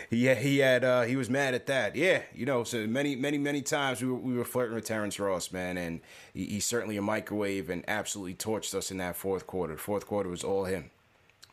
He 0.09 0.33
he 0.35 0.57
had 0.59 0.83
uh, 0.83 1.01
he 1.03 1.15
was 1.15 1.29
mad 1.29 1.53
at 1.53 1.65
that. 1.67 1.95
Yeah, 1.95 2.21
you 2.33 2.45
know, 2.45 2.63
so 2.63 2.87
many 2.87 3.15
many 3.15 3.37
many 3.37 3.61
times 3.61 4.01
we 4.01 4.07
were, 4.07 4.15
we 4.15 4.33
were 4.35 4.45
flirting 4.45 4.75
with 4.75 4.85
Terrence 4.85 5.19
Ross, 5.19 5.51
man, 5.51 5.77
and 5.77 6.01
he, 6.33 6.45
he's 6.45 6.65
certainly 6.65 6.97
a 6.97 7.01
microwave 7.01 7.69
and 7.69 7.83
absolutely 7.87 8.35
torched 8.35 8.73
us 8.75 8.91
in 8.91 8.97
that 8.97 9.15
fourth 9.15 9.47
quarter. 9.47 9.77
Fourth 9.77 10.05
quarter 10.07 10.29
was 10.29 10.43
all 10.43 10.65
him. 10.65 10.89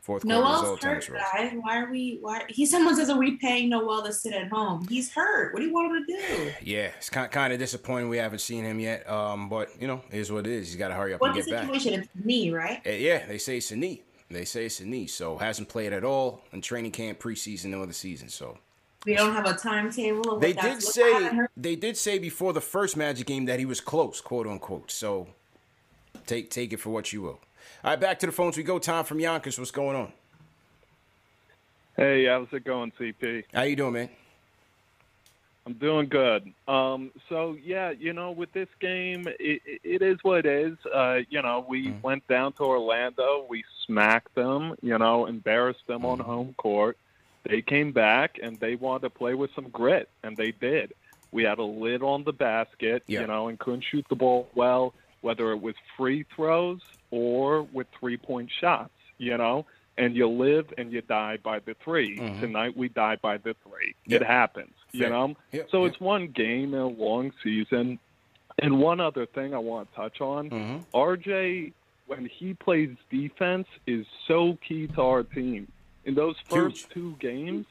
Fourth 0.01 0.23
quarter 0.23 0.39
was 0.39 0.45
all 0.45 0.63
Noel's 0.63 0.69
hurt, 0.69 0.81
Terrence 0.81 1.09
Ross. 1.09 1.21
guys. 1.33 1.53
Why 1.61 1.77
are 1.77 1.91
we? 1.91 2.17
Why 2.21 2.43
he? 2.49 2.65
Someone 2.65 2.95
says, 2.95 3.09
"Are 3.11 3.19
we 3.19 3.37
paying 3.37 3.69
Noel 3.69 4.03
to 4.03 4.11
sit 4.11 4.33
at 4.33 4.49
home?" 4.49 4.87
He's 4.89 5.11
hurt. 5.13 5.53
What 5.53 5.59
do 5.59 5.65
you 5.67 5.73
want 5.73 5.95
him 5.95 6.05
to 6.05 6.13
do? 6.13 6.51
Yeah, 6.63 6.89
it's 6.97 7.09
kind 7.09 7.31
kind 7.31 7.53
of 7.53 7.59
disappointing 7.59 8.09
we 8.09 8.17
haven't 8.17 8.39
seen 8.39 8.63
him 8.65 8.79
yet. 8.79 9.07
Um, 9.07 9.47
but 9.47 9.69
you 9.79 9.87
know, 9.87 10.01
it 10.09 10.17
is 10.17 10.31
what 10.31 10.47
it 10.47 10.53
is. 10.53 10.69
He's 10.69 10.75
got 10.77 10.87
to 10.87 10.95
hurry 10.95 11.13
up 11.13 11.21
What's 11.21 11.37
and 11.37 11.45
get 11.45 11.51
back. 11.53 11.65
situation? 11.65 12.01
It's 12.01 12.25
me, 12.25 12.49
right? 12.51 12.81
Uh, 12.85 12.89
yeah, 12.89 13.25
they 13.27 13.37
say 13.37 13.57
it's 13.57 13.69
a 13.69 13.75
knee. 13.75 14.01
They 14.31 14.45
say 14.45 14.65
it's 14.65 14.79
a 14.79 14.85
knee, 14.85 15.07
so 15.07 15.37
hasn't 15.37 15.69
played 15.69 15.93
at 15.93 16.03
all 16.03 16.41
in 16.53 16.61
training 16.61 16.91
camp, 16.91 17.19
preseason, 17.19 17.77
or 17.77 17.85
the 17.85 17.93
season. 17.93 18.29
So 18.29 18.57
We 19.05 19.15
don't 19.15 19.33
have 19.33 19.45
a 19.45 19.53
timetable. 19.53 20.33
Of 20.33 20.41
they 20.41 20.53
what 20.53 20.61
did 20.63 20.71
that's 20.73 20.97
look- 20.97 21.05
I 21.05 21.09
haven't 21.19 21.39
say 21.39 21.47
they 21.57 21.75
did 21.75 21.97
say 21.97 22.19
before 22.19 22.53
the 22.53 22.61
first 22.61 22.95
Magic 22.97 23.27
game 23.27 23.45
that 23.45 23.59
he 23.59 23.65
was 23.65 23.81
close, 23.81 24.21
quote 24.21 24.47
unquote. 24.47 24.91
So 24.91 25.27
take 26.25 26.49
take 26.49 26.71
it 26.73 26.77
for 26.79 26.89
what 26.91 27.11
you 27.13 27.21
will. 27.21 27.39
All 27.83 27.91
right, 27.91 27.99
back 27.99 28.19
to 28.19 28.25
the 28.25 28.31
phones 28.31 28.57
we 28.57 28.63
go. 28.63 28.79
Tom 28.79 29.05
from 29.05 29.19
Yonkers, 29.19 29.57
what's 29.59 29.71
going 29.71 29.95
on? 29.95 30.11
Hey, 31.97 32.25
how's 32.25 32.47
it 32.51 32.63
going, 32.63 32.91
CP? 32.99 33.43
How 33.53 33.63
you 33.63 33.75
doing, 33.75 33.93
man? 33.93 34.09
I'm 35.65 35.73
doing 35.73 36.07
good. 36.09 36.51
Um, 36.67 37.11
so 37.29 37.55
yeah, 37.63 37.91
you 37.91 38.13
know, 38.13 38.31
with 38.31 38.51
this 38.53 38.69
game, 38.79 39.27
it, 39.39 39.61
it- 39.65 39.81
it 39.83 40.01
is 40.01 40.17
what 40.23 40.45
it 40.45 40.47
is. 40.47 40.77
Uh, 40.91 41.19
you 41.29 41.41
know, 41.41 41.65
we 41.67 41.87
Mm-hmm. 41.87 42.01
went 42.01 42.27
down 42.27 42.53
to 42.53 42.63
Orlando, 42.63 43.45
we 43.49 43.63
smacked 43.91 44.33
them, 44.35 44.75
you 44.81 44.97
know, 44.97 45.25
embarrassed 45.25 45.85
them 45.87 46.01
Mm-hmm. 46.01 46.05
on 46.05 46.19
home 46.19 46.55
court. 46.57 46.97
They 47.43 47.61
came 47.61 47.91
back 47.91 48.37
and 48.41 48.59
they 48.59 48.75
wanted 48.75 49.01
to 49.03 49.09
play 49.09 49.33
with 49.33 49.51
some 49.55 49.69
grit, 49.69 50.09
and 50.23 50.37
they 50.37 50.51
did. 50.51 50.93
We 51.31 51.43
had 51.43 51.59
a 51.59 51.63
lid 51.63 52.01
on 52.03 52.23
the 52.23 52.33
basket, 52.33 53.03
Yeah. 53.07 53.21
you 53.21 53.27
know, 53.27 53.47
and 53.47 53.57
couldn't 53.59 53.83
shoot 53.89 54.05
the 54.09 54.15
ball 54.15 54.49
well, 54.55 54.93
whether 55.21 55.51
it 55.51 55.61
was 55.61 55.75
free 55.97 56.25
throws 56.35 56.81
or 57.09 57.63
with 57.63 57.87
three 57.99 58.17
point 58.17 58.49
shots, 58.59 58.93
you 59.17 59.37
know. 59.37 59.65
And 59.97 60.15
you 60.15 60.27
live 60.27 60.73
and 60.77 60.91
you 60.91 61.01
die 61.01 61.37
by 61.43 61.59
the 61.59 61.73
3 61.83 62.17
Mhm. 62.17 62.39
Tonight 62.39 62.77
we 62.77 62.87
die 62.89 63.17
by 63.17 63.37
the 63.37 63.53
three. 63.63 63.93
Yep. 64.07 64.21
It 64.21 64.25
happens, 64.25 64.73
you 64.93 65.09
know. 65.09 65.35
Yep, 65.51 65.69
So 65.69 65.83
yep. 65.83 65.91
it's 65.91 66.01
one 66.01 66.27
game 66.27 66.73
in 66.73 66.79
a 66.79 66.87
long 66.87 67.31
season. 67.43 67.99
And 68.59 68.79
one 68.79 68.99
other 68.99 69.25
thing 69.25 69.53
I 69.53 69.57
want 69.59 69.89
to 69.89 69.95
touch 69.95 70.21
on 70.21 70.49
Mm-hmm. 70.49 70.77
RJ, 70.95 71.73
when 72.11 72.25
he 72.25 72.53
plays 72.53 72.89
defense, 73.09 73.67
is 73.87 74.05
so 74.27 74.57
key 74.67 74.87
to 74.87 75.01
our 75.01 75.23
team. 75.23 75.71
In 76.03 76.13
those 76.13 76.35
first 76.49 76.89
two 76.91 77.15
games, 77.21 77.65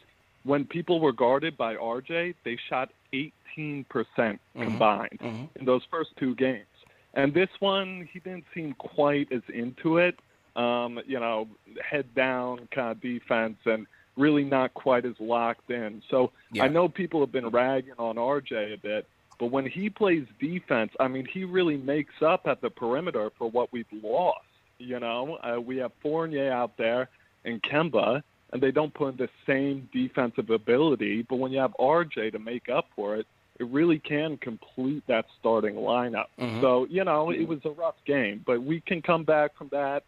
when 0.44 0.64
people 0.64 0.98
were 0.98 1.12
guarded 1.12 1.58
by 1.58 1.76
RJ, 1.76 2.34
they 2.42 2.56
shot 2.70 2.90
18% 3.12 4.40
Mhm. 4.56 4.64
combined 4.64 5.18
Mhm. 5.20 5.48
in 5.56 5.64
those 5.66 5.84
first 5.90 6.16
two 6.16 6.34
games. 6.36 6.64
And 7.12 7.34
this 7.34 7.50
one, 7.58 8.08
he 8.10 8.18
didn't 8.20 8.46
seem 8.54 8.72
quite 8.74 9.30
as 9.30 9.42
into 9.50 9.98
it. 9.98 10.18
Um, 10.56 11.00
you 11.06 11.20
know, 11.20 11.46
head 11.84 12.06
down 12.14 12.66
kind 12.74 12.92
of 12.92 13.00
defense 13.02 13.58
and 13.66 13.86
really 14.16 14.44
not 14.44 14.72
quite 14.72 15.04
as 15.04 15.18
locked 15.20 15.70
in. 15.70 16.02
So 16.08 16.32
Yeah. 16.52 16.64
I 16.64 16.68
know 16.68 16.88
people 16.88 17.20
have 17.20 17.32
been 17.32 17.48
ragging 17.48 17.98
on 17.98 18.16
RJ 18.16 18.72
a 18.72 18.78
bit, 18.78 19.06
but 19.40 19.46
when 19.46 19.66
he 19.66 19.90
plays 19.90 20.24
defense, 20.38 20.92
I 21.00 21.08
mean, 21.08 21.26
he 21.26 21.42
really 21.44 21.76
makes 21.78 22.14
up 22.24 22.42
at 22.46 22.60
the 22.60 22.70
perimeter 22.70 23.30
for 23.38 23.50
what 23.50 23.72
we've 23.72 23.86
lost. 24.02 24.44
You 24.78 25.00
know, 25.00 25.36
uh, 25.42 25.60
we 25.60 25.78
have 25.78 25.90
Fournier 26.02 26.52
out 26.52 26.76
there 26.76 27.08
and 27.44 27.60
Kemba, 27.62 28.22
and 28.52 28.62
they 28.62 28.70
don't 28.70 28.94
put 28.94 29.08
in 29.12 29.16
the 29.16 29.28
same 29.46 29.88
defensive 29.92 30.50
ability. 30.50 31.22
But 31.28 31.36
when 31.36 31.50
you 31.52 31.58
have 31.60 31.74
RJ 31.80 32.32
to 32.32 32.38
make 32.38 32.68
up 32.68 32.86
for 32.94 33.16
it, 33.16 33.26
it 33.58 33.66
really 33.66 33.98
can 33.98 34.36
complete 34.38 35.02
that 35.06 35.26
starting 35.38 35.74
lineup. 35.74 36.26
Mhm. 36.38 36.60
So, 36.62 36.86
you 36.88 37.04
know, 37.04 37.30
it 37.30 37.46
was 37.46 37.58
a 37.64 37.70
rough 37.70 37.96
game, 38.06 38.42
but 38.46 38.62
we 38.62 38.80
can 38.80 39.02
come 39.02 39.24
back 39.24 39.54
from 39.56 39.68
that. 39.68 40.02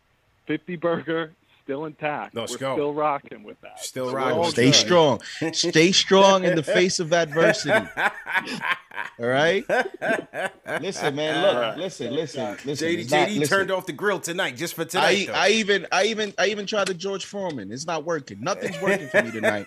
50 0.46 0.76
burger, 0.76 1.32
still 1.62 1.84
intact. 1.84 2.34
Let's 2.34 2.52
We're 2.52 2.58
go. 2.58 2.74
still 2.74 2.94
rocking 2.94 3.42
with 3.44 3.60
that. 3.60 3.78
Still 3.78 4.08
So 4.10 4.16
rocking. 4.16 4.44
Stay 4.50 4.64
good. 4.66 4.74
strong. 4.74 5.20
Stay 5.52 5.92
strong 5.92 6.44
in 6.44 6.56
the 6.56 6.62
face 6.62 6.98
of 6.98 7.12
adversity. 7.24 7.86
All 9.18 9.26
right. 9.26 9.64
Listen, 10.80 11.14
man. 11.14 11.42
Look, 11.42 11.76
listen, 11.76 12.14
listen, 12.14 12.56
listen. 12.64 12.88
JD, 12.88 12.98
It's 12.98 13.10
not- 13.10 13.28
JD 13.28 13.38
listen. 13.38 13.58
turned 13.58 13.70
off 13.70 13.86
the 13.86 13.92
grill 13.92 14.20
tonight 14.20 14.56
just 14.56 14.74
for 14.74 14.82
I, 14.82 14.84
tonight. 14.84 15.26
though. 15.28 15.32
I 15.34 15.48
even 15.48 15.86
I 15.92 16.04
even 16.04 16.34
I 16.38 16.46
even 16.48 16.66
tried 16.66 16.88
the 16.88 16.94
George 16.94 17.24
Foreman. 17.24 17.70
It's 17.72 17.86
not 17.86 18.04
working. 18.04 18.40
Nothing's 18.40 18.80
working 18.80 19.08
for 19.08 19.22
me 19.22 19.30
tonight. 19.30 19.66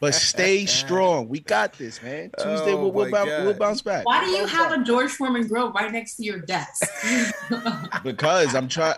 But 0.00 0.14
stay 0.14 0.66
strong. 0.66 1.28
We 1.28 1.40
got 1.40 1.72
this, 1.74 2.02
man. 2.02 2.30
Tuesday 2.38 2.72
Oh, 2.72 2.78
we'll, 2.78 2.92
we'll, 2.92 3.10
bounce, 3.10 3.30
we'll 3.30 3.54
bounce 3.54 3.82
back. 3.82 4.04
Why 4.06 4.24
do 4.24 4.30
you 4.30 4.42
oh 4.42 4.46
have 4.46 4.72
a 4.72 4.82
George 4.84 5.10
Foreman 5.12 5.46
grill 5.46 5.72
right 5.72 5.90
next 5.92 6.16
to 6.16 6.24
your 6.24 6.38
desk? 6.40 6.82
Because 8.02 8.54
I'm 8.54 8.68
trying 8.68 8.94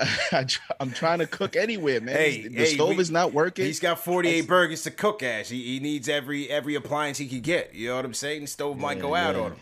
I'm 0.81 0.91
trying 0.93 1.19
to 1.19 1.27
cook 1.27 1.57
anywhere, 1.57 2.01
man. 2.01 2.15
Hey, 2.15 2.49
the 2.49 2.55
hey, 2.57 2.65
stove 2.67 2.91
we- 2.91 2.99
is 2.99 3.11
not 3.11 3.33
working. 3.33 3.65
He's 3.65 3.81
got 3.81 3.99
48 3.99 4.47
burgers 4.47 4.83
to 4.83 4.91
cook 4.91 5.23
as. 5.23 5.49
He, 5.49 5.63
he 5.65 5.81
needs 5.81 6.09
every 6.09 6.49
every 6.51 6.75
appliance 6.75 7.19
he 7.19 7.27
can 7.27 7.41
get. 7.41 7.75
You 7.75 7.89
know 7.89 7.97
what 7.97 8.05
I'm 8.05 8.15
saying? 8.15 8.43
The 8.43 8.47
stove 8.47 8.79
might 8.79 9.01
go 9.01 9.15
out 9.15 9.35
yeah. 9.35 9.41
on 9.43 9.51
him. 9.53 9.57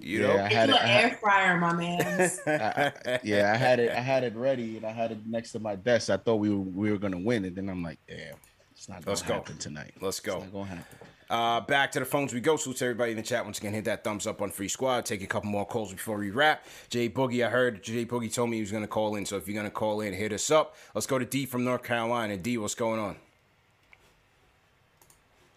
You 0.00 0.22
Yeah, 0.22 0.26
know? 0.28 0.44
I 0.44 0.48
had 0.48 0.68
it. 0.70 0.76
an 0.76 0.78
I 0.82 0.86
had, 0.86 1.04
air 1.12 1.18
fryer, 1.20 1.58
my 1.58 1.72
man. 1.74 2.30
I, 2.46 2.92
I- 3.12 3.20
yeah, 3.22 3.52
I 3.52 3.56
had 3.56 3.78
it. 3.80 3.90
I 3.90 4.00
had 4.00 4.24
it 4.24 4.34
ready, 4.34 4.76
and 4.78 4.86
I 4.86 4.92
had 4.92 5.12
it 5.12 5.18
next 5.26 5.52
to 5.52 5.58
my 5.58 5.76
desk. 5.76 6.10
I 6.10 6.16
thought 6.16 6.36
we 6.36 6.50
were 6.50 6.56
we 6.58 6.90
were 6.90 6.98
gonna 6.98 7.18
win, 7.18 7.44
and 7.44 7.54
then 7.54 7.68
I'm 7.68 7.82
like, 7.82 7.98
damn, 8.08 8.34
it's 8.72 8.88
not 8.88 8.96
gonna 9.04 9.10
Let's 9.10 9.22
go. 9.22 9.34
happen 9.34 9.58
tonight. 9.58 9.92
Let's 10.00 10.20
go. 10.20 10.36
It's 10.36 10.44
not 10.44 10.52
gonna 10.52 10.64
happen. 10.66 10.98
Uh, 11.28 11.60
back 11.60 11.92
to 11.92 12.00
the 12.00 12.04
phones 12.04 12.34
we 12.34 12.40
go. 12.40 12.56
Salute 12.56 12.78
to 12.78 12.86
everybody 12.86 13.12
in 13.12 13.16
the 13.16 13.22
chat. 13.22 13.44
Once 13.44 13.58
again, 13.58 13.72
hit 13.72 13.84
that 13.84 14.02
thumbs 14.02 14.26
up 14.26 14.42
on 14.42 14.50
Free 14.50 14.66
Squad. 14.66 15.04
Take 15.06 15.22
a 15.22 15.28
couple 15.28 15.48
more 15.48 15.64
calls 15.64 15.92
before 15.92 16.16
we 16.16 16.30
wrap. 16.30 16.64
J 16.88 17.08
Boogie, 17.08 17.46
I 17.46 17.50
heard 17.50 17.84
J 17.84 18.04
Boogie 18.04 18.32
told 18.32 18.50
me 18.50 18.56
he 18.56 18.62
was 18.62 18.72
going 18.72 18.82
to 18.82 18.88
call 18.88 19.14
in. 19.14 19.24
So 19.24 19.36
if 19.36 19.46
you're 19.46 19.54
going 19.54 19.64
to 19.64 19.70
call 19.70 20.00
in, 20.00 20.12
hit 20.12 20.32
us 20.32 20.50
up. 20.50 20.74
Let's 20.92 21.06
go 21.06 21.20
to 21.20 21.24
D 21.24 21.46
from 21.46 21.62
North 21.62 21.84
Carolina. 21.84 22.36
D, 22.36 22.58
what's 22.58 22.74
going 22.74 22.98
on? 22.98 23.14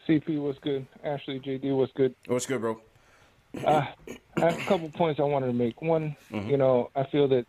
CP 0.07 0.39
was 0.39 0.57
good. 0.61 0.85
Ashley 1.03 1.39
JD 1.39 1.75
was 1.75 1.89
good. 1.95 2.13
What's 2.27 2.45
good, 2.45 2.61
bro? 2.61 2.79
Uh, 3.65 3.85
I 4.43 4.47
have 4.47 4.57
a 4.57 4.63
couple 4.63 4.91
points 4.91 5.21
I 5.21 5.23
wanted 5.23 5.47
to 5.47 5.53
make. 5.53 5.81
One, 5.81 6.17
Mhm. 6.29 6.49
you 6.49 6.57
know, 6.57 6.91
I 6.95 7.03
feel 7.05 7.29
that 7.29 7.47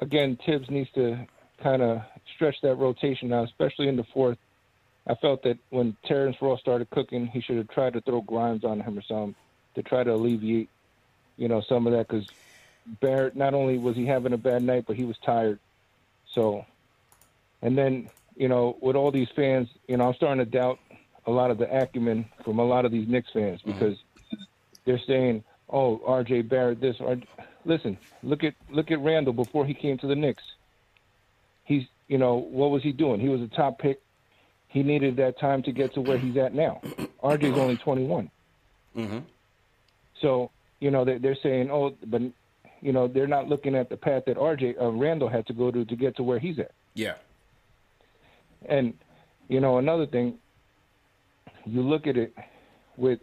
again 0.00 0.36
Thibs 0.46 0.70
needs 0.70 0.90
to 0.92 1.26
kind 1.58 1.82
of 1.82 2.00
stretch 2.36 2.60
that 2.62 2.76
rotation 2.76 3.28
now, 3.28 3.42
especially 3.42 3.88
in 3.88 3.96
the 3.96 4.04
fourth. 4.04 4.38
I 5.08 5.16
felt 5.16 5.42
that 5.42 5.58
when 5.70 5.96
Terrence 6.04 6.40
Ross 6.40 6.60
started 6.60 6.88
cooking, 6.90 7.26
he 7.26 7.40
should 7.40 7.56
have 7.56 7.68
tried 7.68 7.94
to 7.94 8.00
throw 8.02 8.20
Grimes 8.20 8.62
on 8.64 8.78
him 8.80 8.96
or 8.96 9.02
something 9.02 9.34
to 9.74 9.82
try 9.82 10.04
to 10.04 10.14
alleviate, 10.14 10.70
you 11.36 11.48
know, 11.48 11.60
some 11.62 11.88
of 11.88 11.92
that 11.92 12.06
because 12.06 12.28
Barrett 13.00 13.34
not 13.34 13.52
only 13.52 13.78
was 13.78 13.96
he 13.96 14.06
having 14.06 14.32
a 14.32 14.38
bad 14.38 14.62
night, 14.62 14.84
but 14.86 14.94
he 14.94 15.04
was 15.04 15.18
tired. 15.18 15.58
So, 16.34 16.64
and 17.62 17.76
then 17.76 18.08
you 18.36 18.46
know, 18.48 18.78
with 18.80 18.94
all 18.94 19.10
these 19.10 19.28
fans, 19.34 19.68
you 19.88 19.96
know, 19.96 20.06
I'm 20.06 20.14
starting 20.14 20.38
to 20.44 20.50
doubt 20.50 20.78
a 21.26 21.32
lot 21.32 21.50
of 21.50 21.58
the 21.58 21.68
acumen 21.68 22.30
from 22.44 22.60
a 22.60 22.64
lot 22.64 22.84
of 22.84 22.92
these 22.92 23.08
Knicks 23.08 23.30
fans 23.32 23.60
because 23.62 23.98
they're 24.84 25.00
saying, 25.00 25.44
"Oh, 25.72 26.00
R.J. 26.06 26.42
Barrett, 26.42 26.80
this." 26.80 26.96
R- 27.00 27.16
Listen, 27.64 27.96
look 28.22 28.42
at 28.44 28.54
look 28.70 28.90
at 28.90 29.00
Randle 29.00 29.32
before 29.32 29.64
he 29.64 29.74
came 29.74 29.96
to 29.98 30.06
the 30.06 30.16
Knicks. 30.16 30.42
He's, 31.64 31.84
you 32.08 32.18
know, 32.18 32.36
what 32.36 32.70
was 32.70 32.82
he 32.82 32.92
doing? 32.92 33.20
He 33.20 33.28
was 33.28 33.40
a 33.40 33.46
top 33.48 33.78
pick. 33.78 34.00
He 34.68 34.82
needed 34.82 35.16
that 35.16 35.38
time 35.38 35.62
to 35.64 35.72
get 35.72 35.94
to 35.94 36.00
where 36.00 36.18
he's 36.18 36.36
at 36.36 36.54
now. 36.54 36.80
R.J.'s 37.22 37.56
only 37.56 37.76
21. 37.76 38.30
Mm-hmm. 38.96 39.18
So, 40.20 40.50
you 40.80 40.90
know, 40.90 41.04
they're, 41.04 41.18
they're 41.18 41.36
saying, 41.42 41.70
oh, 41.70 41.94
but, 42.06 42.22
you 42.80 42.92
know, 42.92 43.06
they're 43.06 43.26
not 43.26 43.48
looking 43.48 43.74
at 43.76 43.88
the 43.90 43.96
path 43.96 44.24
that 44.26 44.36
RJ 44.36 44.80
uh, 44.80 44.90
Randall 44.90 45.28
had 45.28 45.46
to 45.46 45.52
go 45.52 45.70
to 45.70 45.84
to 45.84 45.96
get 45.96 46.16
to 46.16 46.22
where 46.22 46.38
he's 46.38 46.58
at. 46.58 46.72
Yeah. 46.94 47.14
And, 48.66 48.94
you 49.48 49.60
know, 49.60 49.78
another 49.78 50.06
thing, 50.06 50.38
you 51.64 51.82
look 51.82 52.06
at 52.06 52.16
it 52.16 52.34
with 52.96 53.20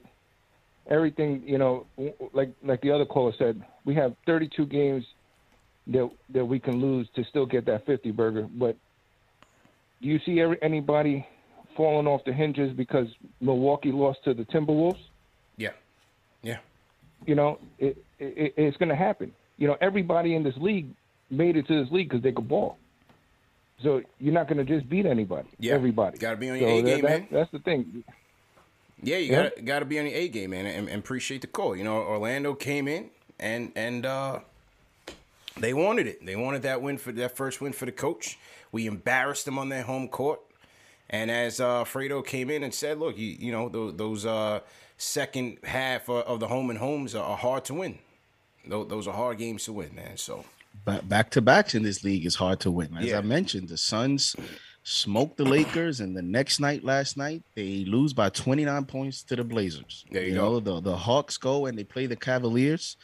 everything, 0.89 1.43
you 1.45 1.57
know, 1.57 1.85
like 2.33 2.51
like 2.63 2.81
the 2.81 2.91
other 2.91 3.05
caller 3.05 3.33
said, 3.37 3.61
we 3.85 3.95
have 3.95 4.15
32 4.25 4.65
games 4.65 5.05
that 5.87 6.09
that 6.33 6.45
we 6.45 6.59
can 6.59 6.81
lose 6.81 7.07
to 7.15 7.23
still 7.25 7.45
get 7.45 7.65
that 7.65 7.85
50 7.85 8.11
burger. 8.11 8.47
But 8.51 8.75
do 10.01 10.07
you 10.07 10.19
see 10.25 10.39
every, 10.41 10.57
anybody 10.61 11.25
falling 11.77 12.07
off 12.07 12.21
the 12.25 12.33
hinges 12.33 12.73
because 12.75 13.07
Milwaukee 13.41 13.91
lost 13.91 14.19
to 14.25 14.33
the 14.33 14.43
Timberwolves? 14.45 14.99
Yeah. 15.57 15.69
Yeah. 16.41 16.57
you 17.25 17.35
know, 17.35 17.59
it, 17.77 17.97
it, 18.17 18.53
it's 18.57 18.77
going 18.77 18.89
to 18.89 18.95
happen. 18.95 19.33
You 19.57 19.67
know, 19.67 19.75
everybody 19.81 20.35
in 20.35 20.43
this 20.43 20.55
league 20.57 20.87
made 21.29 21.57
it 21.57 21.67
to 21.67 21.83
this 21.83 21.91
league 21.91 22.09
because 22.09 22.23
they 22.23 22.31
could 22.31 22.47
ball. 22.47 22.77
So 23.83 24.01
you're 24.19 24.33
not 24.33 24.47
going 24.47 24.65
to 24.65 24.77
just 24.79 24.89
beat 24.89 25.05
anybody. 25.05 25.47
Yeah. 25.59 25.73
Everybody. 25.73 26.17
Got 26.17 26.31
to 26.31 26.37
be 26.37 26.49
on 26.49 26.59
So 26.59 26.65
your 26.65 26.79
A 26.79 26.81
game, 26.81 27.01
that- 27.01 27.09
man. 27.09 27.27
That's 27.31 27.51
the 27.51 27.59
thing. 27.59 28.03
Yeah, 29.01 29.17
you 29.17 29.31
Yeah. 29.31 29.43
got 29.49 29.65
got 29.65 29.79
to 29.79 29.85
be 29.85 29.99
on 29.99 30.05
the 30.05 30.13
A 30.13 30.27
game, 30.27 30.51
man, 30.51 30.65
and, 30.65 30.89
and 30.89 30.99
appreciate 30.99 31.41
the 31.41 31.47
call. 31.47 31.75
You 31.75 31.83
know, 31.83 31.97
Orlando 31.97 32.53
came 32.53 32.87
in 32.87 33.09
and 33.39 33.71
and 33.75 34.05
uh, 34.05 34.39
they 35.57 35.73
wanted 35.73 36.07
it. 36.07 36.25
They 36.25 36.35
wanted 36.35 36.61
that 36.63 36.81
win 36.81 36.97
for 36.97 37.11
that 37.13 37.35
first 37.35 37.61
win 37.61 37.73
for 37.73 37.85
the 37.85 37.91
coach. 37.91 38.37
We 38.71 38.85
embarrassed 38.87 39.45
them 39.45 39.57
on 39.57 39.69
their 39.69 39.83
home 39.83 40.07
court, 40.09 40.41
and 41.09 41.31
as 41.31 41.59
uh, 41.59 41.83
Fredo 41.85 42.25
came 42.25 42.49
in 42.49 42.63
and 42.63 42.73
said, 42.73 42.99
"Look, 42.99 43.17
you 43.17 43.35
you 43.39 43.51
know 43.51 43.69
those, 43.69 43.95
those 43.95 44.25
uh, 44.25 44.59
second 44.97 45.57
half 45.63 46.09
of, 46.09 46.23
of 46.25 46.39
the 46.39 46.47
home 46.47 46.69
and 46.69 46.77
homes 46.79 47.15
are, 47.15 47.37
hard 47.37 47.65
to 47.65 47.73
win. 47.73 47.99
Those, 48.67 48.87
those 48.89 49.07
are 49.07 49.13
hard 49.13 49.37
games 49.37 49.63
to 49.65 49.73
win, 49.73 49.95
man. 49.95 50.17
So 50.17 50.45
back 51.03 51.29
to 51.31 51.41
backs 51.41 51.73
in 51.73 51.83
this 51.83 52.03
league 52.03 52.25
is 52.25 52.35
hard 52.35 52.59
to 52.61 52.71
win. 52.71 52.95
As 52.97 53.05
Yeah. 53.05 53.19
I 53.19 53.21
mentioned, 53.21 53.69
the 53.69 53.77
Suns 53.77 54.35
smoked 54.89 55.37
the 55.37 55.45
Lakers, 55.45 55.99
and 55.99 56.15
the 56.17 56.21
next 56.21 56.59
night, 56.59 56.83
last 56.83 57.15
night, 57.17 57.43
they 57.55 57.85
lose 57.85 58.13
by 58.13 58.29
29 58.29 58.85
points 58.85 59.23
to 59.23 59.35
the 59.35 59.43
Blazers. 59.43 60.05
There 60.11 60.23
you 60.23 60.33
know, 60.33 60.59
go. 60.59 60.81
the 60.81 60.81
the 60.91 60.97
Hawks 60.97 61.37
go 61.37 61.67
and 61.67 61.77
they 61.77 61.83
play 61.83 62.07
the 62.07 62.15
Cavaliers. 62.15 62.97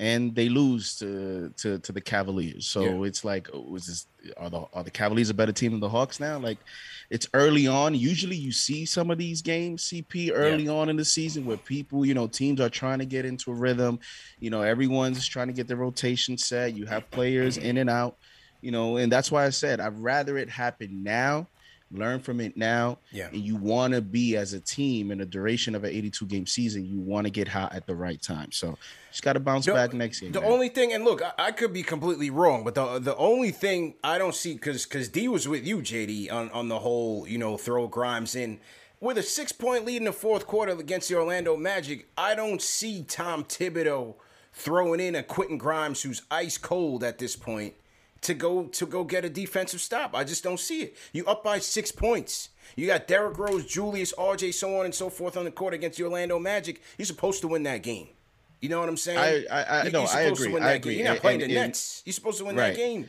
and 0.00 0.32
they 0.36 0.48
lose 0.48 0.96
to 1.00 1.52
to, 1.56 1.80
to 1.80 1.90
the 1.90 2.00
Cavaliers. 2.00 2.66
So 2.68 2.82
Yeah. 2.82 3.08
it's 3.08 3.24
like, 3.24 3.48
oh, 3.52 3.62
was 3.62 3.86
this 3.88 4.06
are 4.36 4.48
the 4.48 4.60
are 4.72 4.84
the 4.84 4.92
Cavaliers 4.92 5.28
a 5.30 5.34
better 5.34 5.50
team 5.52 5.72
than 5.72 5.80
the 5.80 5.88
Hawks 5.88 6.20
now? 6.20 6.38
Like, 6.38 6.58
it's 7.10 7.26
early 7.34 7.66
on. 7.66 7.96
Usually, 7.96 8.36
you 8.36 8.52
see 8.52 8.86
some 8.86 9.10
of 9.10 9.18
these 9.18 9.42
games, 9.42 9.88
CP, 9.88 10.30
early 10.32 10.68
on 10.68 10.88
in 10.88 10.96
the 10.96 11.04
season 11.04 11.44
where 11.44 11.56
people, 11.56 12.06
you 12.06 12.14
know, 12.14 12.28
teams 12.28 12.60
are 12.60 12.70
trying 12.70 13.00
to 13.00 13.06
get 13.06 13.24
into 13.24 13.50
a 13.50 13.54
rhythm. 13.54 13.98
You 14.38 14.50
know, 14.50 14.62
everyone's 14.62 15.26
trying 15.26 15.48
to 15.48 15.52
get 15.52 15.66
their 15.66 15.78
rotation 15.78 16.38
set. 16.38 16.76
You 16.76 16.86
have 16.86 17.10
players 17.10 17.56
in 17.56 17.78
and 17.78 17.90
out. 17.90 18.18
You 18.60 18.70
know, 18.72 18.96
and 18.96 19.10
that's 19.12 19.30
why 19.30 19.44
I 19.46 19.50
said 19.50 19.80
I'd 19.80 19.98
rather 19.98 20.36
it 20.36 20.50
happen 20.50 21.02
now. 21.02 21.46
Learn 21.90 22.20
from 22.20 22.38
it 22.42 22.54
now. 22.54 22.98
Yeah. 23.12 23.28
And 23.28 23.40
you 23.40 23.56
want 23.56 23.94
to 23.94 24.02
be 24.02 24.36
as 24.36 24.52
a 24.52 24.60
team 24.60 25.10
in 25.10 25.18
the 25.18 25.24
duration 25.24 25.74
of 25.74 25.84
an 25.84 25.90
82 25.90 26.26
game 26.26 26.46
season, 26.46 26.84
you 26.84 27.00
want 27.00 27.26
to 27.26 27.30
get 27.30 27.48
hot 27.48 27.74
at 27.74 27.86
the 27.86 27.94
right 27.94 28.20
time. 28.20 28.52
So 28.52 28.76
just 29.10 29.22
got 29.22 29.32
to 29.34 29.40
bounce 29.40 29.64
The- 29.64 29.72
back 29.72 29.94
next 29.94 30.20
year. 30.20 30.30
The 30.30 30.42
man. 30.42 30.52
only 30.52 30.68
thing, 30.68 30.92
and 30.92 31.02
look, 31.04 31.22
I, 31.22 31.32
I 31.38 31.50
could 31.52 31.72
be 31.72 31.82
completely 31.82 32.28
wrong, 32.28 32.62
but 32.62 32.74
the 32.74 32.98
the 32.98 33.16
only 33.16 33.52
thing 33.52 33.94
I 34.04 34.18
don't 34.18 34.34
see, 34.34 34.52
because 34.52 34.84
because 34.84 35.08
D 35.08 35.28
was 35.28 35.48
with 35.48 35.66
you, 35.66 35.78
JD, 35.78 36.30
on 36.30 36.50
on 36.50 36.68
the 36.68 36.80
whole, 36.80 37.26
you 37.26 37.38
know, 37.38 37.56
throw 37.56 37.86
Grimes 37.88 38.34
in 38.36 38.60
with 39.00 39.16
a 39.16 39.22
six 39.22 39.50
point 39.52 39.86
lead 39.86 39.96
in 39.96 40.04
the 40.04 40.12
fourth 40.12 40.46
quarter 40.46 40.72
against 40.72 41.08
the 41.08 41.14
Orlando 41.14 41.56
Magic. 41.56 42.06
I 42.18 42.34
don't 42.34 42.60
see 42.60 43.02
Tom 43.02 43.44
Thibodeau 43.44 44.16
throwing 44.52 45.00
in 45.00 45.14
a 45.14 45.22
Quentin 45.22 45.56
Grimes 45.56 46.02
who's 46.02 46.20
ice 46.30 46.58
cold 46.58 47.02
at 47.02 47.16
this 47.16 47.34
point 47.34 47.72
to 48.22 48.34
go 48.34 48.64
to 48.64 48.86
go 48.86 49.04
get 49.04 49.24
a 49.24 49.30
defensive 49.30 49.80
stop. 49.80 50.14
I 50.14 50.24
just 50.24 50.42
don't 50.42 50.58
see 50.60 50.82
it. 50.82 50.96
You 51.12 51.24
up 51.26 51.42
by 51.44 51.58
six 51.58 51.92
points. 51.92 52.48
You 52.76 52.86
got 52.86 53.06
Derrick 53.08 53.38
Rose, 53.38 53.64
Julius, 53.64 54.12
RJ, 54.18 54.52
so 54.54 54.78
on 54.78 54.84
and 54.84 54.94
so 54.94 55.08
forth 55.08 55.36
on 55.36 55.44
the 55.44 55.50
court 55.50 55.72
against 55.74 55.98
the 55.98 56.04
Orlando 56.04 56.38
Magic. 56.38 56.82
You're 56.98 57.06
supposed 57.06 57.40
to 57.42 57.48
win 57.48 57.62
that 57.64 57.82
game. 57.82 58.08
You 58.60 58.68
know 58.68 58.80
what 58.80 58.88
I'm 58.88 58.96
saying? 58.96 59.18
I- 59.18 59.46
I- 59.50 59.62
I- 59.62 59.84
You- 59.84 59.90
no, 59.92 60.00
you're 60.00 60.08
I 60.08 60.12
supposed 60.24 60.36
to 60.36 60.42
agree. 60.42 60.52
win 60.54 60.62
I 60.62 60.66
that 60.66 60.76
agree. 60.76 60.94
Game. 60.96 61.04
You're 61.04 61.14
not 61.14 61.20
playing 61.22 61.42
and- 61.42 61.50
the 61.52 61.56
and- 61.56 61.66
Nets. 61.68 62.02
You're 62.04 62.12
supposed 62.12 62.38
to 62.38 62.44
win 62.44 62.56
Right. 62.56 62.70
that 62.70 62.76
game. 62.76 63.08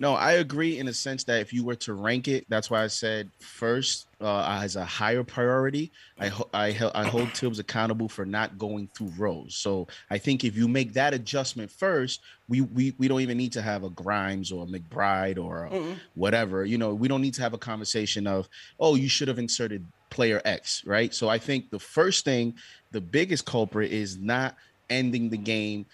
No, 0.00 0.14
I 0.14 0.32
agree 0.32 0.78
in 0.78 0.86
the 0.86 0.92
sense 0.92 1.22
that 1.24 1.40
if 1.40 1.52
you 1.52 1.64
were 1.64 1.76
to 1.76 1.94
rank 1.94 2.26
it, 2.26 2.44
that's 2.48 2.68
why 2.68 2.82
I 2.82 2.88
said 2.88 3.30
first 3.40 4.06
uh, 4.20 4.58
as 4.62 4.74
a 4.76 4.84
higher 4.84 5.22
priority. 5.22 5.92
I 6.18 6.28
ho- 6.28 6.48
I 6.52 6.70
hel- 6.72 6.90
I 6.94 7.04
hold 7.04 7.28
Thibs 7.32 7.58
accountable 7.60 8.08
for 8.08 8.26
not 8.26 8.58
going 8.58 8.88
through 8.96 9.12
Rose. 9.16 9.54
So 9.56 9.86
I 10.10 10.18
think 10.18 10.42
if 10.44 10.56
you 10.56 10.66
make 10.66 10.94
that 10.94 11.14
adjustment 11.14 11.70
first, 11.70 12.20
we 12.48 12.60
we, 12.62 12.94
we 12.98 13.06
don't 13.06 13.20
even 13.20 13.38
need 13.38 13.52
to 13.52 13.62
have 13.62 13.84
a 13.84 13.90
Grimes 13.90 14.50
or 14.50 14.64
a 14.64 14.66
McBride 14.66 15.38
or 15.38 15.64
a 15.64 15.70
whatever. 16.14 16.64
You 16.64 16.78
know, 16.78 16.92
we 16.94 17.06
don't 17.08 17.22
need 17.22 17.34
to 17.34 17.42
have 17.42 17.54
a 17.54 17.58
conversation 17.58 18.26
of 18.26 18.48
oh 18.80 18.96
you 18.96 19.08
should 19.08 19.28
have 19.28 19.38
inserted 19.38 19.86
player 20.10 20.40
X, 20.44 20.82
right? 20.86 21.14
So 21.14 21.28
I 21.28 21.38
think 21.38 21.70
the 21.70 21.78
first 21.78 22.24
thing, 22.24 22.54
the 22.92 23.00
biggest 23.00 23.46
culprit 23.46 23.92
is 23.92 24.16
not 24.18 24.56
ending 24.90 25.30
the 25.30 25.36
game 25.38 25.86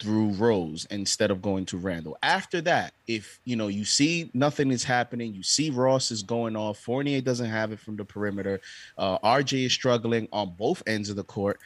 through 0.00 0.30
Rose 0.30 0.86
instead 0.90 1.30
of 1.30 1.40
going 1.40 1.66
to 1.66 1.78
Randle. 1.78 2.16
After 2.22 2.60
that, 2.62 2.94
if 3.06 3.40
you 3.44 3.56
know 3.56 3.68
you 3.68 3.84
see 3.84 4.30
nothing 4.34 4.70
is 4.70 4.84
happening, 4.84 5.34
you 5.34 5.42
see 5.42 5.70
Ross 5.70 6.10
is 6.10 6.22
going 6.22 6.56
off, 6.56 6.78
Fournier 6.78 7.20
doesn't 7.20 7.48
have 7.48 7.72
it 7.72 7.80
from 7.80 7.96
the 7.96 8.04
perimeter, 8.04 8.60
uh, 8.98 9.18
RJ 9.18 9.66
is 9.66 9.72
struggling 9.72 10.28
on 10.32 10.54
both 10.56 10.82
ends 10.86 11.10
of 11.10 11.16
the 11.16 11.24
court. 11.24 11.58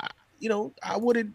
I, 0.00 0.08
you 0.38 0.48
know, 0.48 0.72
I 0.82 0.96
wouldn't. 0.96 1.34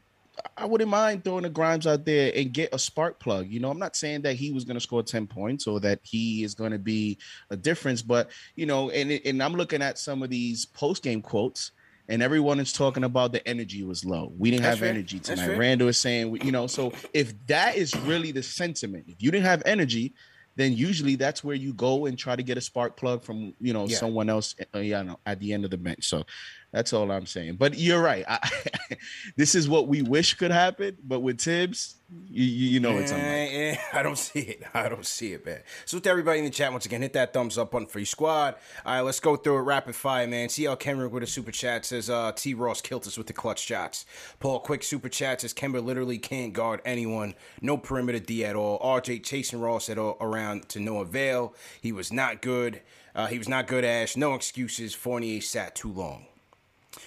I 0.55 0.65
wouldn't 0.65 0.91
mind 0.91 1.23
throwing 1.23 1.41
the 1.41 1.49
Grimes 1.49 1.87
out 1.87 2.05
there 2.05 2.31
and 2.35 2.53
get 2.53 2.71
a 2.71 2.77
spark 2.77 3.19
plug. 3.19 3.47
You 3.47 3.59
know, 3.59 3.71
I'm 3.71 3.79
not 3.79 3.95
saying 3.95 4.21
that 4.21 4.35
he 4.35 4.51
was 4.51 4.65
going 4.65 4.75
to 4.75 4.79
score 4.79 5.01
10 5.01 5.25
points 5.25 5.65
or 5.65 5.79
that 5.79 5.99
he 6.03 6.43
is 6.43 6.53
going 6.53 6.71
to 6.71 6.77
be 6.77 7.17
a 7.49 7.57
difference, 7.57 8.03
but 8.03 8.29
you 8.55 8.67
know, 8.67 8.91
and 8.91 9.11
and 9.11 9.41
I'm 9.41 9.53
looking 9.53 9.81
at 9.81 9.97
some 9.97 10.21
of 10.21 10.29
these 10.29 10.63
post 10.63 11.01
game 11.01 11.23
quotes, 11.23 11.71
and 12.09 12.23
everyone 12.23 12.59
is 12.59 12.71
talking 12.73 13.03
about 13.03 13.31
the 13.31 13.45
energy 13.47 13.83
was 13.83 14.05
low. 14.05 14.31
We 14.37 14.51
didn't 14.51 14.63
That's 14.63 14.75
have 14.75 14.79
fair. 14.79 14.89
energy 14.89 15.19
tonight. 15.19 15.57
Randle 15.57 15.87
is 15.89 15.97
saying, 15.99 16.37
you 16.43 16.51
know, 16.51 16.67
so 16.67 16.93
if 17.13 17.33
that 17.47 17.75
is 17.75 17.95
really 18.01 18.31
the 18.31 18.43
sentiment, 18.43 19.05
if 19.07 19.21
you 19.21 19.31
didn't 19.31 19.45
have 19.45 19.61
energy, 19.65 20.13
then 20.55 20.73
usually 20.73 21.15
that's 21.15 21.43
where 21.43 21.55
you 21.55 21.71
go 21.73 22.05
and 22.07 22.17
try 22.17 22.35
to 22.35 22.41
get 22.41 22.57
a 22.57 22.61
spark 22.61 22.97
plug 22.97 23.23
from, 23.23 23.53
you 23.59 23.73
know, 23.73 23.87
Yeah. 23.87 23.97
someone 23.97 24.29
else, 24.29 24.55
uh, 24.73 24.79
you 24.79 24.91
know, 25.03 25.19
at 25.25 25.39
the 25.39 25.53
end 25.53 25.65
of 25.65 25.71
the 25.71 25.77
bench. 25.77 26.05
So 26.07 26.25
that's 26.72 26.91
all 26.91 27.09
I'm 27.11 27.26
saying. 27.26 27.55
But 27.55 27.78
you're 27.78 28.01
right. 28.01 28.26
I, 28.28 28.49
this 29.38 29.55
is 29.55 29.70
what 29.70 29.88
we 29.88 30.01
wish 30.01 30.34
could 30.34 30.51
happen, 30.51 30.97
but 31.03 31.22
with 31.22 31.39
Thibs, 31.39 31.95
you, 32.30 32.43
you 32.43 32.80
know 32.80 32.97
it's 32.97 33.11
unlikely. 33.11 33.57
Eh, 33.57 33.78
I 33.93 34.03
don't 34.03 34.18
see 34.18 34.39
it. 34.41 34.63
I 34.74 34.89
don't 34.89 35.05
see 35.05 35.34
it, 35.34 35.45
man. 35.45 35.61
So 35.86 35.99
to 35.99 36.09
everybody 36.09 36.39
in 36.39 36.45
the 36.45 36.51
chat, 36.51 36.72
once 36.72 36.86
again, 36.86 37.01
hit 37.01 37.13
that 37.13 37.34
thumbs 37.34 37.57
up 37.57 37.72
button 37.72 37.88
for 37.88 37.99
your 37.99 38.05
squad. 38.05 38.55
All 38.86 38.95
right, 38.95 39.01
let's 39.01 39.20
go 39.22 39.38
through 39.38 39.59
it 39.59 39.61
rapid 39.61 39.95
fire, 39.95 40.28
man. 40.28 40.49
CL 40.49 40.76
Kenrick 40.78 41.11
with 41.11 41.24
a 41.24 41.28
super 41.28 41.51
chat 41.51 41.86
says 41.86 42.09
uh, 42.09 42.34
T 42.34 42.53
Ross 42.53 42.82
killed 42.82 43.07
us 43.07 43.18
with 43.18 43.28
the 43.28 43.34
clutch 43.34 43.59
shots. 43.59 44.05
Paul 44.39 44.59
Quick 44.59 44.84
super 44.84 45.09
chat 45.09 45.41
says 45.41 45.53
Kemba 45.53 45.84
literally 45.84 46.18
can't 46.18 46.51
guard 46.51 46.82
anyone. 46.84 47.34
No 47.61 47.78
perimeter 47.78 48.20
D 48.20 48.43
at 48.43 48.55
all. 48.57 48.78
RJ 48.80 49.24
chasing 49.24 49.61
Ross 49.61 49.89
at 49.89 49.97
all 49.97 50.18
around 50.20 50.68
to 50.70 50.80
no 50.82 50.99
avail. 50.99 51.53
He 51.80 51.93
was 51.93 52.11
not 52.11 52.41
good. 52.41 52.82
Uh, 53.15 53.28
he 53.28 53.38
was 53.38 53.49
not 53.49 53.68
good, 53.68 53.84
Ash. 53.84 54.15
No 54.18 54.36
excuses. 54.36 54.93
Fournier 54.93 55.41
sat 55.41 55.76
too 55.76 55.91
long. 55.91 56.28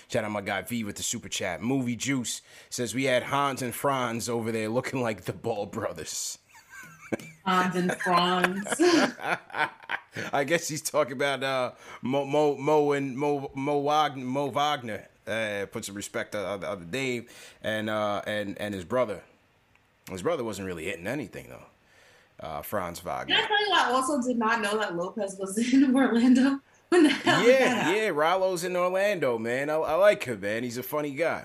Shout 0.08 0.24
out 0.24 0.30
my 0.30 0.40
guy 0.40 0.62
V 0.62 0.84
with 0.84 0.96
the 0.96 1.02
super 1.02 1.28
chat. 1.28 1.62
Movie 1.62 1.96
Juice 1.96 2.42
says 2.68 2.94
we 2.94 3.04
had 3.04 3.24
Hans 3.24 3.62
and 3.62 3.74
Franz 3.74 4.28
over 4.28 4.52
there 4.52 4.68
looking 4.68 5.02
like 5.02 5.24
the 5.24 5.32
Ball 5.32 5.66
brothers. 5.66 6.38
Hans 7.44 7.76
and 7.76 7.94
Franz. 7.96 8.64
I 10.32 10.44
guess 10.44 10.68
he's 10.68 10.82
talking 10.82 11.12
about 11.12 11.42
uh, 11.42 11.72
Mo, 12.02 12.24
Mo, 12.24 12.56
Mo 12.56 12.92
and 12.92 13.16
Mo, 13.16 13.50
Mo 13.54 13.78
Wagner. 13.78 14.24
Mo 14.24 14.48
Wagner. 14.48 15.06
Uh, 15.26 15.66
put 15.66 15.84
some 15.84 15.94
respect 15.94 16.34
on, 16.34 16.64
on 16.64 16.80
the 16.80 16.86
name 16.86 17.26
and 17.62 17.88
uh, 17.88 18.20
and 18.26 18.58
and 18.58 18.74
his 18.74 18.84
brother. 18.84 19.22
His 20.10 20.22
brother 20.22 20.42
wasn't 20.42 20.66
really 20.66 20.84
hitting 20.84 21.06
anything 21.06 21.48
though. 21.48 21.66
Uh, 22.44 22.62
Franz 22.62 23.00
Wagner. 23.00 23.36
Can 23.36 23.44
I 23.44 23.46
tell 23.46 23.66
you, 23.68 23.74
I 23.74 23.92
also 23.92 24.20
did 24.26 24.38
not 24.38 24.62
know 24.62 24.78
that 24.78 24.96
Lopez 24.96 25.36
was 25.38 25.56
in 25.72 25.94
Orlando. 25.94 26.58
When 27.00 27.04
the 27.04 27.08
hell 27.10 27.42
did 27.44 27.54
that 27.54 27.60
Yeah, 27.60 27.68
happen? 27.74 27.96
yeah. 27.96 28.08
Rollo's 28.08 28.64
in 28.64 28.76
Orlando, 28.76 29.38
man. 29.38 29.70
I, 29.70 29.74
I 29.76 29.94
like 29.94 30.24
him, 30.24 30.40
man. 30.40 30.64
He's 30.64 30.76
a 30.78 30.82
funny 30.82 31.12
guy. 31.12 31.44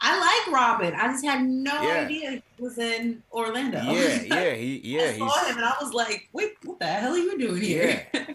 I 0.00 0.18
like 0.18 0.52
Robin. 0.54 0.92
I 0.94 1.06
just 1.12 1.24
had 1.24 1.44
no 1.46 1.72
Yeah. 1.82 2.00
idea 2.04 2.30
he 2.32 2.42
was 2.62 2.76
in 2.78 3.22
Orlando. 3.32 3.80
Yeah, 3.82 4.22
yeah, 4.26 4.54
he, 4.54 4.80
yeah. 4.82 5.02
I 5.14 5.18
saw 5.18 5.28
He's 5.38 5.48
him 5.50 5.56
and 5.58 5.64
I 5.66 5.74
was 5.80 5.92
like, 5.94 6.28
wait, 6.32 6.54
what 6.64 6.80
the 6.80 6.86
hell 6.86 7.12
are 7.12 7.16
you 7.18 7.38
doing 7.38 7.62
here? 7.62 8.06
Yeah, 8.14 8.34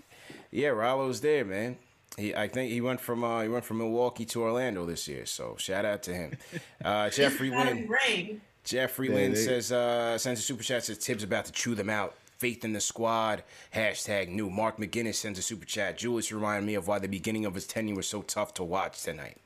yeah. 0.52 0.70
Rollo's 0.70 1.20
there, 1.20 1.44
man. 1.44 1.78
He, 2.18 2.34
I 2.34 2.48
think 2.48 2.72
he 2.72 2.80
went 2.80 3.02
from 3.02 3.24
uh, 3.26 3.42
he 3.42 3.50
went 3.50 3.66
from 3.66 3.80
Milwaukee 3.80 4.24
to 4.28 4.42
Orlando 4.44 4.86
this 4.86 5.08
year. 5.10 5.26
So 5.26 5.56
shout 5.60 5.84
out 5.84 6.02
to 6.04 6.14
him. 6.14 6.38
Uh, 6.84 7.10
Jeffrey 7.10 7.50
Got 7.50 7.66
Lynn. 7.76 8.42
Jeffrey 8.64 9.10
Yeah, 9.10 9.16
Lynn 9.16 9.36
says 9.36 9.72
uh, 9.74 10.18
sends 10.18 10.40
a 10.40 10.44
super 10.44 10.64
chat 10.64 10.86
says 10.86 10.98
Tibbs 10.98 11.24
about 11.24 11.46
to 11.46 11.52
chew 11.52 11.76
them 11.76 11.90
out. 11.90 12.16
Faith 12.38 12.64
in 12.64 12.74
the 12.74 12.82
squad. 12.82 13.44
Hashtag 13.74 14.30
new. 14.30 14.50
Mark 14.50 14.78
McGinnis 14.78 15.16
sends 15.16 15.40
a 15.40 15.42
super 15.42 15.66
chat. 15.66 15.98
Julius 15.98 16.32
reminded 16.32 16.68
me 16.68 16.76
of 16.76 16.88
why 16.88 17.00
the 17.00 17.08
beginning 17.08 17.46
of 17.46 17.56
his 17.56 17.66
tenure 17.66 17.96
was 17.96 18.08
so 18.08 18.22
tough 18.22 18.54
to 18.56 18.64
watch 18.64 19.02
tonight. 19.02 19.38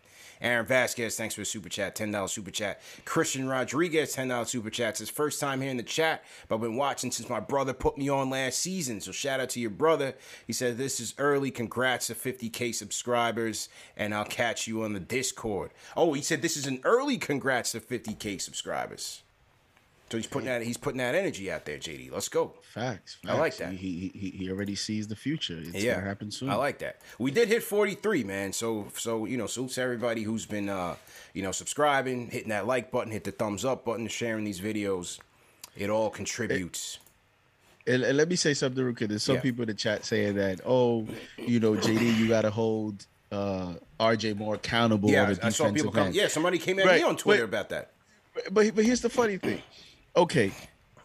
Aaron 0.42 0.66
Vasquez, 0.66 1.16
thanks 1.16 1.36
for 1.36 1.42
the 1.42 1.46
super 1.46 1.70
chat, 1.70 1.96
$10 1.96 2.28
super 2.28 2.50
chat. 2.50 2.82
Christian 3.06 3.48
Rodriguez, 3.48 4.16
$10 4.16 4.48
super 4.48 4.72
chat. 4.72 4.98
Says, 4.98 5.10
first 5.10 5.39
time 5.39 5.62
here 5.62 5.70
in 5.70 5.78
the 5.78 5.84
chat, 5.84 6.24
but 6.48 6.56
I've 6.56 6.62
been 6.62 6.76
watching 6.76 7.12
since 7.12 7.30
my 7.30 7.39
brother 7.39 7.74
put 7.74 7.98
me 7.98 8.10
on 8.10 8.32
last 8.32 8.60
season. 8.60 9.02
So 9.02 9.12
shout 9.12 9.39
out 9.39 9.50
to 9.52 9.60
your 9.60 9.70
brother. 9.70 10.16
He 10.48 10.54
said, 10.54 10.78
this 10.78 11.00
is 11.00 11.14
early. 11.20 11.52
Congrats 11.52 12.08
to 12.08 12.16
50K 12.16 12.74
subscribers, 12.74 13.70
and 13.96 14.16
I'll 14.16 14.26
catch 14.26 14.68
you 14.68 14.82
on 14.82 14.94
the 14.94 15.00
Discord. 15.00 15.72
Oh, 15.96 16.14
he 16.14 16.24
said, 16.24 16.42
this 16.42 16.58
is 16.58 16.66
an 16.66 16.82
early 16.84 17.20
congrats 17.20 17.74
to 17.74 17.80
50K 17.80 18.42
subscribers. 18.42 19.22
So 20.12 20.18
he's 20.18 20.28
putting 20.28 20.47
that 20.47 20.62
he's 20.62 20.76
putting 20.76 20.97
that 20.97 21.16
energy 21.16 21.49
out 21.49 21.64
there, 21.64 21.78
JD. 21.78 22.12
Let's 22.12 22.28
go. 22.28 22.55
Facts, 22.62 23.18
I 23.26 23.36
like 23.38 23.55
that. 23.57 23.72
He, 23.72 24.12
he 24.14 24.30
he 24.32 24.51
already 24.51 24.76
sees 24.76 25.07
the 25.07 25.16
future. 25.16 25.57
It's 25.57 25.82
yeah, 25.82 25.95
gonna 25.95 26.05
happen 26.07 26.32
soon. 26.32 26.49
I 26.49 26.55
like 26.55 26.80
that. 26.80 26.99
We 27.18 27.32
did 27.32 27.47
hit 27.47 27.64
43, 27.64 28.26
man. 28.26 28.51
So 28.51 28.88
so 28.97 29.26
you 29.26 29.38
know, 29.38 29.47
salutes 29.47 29.76
to 29.76 29.82
everybody 29.82 30.24
who's 30.24 30.45
been 30.45 30.68
uh 30.68 30.95
you 31.34 31.41
know 31.41 31.53
subscribing, 31.53 32.30
hitting 32.30 32.49
that 32.49 32.68
like 32.68 32.91
button, 32.91 33.09
hit 33.14 33.24
the 33.24 33.32
thumbs 33.32 33.64
up 33.64 33.86
button, 33.86 34.07
sharing 34.09 34.43
these 34.43 34.59
videos. 34.59 35.18
It 35.78 35.89
all 35.89 36.09
contributes. 36.09 36.99
And, 37.88 38.03
and 38.03 38.18
let 38.18 38.28
me 38.28 38.36
say 38.36 38.53
something 38.53 38.84
real 38.84 38.93
quick. 38.93 39.07
There's 39.09 39.24
some 39.24 39.36
Yeah. 39.36 39.41
people 39.41 39.62
in 39.64 39.68
the 39.70 39.74
chat 39.74 40.03
saying 40.03 40.36
that, 40.36 40.59
oh, 40.66 41.07
you 41.38 41.59
know, 41.62 41.72
JD, 41.72 42.18
you 42.18 42.28
got 42.28 42.41
to 42.41 42.51
hold 42.51 43.07
uh, 43.32 43.76
RJ 43.99 44.38
more 44.38 44.55
accountable. 44.55 45.09
yeah, 45.09 45.34
I, 45.41 45.47
I 45.47 45.49
saw 45.49 45.72
people 45.72 45.91
come. 45.91 46.12
Yeah, 46.12 46.28
somebody 46.28 46.59
came 46.59 46.78
at 46.80 46.86
Right, 46.86 46.97
me 46.99 47.03
on 47.03 47.16
Twitter 47.16 47.43
wait. 47.43 47.49
about 47.49 47.70
that. 47.70 47.93
But 48.51 48.76
but 48.76 48.86
here's 48.86 49.01
the 49.01 49.09
funny 49.09 49.38
thing. 49.38 49.62
Okay. 50.16 50.51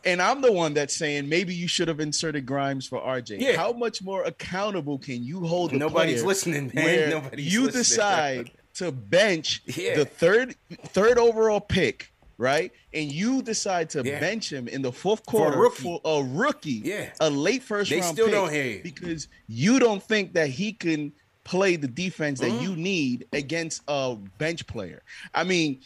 And 0.05 0.23
I'm 0.23 0.41
the 0.41 0.53
one 0.53 0.73
that's 0.75 0.95
saying 0.97 1.29
maybe 1.29 1.53
you 1.55 1.67
should 1.67 1.89
have 1.89 1.99
inserted 1.99 2.47
Grimes 2.47 2.87
for 2.87 3.01
RJ. 3.01 3.41
Yeah. 3.41 3.57
How 3.57 3.73
much 3.73 4.03
more 4.03 4.23
accountable 4.23 4.99
can 4.99 5.25
you 5.25 5.41
hold 5.45 5.73
the 5.73 5.79
Nobody's 5.79 6.23
listening, 6.23 6.71
man. 6.75 6.85
where 6.85 7.09
Nobody's 7.11 7.53
you 7.53 7.63
listening. 7.65 7.83
decide 7.83 8.51
to 8.75 8.93
bench 8.93 9.63
Yeah. 9.67 9.97
the 9.97 10.05
third 10.05 10.55
third 10.89 11.19
overall 11.19 11.61
pick, 11.61 12.13
right? 12.39 12.71
And 12.95 13.11
you 13.11 13.43
decide 13.43 13.91
to 13.91 14.03
Yeah. 14.05 14.21
bench 14.21 14.53
him 14.53 14.69
in 14.69 14.83
the 14.83 14.93
fourth 14.93 15.23
For 15.29 15.39
a 15.39 15.41
quarter 15.51 15.59
rookie. 15.59 15.83
for 15.83 16.01
a 16.05 16.23
rookie, 16.23 16.83
Yeah. 16.85 17.11
a 17.21 17.29
late 17.29 17.65
first 17.65 17.91
They 17.91 17.99
round 18.01 18.15
still 18.15 18.27
pick 18.27 18.35
don't 18.35 18.53
hear 18.53 18.65
you. 18.65 18.81
because 18.85 19.27
you 19.49 19.81
don't 19.81 20.03
think 20.03 20.35
that 20.35 20.51
he 20.51 20.73
can 20.73 21.13
play 21.43 21.75
the 21.75 21.89
defense 21.89 22.41
Mm-hmm. 22.41 22.57
that 22.57 22.63
you 22.63 22.77
need 22.77 23.27
against 23.33 23.83
a 23.89 24.15
bench 24.39 24.67
player. 24.69 25.03
I 25.35 25.43
mean, 25.43 25.81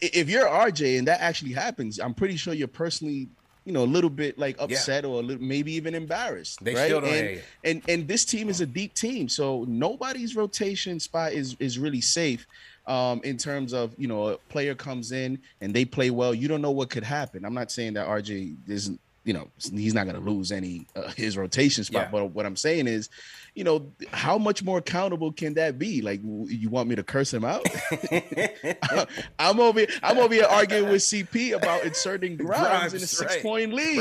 if 0.00 0.28
you're 0.28 0.46
RJ 0.46 0.98
and 0.98 1.08
that 1.08 1.20
actually 1.20 1.52
happens, 1.52 1.98
I'm 1.98 2.14
pretty 2.14 2.36
sure 2.36 2.54
you're 2.54 2.68
personally, 2.68 3.28
you 3.64 3.72
know, 3.72 3.84
a 3.84 3.86
little 3.86 4.10
bit 4.10 4.38
like 4.38 4.56
upset 4.58 5.04
yeah. 5.04 5.10
or 5.10 5.22
little, 5.22 5.42
maybe 5.42 5.72
even 5.72 5.94
embarrassed. 5.94 6.62
They 6.62 6.74
right? 6.74 6.86
still 6.86 7.00
don't 7.00 7.12
and, 7.12 7.42
and 7.64 7.82
and 7.88 8.08
this 8.08 8.24
team 8.24 8.48
is 8.48 8.60
a 8.60 8.66
deep 8.66 8.94
team, 8.94 9.28
so 9.28 9.64
nobody's 9.68 10.36
rotation 10.36 11.00
spot 11.00 11.32
is 11.32 11.56
is 11.58 11.78
really 11.78 12.00
safe. 12.00 12.46
Um, 12.86 13.22
in 13.24 13.38
terms 13.38 13.72
of 13.72 13.94
you 13.96 14.06
know 14.06 14.28
a 14.28 14.36
player 14.36 14.74
comes 14.74 15.12
in 15.12 15.38
and 15.62 15.72
they 15.72 15.86
play 15.86 16.10
well, 16.10 16.34
you 16.34 16.48
don't 16.48 16.60
know 16.60 16.70
what 16.70 16.90
could 16.90 17.04
happen. 17.04 17.44
I'm 17.44 17.54
not 17.54 17.70
saying 17.70 17.94
that 17.94 18.06
RJ 18.06 18.56
isn't 18.68 19.00
you 19.24 19.32
know 19.32 19.48
he's 19.72 19.94
not 19.94 20.04
going 20.04 20.16
to 20.16 20.30
lose 20.30 20.52
any 20.52 20.86
uh, 20.94 21.08
his 21.16 21.36
rotation 21.36 21.84
spot, 21.84 22.02
yeah. 22.02 22.10
but 22.10 22.26
what 22.26 22.46
I'm 22.46 22.56
saying 22.56 22.86
is 22.86 23.08
you 23.54 23.62
know, 23.62 23.92
how 24.10 24.36
much 24.36 24.64
more 24.64 24.78
accountable 24.78 25.30
can 25.30 25.54
that 25.54 25.78
be? 25.78 26.02
Like, 26.02 26.20
you 26.22 26.68
want 26.68 26.88
me 26.88 26.96
to 26.96 27.04
curse 27.04 27.32
him 27.32 27.44
out? 27.44 27.64
I'm 29.38 29.60
over. 29.60 29.86
I'm 30.02 30.18
over 30.18 30.34
here 30.34 30.46
arguing 30.50 30.90
with 30.90 31.02
CP 31.02 31.54
about 31.54 31.84
inserting 31.84 32.36
Grimes, 32.36 32.58
Grimes 32.66 32.94
in 32.94 33.02
a 33.02 33.06
six 33.06 33.34
right. 33.34 33.42
point 33.42 33.72
lead. 33.72 33.98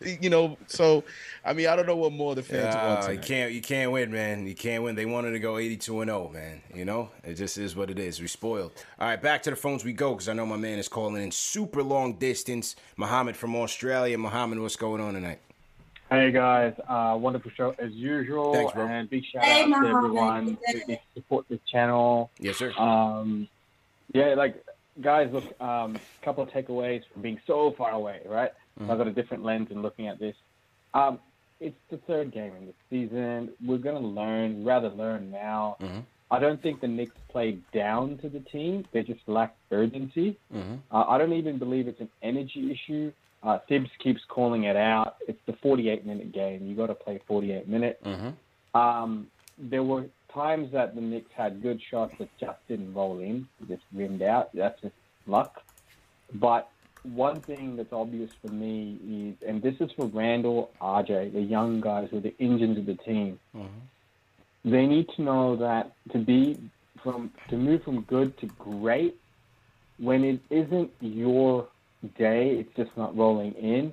Right. 0.00 0.22
You 0.22 0.30
know, 0.30 0.56
so 0.68 1.04
I 1.44 1.52
mean, 1.52 1.66
I 1.66 1.76
don't 1.76 1.86
know 1.86 1.96
what 1.96 2.12
more 2.12 2.34
the 2.34 2.42
fans 2.42 2.74
uh, 2.74 2.78
want. 2.82 3.02
Tonight. 3.02 3.12
You 3.12 3.18
can't. 3.20 3.52
You 3.52 3.60
can't 3.60 3.92
win, 3.92 4.10
man. 4.10 4.46
You 4.46 4.54
can't 4.54 4.82
win. 4.82 4.94
They 4.94 5.06
wanted 5.06 5.32
to 5.32 5.38
go 5.38 5.58
82 5.58 6.00
and 6.00 6.08
0, 6.08 6.30
man. 6.32 6.62
You 6.74 6.86
know, 6.86 7.10
it 7.22 7.34
just 7.34 7.58
is 7.58 7.76
what 7.76 7.90
it 7.90 7.98
is. 7.98 8.20
We 8.20 8.26
spoiled. 8.26 8.72
All 8.98 9.08
right, 9.08 9.20
back 9.20 9.42
to 9.42 9.50
the 9.50 9.56
phones 9.56 9.84
we 9.84 9.92
go 9.92 10.12
because 10.12 10.30
I 10.30 10.32
know 10.32 10.46
my 10.46 10.56
man 10.56 10.78
is 10.78 10.88
calling 10.88 11.22
in 11.22 11.30
super 11.30 11.82
long 11.82 12.14
distance. 12.14 12.74
Muhammad 12.96 13.36
from 13.36 13.54
Australia. 13.54 14.16
Muhammad, 14.16 14.60
what's 14.60 14.76
going 14.76 15.02
on 15.02 15.12
tonight? 15.12 15.40
Hey 16.14 16.30
guys, 16.30 16.74
uh, 16.86 17.16
wonderful 17.20 17.50
show 17.56 17.74
as 17.80 17.90
usual, 17.90 18.54
Thanks, 18.54 18.72
bro. 18.72 18.86
and 18.86 19.10
big 19.10 19.24
shout 19.24 19.44
hey, 19.44 19.64
out 19.64 19.82
to 19.82 19.88
everyone 19.88 20.56
who 20.86 20.96
support 21.12 21.44
this 21.48 21.58
channel. 21.70 22.30
Yes, 22.38 22.56
sir. 22.56 22.72
Um, 22.78 23.48
yeah, 24.12 24.34
like 24.34 24.64
guys, 25.00 25.28
look, 25.32 25.42
a 25.58 25.64
um, 25.64 25.98
couple 26.22 26.44
of 26.44 26.50
takeaways 26.50 27.02
from 27.12 27.22
being 27.22 27.40
so 27.48 27.74
far 27.76 27.90
away, 27.90 28.20
right? 28.26 28.52
Mm-hmm. 28.78 28.92
I've 28.92 28.98
got 28.98 29.08
a 29.08 29.12
different 29.12 29.42
lens 29.42 29.72
in 29.72 29.82
looking 29.82 30.06
at 30.06 30.20
this. 30.20 30.36
Um, 30.94 31.18
it's 31.58 31.76
the 31.90 31.96
third 31.96 32.32
game 32.32 32.52
in 32.60 32.66
the 32.66 32.74
season. 32.88 33.50
We're 33.66 33.78
going 33.78 34.00
to 34.00 34.08
learn, 34.08 34.64
rather 34.64 34.90
learn 34.90 35.32
now. 35.32 35.78
Mm-hmm. 35.80 36.00
I 36.30 36.38
don't 36.38 36.62
think 36.62 36.80
the 36.80 36.88
Knicks 36.88 37.16
played 37.28 37.60
down 37.72 38.18
to 38.18 38.28
the 38.28 38.40
team. 38.40 38.86
They 38.92 39.02
just 39.02 39.20
lack 39.26 39.56
urgency. 39.72 40.38
Mm-hmm. 40.54 40.74
Uh, 40.92 41.04
I 41.08 41.18
don't 41.18 41.32
even 41.32 41.58
believe 41.58 41.88
it's 41.88 42.00
an 42.00 42.10
energy 42.22 42.70
issue. 42.70 43.12
Uh, 43.44 43.58
Thibs 43.68 43.90
keeps 43.98 44.22
calling 44.26 44.64
it 44.64 44.76
out. 44.76 45.16
It's 45.28 45.40
the 45.46 45.52
48 45.52 46.06
minute 46.06 46.32
game. 46.32 46.66
You 46.66 46.74
got 46.74 46.86
to 46.86 46.94
play 46.94 47.20
48 47.26 47.68
minutes. 47.68 48.02
Mm-hmm. 48.02 48.78
Um, 48.78 49.26
there 49.58 49.82
were 49.82 50.06
times 50.32 50.72
that 50.72 50.94
the 50.94 51.00
Knicks 51.00 51.30
had 51.36 51.62
good 51.62 51.80
shots 51.90 52.14
that 52.18 52.28
just 52.38 52.58
didn't 52.68 52.94
roll 52.94 53.18
in, 53.20 53.46
just 53.68 53.82
rimmed 53.92 54.22
out. 54.22 54.50
That's 54.54 54.80
just 54.80 54.94
luck. 55.26 55.62
But 56.32 56.70
one 57.02 57.40
thing 57.40 57.76
that's 57.76 57.92
obvious 57.92 58.30
for 58.40 58.50
me 58.50 58.98
is, 59.06 59.48
and 59.48 59.62
this 59.62 59.74
is 59.78 59.90
for 59.92 60.06
Randall, 60.06 60.70
RJ, 60.80 61.34
the 61.34 61.42
young 61.42 61.80
guys 61.80 62.08
who 62.10 62.16
are 62.16 62.20
the 62.20 62.34
engines 62.40 62.78
of 62.78 62.86
the 62.86 62.94
team. 62.94 63.38
Mm-hmm. 63.54 64.70
They 64.70 64.86
need 64.86 65.08
to 65.16 65.22
know 65.22 65.56
that 65.56 65.92
to 66.12 66.18
be 66.18 66.58
from 67.02 67.30
to 67.50 67.56
move 67.56 67.84
from 67.84 68.00
good 68.02 68.38
to 68.38 68.46
great 68.58 69.16
when 69.98 70.24
it 70.24 70.40
isn't 70.48 70.90
your 71.00 71.68
day. 72.04 72.50
It's 72.50 72.74
just 72.76 72.96
not 72.96 73.16
rolling 73.16 73.52
in. 73.52 73.92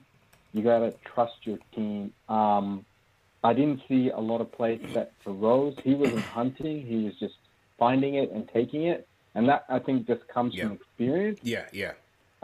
You 0.54 0.64
got 0.64 0.80
to 0.80 0.94
trust 1.06 1.36
your 1.44 1.58
team. 1.76 2.14
Um, 2.28 2.86
I 3.44 3.54
didn't 3.54 3.82
see 3.88 4.10
a 4.10 4.20
lot 4.20 4.42
of 4.42 4.52
plays 4.52 4.82
set 4.94 5.14
for 5.24 5.34
Rose. 5.34 5.76
He 5.84 5.96
wasn't 5.96 6.20
hunting. 6.38 6.86
He 6.86 7.06
was 7.06 7.14
just 7.20 7.36
finding 7.80 8.16
it 8.16 8.32
and 8.32 8.48
taking 8.50 8.84
it. 8.84 9.08
And 9.34 9.48
that, 9.50 9.66
I 9.70 9.80
think, 9.80 10.08
just 10.08 10.28
comes 10.28 10.54
yeah. 10.54 10.64
from 10.64 10.74
experience. 10.74 11.40
Yeah, 11.42 11.66
yeah. 11.72 11.94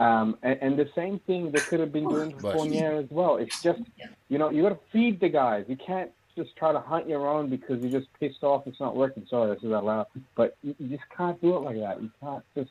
Um, 0.00 0.38
and, 0.42 0.58
and, 0.62 0.78
the 0.78 0.88
same 0.94 1.18
thing 1.26 1.50
they 1.50 1.58
could 1.58 1.80
have 1.80 1.92
been 1.92 2.08
doing 2.08 2.30
for 2.38 2.52
Fournier 2.52 2.92
as 2.92 3.10
well. 3.10 3.36
It's 3.36 3.60
just, 3.60 3.80
you 4.28 4.38
know, 4.38 4.48
you 4.48 4.62
got 4.62 4.68
to 4.68 4.78
feed 4.92 5.18
the 5.18 5.28
guys. 5.28 5.64
You 5.66 5.76
can't 5.76 6.12
just 6.36 6.54
try 6.54 6.72
to 6.72 6.78
hunt 6.78 7.08
your 7.08 7.26
own 7.26 7.50
because 7.50 7.82
you're 7.82 8.00
just 8.00 8.06
pissed 8.20 8.44
off 8.44 8.66
it's 8.66 8.78
not 8.78 8.94
working. 8.94 9.26
Sorry, 9.28 9.52
this 9.52 9.64
is 9.64 9.72
out 9.72 9.84
loud. 9.84 10.06
But 10.36 10.56
you, 10.62 10.74
you 10.78 10.96
just 10.96 11.08
can't 11.14 11.40
do 11.42 11.56
it 11.56 11.60
like 11.60 11.80
that. 11.80 12.00
You 12.00 12.10
can't 12.20 12.44
just 12.54 12.70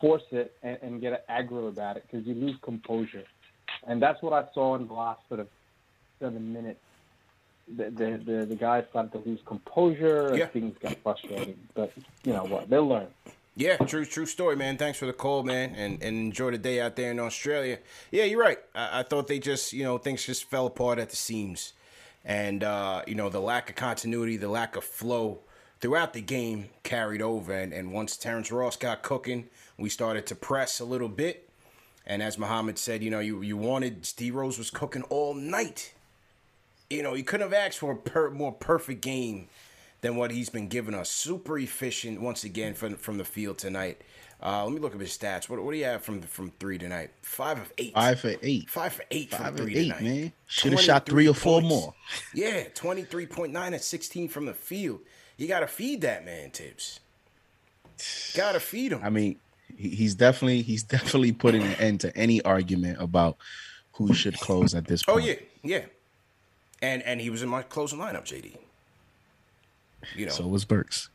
force 0.00 0.22
it 0.30 0.56
and, 0.62 0.78
and 0.82 1.00
get 1.00 1.26
aggro 1.28 1.68
about 1.68 1.96
it 1.96 2.06
because 2.10 2.26
you 2.26 2.34
lose 2.34 2.56
composure. 2.62 3.24
And 3.86 4.00
that's 4.02 4.20
what 4.22 4.32
I 4.32 4.52
saw 4.52 4.74
in 4.76 4.86
the 4.86 4.92
last 4.92 5.20
sort 5.28 5.40
of 5.40 5.48
seven 6.18 6.52
minutes. 6.52 6.80
The 7.76 7.84
the 7.90 8.20
the, 8.24 8.46
the 8.46 8.56
guys 8.56 8.84
started 8.90 9.12
to 9.12 9.18
lose 9.28 9.40
composure. 9.46 10.34
Yeah. 10.36 10.46
Things 10.46 10.76
got 10.80 10.96
frustrating. 11.02 11.58
But 11.74 11.92
you 12.24 12.32
know 12.32 12.44
what? 12.44 12.68
They'll 12.68 12.88
learn. 12.88 13.06
Yeah, 13.56 13.76
true, 13.78 14.06
true 14.06 14.26
story, 14.26 14.56
man. 14.56 14.76
Thanks 14.78 14.98
for 14.98 15.06
the 15.06 15.12
call, 15.12 15.42
man, 15.42 15.74
and, 15.76 16.02
and 16.02 16.16
enjoy 16.16 16.52
the 16.52 16.58
day 16.58 16.80
out 16.80 16.96
there 16.96 17.10
in 17.10 17.18
Australia. 17.18 17.78
Yeah, 18.10 18.24
you're 18.24 18.40
right. 18.40 18.58
I, 18.74 19.00
I 19.00 19.02
thought 19.02 19.26
they 19.26 19.38
just, 19.38 19.72
you 19.72 19.82
know, 19.82 19.98
things 19.98 20.24
just 20.24 20.44
fell 20.44 20.66
apart 20.66 20.98
at 20.98 21.10
the 21.10 21.16
seams, 21.16 21.74
and 22.24 22.64
uh, 22.64 23.02
you 23.06 23.14
know, 23.14 23.28
the 23.28 23.40
lack 23.40 23.68
of 23.68 23.76
continuity, 23.76 24.36
the 24.36 24.48
lack 24.48 24.76
of 24.76 24.84
flow 24.84 25.40
throughout 25.80 26.12
the 26.12 26.20
game 26.20 26.68
carried 26.82 27.22
over. 27.22 27.52
And, 27.52 27.72
and 27.72 27.92
once 27.92 28.16
Terrence 28.16 28.50
Ross 28.52 28.76
got 28.76 29.02
cooking, 29.02 29.48
we 29.78 29.88
started 29.88 30.26
to 30.26 30.34
press 30.34 30.80
a 30.80 30.84
little 30.84 31.08
bit. 31.08 31.48
And 32.06 32.22
as 32.22 32.38
Muhammad 32.38 32.78
said, 32.78 33.02
you 33.02 33.10
know, 33.10 33.20
you, 33.20 33.42
you 33.42 33.56
wanted 33.56 34.08
D 34.16 34.30
Rose 34.30 34.58
was 34.58 34.70
cooking 34.70 35.02
all 35.04 35.34
night. 35.34 35.92
You 36.88 37.02
know, 37.02 37.14
you 37.14 37.22
couldn't 37.22 37.46
have 37.46 37.54
asked 37.54 37.78
for 37.78 37.92
a 37.92 37.96
per, 37.96 38.30
more 38.30 38.52
perfect 38.52 39.00
game 39.00 39.48
than 40.00 40.16
what 40.16 40.30
he's 40.30 40.48
been 40.48 40.66
giving 40.66 40.94
us. 40.94 41.08
Super 41.10 41.58
efficient 41.58 42.20
once 42.20 42.42
again 42.42 42.74
from 42.74 42.96
from 42.96 43.18
the 43.18 43.24
field 43.24 43.58
tonight. 43.58 44.00
Uh, 44.42 44.64
let 44.64 44.72
me 44.72 44.80
look 44.80 44.94
at 44.94 45.00
his 45.00 45.16
stats. 45.16 45.48
What, 45.48 45.62
what 45.62 45.72
do 45.72 45.76
you 45.76 45.84
have 45.84 46.02
from 46.02 46.22
from 46.22 46.50
three 46.58 46.78
tonight? 46.78 47.10
Five 47.22 47.58
of 47.58 47.72
eight. 47.78 47.92
Five 47.94 48.18
for 48.18 48.34
eight. 48.42 48.70
Five 48.70 48.94
for 48.94 49.04
eight 49.10 49.30
Five 49.30 49.48
from 49.48 49.56
three 49.58 49.76
eight, 49.76 49.82
tonight. 49.84 50.02
Man, 50.02 50.32
should 50.46 50.72
have 50.72 50.80
shot 50.80 51.06
three 51.06 51.28
or 51.28 51.34
four 51.34 51.60
points. 51.60 51.68
more. 51.68 51.94
Yeah, 52.34 52.64
twenty 52.74 53.02
three 53.02 53.26
point 53.26 53.52
nine 53.52 53.74
at 53.74 53.84
sixteen 53.84 54.28
from 54.28 54.46
the 54.46 54.54
field. 54.54 55.00
You 55.40 55.48
got 55.48 55.60
to 55.60 55.66
feed 55.66 56.02
that 56.02 56.26
man, 56.26 56.50
Thibs. 56.50 57.00
Got 58.36 58.52
to 58.52 58.60
feed 58.60 58.92
him. 58.92 59.00
I 59.02 59.08
mean, 59.08 59.36
he's 59.74 60.14
definitely 60.14 60.60
he's 60.60 60.82
definitely 60.82 61.32
putting 61.32 61.62
an 61.62 61.74
end 61.76 62.00
to 62.00 62.14
any 62.14 62.42
argument 62.42 63.00
about 63.00 63.38
who 63.92 64.12
should 64.12 64.38
close 64.38 64.74
at 64.74 64.86
this 64.86 65.02
oh, 65.08 65.14
point. 65.14 65.24
Oh 65.24 65.28
yeah, 65.28 65.36
yeah. 65.78 65.84
And 66.82 67.02
and 67.04 67.22
he 67.22 67.30
was 67.30 67.42
in 67.42 67.48
my 67.48 67.62
closing 67.62 67.98
lineup, 67.98 68.26
JD. 68.26 68.58
You 70.14 70.26
know, 70.26 70.32
so 70.32 70.46
was 70.46 70.66
Burks. 70.66 71.08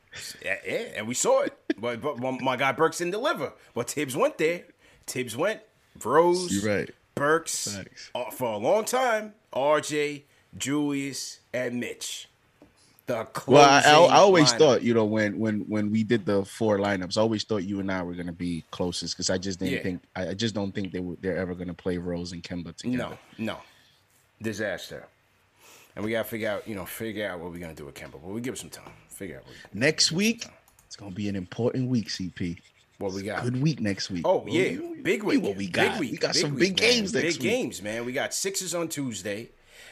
Yeah, 0.43 0.55
yeah 0.65 0.77
and 0.95 1.07
we 1.07 1.13
saw 1.13 1.43
it. 1.43 1.55
but, 1.79 2.01
but 2.01 2.19
my 2.19 2.55
guy 2.55 2.71
Burks 2.71 2.97
didn't 2.97 3.11
deliver. 3.11 3.53
But 3.75 3.91
Thibs 3.91 4.17
went 4.17 4.39
there. 4.39 4.63
Thibs 5.05 5.37
went. 5.37 5.61
Rose. 6.03 6.51
You're 6.51 6.77
right. 6.77 6.89
Burks 7.13 7.77
uh, 8.15 8.31
for 8.31 8.53
a 8.53 8.57
long 8.57 8.85
time. 8.85 9.35
RJ, 9.53 10.23
Julius, 10.57 11.41
and 11.53 11.79
Mitch 11.79 12.27
the 13.07 13.27
well 13.47 13.63
I, 13.63 13.81
I, 14.15 14.17
always 14.17 14.51
lineup. 14.53 14.57
thought 14.57 14.83
you 14.83 14.93
know 14.93 15.05
when 15.05 15.37
when 15.37 15.61
when 15.61 15.91
we 15.91 16.03
did 16.03 16.25
the 16.25 16.43
four 16.43 16.79
lineups 16.79 17.17
i 17.17 17.21
always 17.21 17.43
thought 17.43 17.63
you 17.63 17.79
and 17.79 17.91
i 17.91 18.01
were 18.01 18.13
going 18.13 18.25
to 18.25 18.33
be 18.33 18.63
closest 18.71 19.15
because 19.15 19.29
i 19.29 19.37
just 19.37 19.59
didn't 19.59 19.73
yeah. 19.73 19.83
think 19.83 20.01
I, 20.15 20.33
just 20.33 20.55
don't 20.55 20.73
think 20.73 20.91
they 20.91 20.99
were 20.99 21.15
they're 21.21 21.37
ever 21.37 21.53
going 21.53 21.67
to 21.67 21.73
play 21.73 21.97
rose 21.97 22.31
and 22.31 22.41
kemba 22.41 22.75
together 22.75 23.17
no 23.37 23.53
no 23.53 23.57
disaster 24.41 25.05
and 25.95 26.03
we 26.03 26.11
got 26.11 26.23
to 26.23 26.29
figure 26.29 26.49
out 26.49 26.67
you 26.67 26.75
know 26.75 26.85
figure 26.85 27.29
out 27.29 27.39
what 27.39 27.51
we're 27.51 27.59
going 27.59 27.75
to 27.75 27.79
do 27.79 27.85
with 27.85 27.95
kemba 27.95 28.13
but 28.13 28.23
we 28.23 28.41
give 28.41 28.55
it 28.55 28.57
some 28.57 28.69
time 28.69 28.91
figure 29.09 29.37
out 29.37 29.43
next 29.73 30.11
week 30.11 30.45
it's 30.87 30.95
going 30.95 31.11
to 31.11 31.15
be 31.15 31.29
an 31.29 31.35
important 31.35 31.87
week 31.87 32.07
cp 32.07 32.57
what 32.97 33.11
we 33.11 33.23
got? 33.23 33.43
Good 33.43 33.61
week 33.61 33.81
next 33.81 34.09
week. 34.09 34.25
Oh 34.25 34.45
yeah, 34.47 34.77
big 35.01 35.23
week. 35.23 35.41
What 35.41 35.57
we 35.57 35.67
got? 35.67 35.91
Big 35.91 35.99
week. 35.99 36.11
We 36.11 36.17
got 36.17 36.33
big 36.33 36.41
some 36.41 36.51
week, 36.51 36.59
big 36.59 36.79
man. 36.79 36.89
games 36.91 37.13
next 37.13 37.25
big 37.25 37.43
week. 37.43 37.51
games, 37.51 37.81
man. 37.81 38.05
We 38.05 38.13
got 38.13 38.33
Sixers 38.33 38.73
on 38.73 38.87
Tuesday. 38.87 39.49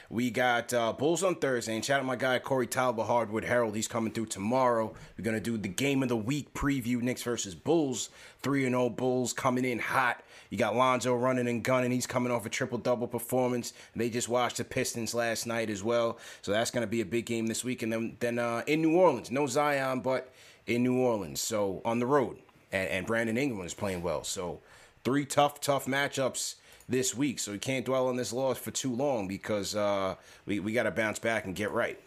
We 0.09 0.29
got 0.29 0.73
uh, 0.73 0.93
Bulls 0.93 1.23
on 1.23 1.35
Thursday, 1.35 1.75
and 1.75 1.84
shout 1.84 1.99
out 1.99 2.05
my 2.05 2.15
guy 2.15 2.38
Corey 2.39 2.67
Talbot, 2.67 3.07
Hardwood 3.07 3.43
Herald. 3.43 3.75
He's 3.75 3.88
coming 3.88 4.11
through 4.11 4.27
tomorrow. 4.27 4.93
We're 5.17 5.23
gonna 5.23 5.39
do 5.39 5.57
the 5.57 5.69
game 5.69 6.03
of 6.03 6.09
the 6.09 6.17
week 6.17 6.53
preview: 6.53 7.01
Knicks 7.01 7.23
versus 7.23 7.55
Bulls. 7.55 8.09
Three 8.41 8.65
and 8.65 8.73
zero 8.73 8.84
oh 8.84 8.89
Bulls 8.89 9.34
coming 9.34 9.65
in 9.65 9.80
hot. 9.80 10.21
You 10.49 10.57
got 10.57 10.75
Lonzo 10.75 11.15
running 11.15 11.47
and 11.47 11.63
gunning. 11.63 11.91
He's 11.91 12.05
coming 12.05 12.31
off 12.31 12.45
a 12.45 12.49
triple 12.49 12.77
double 12.77 13.07
performance. 13.07 13.73
They 13.95 14.09
just 14.09 14.30
watched 14.30 14.57
the 14.57 14.63
Pistons 14.65 15.13
last 15.13 15.47
night 15.47 15.69
as 15.69 15.84
well, 15.84 16.19
so 16.41 16.51
that's 16.51 16.71
gonna 16.71 16.88
be 16.88 17.01
a 17.01 17.05
big 17.05 17.25
game 17.25 17.47
this 17.47 17.63
week. 17.63 17.81
And 17.81 17.91
then 17.91 18.17
then 18.19 18.39
uh, 18.39 18.63
in 18.67 18.81
New 18.81 18.95
Orleans, 18.95 19.31
no 19.31 19.47
Zion, 19.47 20.01
but 20.01 20.31
in 20.67 20.84
New 20.84 20.99
Orleans, 20.99 21.41
so 21.41 21.81
on 21.84 21.99
the 21.99 22.05
road, 22.05 22.38
and, 22.71 22.89
and 22.89 23.07
Brandon 23.07 23.38
Ingram 23.38 23.65
is 23.65 23.73
playing 23.73 24.03
well. 24.03 24.23
So 24.23 24.59
three 25.03 25.25
tough, 25.25 25.59
tough 25.59 25.85
matchups 25.85 26.55
this 26.89 27.15
week. 27.15 27.39
So 27.39 27.51
we 27.51 27.57
can't 27.57 27.85
dwell 27.85 28.07
on 28.07 28.15
this 28.15 28.34
loss 28.34 28.57
for 28.57 28.72
too 28.72 28.93
long 28.93 29.27
because 29.27 29.76
uh, 29.76 30.15
we, 30.45 30.60
we 30.60 30.73
got 30.73 30.84
to 30.84 30.91
bounce 30.91 31.19
back 31.19 31.45
and 31.45 31.55
get 31.55 31.72
right. 31.72 31.99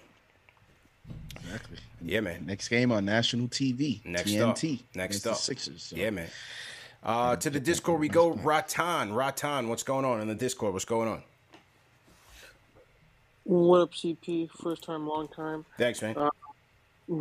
Exactly. 1.36 1.78
Yeah, 2.03 2.20
man. 2.20 2.47
Next 2.47 2.69
game 2.69 2.93
on 2.93 3.05
national 3.05 3.48
TV. 3.48 4.05
Next 4.05 4.31
TNT. 4.31 4.81
Up. 4.81 4.81
Next 4.94 5.27
up. 5.27 5.36
Sixers. 5.36 5.82
So. 5.82 5.97
Yeah, 5.97 6.11
man. 6.11 6.28
Uh, 7.03 7.36
to 7.36 7.51
the 7.51 7.61
Discord 7.61 8.01
we 8.01 8.09
go. 8.09 8.31
Ratan, 8.31 9.12
Ratan, 9.12 9.69
what's 9.69 9.82
going 9.82 10.05
on 10.05 10.20
in 10.20 10.28
the 10.28 10.35
Discord? 10.35 10.73
What's 10.73 10.85
going 10.85 11.09
on? 11.09 11.23
What 13.44 13.81
up, 13.81 13.93
CP? 13.93 14.51
First 14.51 14.82
time, 14.82 15.07
long 15.07 15.28
time. 15.28 15.65
Thanks, 15.78 16.03
man. 16.03 16.16
Uh, 16.16 16.31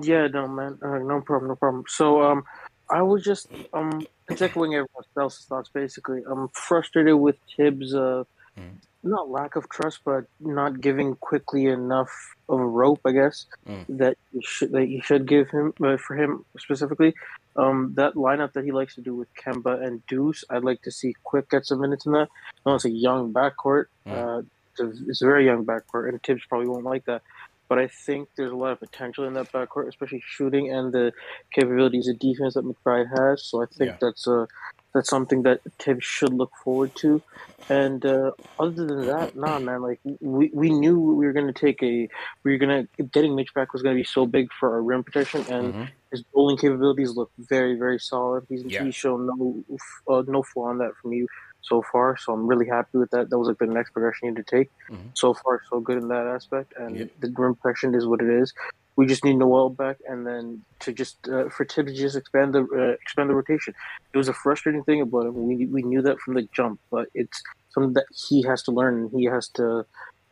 yeah, 0.02 0.26
no, 0.28 0.48
man. 0.48 0.80
Uh, 0.82 0.98
no 0.98 1.22
problem, 1.22 1.50
no 1.50 1.56
problem. 1.56 1.84
So, 1.88 2.24
um, 2.24 2.44
I 2.90 3.02
was 3.02 3.24
just 3.24 3.48
um 3.74 4.00
just 4.02 4.10
echoing 4.30 4.74
everyone 4.74 5.04
else's 5.18 5.46
thoughts. 5.46 5.70
Basically, 5.74 6.22
I'm 6.30 6.48
frustrated 6.50 7.16
with 7.16 7.38
Thibs' 7.56 7.94
uh, 7.96 8.24
Mm. 8.58 8.78
not 9.04 9.30
lack 9.30 9.58
of 9.58 9.68
trust, 9.68 10.00
but 10.06 10.24
not 10.40 10.80
giving 10.80 11.16
quickly 11.18 11.66
enough 11.66 12.10
of 12.48 12.58
a 12.62 12.66
rope. 12.66 13.02
I 13.04 13.12
guess 13.12 13.46
Mm. 13.68 13.86
that 13.98 14.18
you 14.32 14.42
should 14.42 14.72
that 14.72 14.88
you 14.88 15.02
should 15.02 15.28
give 15.28 15.50
him 15.50 15.74
uh, 15.84 15.98
for 15.98 16.16
him 16.16 16.46
specifically. 16.58 17.14
Um, 17.58 17.94
that 17.96 18.14
lineup 18.16 18.54
that 18.54 18.64
he 18.64 18.72
likes 18.72 18.96
to 18.96 19.02
do 19.02 19.14
with 19.14 19.28
Kemba 19.36 19.86
and 19.86 20.06
Deuce, 20.08 20.46
I'd 20.50 20.64
like 20.64 20.82
to 20.84 20.92
see 20.92 21.16
Quick 21.26 21.50
get 21.50 21.66
some 21.66 21.82
minutes 21.82 22.06
in 22.06 22.14
that. 22.14 22.30
No, 22.66 22.76
it's 22.76 22.86
a 22.86 22.90
young 22.90 23.34
backcourt. 23.34 23.88
Uh, 24.06 24.44
it's, 24.72 24.80
a, 24.80 24.88
it's 25.10 25.22
a 25.22 25.26
very 25.26 25.46
young 25.46 25.66
backcourt, 25.66 26.08
and 26.08 26.22
Thibs 26.24 26.46
probably 26.48 26.68
won't 26.70 26.86
like 26.86 27.04
that. 27.06 27.22
But 27.70 27.80
I 27.80 27.88
think 27.88 28.30
there's 28.38 28.52
a 28.52 28.56
lot 28.56 28.72
of 28.74 28.80
potential 28.80 29.26
in 29.26 29.34
that 29.34 29.52
backcourt, 29.52 29.88
especially 29.88 30.24
shooting 30.26 30.72
and 30.72 30.94
the 30.94 31.12
capabilities 31.54 32.08
of 32.08 32.20
defense 32.20 32.54
that 32.56 32.66
McBride 32.66 33.08
has. 33.18 33.46
So 33.46 33.62
I 33.64 33.66
think 33.78 33.92
Yeah. 33.92 33.98
that's 34.02 34.28
uh, 34.28 34.46
that's 34.94 35.10
something 35.10 35.44
that 35.44 35.62
Thibs 35.80 36.06
should 36.06 36.34
look 36.34 36.52
forward 36.64 36.92
to. 37.02 37.22
And 37.68 38.06
uh, 38.06 38.32
other 38.60 38.86
than 38.86 39.08
that, 39.08 39.32
nah, 39.36 39.60
man. 39.60 39.82
Like 39.82 40.00
we, 40.22 40.52
we 40.54 40.70
knew 40.70 41.00
we 41.00 41.26
were 41.26 41.34
going 41.34 41.52
to 41.52 41.54
take 41.68 41.82
a 41.82 42.08
we 42.44 42.52
were 42.52 42.58
going 42.60 42.88
to 42.98 43.04
getting 43.06 43.36
Mitch 43.36 43.54
back 43.56 43.74
was 43.74 43.82
going 43.82 43.96
to 43.96 44.00
be 44.00 44.06
so 44.06 44.26
big 44.28 44.48
for 44.60 44.74
our 44.74 44.84
rim 44.84 45.04
protection, 45.04 45.46
and 45.50 45.74
his 46.12 46.24
bowling 46.34 46.58
capabilities 46.58 47.14
look 47.16 47.32
very 47.38 47.78
very 47.78 48.00
solid. 48.00 48.46
He's, 48.50 48.64
Yeah. 48.68 48.84
he's 48.84 48.96
shown 48.96 49.26
no 49.28 49.64
uh, 50.10 50.24
no 50.28 50.44
flaw 50.44 50.68
on 50.70 50.78
that 50.78 50.92
from 51.02 51.14
you 51.14 51.28
so 51.68 51.84
far. 51.92 52.18
So 52.18 52.34
I'm 52.34 52.48
really 52.48 52.68
happy 52.68 52.98
with 52.98 53.10
that. 53.12 53.30
That 53.30 53.38
was 53.38 53.48
like 53.48 53.58
the 53.58 53.68
next 53.68 53.92
progression 53.92 54.28
you 54.28 54.32
need 54.34 54.46
to 54.46 54.58
take. 54.58 54.70
Mhm. 54.92 55.10
So 55.14 55.34
far, 55.34 55.62
so 55.70 55.80
good 55.80 55.98
in 55.98 56.08
that 56.10 56.28
aspect, 56.28 56.74
and 56.78 56.96
the 57.20 57.34
rim 57.38 57.56
protection 57.56 57.96
is 57.96 58.06
what 58.06 58.22
it 58.22 58.30
is. 58.30 58.54
We 58.98 59.06
just 59.06 59.26
need 59.26 59.38
Noel 59.38 59.70
back, 59.70 59.98
and 60.08 60.26
then 60.26 60.64
to 60.82 60.94
just 60.94 61.28
uh, 61.28 61.50
for 61.50 61.66
Thibs 61.66 61.92
to 61.92 61.98
just 61.98 62.16
expand 62.16 62.54
the 62.56 62.62
uh, 62.82 62.94
expand 63.04 63.30
the 63.30 63.36
rotation. 63.36 63.74
It 64.14 64.18
was 64.18 64.30
a 64.30 64.34
frustrating 64.34 64.84
thing 64.84 65.02
about 65.02 65.26
him. 65.28 65.36
We 65.48 65.66
we 65.66 65.82
knew 65.84 66.02
that 66.04 66.20
from 66.20 66.36
the 66.36 66.48
jump, 66.56 66.80
but 66.92 67.08
it's 67.14 67.42
something 67.74 67.94
that 67.94 68.06
he 68.30 68.42
has 68.44 68.64
to 68.64 68.72
learn, 68.72 68.94
and 69.00 69.12
he 69.12 69.26
has 69.26 69.50
to 69.60 69.86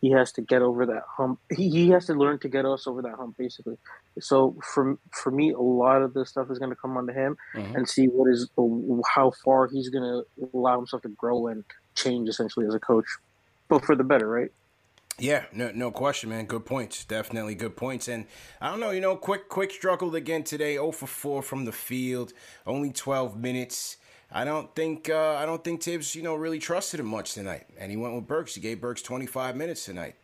he 0.04 0.12
has 0.12 0.32
to 0.34 0.42
get 0.42 0.62
over 0.62 0.86
that 0.86 1.04
hump. 1.18 1.40
He, 1.56 1.70
he 1.70 1.90
has 1.92 2.06
to 2.08 2.14
learn 2.14 2.38
to 2.40 2.50
get 2.50 2.66
us 2.66 2.86
over 2.88 3.02
that 3.04 3.16
hump, 3.18 3.36
basically. 3.38 3.76
So 4.20 4.58
for 4.74 4.98
for 5.22 5.32
me, 5.32 5.52
a 5.54 5.60
lot 5.84 6.02
of 6.02 6.14
this 6.14 6.30
stuff 6.30 6.48
is 6.52 6.60
going 6.60 6.72
to 6.72 6.82
come 6.82 6.98
onto 6.98 7.14
him, 7.14 7.36
Mhm. 7.56 7.76
and 7.76 7.88
see 7.88 8.08
what 8.08 8.30
is 8.34 8.50
how 9.16 9.32
far 9.46 9.70
he's 9.72 9.90
going 9.90 10.04
to 10.14 10.18
allow 10.54 10.76
himself 10.78 11.02
to 11.04 11.10
grow 11.18 11.48
and 11.48 11.64
change 11.96 12.28
essentially 12.30 12.68
as 12.68 12.76
a 12.76 12.80
coach, 12.92 13.06
but 13.70 13.86
for 13.86 13.96
the 13.96 14.04
better, 14.04 14.28
right? 14.28 14.52
Yeah, 15.20 15.46
no, 15.54 15.72
no 15.72 15.92
question, 15.92 16.30
man. 16.32 16.46
Good 16.48 16.66
points. 16.66 17.06
Definitely 17.06 17.56
good 17.56 17.78
points. 17.78 18.08
And 18.08 18.26
I 18.60 18.70
don't 18.70 18.80
know, 18.80 18.90
you 18.90 19.00
know, 19.00 19.16
quick, 19.16 19.48
quick 19.48 19.72
struggled 19.72 20.16
again 20.16 20.44
today. 20.44 20.74
0 20.74 20.92
for 20.92 21.08
4 21.08 21.44
from 21.44 21.66
the 21.66 21.72
field. 21.72 22.34
Only 22.66 22.92
12 22.92 23.38
minutes. 23.38 23.98
I 24.34 24.44
don't 24.46 24.74
think, 24.76 25.10
uh, 25.10 25.36
I 25.36 25.46
don't 25.46 25.64
think 25.64 25.84
Thibs, 25.84 26.16
you 26.16 26.24
know, 26.24 26.36
really 26.36 26.60
trusted 26.60 27.00
him 27.00 27.06
much 27.08 27.34
tonight. 27.36 27.68
And 27.78 27.92
he 27.92 27.98
went 27.98 28.16
with 28.16 28.28
Burks. 28.28 28.56
He 28.56 28.62
gave 28.62 28.82
Burks 28.82 29.02
25 29.04 29.56
minutes 29.56 29.86
tonight. 29.86 30.16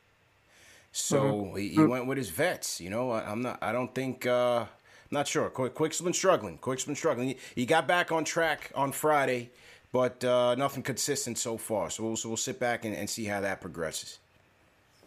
So 0.92 1.52
Mhm. 1.54 1.60
he, 1.60 1.70
he 1.70 1.84
went 1.86 2.08
with 2.08 2.18
his 2.18 2.30
vets. 2.32 2.82
You 2.82 2.90
know, 2.90 3.12
I, 3.12 3.30
I'm 3.30 3.42
not. 3.44 3.60
I 3.62 3.72
don't 3.72 3.94
think. 3.94 4.26
Uh, 4.26 4.62
I'm 4.62 4.68
not 5.12 5.28
sure. 5.28 5.50
Quick, 5.50 5.76
Quick's 5.76 6.02
been 6.02 6.14
struggling. 6.14 6.58
Quick's 6.58 6.86
been 6.86 6.96
struggling. 6.96 7.30
He, 7.30 7.38
he 7.56 7.66
got 7.68 7.88
back 7.88 8.12
on 8.12 8.24
track 8.24 8.72
on 8.76 8.92
Friday, 8.92 9.52
but 9.92 10.24
uh, 10.24 10.56
nothing 10.56 10.82
consistent 10.84 11.38
so 11.38 11.58
far. 11.58 11.92
So 11.92 12.04
we'll, 12.04 12.16
so 12.16 12.30
we'll 12.30 12.38
sit 12.38 12.60
back 12.60 12.86
and, 12.86 12.96
and 12.96 13.10
see 13.10 13.26
how 13.26 13.42
that 13.42 13.62
progresses. 13.62 14.18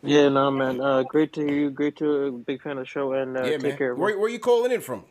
Yeah, 0.03 0.29
no, 0.29 0.51
man. 0.51 0.81
Uh, 0.81 1.03
great 1.05 1.33
to 1.35 1.41
hear 1.43 1.55
you. 1.55 1.71
Great 1.71 1.97
to 1.97 2.27
uh, 2.27 2.31
big 2.31 2.63
fan 2.63 2.73
of 2.73 2.79
the 2.79 2.87
show, 2.87 3.13
and 3.13 3.37
uh, 3.37 3.43
yeah, 3.43 3.59
take 3.59 3.63
man. 3.63 3.79
care. 3.79 3.95
Where, 3.95 4.19
where 4.19 4.29
you 4.31 4.39
calling 4.41 4.73
in 4.73 4.81
from? 4.81 5.05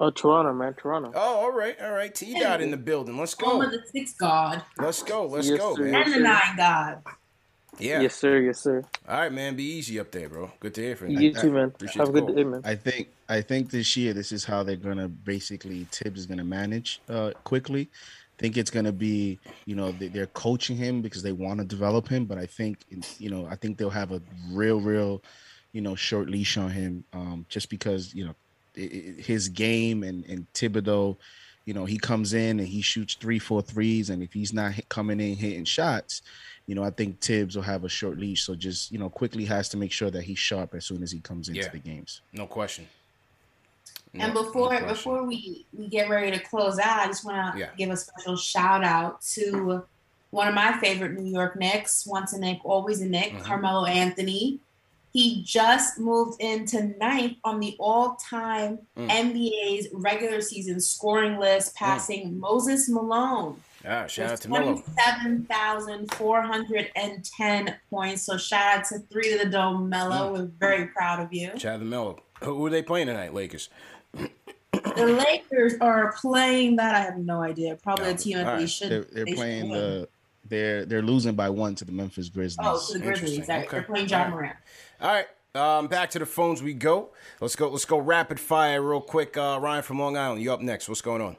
Oh, 0.00 0.10
Toronto, 0.10 0.52
man, 0.52 0.74
Toronto. 0.74 1.10
Oh, 1.14 1.36
all 1.40 1.52
right, 1.52 1.76
all 1.82 1.90
right. 1.92 2.14
T 2.14 2.38
dot 2.38 2.60
in 2.60 2.70
the 2.70 2.76
building. 2.76 3.16
Let's 3.18 3.34
Home 3.40 3.60
go. 3.60 3.66
of 3.66 3.72
the 3.72 3.82
six 3.92 4.14
god 4.14 4.62
Let's 4.78 5.02
go. 5.02 5.26
Let's 5.26 5.48
Yes, 5.48 5.58
go, 5.58 5.74
sir. 5.74 5.84
man. 5.84 6.02
and 6.04 6.14
the 6.14 6.20
nine 6.20 6.56
god. 6.56 7.02
Yeah. 7.80 8.00
Yes, 8.00 8.14
sir. 8.14 8.38
Yes, 8.38 8.60
sir. 8.60 8.84
All 9.08 9.18
right, 9.18 9.32
man. 9.32 9.56
Be 9.56 9.64
easy 9.64 9.98
up 10.00 10.10
there, 10.10 10.28
bro. 10.28 10.52
Good 10.60 10.74
to 10.74 10.82
hear 10.82 10.96
from 10.96 11.10
you. 11.10 11.20
You 11.20 11.34
too, 11.34 11.52
man. 11.52 11.64
Appreciate 11.68 12.00
Have 12.00 12.08
a 12.08 12.12
good 12.12 12.26
call. 12.26 12.34
day, 12.34 12.44
man. 12.44 12.60
I 12.64 12.74
think 12.74 13.08
I 13.28 13.40
think 13.40 13.70
this 13.70 13.96
year 13.96 14.12
this 14.12 14.32
is 14.32 14.44
how 14.44 14.62
they're 14.62 14.76
gonna 14.76 15.08
basically 15.08 15.84
Thibs 15.90 16.20
is 16.20 16.26
gonna 16.26 16.44
manage 16.44 17.00
uh, 17.08 17.32
Quickley. 17.44 17.82
I 17.92 18.40
think 18.40 18.56
it's 18.56 18.70
gonna 18.70 18.92
be 18.92 19.38
you 19.64 19.74
know 19.76 19.92
they, 19.92 20.08
they're 20.08 20.26
coaching 20.28 20.76
him 20.76 21.02
because 21.02 21.22
they 21.22 21.32
want 21.32 21.58
to 21.60 21.64
develop 21.66 22.08
him, 22.08 22.24
but 22.24 22.38
I 22.38 22.46
think 22.46 22.84
you 23.18 23.30
know 23.30 23.46
I 23.50 23.56
think 23.56 23.78
they'll 23.78 23.90
have 23.90 24.12
a 24.12 24.22
real 24.52 24.80
real 24.80 25.22
you 25.72 25.80
know 25.80 25.94
short 25.94 26.30
leash 26.30 26.56
on 26.56 26.70
him 26.70 27.04
um, 27.12 27.46
just 27.48 27.68
because 27.68 28.14
you 28.14 28.24
know 28.24 28.30
i 28.30 28.34
i 28.34 28.47
his 28.78 29.48
game 29.48 30.02
and 30.02 30.24
and 30.26 30.46
Thibodeau. 30.54 31.16
You 31.64 31.74
know, 31.74 31.84
he 31.84 31.98
comes 31.98 32.32
in 32.32 32.60
and 32.60 32.66
he 32.68 32.80
shoots 32.80 33.14
three, 33.14 33.38
four 33.38 33.60
threes, 33.60 34.08
and 34.08 34.22
if 34.22 34.32
he's 34.32 34.54
not 34.54 34.72
hit, 34.72 34.88
coming 34.88 35.20
in 35.20 35.36
hitting 35.36 35.66
shots, 35.66 36.22
you 36.66 36.74
know, 36.74 36.82
I 36.82 36.88
think 36.90 37.20
Thibs 37.20 37.56
will 37.56 37.62
have 37.62 37.84
a 37.84 37.90
short 37.90 38.18
leash. 38.18 38.44
So 38.44 38.54
just 38.54 38.90
you 38.90 38.98
know, 38.98 39.10
Quickley 39.10 39.44
has 39.44 39.68
to 39.70 39.76
make 39.76 39.92
sure 39.92 40.10
that 40.10 40.22
he's 40.22 40.38
sharp 40.38 40.74
as 40.74 40.86
soon 40.86 41.02
as 41.02 41.12
he 41.12 41.20
comes 41.20 41.48
into 41.48 41.60
Yeah. 41.60 41.68
the 41.68 41.78
games. 41.78 42.22
No 42.32 42.46
question. 42.46 42.88
And 44.14 44.32
before 44.32 44.72
no 44.80 44.86
before 44.86 45.24
we, 45.24 45.66
we 45.76 45.86
get 45.88 46.08
ready 46.08 46.30
to 46.36 46.42
close 46.42 46.78
out, 46.78 47.00
I 47.00 47.06
just 47.08 47.24
want 47.26 47.54
to 47.54 47.60
Yeah. 47.60 47.68
give 47.76 47.90
a 47.90 47.96
special 47.96 48.36
shout 48.36 48.82
out 48.82 49.20
to 49.34 49.84
one 50.30 50.48
of 50.48 50.54
my 50.54 50.78
favorite 50.80 51.12
New 51.12 51.30
York 51.30 51.56
Knicks, 51.56 52.06
once 52.06 52.32
a 52.32 52.38
Knick, 52.40 52.60
always 52.64 53.02
a 53.02 53.06
Knick, 53.06 53.32
Mhm. 53.34 53.42
Carmelo 53.42 53.84
Anthony. 53.84 54.58
He 55.12 55.42
just 55.42 55.98
moved 55.98 56.40
into 56.40 56.94
ninth 56.98 57.38
on 57.44 57.60
the 57.60 57.76
all-time 57.78 58.78
Mm. 58.96 59.08
NBA's 59.08 59.88
regular 59.92 60.40
season 60.40 60.80
scoring 60.80 61.38
list, 61.38 61.74
passing 61.74 62.38
Moses 62.38 62.88
Malone. 62.88 63.60
Ah, 63.86 64.06
shout 64.06 64.32
out 64.32 64.40
to 64.42 64.48
Melo. 64.50 64.82
27,410 66.18 67.76
points. 67.90 68.22
So 68.22 68.36
shout 68.36 68.78
out 68.78 68.84
to 68.86 68.98
three 69.10 69.30
to 69.32 69.38
the 69.44 69.50
dome, 69.50 69.88
Melo. 69.88 70.32
We're 70.32 70.44
very 70.58 70.86
proud 70.86 71.20
of 71.20 71.32
you. 71.32 71.52
Shout 71.58 71.74
out 71.74 71.78
to 71.78 71.84
Melo. 71.84 72.18
Who, 72.42 72.56
who 72.56 72.66
are 72.66 72.70
they 72.70 72.82
playing 72.82 73.06
tonight, 73.06 73.34
Lakers? 73.34 73.68
The 74.12 75.06
Lakers 75.06 75.74
are 75.80 76.12
playing 76.20 76.76
that. 76.76 76.94
I 76.94 77.00
have 77.00 77.16
no 77.18 77.42
idea. 77.42 77.76
Probably 77.76 78.10
a 78.10 78.14
team 78.14 78.36
that 78.38 78.46
all 78.46 78.58
they 78.58 78.66
should. 78.66 78.90
They're, 78.90 79.04
they're 79.10 79.24
they 79.24 79.30
should 79.32 79.36
playing 79.38 79.70
win. 79.70 79.78
the 79.80 80.08
they're 80.48 80.84
they're 80.86 81.02
losing 81.02 81.34
by 81.34 81.50
one 81.50 81.74
to 81.76 81.84
the 81.84 81.92
Memphis 81.92 82.28
Grizzlies. 82.28 82.58
Oh, 82.66 82.80
to 82.92 82.98
the 82.98 83.04
Grizzlies. 83.04 83.32
Interesting. 83.40 83.46
That, 83.56 83.66
Okay. 83.66 83.76
They're 83.78 83.82
playing 83.82 84.06
John 84.06 84.26
All 84.32 84.36
Morant. 84.38 84.56
All 85.00 85.08
right. 85.12 85.26
Um, 85.54 85.86
back 85.88 86.10
to 86.10 86.18
the 86.18 86.26
phones 86.26 86.62
we 86.62 86.74
go. 86.74 87.08
Let's 87.40 87.56
go. 87.56 87.68
Let's 87.68 87.84
go 87.84 87.98
rapid 87.98 88.38
fire 88.38 88.82
real 88.82 89.00
quick. 89.00 89.36
Uh, 89.36 89.58
Ryan 89.60 89.82
from 89.82 89.98
Long 89.98 90.16
Island, 90.16 90.42
you 90.42 90.52
up 90.52 90.60
next? 90.60 90.88
What's 90.88 91.00
going 91.00 91.22
on? 91.22 91.36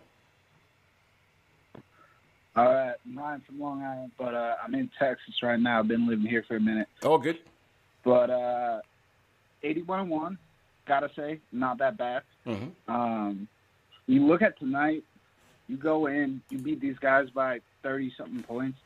All 2.55 2.65
right, 2.65 2.95
Ryan 3.15 3.41
from 3.41 3.59
Long 3.59 3.81
Island, 3.81 4.11
but 4.17 4.33
uh, 4.33 4.55
I'm 4.61 4.73
in 4.75 4.89
Texas 4.99 5.35
right 5.41 5.59
now. 5.59 5.79
I've 5.79 5.87
been 5.87 6.07
living 6.07 6.25
here 6.25 6.43
for 6.45 6.57
a 6.57 6.59
minute. 6.59 6.87
Oh, 7.03 7.17
good. 7.17 7.37
But 8.03 8.29
uh, 8.29 8.81
81 9.63 10.09
1, 10.09 10.37
gotta 10.85 11.09
say, 11.15 11.39
not 11.53 11.77
that 11.77 11.97
bad. 11.97 12.23
Mm-hmm. 12.45 12.91
Um, 12.91 13.47
you 14.07 14.25
look 14.25 14.41
at 14.41 14.57
tonight, 14.59 15.03
you 15.67 15.77
go 15.77 16.07
in, 16.07 16.41
you 16.49 16.57
beat 16.57 16.81
these 16.81 16.97
guys 16.97 17.29
by 17.29 17.61
30 17.83 18.13
something 18.17 18.43
points. 18.43 18.79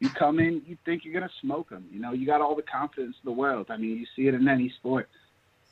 You 0.00 0.10
come 0.10 0.38
in, 0.38 0.60
you 0.66 0.76
think 0.84 1.04
you're 1.04 1.12
going 1.14 1.26
to 1.28 1.34
smoke 1.40 1.70
them. 1.70 1.86
You 1.90 2.00
know, 2.00 2.12
you 2.12 2.26
got 2.26 2.40
all 2.40 2.54
the 2.54 2.62
confidence 2.62 3.16
in 3.22 3.28
the 3.30 3.32
world. 3.36 3.66
I 3.70 3.76
mean, 3.76 3.96
you 3.96 4.06
see 4.16 4.26
it 4.28 4.34
in 4.34 4.46
any 4.48 4.68
sport. 4.78 5.08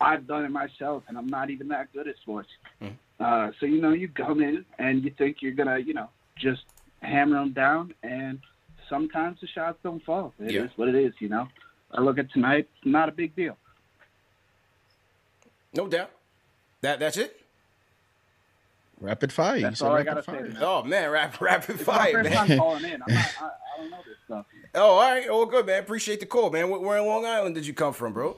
I've 0.00 0.26
done 0.26 0.44
it 0.44 0.50
myself, 0.50 1.02
and 1.08 1.18
I'm 1.18 1.28
not 1.28 1.50
even 1.50 1.68
that 1.68 1.92
good 1.92 2.08
at 2.08 2.16
sports. 2.22 2.48
Mhm. 2.80 2.92
Uh, 3.20 3.52
so, 3.60 3.66
you 3.66 3.80
know, 3.80 3.90
you 3.92 4.08
come 4.08 4.40
in 4.42 4.64
and 4.78 5.04
you 5.04 5.10
think 5.10 5.42
you're 5.42 5.52
going 5.52 5.68
to, 5.68 5.80
you 5.82 5.94
know, 5.94 6.08
just 6.36 6.62
hammer 7.02 7.36
them 7.36 7.52
down, 7.52 7.94
and 8.02 8.40
sometimes 8.88 9.40
the 9.40 9.46
shots 9.48 9.78
don't 9.82 10.02
fall. 10.04 10.32
It 10.40 10.46
is 10.46 10.52
Yeah. 10.54 10.66
what 10.76 10.88
it 10.88 10.94
is, 10.94 11.12
you 11.20 11.28
know. 11.28 11.48
I 11.92 12.00
look 12.00 12.18
at 12.18 12.30
tonight, 12.32 12.68
not 12.84 13.08
a 13.08 13.12
big 13.12 13.36
deal. 13.36 13.56
No 15.74 15.86
doubt. 15.88 16.10
That 16.80 16.98
that's 16.98 17.16
it. 17.16 17.38
Rapid 19.00 19.32
fire. 19.32 19.60
That's 19.60 19.80
you 19.80 19.86
all 19.86 19.92
I 19.94 20.02
gotta 20.02 20.22
rapid 20.26 20.46
say, 20.46 20.52
man. 20.54 20.62
Oh 20.62 20.82
man, 20.82 21.10
rap, 21.10 21.40
rapid 21.40 21.76
It's 21.76 21.86
my 21.86 21.96
fire, 21.96 22.12
first 22.12 22.30
man. 22.30 22.46
time 22.48 22.58
calling 22.58 22.84
in. 22.84 23.02
I'm 23.02 23.14
not, 23.14 23.54
I, 23.72 23.78
I 23.78 23.82
don't 23.82 23.90
know 23.90 23.98
this 24.06 24.16
stuff. 24.24 24.46
Oh, 24.74 24.92
all 24.94 25.00
right. 25.00 25.28
All 25.28 25.46
good, 25.46 25.66
man. 25.66 25.80
Appreciate 25.82 26.20
the 26.20 26.26
call, 26.26 26.50
man. 26.50 26.70
Where, 26.70 26.80
where 26.80 26.98
in 26.98 27.06
Long 27.06 27.24
Island 27.24 27.54
did 27.54 27.66
you 27.66 27.74
come 27.74 27.92
from, 27.92 28.12
bro? 28.12 28.36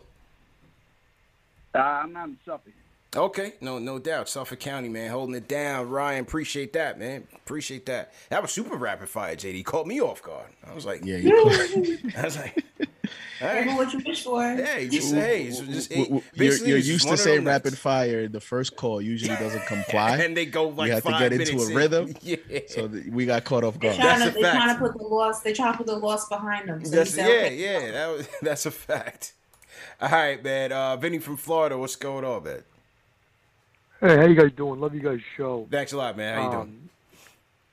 Uh, 1.74 1.78
I'm 1.78 2.12
not 2.12 2.28
in 2.28 2.39
Suffolk. 2.44 2.73
Okay, 3.16 3.55
no, 3.61 3.78
no 3.78 4.01
doubt. 4.01 4.28
Suffolk 4.28 4.59
County, 4.59 4.89
man, 4.89 5.09
holding 5.11 5.36
it 5.36 5.47
down. 5.47 5.89
Ryan, 5.89 6.23
appreciate 6.23 6.73
that, 6.73 6.98
man. 6.98 7.28
Appreciate 7.35 7.86
that. 7.86 8.12
That 8.28 8.43
was 8.43 8.51
super 8.51 8.77
rapid 8.77 9.09
fire, 9.09 9.36
JD. 9.36 9.65
Caught 9.65 9.86
me 9.86 10.01
off 10.01 10.20
guard. 10.20 10.48
I 10.69 10.74
was 10.74 10.85
like, 10.85 11.05
Yeah, 11.05 11.19
I 12.19 12.24
was 12.24 12.36
like, 12.36 12.65
all 13.40 13.48
Careful 13.48 13.76
what 13.76 13.92
you 13.92 13.98
wish 14.06 14.22
for. 14.24 14.42
Hey, 14.42 14.88
just 14.88 15.10
say, 15.10 15.44
hey, 15.44 15.50
so 15.50 15.64
just, 15.64 15.90
W- 15.90 16.04
w- 16.06 16.22
hey, 16.22 16.44
You're, 16.44 16.50
basically, 16.50 16.68
you're 16.70 16.78
used 16.78 17.06
to 17.06 17.12
of 17.14 17.18
saying 17.18 17.44
rapid 17.44 17.72
nights. 17.72 17.80
fire. 17.82 18.28
The 18.28 18.40
first 18.40 18.76
call 18.76 19.00
usually 19.02 19.36
doesn't 19.36 19.66
comply. 19.66 20.16
and 20.24 20.36
they 20.36 20.46
go 20.46 20.68
like 20.68 20.88
you 20.88 20.94
have 20.94 21.04
to 21.04 21.10
get 21.18 21.32
into 21.32 21.58
a 21.62 21.74
rhythm. 21.74 22.14
Yeah. 22.22 22.36
So 22.68 22.88
th- 22.88 23.06
we 23.06 23.26
got 23.26 23.44
caught 23.44 23.64
off 23.64 23.78
They're 23.80 23.90
guard. 23.92 24.00
trying, 24.00 24.18
That's 24.20 24.32
to, 24.34 24.38
a 24.38 24.42
they're 24.42 24.52
trying 24.52 24.74
to 24.74 24.80
put 24.80 24.98
the 24.98 25.04
loss. 25.04 25.40
They're 25.42 25.54
trying 25.54 25.72
to 25.72 25.78
put 25.78 25.86
the 25.86 25.96
loss 25.96 26.28
behind 26.28 26.68
them. 26.68 26.84
So 26.84 26.96
That's, 26.96 27.10
say, 27.14 27.22
yeah, 27.22 27.46
okay. 27.46 27.56
yeah, 27.86 27.90
that 27.92 28.06
was, 28.16 28.28
that's 28.42 28.66
a 28.66 28.70
fact. 28.70 29.32
All 30.00 30.08
right, 30.10 30.42
man. 30.42 30.72
Uh, 30.72 30.96
Vinny 30.96 31.18
from 31.18 31.36
Florida, 31.36 31.76
what's 31.78 31.96
going 31.96 32.24
on, 32.24 32.44
man? 32.44 32.62
Hey, 34.00 34.16
how 34.16 34.24
you 34.26 34.34
guys 34.34 34.52
doing? 34.56 34.80
Love 34.80 34.94
you 34.94 35.00
guys' 35.00 35.20
show. 35.36 35.66
Thanks 35.70 35.92
a 35.92 35.96
lot, 35.96 36.16
man. 36.16 36.38
How 36.38 36.44
you 36.44 36.50
doing? 36.56 36.84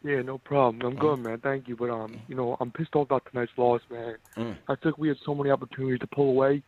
Yeah, 0.04 0.22
no 0.24 0.38
problem. 0.40 0.82
I'm 0.82 0.98
good, 0.98 1.18
man. 1.20 1.40
Thank 1.40 1.68
you. 1.68 1.76
But 1.76 1.90
um, 1.92 2.20
you 2.28 2.36
know, 2.36 2.58
I'm 2.60 2.72
pissed 2.72 2.96
off 2.96 3.06
about 3.08 3.26
tonight's 3.32 3.52
loss, 3.58 3.82
man. 3.92 4.16
Mm. 4.36 4.58
I 4.68 4.76
think 4.76 4.98
we 4.98 5.08
had 5.08 5.18
so 5.24 5.36
many 5.36 5.52
opportunities 5.52 6.00
to 6.00 6.08
pull 6.08 6.30
away. 6.30 6.64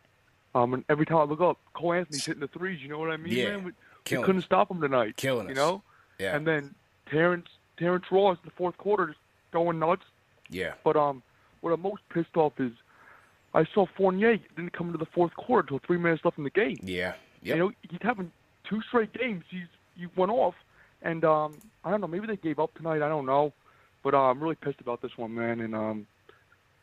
Um, 0.54 0.72
and 0.74 0.84
every 0.88 1.04
time 1.04 1.16
I 1.18 1.22
look 1.24 1.40
up, 1.40 1.58
Cole 1.74 1.94
Anthony's 1.94 2.24
hitting 2.24 2.40
the 2.40 2.46
threes. 2.48 2.80
You 2.80 2.88
know 2.88 2.98
what 3.00 3.10
I 3.10 3.16
mean, 3.16 3.32
Yeah. 3.32 3.56
man? 3.56 3.64
We, 3.64 3.72
we 4.18 4.22
couldn't 4.22 4.38
us. 4.38 4.44
stop 4.44 4.70
him 4.70 4.80
tonight. 4.80 5.16
Killing 5.16 5.46
You 5.46 5.52
us. 5.52 5.56
know? 5.56 5.82
Yeah. 6.20 6.36
And 6.36 6.46
then 6.46 6.74
Terrence 7.10 7.48
Terrence 7.76 8.04
Ross 8.12 8.36
in 8.42 8.46
the 8.48 8.52
fourth 8.56 8.76
quarter 8.78 9.08
just 9.08 9.18
going 9.52 9.80
nuts. 9.80 10.04
Yeah. 10.48 10.74
But 10.84 10.96
um, 10.96 11.22
what 11.60 11.72
I'm 11.72 11.82
most 11.82 12.02
pissed 12.10 12.36
off 12.36 12.52
is 12.60 12.70
I 13.52 13.64
saw 13.74 13.86
Fournier 13.96 14.36
didn't 14.56 14.72
come 14.72 14.86
into 14.88 14.98
the 14.98 15.06
fourth 15.06 15.34
quarter 15.34 15.62
until 15.62 15.80
three 15.84 15.98
minutes 15.98 16.24
left 16.24 16.38
in 16.38 16.44
the 16.44 16.50
game. 16.50 16.76
Yeah. 16.82 17.14
You 17.42 17.56
know, 17.56 17.72
he's 17.82 17.98
having 18.00 18.30
two 18.68 18.80
straight 18.82 19.12
games. 19.12 19.42
He's 19.50 19.66
he 19.96 20.06
went 20.16 20.30
off, 20.30 20.54
and 21.04 21.24
um, 21.24 21.58
I 21.84 21.90
don't 21.92 22.00
know. 22.00 22.08
Maybe 22.08 22.26
they 22.26 22.36
gave 22.36 22.58
up 22.58 22.74
tonight. 22.74 23.02
I 23.02 23.08
don't 23.08 23.26
know, 23.26 23.52
but 24.02 24.14
uh, 24.14 24.18
I'm 24.22 24.42
really 24.42 24.56
pissed 24.56 24.80
about 24.80 25.00
this 25.02 25.16
one, 25.16 25.32
man. 25.34 25.60
And 25.60 25.74
um, 25.74 26.06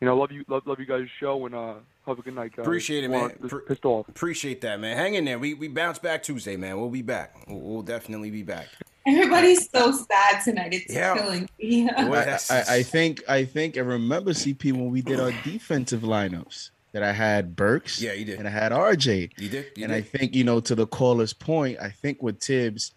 you 0.00 0.06
know, 0.06 0.16
love 0.16 0.32
you, 0.32 0.44
love, 0.48 0.62
love 0.66 0.80
you 0.80 0.86
guys' 0.86 1.08
show, 1.20 1.44
and 1.46 1.54
uh, 1.54 1.74
have 2.06 2.18
a 2.18 2.22
good 2.22 2.34
night, 2.34 2.56
guys. 2.56 2.64
Appreciate 2.64 3.04
it, 3.04 3.08
man. 3.10 3.30
Pre- 3.48 3.60
pissed 3.68 3.84
off. 3.84 4.08
Appreciate 4.08 4.60
that, 4.62 4.80
man. 4.80 4.96
Hang 4.96 5.14
in 5.14 5.24
there. 5.26 5.38
We 5.38 5.54
we 5.54 5.68
bounce 5.68 5.98
back 5.98 6.22
Tuesday, 6.22 6.56
man. 6.56 6.80
We'll 6.80 6.88
be 6.90 7.02
back. 7.02 7.36
We'll, 7.46 7.60
we'll 7.60 7.82
definitely 7.82 8.30
be 8.30 8.42
back. 8.42 8.68
Everybody's 9.06 9.68
so 9.70 9.90
sad 9.90 10.42
tonight. 10.44 10.72
It's 10.72 10.94
Yeah. 10.94 11.14
killing 11.16 11.48
me. 11.58 11.90
I, 11.96 12.38
I, 12.50 12.64
I 12.68 12.82
think 12.84 13.22
I 13.28 13.44
think 13.44 13.76
I 13.76 13.80
remember 13.80 14.30
CP 14.30 14.72
when 14.72 14.90
we 14.90 15.02
did 15.02 15.18
our 15.18 15.32
defensive 15.44 16.02
lineups 16.02 16.70
that 16.92 17.02
I 17.02 17.10
had 17.12 17.56
Burks, 17.56 18.00
Yeah, 18.00 18.12
you 18.12 18.24
did. 18.24 18.38
and 18.38 18.46
I 18.46 18.50
had 18.52 18.70
RJ. 18.70 19.32
You 19.38 19.48
did. 19.48 19.66
You 19.76 19.84
and 19.84 19.92
did. 19.92 19.96
I 19.96 20.00
think 20.02 20.34
you 20.36 20.44
know 20.44 20.60
to 20.60 20.74
the 20.76 20.86
caller's 20.86 21.32
point, 21.32 21.78
I 21.80 21.88
think 21.88 22.22
with 22.22 22.40
Thibs, 22.40 22.92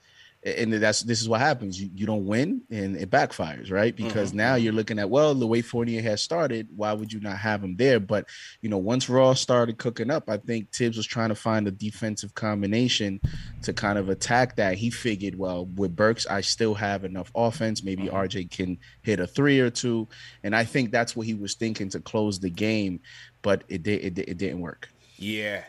and 0.45 0.71
that's 0.73 1.01
this 1.01 1.21
is 1.21 1.27
what 1.27 1.39
happens. 1.41 1.81
You 1.81 1.89
you 1.95 2.05
don't 2.05 2.25
win, 2.25 2.61
and 2.69 2.95
it 2.95 3.09
backfires, 3.09 3.71
right? 3.71 3.95
Because 3.95 4.29
Mm-hmm. 4.29 4.37
now 4.37 4.55
you're 4.55 4.73
looking 4.73 4.99
at 4.99 5.09
well, 5.09 5.33
the 5.33 5.47
way 5.47 5.61
Fournier 5.61 6.01
has 6.03 6.21
started, 6.21 6.67
why 6.75 6.93
would 6.93 7.11
you 7.11 7.19
not 7.19 7.37
have 7.37 7.63
him 7.63 7.75
there? 7.77 7.99
But 7.99 8.27
you 8.61 8.69
know, 8.69 8.77
once 8.77 9.09
Raw 9.09 9.33
started 9.33 9.77
cooking 9.79 10.11
up, 10.11 10.29
I 10.29 10.37
think 10.37 10.71
Thibs 10.71 10.97
was 10.97 11.07
trying 11.07 11.29
to 11.29 11.35
find 11.35 11.67
a 11.67 11.71
defensive 11.71 12.35
combination 12.35 13.19
to 13.63 13.73
kind 13.73 13.97
of 13.97 14.09
attack 14.09 14.55
that. 14.57 14.77
He 14.77 14.91
figured, 14.91 15.35
well, 15.35 15.65
with 15.65 15.95
Burks, 15.95 16.27
I 16.27 16.41
still 16.41 16.75
have 16.75 17.03
enough 17.05 17.31
offense. 17.35 17.83
Maybe 17.83 18.03
Mm-hmm. 18.03 18.15
RJ 18.15 18.51
can 18.51 18.77
hit 19.01 19.19
a 19.19 19.25
three 19.25 19.59
or 19.59 19.71
two, 19.71 20.07
and 20.43 20.55
I 20.55 20.63
think 20.63 20.91
that's 20.91 21.15
what 21.15 21.25
he 21.25 21.33
was 21.33 21.55
thinking 21.55 21.89
to 21.89 21.99
close 21.99 22.39
the 22.39 22.49
game, 22.51 22.99
but 23.41 23.63
it 23.67 23.81
did 23.81 24.17
it, 24.19 24.29
it 24.29 24.37
didn't 24.37 24.59
work. 24.59 24.89
Yeah, 25.17 25.63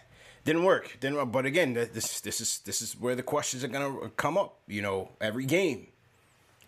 didn't 0.47 0.65
work. 0.65 0.97
Didn't. 1.01 1.17
work. 1.17 1.31
But 1.33 1.45
again, 1.45 1.75
this 1.75 2.21
this 2.23 2.41
is 2.41 2.61
this 2.61 2.81
is 2.81 2.99
where 2.99 3.15
the 3.15 3.23
questions 3.23 3.63
are 3.65 3.69
gonna 3.69 4.09
come 4.17 4.39
up. 4.39 4.61
You 4.67 4.81
know, 4.81 5.11
every 5.21 5.45
game. 5.45 5.89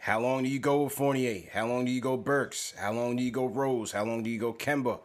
How 0.00 0.20
long 0.20 0.42
do 0.42 0.48
you 0.48 0.58
go 0.60 0.84
with 0.84 0.92
Fournier? 0.92 1.44
How 1.52 1.66
long 1.66 1.84
do 1.84 1.90
you 1.90 2.00
go 2.00 2.16
Burks? 2.16 2.72
How 2.78 2.92
long 2.92 3.16
do 3.16 3.22
you 3.22 3.30
go 3.30 3.46
Rose? 3.46 3.90
How 3.92 4.04
long 4.04 4.22
do 4.22 4.30
you 4.30 4.38
go 4.38 4.52
Kemba? 4.52 5.00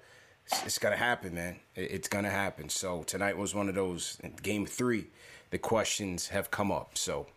It's, 0.45 0.65
it's 0.65 0.77
gonna 0.77 0.97
happen, 0.97 1.33
man. 1.33 1.59
It- 1.75 1.91
it's 1.91 2.07
gonna 2.07 2.29
happen. 2.29 2.69
So 2.69 3.03
tonight 3.03 3.37
was 3.37 3.55
one 3.55 3.69
of 3.69 3.75
those. 3.75 4.17
Game 4.43 4.65
three, 4.65 5.07
the 5.51 5.57
questions 5.57 6.27
have 6.29 6.51
come 6.51 6.71
up. 6.71 6.97
So. 6.97 7.27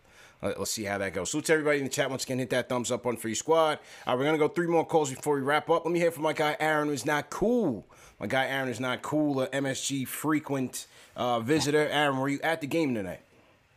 let- 0.43 0.59
Let's 0.59 0.71
see 0.73 0.85
how 0.85 0.99
that 0.99 1.15
goes. 1.15 1.31
Salute 1.31 1.47
to 1.47 1.53
everybody 1.55 1.79
in 1.79 1.85
the 1.85 1.91
chat. 1.91 2.11
Once 2.11 2.25
again, 2.25 2.39
hit 2.39 2.51
that 2.51 2.69
thumbs 2.69 2.91
up 2.93 3.07
on 3.07 3.17
your 3.23 3.35
squad. 3.35 3.79
All 4.07 4.13
right, 4.15 4.19
we're 4.19 4.27
gonna 4.27 4.39
go 4.39 4.49
three 4.49 4.67
more 4.67 4.85
calls 4.87 5.11
before 5.11 5.35
we 5.37 5.41
wrap 5.41 5.71
up. 5.71 5.85
Let 5.87 5.93
me 5.93 5.99
hear 5.99 6.11
from 6.11 6.25
my 6.25 6.35
guy 6.35 6.57
Aaron, 6.61 6.89
who's 6.89 7.07
not 7.07 7.31
cool. 7.31 7.87
My 8.19 8.27
guy 8.27 8.47
Aaron 8.47 8.69
is 8.69 8.81
not 8.81 9.03
cool. 9.03 9.43
A 9.43 9.49
MSG 9.49 10.09
frequent 10.09 10.87
uh, 11.17 11.41
visitor. 11.41 11.89
Aaron, 11.89 12.19
were 12.19 12.29
you 12.29 12.41
at 12.43 12.61
the 12.61 12.67
game 12.67 12.95
tonight? 12.95 13.21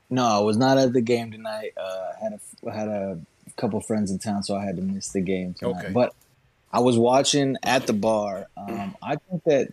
No, 0.09 0.25
I 0.25 0.39
was 0.39 0.57
not 0.57 0.77
at 0.77 0.93
the 0.93 1.01
game 1.01 1.31
tonight. 1.31 1.73
Uh, 1.77 2.11
had 2.21 2.33
a 2.33 2.71
had 2.71 2.87
a 2.87 3.19
couple 3.57 3.79
friends 3.81 4.11
in 4.11 4.19
town, 4.19 4.43
so 4.43 4.55
I 4.55 4.65
had 4.65 4.77
to 4.77 4.81
miss 4.81 5.09
the 5.09 5.21
game 5.21 5.53
tonight. 5.53 5.85
Okay. 5.85 5.93
But 5.93 6.13
I 6.71 6.79
was 6.79 6.97
watching 6.97 7.57
at 7.63 7.85
the 7.85 7.93
bar. 7.93 8.47
Um, 8.57 8.95
I 9.01 9.15
think 9.15 9.43
that 9.43 9.69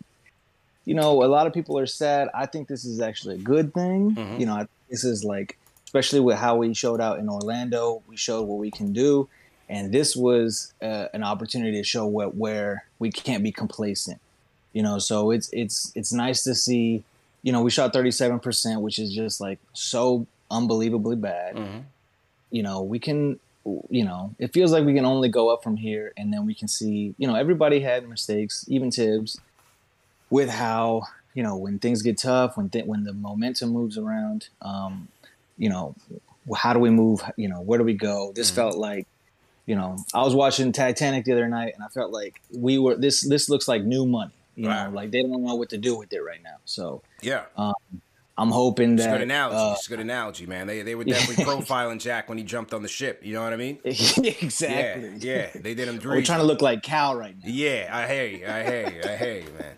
you 0.85 0.95
know 0.95 1.23
a 1.23 1.27
lot 1.27 1.47
of 1.47 1.55
people 1.55 1.79
are 1.79 1.87
sad. 1.87 2.29
I 2.35 2.47
think 2.47 2.69
this 2.69 2.85
is 2.85 3.01
actually 3.01 3.37
a 3.37 3.39
good 3.39 3.73
thing. 3.73 4.15
Mm-hmm. 4.15 4.41
You 4.41 4.47
know, 4.47 4.55
I, 4.55 4.67
this 4.91 5.05
is 5.05 5.25
like 5.25 5.59
especially 5.85 6.21
with 6.21 6.37
how 6.37 6.57
we 6.57 6.75
showed 6.75 7.01
out 7.01 7.19
in 7.19 7.29
Orlando. 7.29 8.03
We 8.09 8.17
showed 8.17 8.43
what 8.43 8.59
we 8.59 8.71
can 8.71 8.93
do, 8.93 9.29
and 9.69 9.93
this 9.93 10.15
was 10.15 10.75
uh, 10.83 11.07
an 11.15 11.23
opportunity 11.23 11.79
to 11.79 11.85
show 11.85 12.07
what 12.07 12.35
where 12.35 12.85
we 12.99 13.11
can't 13.11 13.43
be 13.43 13.53
complacent. 13.53 14.21
You 14.77 14.83
know, 14.83 14.99
so 14.99 15.31
it's 15.31 15.49
it's 15.55 15.91
it's 15.95 16.13
nice 16.13 16.45
to 16.45 16.55
see. 16.55 17.03
You 17.43 17.51
know, 17.51 17.63
we 17.63 17.71
shot 17.71 17.95
thirty 17.95 18.11
seven 18.11 18.39
percent, 18.39 18.83
which 18.83 18.99
is 18.99 19.11
just 19.11 19.41
like 19.41 19.59
so 19.73 20.27
unbelievably 20.51 21.17
bad. 21.17 21.57
You 22.51 22.63
know, 22.63 22.83
we 22.83 22.99
can. 22.99 23.41
You 23.89 24.05
know, 24.05 24.35
it 24.39 24.53
feels 24.53 24.73
like 24.73 24.85
we 24.85 24.93
can 24.93 25.07
only 25.07 25.31
go 25.31 25.49
up 25.49 25.65
from 25.65 25.79
here, 25.79 26.13
and 26.19 26.31
then 26.31 26.45
we 26.45 26.55
can 26.55 26.69
see. 26.69 27.15
You 27.17 27.27
know, 27.27 27.37
everybody 27.37 27.81
had 27.81 28.07
mistakes, 28.07 28.67
even 28.69 28.91
Thibs, 28.91 29.41
with 30.29 30.51
how 30.51 31.05
you 31.33 31.43
know 31.43 31.57
when 31.57 31.79
things 31.79 32.03
get 32.03 32.19
tough, 32.19 32.59
when 32.59 32.69
th- 32.69 32.85
when 32.85 33.05
the 33.05 33.15
momentum 33.15 33.71
moves 33.71 33.97
around. 33.97 34.49
Um, 34.61 35.09
you 35.57 35.71
know, 35.71 35.95
how 36.55 36.75
do 36.75 36.81
we 36.81 36.91
move? 36.91 37.23
You 37.39 37.49
know, 37.49 37.63
where 37.63 37.79
do 37.79 37.85
we 37.85 37.95
go? 37.95 38.31
This 38.35 38.51
felt 38.51 38.77
like 38.77 39.07
you 39.65 39.75
know, 39.75 39.97
I 40.13 40.23
was 40.23 40.35
watching 40.35 40.71
Titanic 40.73 41.25
the 41.25 41.33
other 41.33 41.49
night, 41.49 41.73
and 41.75 41.83
I 41.83 41.89
felt 41.89 42.13
like 42.13 42.43
we 42.53 42.79
were 42.79 42.95
this. 42.95 43.23
This 43.23 43.49
looks 43.49 43.67
like 43.67 43.83
new 43.83 44.05
money. 44.05 44.36
You 44.57 44.69
know, 44.69 44.91
like 44.93 45.11
they 45.11 45.23
don't 45.23 45.45
know 45.45 45.55
what 45.55 45.69
to 45.71 45.79
do 45.79 45.97
with 45.97 46.13
it 46.13 46.21
right 46.21 46.43
now. 46.43 46.57
So 46.65 47.03
Yeah. 47.23 47.45
um, 47.57 47.75
I'm 48.39 48.51
hoping 48.51 48.95
It's 48.95 49.03
a 49.03 49.07
that 49.07 49.13
good 49.13 49.23
analogy. 49.23 49.57
uh, 49.59 49.73
it's 49.75 49.87
a 49.87 49.91
good 49.91 50.01
analogy, 50.01 50.47
man. 50.47 50.67
They 50.67 50.83
they 50.83 50.95
were 50.95 51.03
Yeah. 51.07 51.15
definitely 51.19 51.45
profiling 51.45 52.01
Jack 52.01 52.29
when 52.29 52.39
he 52.39 52.45
jumped 52.45 52.73
on 52.75 52.83
the 52.83 52.89
ship. 52.89 53.21
You 53.25 53.35
know 53.35 53.43
what 53.43 53.53
I 53.53 53.57
mean? 53.57 53.79
exactly. 53.85 55.15
Yeah, 55.19 55.49
yeah. 55.55 55.61
They 55.61 55.75
did 55.75 55.89
him. 55.89 56.01
We're 56.05 56.23
trying 56.23 56.41
to 56.41 56.45
look 56.47 56.61
like 56.63 56.83
Cal 56.83 57.15
right 57.17 57.35
now. 57.35 57.45
Yeah, 57.51 57.89
I 57.93 58.07
hear 58.13 58.27
you. 58.27 58.47
I 58.47 58.63
hear 58.65 58.91
you. 58.91 59.11
I 59.11 59.17
hear 59.17 59.35
you, 59.39 59.51
man. 59.59 59.77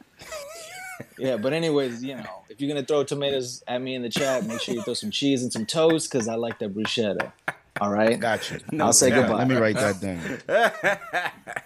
Yeah, 1.17 1.37
but 1.37 1.53
anyways, 1.53 2.03
you 2.03 2.17
know, 2.17 2.43
if 2.49 2.61
you're 2.61 2.69
gonna 2.69 2.85
throw 2.87 3.03
tomatoes 3.05 3.63
at 3.69 3.81
me 3.83 3.95
in 3.95 4.03
the 4.03 4.09
chat, 4.09 4.45
make 4.47 4.61
sure 4.61 4.75
you 4.75 4.83
throw 4.83 4.95
some 4.95 5.11
cheese 5.11 5.43
and 5.43 5.53
some 5.53 5.67
toast 5.67 6.11
because 6.11 6.27
I 6.29 6.35
like 6.35 6.59
that 6.61 6.75
bruschetta. 6.75 7.33
All 7.81 7.91
right, 7.93 8.19
gotcha. 8.19 8.61
you. 8.73 8.83
I'll 8.83 8.93
say 8.93 9.09
Yeah, 9.11 9.21
goodbye. 9.21 9.39
Let 9.39 9.49
me 9.49 9.55
write 9.57 9.77
that 9.77 10.01
down. 10.01 11.59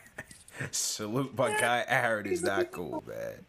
Salute 0.70 1.36
my 1.36 1.58
guy 1.58 1.84
Aaron 1.88 2.26
is 2.26 2.42
not 2.42 2.70
cool, 2.70 3.02
man. 3.06 3.44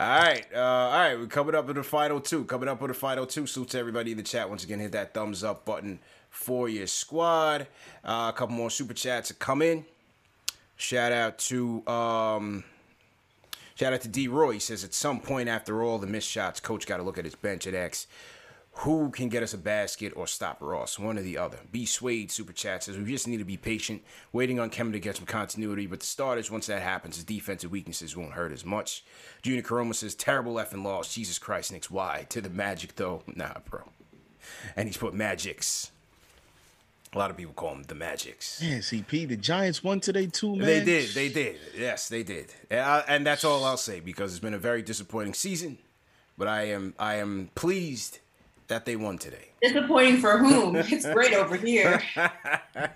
All 0.00 0.06
right, 0.06 0.46
uh, 0.54 0.58
all 0.58 0.90
right. 0.90 1.18
We're 1.18 1.26
coming 1.26 1.54
up 1.54 1.66
with 1.66 1.76
the 1.76 1.82
final 1.82 2.20
two. 2.20 2.44
Coming 2.44 2.68
up 2.68 2.80
with 2.80 2.90
the 2.90 2.94
final 2.94 3.26
two. 3.26 3.46
Salute 3.46 3.70
to 3.70 3.78
everybody 3.78 4.12
in 4.12 4.16
the 4.16 4.22
chat. 4.22 4.48
Once 4.48 4.62
again, 4.62 4.78
hit 4.78 4.92
that 4.92 5.12
thumbs 5.12 5.42
up 5.42 5.64
button 5.64 5.98
for 6.30 6.68
your 6.68 6.86
squad. 6.86 7.66
Uh, 8.04 8.30
a 8.32 8.36
couple 8.36 8.54
more 8.54 8.70
super 8.70 8.94
chats 8.94 9.28
to 9.28 9.34
come 9.34 9.60
in. 9.60 9.84
Shout 10.76 11.10
out 11.10 11.38
to 11.38 11.86
um, 11.88 12.62
shout 13.74 13.92
out 13.92 14.00
to 14.02 14.08
D 14.08 14.28
Roy. 14.28 14.52
He 14.52 14.58
says 14.60 14.84
at 14.84 14.94
some 14.94 15.20
point 15.20 15.48
after 15.48 15.82
all 15.82 15.98
the 15.98 16.06
missed 16.06 16.28
shots, 16.28 16.60
coach 16.60 16.86
got 16.86 16.98
to 16.98 17.02
look 17.02 17.18
at 17.18 17.24
his 17.24 17.34
bench 17.34 17.66
at 17.66 17.74
ask 17.74 18.08
who 18.82 19.10
can 19.10 19.28
get 19.28 19.42
us 19.42 19.52
a 19.54 19.58
basket 19.58 20.12
or 20.14 20.24
stop 20.28 20.58
Ross, 20.60 21.00
one 21.00 21.18
or 21.18 21.22
the 21.22 21.36
other. 21.36 21.58
B 21.72 21.84
Swade 21.84 22.30
super 22.30 22.52
chat 22.52 22.84
says 22.84 22.96
we 22.96 23.04
just 23.06 23.26
need 23.26 23.38
to 23.38 23.44
be 23.44 23.56
patient, 23.56 24.02
waiting 24.32 24.60
on 24.60 24.70
Kemba 24.70 24.92
to 24.92 25.00
get 25.00 25.16
some 25.16 25.26
continuity. 25.26 25.86
But 25.86 25.98
the 25.98 26.06
starters, 26.06 26.48
once 26.48 26.68
that 26.68 26.80
happens, 26.80 27.16
his 27.16 27.24
defensive 27.24 27.72
weaknesses 27.72 28.16
won't 28.16 28.34
hurt 28.34 28.52
as 28.52 28.64
much. 28.64 29.04
Junior 29.42 29.62
Karoma 29.62 29.96
says 29.96 30.14
terrible 30.14 30.54
effing 30.54 30.84
loss. 30.84 31.12
Jesus 31.12 31.40
Christ, 31.40 31.72
Knicks. 31.72 31.90
Why 31.90 32.26
to 32.28 32.40
the 32.40 32.50
Magic 32.50 32.94
though? 32.94 33.24
Nah, 33.34 33.54
bro. 33.68 33.82
And 34.76 34.86
he's 34.86 34.96
put 34.96 35.12
Magics. 35.12 35.90
A 37.12 37.18
lot 37.18 37.32
of 37.32 37.36
people 37.36 37.54
call 37.54 37.70
them 37.70 37.82
the 37.82 37.96
Magics. 37.96 38.62
Yeah, 38.62 38.78
CP, 38.78 39.26
the 39.26 39.36
Giants 39.36 39.82
won 39.82 39.98
today 39.98 40.26
too, 40.26 40.54
man. 40.54 40.66
They 40.66 40.84
did. 40.84 41.10
They 41.14 41.28
did. 41.28 41.56
Yes, 41.76 42.08
they 42.08 42.22
did. 42.22 42.54
And, 42.70 42.80
I, 42.80 43.04
and 43.08 43.26
that's 43.26 43.42
all 43.42 43.64
I'll 43.64 43.76
say 43.76 43.98
because 43.98 44.30
it's 44.30 44.40
been 44.40 44.54
a 44.54 44.58
very 44.58 44.82
disappointing 44.82 45.34
season. 45.34 45.78
But 46.36 46.46
I 46.46 46.68
am 46.68 46.94
I 46.96 47.16
am 47.16 47.50
pleased 47.56 48.20
that 48.68 48.84
they 48.84 48.96
won 48.96 49.18
today. 49.18 49.48
Disappointing 49.62 50.18
for 50.18 50.38
whom? 50.38 50.76
It's 50.90 51.06
great 51.10 51.34
over 51.34 51.56
here. 51.56 52.02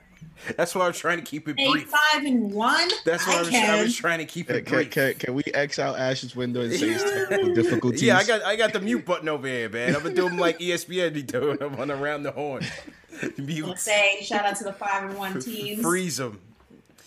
That's 0.57 0.75
why 0.75 0.87
I'm 0.87 0.93
trying 0.93 1.19
to 1.19 1.25
keep 1.25 1.47
it 1.49 1.55
Eight, 1.59 1.71
brief. 1.71 1.89
five, 1.89 2.25
and 2.25 2.53
one. 2.53 2.89
That's 3.05 3.25
why 3.29 3.35
I 3.35 3.37
I 3.37 3.41
was, 3.43 3.55
I 3.55 3.83
was 3.83 3.95
trying 3.97 4.19
to 4.19 4.25
keep 4.25 4.51
it 4.51 4.67
can, 4.67 4.75
brief. 4.75 4.91
can, 4.91 5.15
can 5.15 5.35
we 5.35 5.45
X 5.55 5.79
out 5.79 5.97
Ash's 5.99 6.35
window 6.35 6.63
and 6.63 6.73
say 6.73 6.89
it's 6.91 7.05
technical 7.05 7.55
difficulties? 7.55 8.03
Yeah, 8.03 8.17
I 8.19 8.25
got 8.25 8.43
I 8.43 8.57
got 8.57 8.73
the 8.73 8.81
mute 8.81 9.05
button 9.07 9.29
over 9.29 9.47
here, 9.47 9.69
man. 9.69 9.95
I'm 9.95 10.03
gonna 10.03 10.15
do 10.17 10.29
them 10.29 10.39
like 10.39 10.59
ESPN 10.59 11.15
be 11.15 11.23
doing 11.23 11.59
them 11.59 11.77
on 11.77 11.91
around 11.93 12.25
the 12.25 12.33
horn. 12.33 12.65
Mute, 13.39 13.69
Let's 13.69 13.83
say 13.83 14.19
shout 14.23 14.45
out 14.45 14.57
to 14.57 14.65
the 14.65 14.73
five 14.73 15.05
and 15.09 15.17
one 15.17 15.39
teams. 15.41 15.81
freeze 15.81 16.17
them. 16.17 16.41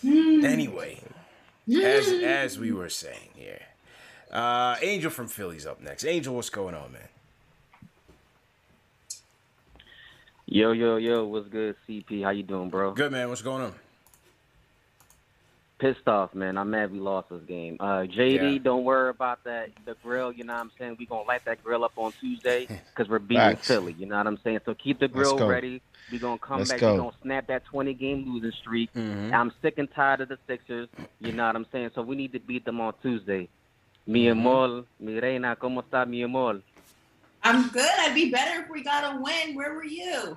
Hmm. 0.00 0.44
Anyway, 0.44 1.02
as 1.70 2.08
as 2.08 2.58
we 2.58 2.72
were 2.72 2.88
saying 2.88 3.30
here, 3.34 3.60
uh, 4.30 4.76
Angel 4.80 5.10
from 5.10 5.26
Philly's 5.28 5.66
up 5.66 5.82
next. 5.82 6.06
Angel, 6.06 6.34
what's 6.34 6.48
going 6.48 6.74
on, 6.74 6.92
man? 6.92 7.05
Yo, 10.46 10.70
yo, 10.72 10.96
yo, 10.96 11.24
what's 11.24 11.48
good, 11.48 11.74
CP? 11.88 12.22
How 12.22 12.30
you 12.30 12.42
doing, 12.44 12.70
bro? 12.70 12.92
Good, 12.92 13.10
man. 13.10 13.28
What's 13.28 13.42
going 13.42 13.62
on? 13.62 13.72
Pissed 15.78 16.06
off, 16.06 16.34
man. 16.34 16.56
I'm 16.56 16.70
mad 16.70 16.90
we 16.92 17.00
lost 17.00 17.28
this 17.30 17.42
game. 17.46 17.76
Uh, 17.80 18.06
JD, 18.06 18.52
Yeah. 18.54 18.58
don't 18.62 18.84
worry 18.84 19.10
about 19.10 19.44
that. 19.44 19.70
The 19.84 19.94
grill, 20.02 20.32
you 20.32 20.44
know 20.44 20.54
what 20.54 20.60
I'm 20.60 20.70
saying? 20.78 20.96
we 20.98 21.04
going 21.04 21.24
to 21.24 21.28
light 21.28 21.44
that 21.44 21.62
grill 21.62 21.84
up 21.84 21.92
on 21.96 22.12
Tuesday 22.20 22.66
because 22.94 23.10
we're 23.10 23.18
beating 23.18 23.42
Facts. 23.56 23.66
Philly. 23.66 23.94
You 23.98 24.06
know 24.06 24.16
what 24.16 24.26
I'm 24.26 24.38
saying? 24.42 24.60
So 24.64 24.74
keep 24.74 25.00
the 25.00 25.08
grill 25.08 25.36
ready. 25.46 25.82
We're 26.10 26.20
going 26.20 26.38
to 26.38 26.44
come 26.44 26.58
Let's 26.58 26.70
back. 26.70 26.80
go. 26.80 26.92
We're 26.92 26.98
going 27.00 27.10
to 27.10 27.16
snap 27.22 27.46
that 27.48 27.64
20 27.66 27.92
game 27.94 28.24
losing 28.32 28.52
streak. 28.60 28.94
Mm-hmm. 28.94 29.34
I'm 29.34 29.52
sick 29.60 29.74
and 29.78 29.88
tired 29.92 30.20
of 30.22 30.28
the 30.28 30.38
Sixers. 30.46 30.88
You 31.20 31.32
know 31.32 31.44
what 31.46 31.56
I'm 31.56 31.66
saying? 31.72 31.90
So 31.94 32.02
we 32.02 32.14
need 32.16 32.32
to 32.32 32.38
beat 32.40 32.64
them 32.64 32.80
on 32.80 32.94
Tuesday. 33.02 33.48
Mi 34.06 34.28
amor, 34.28 34.84
mi 35.00 35.18
reina, 35.18 35.56
¿cómo 35.60 35.82
está 35.82 36.06
mi 36.08 36.22
amor? 36.22 36.62
I'm 37.42 37.68
good. 37.68 37.88
I'd 37.98 38.14
be 38.14 38.30
better 38.30 38.62
if 38.62 38.70
we 38.70 38.82
got 38.82 39.14
a 39.14 39.20
win. 39.20 39.54
Where 39.54 39.74
were 39.74 39.84
you? 39.84 40.36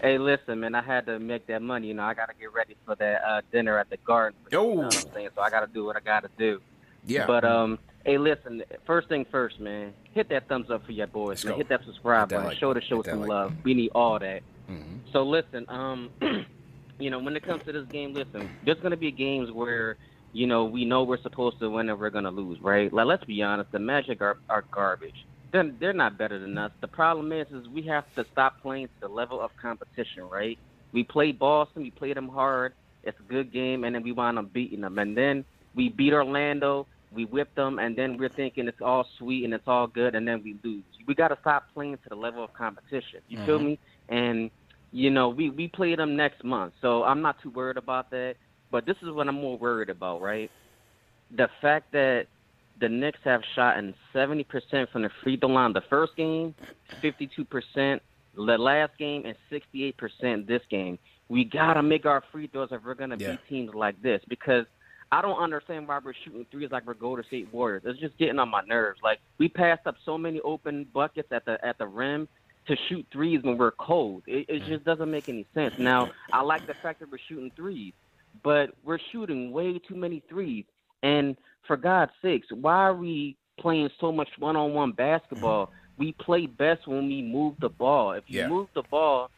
Hey, 0.00 0.18
listen, 0.18 0.60
man, 0.60 0.74
I 0.74 0.82
had 0.82 1.06
to 1.06 1.18
make 1.18 1.46
that 1.46 1.62
money. 1.62 1.88
You 1.88 1.94
know, 1.94 2.02
I 2.02 2.14
got 2.14 2.28
to 2.28 2.34
get 2.38 2.52
ready 2.52 2.76
for 2.84 2.94
that 2.96 3.22
uh, 3.24 3.40
dinner 3.52 3.78
at 3.78 3.90
the 3.90 3.96
garden. 3.98 4.38
Oh, 4.52 4.70
You 4.70 4.76
know 4.76 4.82
what 4.86 4.96
I'm 4.96 5.12
saying? 5.14 5.28
So 5.34 5.42
I 5.42 5.50
got 5.50 5.60
to 5.60 5.66
do 5.72 5.84
what 5.84 5.96
I 5.96 6.00
got 6.00 6.22
to 6.24 6.30
do. 6.36 6.60
Yeah. 7.06 7.26
But, 7.26 7.44
um, 7.44 7.78
hey, 8.04 8.18
listen, 8.18 8.62
first 8.86 9.08
thing 9.08 9.24
first, 9.30 9.60
man, 9.60 9.92
hit 10.12 10.28
that 10.30 10.48
thumbs 10.48 10.70
up 10.70 10.84
for 10.84 10.92
your 10.92 11.06
boys, 11.06 11.44
man. 11.44 11.54
Hit 11.56 11.68
that 11.68 11.84
subscribe 11.84 12.28
button. 12.28 12.46
like 12.46 12.58
show 12.58 12.74
the 12.74 12.80
show 12.80 13.02
some 13.02 13.20
like 13.20 13.28
love. 13.28 13.52
We 13.62 13.74
need 13.74 13.90
all 13.94 14.18
that. 14.18 14.42
Mhm. 14.70 15.00
So 15.12 15.22
listen, 15.24 15.64
um, 15.68 16.10
you 16.98 17.10
know, 17.10 17.18
when 17.18 17.36
it 17.36 17.42
comes 17.44 17.62
to 17.64 17.72
this 17.72 17.86
game, 17.86 18.14
listen, 18.14 18.48
there's 18.64 18.80
gonna 18.80 18.96
be 18.96 19.10
games 19.10 19.50
where, 19.50 19.96
you 20.32 20.46
know, 20.46 20.64
we 20.64 20.84
know 20.84 21.04
we're 21.04 21.20
supposed 21.20 21.58
to 21.60 21.68
win 21.70 21.88
and 21.90 21.98
we're 22.00 22.10
gonna 22.10 22.30
lose, 22.30 22.58
right? 22.60 22.92
Like, 22.92 23.06
let's 23.06 23.24
be 23.24 23.42
honest, 23.42 23.70
the 23.72 23.78
Magic 23.78 24.20
are, 24.22 24.38
are 24.48 24.64
garbage. 24.70 25.24
They're, 25.54 25.72
they're 25.80 25.94
not 25.94 26.18
better 26.18 26.40
than 26.40 26.58
us. 26.58 26.72
The 26.82 26.88
problem 26.88 27.32
is, 27.32 27.48
is 27.52 27.68
we 27.68 27.84
have 27.86 28.04
to 28.16 28.26
stop 28.32 28.56
playing 28.62 28.88
to 28.88 28.94
the 29.02 29.08
level 29.08 29.40
of 29.40 29.52
competition, 29.60 30.24
right? 30.24 30.58
We 30.92 31.04
played 31.04 31.38
Boston, 31.38 31.82
we 31.84 31.92
played 31.92 32.18
them 32.18 32.28
hard. 32.28 32.74
It's 33.04 33.20
a 33.20 33.24
good 33.32 33.52
game, 33.52 33.84
and 33.84 33.94
then 33.94 34.02
we 34.04 34.12
wound 34.12 34.38
up 34.38 34.52
beating 34.52 34.82
them. 34.82 34.98
And 34.98 35.16
then 35.16 35.46
we 35.74 35.90
beat 35.90 36.14
Orlando, 36.14 36.88
we 37.12 37.24
whipped 37.26 37.56
them, 37.56 37.78
and 37.78 37.96
then 37.96 38.18
we're 38.18 38.30
thinking 38.30 38.68
it's 38.68 38.82
all 38.82 39.06
sweet 39.18 39.44
and 39.44 39.54
it's 39.54 39.68
all 39.68 39.86
good, 39.88 40.16
and 40.16 40.28
then 40.28 40.42
we 40.44 40.58
lose. 40.64 40.84
We 41.06 41.14
got 41.14 41.28
to 41.28 41.38
stop 41.40 41.64
playing 41.72 41.98
to 41.98 42.10
the 42.10 42.16
level 42.16 42.44
of 42.44 42.52
competition. 42.54 43.20
You 43.28 43.38
feel 43.44 43.60
Mhm. 43.60 43.64
me? 43.64 43.80
And 44.08 44.50
you 44.92 45.10
know, 45.10 45.28
we 45.30 45.50
we 45.50 45.68
play 45.68 45.94
them 45.96 46.16
next 46.16 46.44
month, 46.44 46.74
so 46.80 47.04
I'm 47.04 47.22
not 47.22 47.40
too 47.42 47.50
worried 47.50 47.78
about 47.78 48.10
that. 48.10 48.36
But 48.70 48.86
this 48.86 48.96
is 49.02 49.10
what 49.12 49.28
I'm 49.28 49.36
more 49.40 49.58
worried 49.58 49.90
about, 49.90 50.22
right? 50.22 50.50
The 51.30 51.48
fact 51.60 51.92
that 51.92 52.28
the 52.80 52.88
Knicks 52.88 53.20
have 53.24 53.42
shot 53.54 53.78
in 53.78 53.94
70% 54.14 54.90
from 54.90 55.02
the 55.02 55.10
free 55.22 55.36
throw 55.36 55.48
line 55.48 55.72
the 55.72 55.82
first 55.82 56.16
game, 56.16 56.54
52% 57.02 58.00
the 58.36 58.58
last 58.58 58.98
game, 58.98 59.24
and 59.24 59.36
68% 59.50 60.46
this 60.46 60.62
game. 60.68 60.98
We 61.28 61.44
gotta 61.44 61.82
make 61.82 62.04
our 62.04 62.22
free 62.32 62.48
throws 62.48 62.68
if 62.72 62.84
we're 62.84 62.94
gonna 62.94 63.16
Yeah. 63.18 63.32
beat 63.32 63.48
teams 63.48 63.74
like 63.74 64.00
this 64.02 64.22
because 64.28 64.66
I 65.12 65.22
don't 65.22 65.38
understand 65.38 65.86
why 65.86 66.00
we're 66.04 66.14
shooting 66.24 66.44
threes 66.50 66.70
like 66.72 66.86
we're 66.86 66.94
Golden 66.94 67.24
State 67.24 67.52
Warriors. 67.52 67.82
It's 67.84 68.00
just 68.00 68.16
getting 68.18 68.38
on 68.38 68.48
my 68.48 68.62
nerves. 68.62 69.00
Like 69.02 69.20
we 69.38 69.48
passed 69.48 69.86
up 69.86 69.96
so 70.04 70.18
many 70.18 70.40
open 70.40 70.84
buckets 70.92 71.30
at 71.30 71.44
the 71.44 71.64
at 71.64 71.78
the 71.78 71.86
rim 71.86 72.28
to 72.66 72.76
shoot 72.88 73.06
threes 73.12 73.42
when 73.42 73.56
we're 73.56 73.70
cold. 73.72 74.24
It, 74.26 74.46
it 74.48 74.62
mm. 74.62 74.66
just 74.66 74.84
doesn't 74.84 75.10
make 75.10 75.28
any 75.28 75.46
sense. 75.54 75.78
Now 75.78 76.10
I 76.32 76.42
like 76.42 76.66
the 76.66 76.74
fact 76.74 77.00
that 77.00 77.10
we're 77.10 77.18
shooting 77.28 77.52
threes, 77.54 77.92
but 78.42 78.74
we're 78.82 78.98
shooting 79.12 79.52
way 79.52 79.78
too 79.78 79.94
many 79.94 80.22
threes. 80.28 80.64
And 81.04 81.36
for 81.66 81.76
God's 81.76 82.12
sakes, 82.22 82.48
why 82.50 82.76
are 82.76 82.94
we 82.94 83.36
playing 83.60 83.90
so 84.00 84.10
much 84.10 84.28
one-on-one 84.38 84.92
basketball? 84.92 85.70
We 85.98 86.12
play 86.12 86.46
best 86.46 86.88
when 86.88 87.06
we 87.06 87.22
move 87.22 87.54
the 87.60 87.68
ball. 87.68 88.12
If 88.12 88.24
you 88.26 88.40
Yeah. 88.40 88.48
move 88.48 88.68
the 88.74 88.82
ball, 88.90 89.30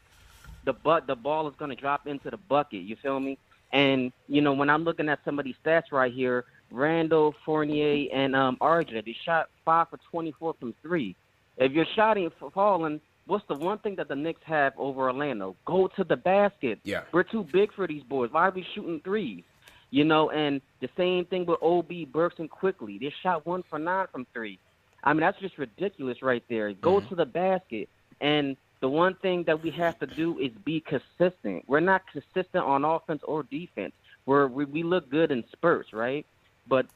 the 0.64 0.72
but 0.72 1.06
the 1.06 1.16
ball 1.16 1.48
is 1.48 1.54
going 1.56 1.70
to 1.70 1.76
drop 1.76 2.06
into 2.06 2.30
the 2.30 2.36
bucket. 2.36 2.82
You 2.82 2.96
feel 2.96 3.18
me? 3.20 3.36
And 3.72 4.12
you 4.28 4.40
know 4.40 4.52
when 4.52 4.70
I'm 4.70 4.84
looking 4.84 5.08
at 5.08 5.24
some 5.24 5.38
of 5.40 5.44
these 5.44 5.56
stats 5.64 5.90
right 5.90 6.12
here, 6.12 6.44
Randle, 6.70 7.34
Fournier, 7.44 8.08
and 8.12 8.34
um, 8.36 8.56
RJ, 8.60 9.04
they 9.04 9.16
shot 9.24 9.48
five 9.64 9.88
for 9.90 9.98
24 10.10 10.54
from 10.58 10.72
three. 10.82 11.16
If 11.56 11.72
you're 11.72 11.86
shotting 11.96 12.30
for 12.38 12.50
falling, 12.52 13.00
what's 13.26 13.46
the 13.48 13.54
one 13.54 13.78
thing 13.78 13.96
that 13.96 14.08
the 14.08 14.16
Knicks 14.16 14.42
have 14.44 14.72
over 14.78 15.08
Orlando? 15.08 15.56
Go 15.64 15.88
to 15.96 16.04
the 16.04 16.16
basket. 16.16 16.78
Yeah. 16.84 17.02
We're 17.12 17.24
too 17.24 17.44
big 17.52 17.72
for 17.74 17.86
these 17.86 18.04
boys. 18.04 18.30
Why 18.30 18.46
are 18.46 18.50
we 18.52 18.64
shooting 18.74 19.00
threes? 19.04 19.44
You 19.90 20.04
know, 20.04 20.30
and 20.30 20.60
the 20.80 20.88
same 20.96 21.24
thing 21.26 21.46
with 21.46 21.62
OB, 21.62 22.12
Burks, 22.12 22.36
and 22.38 22.50
Quickley. 22.50 22.98
They 22.98 23.12
shot 23.22 23.46
one 23.46 23.62
for 23.70 23.78
nine 23.78 24.06
from 24.12 24.26
three. 24.32 24.58
I 25.04 25.12
mean, 25.12 25.20
that's 25.20 25.38
just 25.40 25.58
ridiculous 25.58 26.22
right 26.22 26.42
there. 26.50 26.72
Go 26.72 27.00
to 27.00 27.14
the 27.14 27.24
basket. 27.24 27.88
And 28.20 28.56
the 28.80 28.88
one 28.88 29.14
thing 29.22 29.44
that 29.46 29.62
we 29.62 29.70
have 29.72 29.98
to 30.00 30.06
do 30.06 30.38
is 30.38 30.50
be 30.64 30.80
consistent. 30.80 31.64
We're 31.68 31.80
not 31.80 32.02
consistent 32.12 32.64
on 32.64 32.84
offense 32.84 33.22
or 33.26 33.44
defense. 33.44 33.92
We're, 34.26 34.48
we 34.48 34.64
we 34.64 34.82
look 34.82 35.08
good 35.10 35.30
in 35.30 35.44
spurts, 35.52 35.92
right? 35.92 36.26
But 36.68 36.86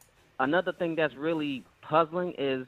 another 0.41 0.73
thing 0.73 0.97
that's 0.97 1.15
really 1.15 1.65
puzzling 1.83 2.35
is 2.37 2.67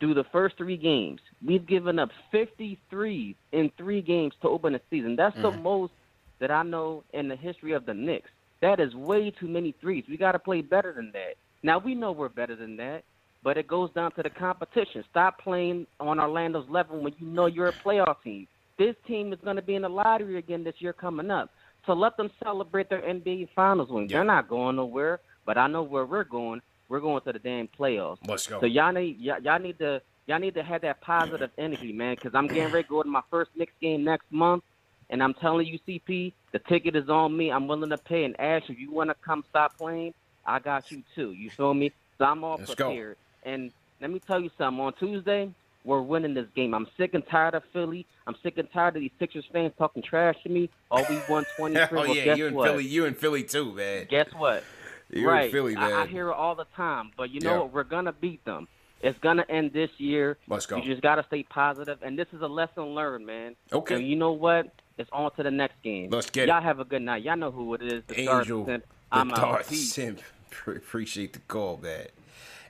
through 0.00 0.14
the 0.14 0.24
first 0.32 0.56
three 0.56 0.76
games, 0.76 1.20
we've 1.46 1.66
given 1.66 1.98
up 1.98 2.10
53 2.32 3.36
in 3.52 3.70
three 3.76 4.02
games 4.02 4.34
to 4.42 4.48
open 4.48 4.72
the 4.72 4.80
season. 4.90 5.16
That's 5.16 5.36
the 5.36 5.50
Mhm. 5.52 5.62
most 5.62 5.92
that 6.40 6.50
I 6.50 6.62
know 6.62 7.04
in 7.12 7.28
the 7.28 7.36
history 7.36 7.72
of 7.72 7.86
the 7.86 7.94
Knicks. 7.94 8.30
That 8.64 8.80
is 8.80 8.94
way 8.94 9.30
too 9.30 9.46
many 9.46 9.74
threes. 9.78 10.04
We 10.08 10.16
got 10.16 10.32
to 10.32 10.38
play 10.38 10.62
better 10.62 10.94
than 10.94 11.12
that. 11.12 11.34
Now 11.62 11.76
we 11.76 11.94
know 11.94 12.12
we're 12.12 12.30
better 12.30 12.56
than 12.56 12.78
that, 12.78 13.04
but 13.42 13.58
it 13.58 13.68
goes 13.68 13.90
down 13.92 14.12
to 14.12 14.22
the 14.22 14.30
competition. 14.30 15.04
Stop 15.10 15.38
playing 15.38 15.86
on 16.00 16.18
Orlando's 16.18 16.66
level 16.70 16.98
when 16.98 17.12
you 17.18 17.26
know 17.26 17.44
you're 17.44 17.66
a 17.66 17.74
playoff 17.74 18.22
team. 18.24 18.48
This 18.78 18.96
team 19.06 19.34
is 19.34 19.38
going 19.44 19.56
to 19.56 19.62
be 19.62 19.74
in 19.74 19.82
the 19.82 19.90
lottery 19.90 20.38
again 20.38 20.64
this 20.64 20.76
year 20.78 20.94
coming 20.94 21.30
up. 21.30 21.50
So 21.84 21.92
let 21.92 22.16
them 22.16 22.30
celebrate 22.42 22.88
their 22.88 23.02
NBA 23.02 23.50
Finals 23.54 23.90
win. 23.90 24.06
They're 24.06 24.24
not 24.24 24.48
going 24.48 24.76
nowhere, 24.76 25.20
but 25.44 25.58
I 25.58 25.66
know 25.66 25.82
where 25.82 26.06
we're 26.06 26.24
going. 26.24 26.62
We're 26.88 27.00
going 27.00 27.20
to 27.20 27.32
the 27.34 27.38
damn 27.38 27.68
playoffs. 27.68 28.26
Let's 28.26 28.46
go. 28.46 28.60
So 28.60 28.66
y'all 28.66 28.92
need 28.92 29.20
y'all 29.20 29.58
need 29.58 29.78
to 29.80 30.00
y'all 30.26 30.38
need 30.38 30.54
to 30.54 30.62
have 30.62 30.80
that 30.80 31.02
positive 31.02 31.50
energy, 31.58 31.92
man. 31.92 32.14
Because 32.14 32.34
I'm 32.34 32.46
getting 32.46 32.72
ready 32.72 32.84
to 32.84 32.88
go 32.88 33.02
to 33.02 33.08
my 33.10 33.22
first 33.30 33.50
Knicks 33.56 33.74
game 33.82 34.04
next 34.04 34.24
month, 34.30 34.64
and 35.10 35.22
I'm 35.22 35.34
telling 35.34 35.66
you, 35.66 35.78
CP, 35.86 36.32
the 36.52 36.58
ticket 36.68 36.96
is 36.96 37.08
on 37.08 37.36
me. 37.36 37.50
I'm 37.50 37.66
willing 37.66 37.90
to 37.90 37.98
pay. 37.98 38.24
And 38.24 38.38
Ash, 38.40 38.62
if 38.68 38.78
you 38.78 38.90
want 38.90 39.10
to 39.10 39.16
come 39.24 39.44
stop 39.50 39.76
playing, 39.78 40.12
I 40.46 40.58
got 40.58 40.84
you 40.90 41.02
too. 41.14 41.32
You 41.32 41.50
feel 41.56 41.74
me? 41.74 41.92
So 42.18 42.24
I'm 42.24 42.44
all 42.44 42.58
Let's 42.58 42.74
go. 42.74 42.86
prepared. 42.88 43.16
And 43.44 43.70
let 44.00 44.10
me 44.10 44.20
tell 44.26 44.40
you 44.40 44.50
something. 44.58 44.80
On 44.82 44.92
Tuesday, 44.94 45.50
we're 45.84 46.00
winning 46.02 46.34
this 46.34 46.46
game. 46.56 46.74
I'm 46.74 46.86
sick 46.96 47.14
and 47.14 47.22
tired 47.30 47.54
of 47.54 47.62
Philly. 47.72 48.06
I'm 48.26 48.34
sick 48.42 48.58
and 48.58 48.68
tired 48.72 48.96
of 48.96 49.00
these 49.02 49.10
Sixers 49.18 49.44
fans 49.52 49.72
talking 49.78 50.02
trash 50.02 50.36
to 50.44 50.48
me. 50.48 50.70
Oh, 50.90 51.04
we 51.08 51.18
won 51.28 51.44
23. 51.56 51.86
oh 51.92 52.02
well, 52.02 52.06
yeah, 52.14 52.34
you 52.34 52.46
in? 52.46 52.54
Philly, 52.54 52.84
you 52.84 53.04
in 53.04 53.14
Philly 53.14 53.42
too, 53.42 53.72
man. 53.72 54.06
Guess 54.10 54.28
what? 54.36 54.64
You 55.10 55.28
right. 55.28 55.44
in 55.44 55.50
Philly, 55.52 55.76
I, 55.76 55.84
I 55.84 56.04
man. 56.04 56.08
hear 56.08 56.30
it 56.30 56.34
all 56.34 56.54
the 56.56 56.64
time. 56.74 57.12
But 57.16 57.30
you 57.30 57.40
know 57.40 57.52
Yeah. 57.52 57.58
what? 57.60 57.72
We're 57.72 57.84
gonna 57.84 58.12
beat 58.12 58.44
them. 58.46 58.66
It's 59.00 59.18
gonna 59.18 59.44
end 59.50 59.72
this 59.72 59.90
year. 59.98 60.38
Let's 60.48 60.64
go. 60.66 60.78
You 60.78 60.82
just 60.90 61.02
gotta 61.02 61.22
stay 61.28 61.42
positive. 61.42 61.98
positive, 61.98 62.08
and 62.08 62.18
this 62.18 62.26
is 62.32 62.40
a 62.40 62.46
lesson 62.46 62.84
learned, 62.94 63.26
man. 63.26 63.54
Okay. 63.70 63.96
And 63.96 64.08
you 64.08 64.16
know 64.16 64.32
what? 64.32 64.72
It's 64.96 65.10
on 65.12 65.30
to 65.32 65.42
the 65.42 65.50
next 65.50 65.82
game. 65.82 66.10
Let's 66.10 66.30
get 66.30 66.44
it. 66.44 66.48
Y'all 66.48 66.62
have 66.62 66.78
a 66.80 66.84
good 66.84 67.02
night. 67.02 67.22
Y'all 67.24 67.36
know 67.36 67.50
who 67.50 67.74
it 67.74 67.82
is. 67.82 68.02
The 68.06 68.20
Angel, 68.20 68.64
Simp. 68.64 68.84
the 68.84 68.88
I'm 69.12 69.30
out. 69.32 69.36
Dark 69.36 69.64
Simp. 69.64 70.20
Appreciate 70.66 71.32
the 71.32 71.40
call, 71.40 71.78
man. 71.82 72.06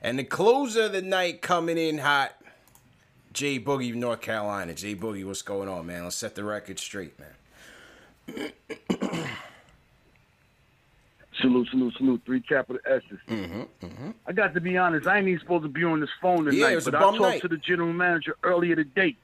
And 0.01 0.17
the 0.17 0.23
closer 0.23 0.83
of 0.83 0.91
the 0.93 1.01
night 1.01 1.41
coming 1.41 1.77
in 1.77 1.99
hot, 1.99 2.35
Jay 3.31 3.59
Boogie, 3.59 3.93
North 3.93 4.21
Carolina. 4.21 4.73
Jay 4.73 4.95
Boogie, 4.95 5.23
what's 5.25 5.41
going 5.43 5.69
on, 5.69 5.85
man? 5.85 6.03
Let's 6.03 6.15
set 6.15 6.35
the 6.35 6.43
record 6.43 6.79
straight, 6.79 7.13
man. 7.19 8.51
Salute, 11.41 11.67
salute, 11.69 11.93
salute. 11.97 12.21
Three 12.25 12.39
capital 12.41 12.81
S's. 12.87 13.19
Mm-hmm, 13.27 13.85
mm-hmm. 13.85 14.11
I 14.25 14.31
got 14.31 14.53
to 14.53 14.61
be 14.61 14.77
honest. 14.77 15.05
I 15.05 15.17
ain't 15.19 15.27
even 15.27 15.39
supposed 15.41 15.63
to 15.63 15.69
be 15.69 15.83
on 15.83 15.99
this 15.99 16.09
phone 16.21 16.45
tonight, 16.45 16.53
Yeah, 16.57 16.69
it 16.69 16.75
was 16.75 16.87
a 16.87 16.91
but 16.91 16.97
I 16.97 17.03
talked 17.03 17.19
night. 17.21 17.41
to 17.41 17.47
the 17.49 17.57
general 17.57 17.91
manager 17.93 18.35
earlier 18.41 18.75
today, 18.75 19.15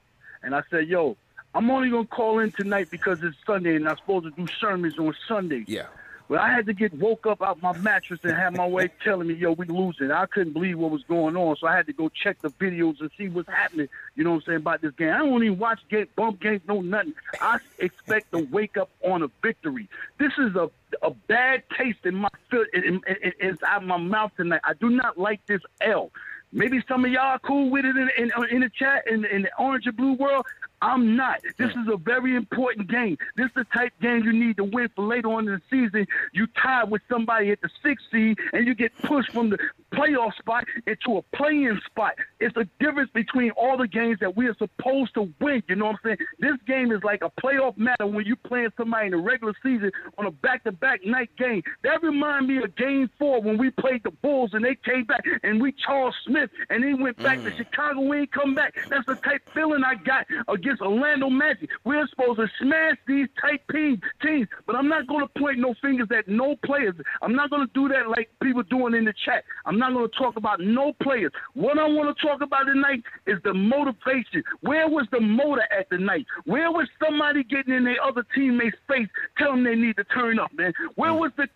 and 0.43 0.53
I 0.53 0.61
said, 0.69 0.87
"Yo, 0.87 1.15
I'm 1.53 1.69
only 1.69 1.89
gonna 1.89 2.05
call 2.05 2.39
in 2.39 2.51
tonight 2.51 2.89
because 2.89 3.21
it's 3.23 3.37
Sunday, 3.45 3.75
and 3.75 3.87
I'm 3.87 3.97
supposed 3.97 4.25
to 4.25 4.31
do 4.31 4.47
sermons 4.59 4.97
on 4.97 5.15
Sunday." 5.27 5.65
Yeah. 5.67 5.87
Well, 6.31 6.39
I 6.39 6.47
had 6.47 6.65
to 6.67 6.73
get 6.73 6.93
woke 6.93 7.27
up 7.27 7.41
out 7.41 7.61
my 7.61 7.77
mattress 7.79 8.21
and 8.23 8.31
have 8.31 8.55
my 8.55 8.65
wife 8.65 8.91
telling 9.03 9.27
me, 9.27 9.33
"Yo, 9.33 9.51
we 9.51 9.65
losing." 9.65 10.11
I 10.11 10.25
couldn't 10.27 10.53
believe 10.53 10.77
what 10.77 10.89
was 10.89 11.03
going 11.03 11.35
on, 11.35 11.57
so 11.57 11.67
I 11.67 11.75
had 11.75 11.87
to 11.87 11.93
go 11.93 12.07
check 12.07 12.39
the 12.39 12.49
videos 12.51 13.01
and 13.01 13.11
see 13.17 13.27
what's 13.27 13.49
happening. 13.49 13.89
You 14.15 14.23
know 14.23 14.31
what 14.31 14.35
I'm 14.37 14.41
saying 14.43 14.57
about 14.59 14.81
this 14.81 14.93
game? 14.95 15.11
I 15.11 15.17
don't 15.17 15.43
even 15.43 15.59
watch 15.59 15.81
game, 15.89 16.07
bump 16.15 16.39
games, 16.39 16.61
no 16.69 16.79
nothing. 16.79 17.15
I 17.41 17.59
expect 17.79 18.31
to 18.31 18.47
wake 18.49 18.77
up 18.77 18.89
on 19.03 19.23
a 19.23 19.27
victory. 19.41 19.89
This 20.19 20.31
is 20.37 20.55
a 20.55 20.71
a 21.01 21.11
bad 21.11 21.63
taste 21.77 22.05
in 22.05 22.15
my 22.15 22.29
feel 22.49 22.63
in, 22.73 23.01
in, 23.41 23.57
my 23.83 23.97
mouth 23.97 24.31
tonight. 24.37 24.61
I 24.63 24.73
do 24.73 24.89
not 24.89 25.17
like 25.17 25.45
this 25.47 25.61
L. 25.81 26.11
Maybe 26.53 26.83
some 26.87 27.05
of 27.05 27.11
y'all 27.11 27.23
are 27.23 27.39
cool 27.39 27.69
with 27.69 27.85
it 27.85 27.95
in, 27.95 28.09
in, 28.17 28.31
in 28.49 28.61
the 28.61 28.69
chat 28.69 29.07
in, 29.07 29.25
in 29.25 29.43
the 29.43 29.49
orange 29.57 29.85
and 29.85 29.95
blue 29.95 30.13
world. 30.13 30.45
I'm 30.81 31.15
not. 31.15 31.41
This 31.57 31.71
hmm. 31.73 31.81
is 31.81 31.87
a 31.93 31.97
very 31.97 32.35
important 32.35 32.89
game. 32.89 33.17
This 33.35 33.47
is 33.47 33.51
the 33.55 33.65
type 33.65 33.93
game 34.01 34.23
you 34.23 34.33
need 34.33 34.57
to 34.57 34.63
win 34.63 34.89
for 34.95 35.05
later 35.05 35.29
on 35.29 35.47
in 35.47 35.53
the 35.53 35.61
season. 35.69 36.07
You 36.33 36.47
tie 36.61 36.83
with 36.83 37.01
somebody 37.09 37.51
at 37.51 37.61
the 37.61 37.69
sixth 37.83 38.05
seed 38.11 38.37
and 38.53 38.65
you 38.65 38.73
get 38.73 38.91
pushed 39.03 39.31
from 39.31 39.51
the 39.51 39.57
playoff 39.93 40.33
spot 40.37 40.65
into 40.87 41.17
a 41.17 41.21
playing 41.35 41.79
spot. 41.85 42.13
It's 42.39 42.55
a 42.57 42.67
difference 42.79 43.11
between 43.13 43.51
all 43.51 43.77
the 43.77 43.87
games 43.87 44.17
that 44.21 44.35
we 44.35 44.47
are 44.47 44.55
supposed 44.55 45.13
to 45.15 45.31
win. 45.39 45.61
You 45.67 45.75
know 45.75 45.85
what 45.85 45.97
I'm 46.03 46.17
saying? 46.17 46.17
This 46.39 46.57
game 46.65 46.91
is 46.91 47.03
like 47.03 47.21
a 47.23 47.29
playoff 47.41 47.77
matter 47.77 48.07
when 48.07 48.25
you're 48.25 48.35
playing 48.37 48.69
somebody 48.77 49.07
in 49.07 49.11
the 49.11 49.17
regular 49.17 49.53
season 49.61 49.91
on 50.17 50.25
a 50.25 50.31
back-to-back 50.31 51.05
night 51.05 51.29
game. 51.37 51.61
That 51.83 52.01
reminds 52.01 52.47
me 52.47 52.57
of 52.57 52.75
Game 52.75 53.09
Four 53.19 53.41
when 53.41 53.57
we 53.57 53.69
played 53.71 54.03
the 54.03 54.11
Bulls 54.11 54.51
and 54.53 54.63
they 54.63 54.75
came 54.75 55.03
back 55.05 55.23
and 55.43 55.61
we 55.61 55.73
Charles 55.73 56.15
Smith 56.25 56.49
and 56.69 56.83
they 56.83 56.93
went 56.93 57.17
back 57.17 57.37
to 57.43 57.51
hmm. 57.51 57.57
Chicago. 57.57 58.01
We 58.01 58.21
ain't 58.21 58.31
come 58.31 58.55
back. 58.55 58.75
That's 58.89 59.05
the 59.05 59.15
type 59.15 59.41
feeling 59.53 59.83
I 59.83 59.95
got 59.95 60.25
against 60.47 60.70
Orlando 60.79 61.29
Magic. 61.29 61.69
We're 61.83 62.07
supposed 62.07 62.39
to 62.39 62.47
smash 62.59 62.97
these 63.07 63.27
tight 63.39 63.61
teams, 63.71 64.47
but 64.65 64.75
I'm 64.75 64.87
not 64.87 65.07
going 65.07 65.27
to 65.27 65.39
point 65.39 65.59
no 65.59 65.73
fingers 65.81 66.07
at 66.15 66.27
no 66.27 66.55
players. 66.65 66.95
I'm 67.21 67.35
not 67.35 67.49
going 67.49 67.67
to 67.67 67.73
do 67.73 67.87
that 67.89 68.09
like 68.09 68.29
people 68.41 68.63
doing 68.63 68.93
in 68.93 69.05
the 69.05 69.13
chat. 69.25 69.43
I'm 69.65 69.77
not 69.77 69.93
going 69.93 70.09
to 70.09 70.17
talk 70.17 70.37
about 70.37 70.59
no 70.59 70.93
players. 71.01 71.31
What 71.53 71.77
I 71.79 71.87
want 71.87 72.15
to 72.15 72.25
talk 72.25 72.41
about 72.41 72.65
tonight 72.65 73.03
is 73.25 73.37
the 73.43 73.53
motivation. 73.53 74.43
Where 74.61 74.87
was 74.87 75.07
the 75.11 75.19
motor 75.19 75.63
at 75.71 75.89
tonight? 75.89 76.25
Where 76.45 76.71
was 76.71 76.87
somebody 77.03 77.43
getting 77.43 77.73
in 77.73 77.83
their 77.83 78.01
other 78.03 78.25
teammates' 78.35 78.77
face, 78.87 79.07
telling 79.37 79.63
them 79.63 79.63
they 79.63 79.75
need 79.75 79.97
to 79.97 80.03
turn 80.05 80.39
up, 80.39 80.51
man? 80.53 80.73
Where 80.95 81.13
was 81.13 81.31
the 81.37 81.47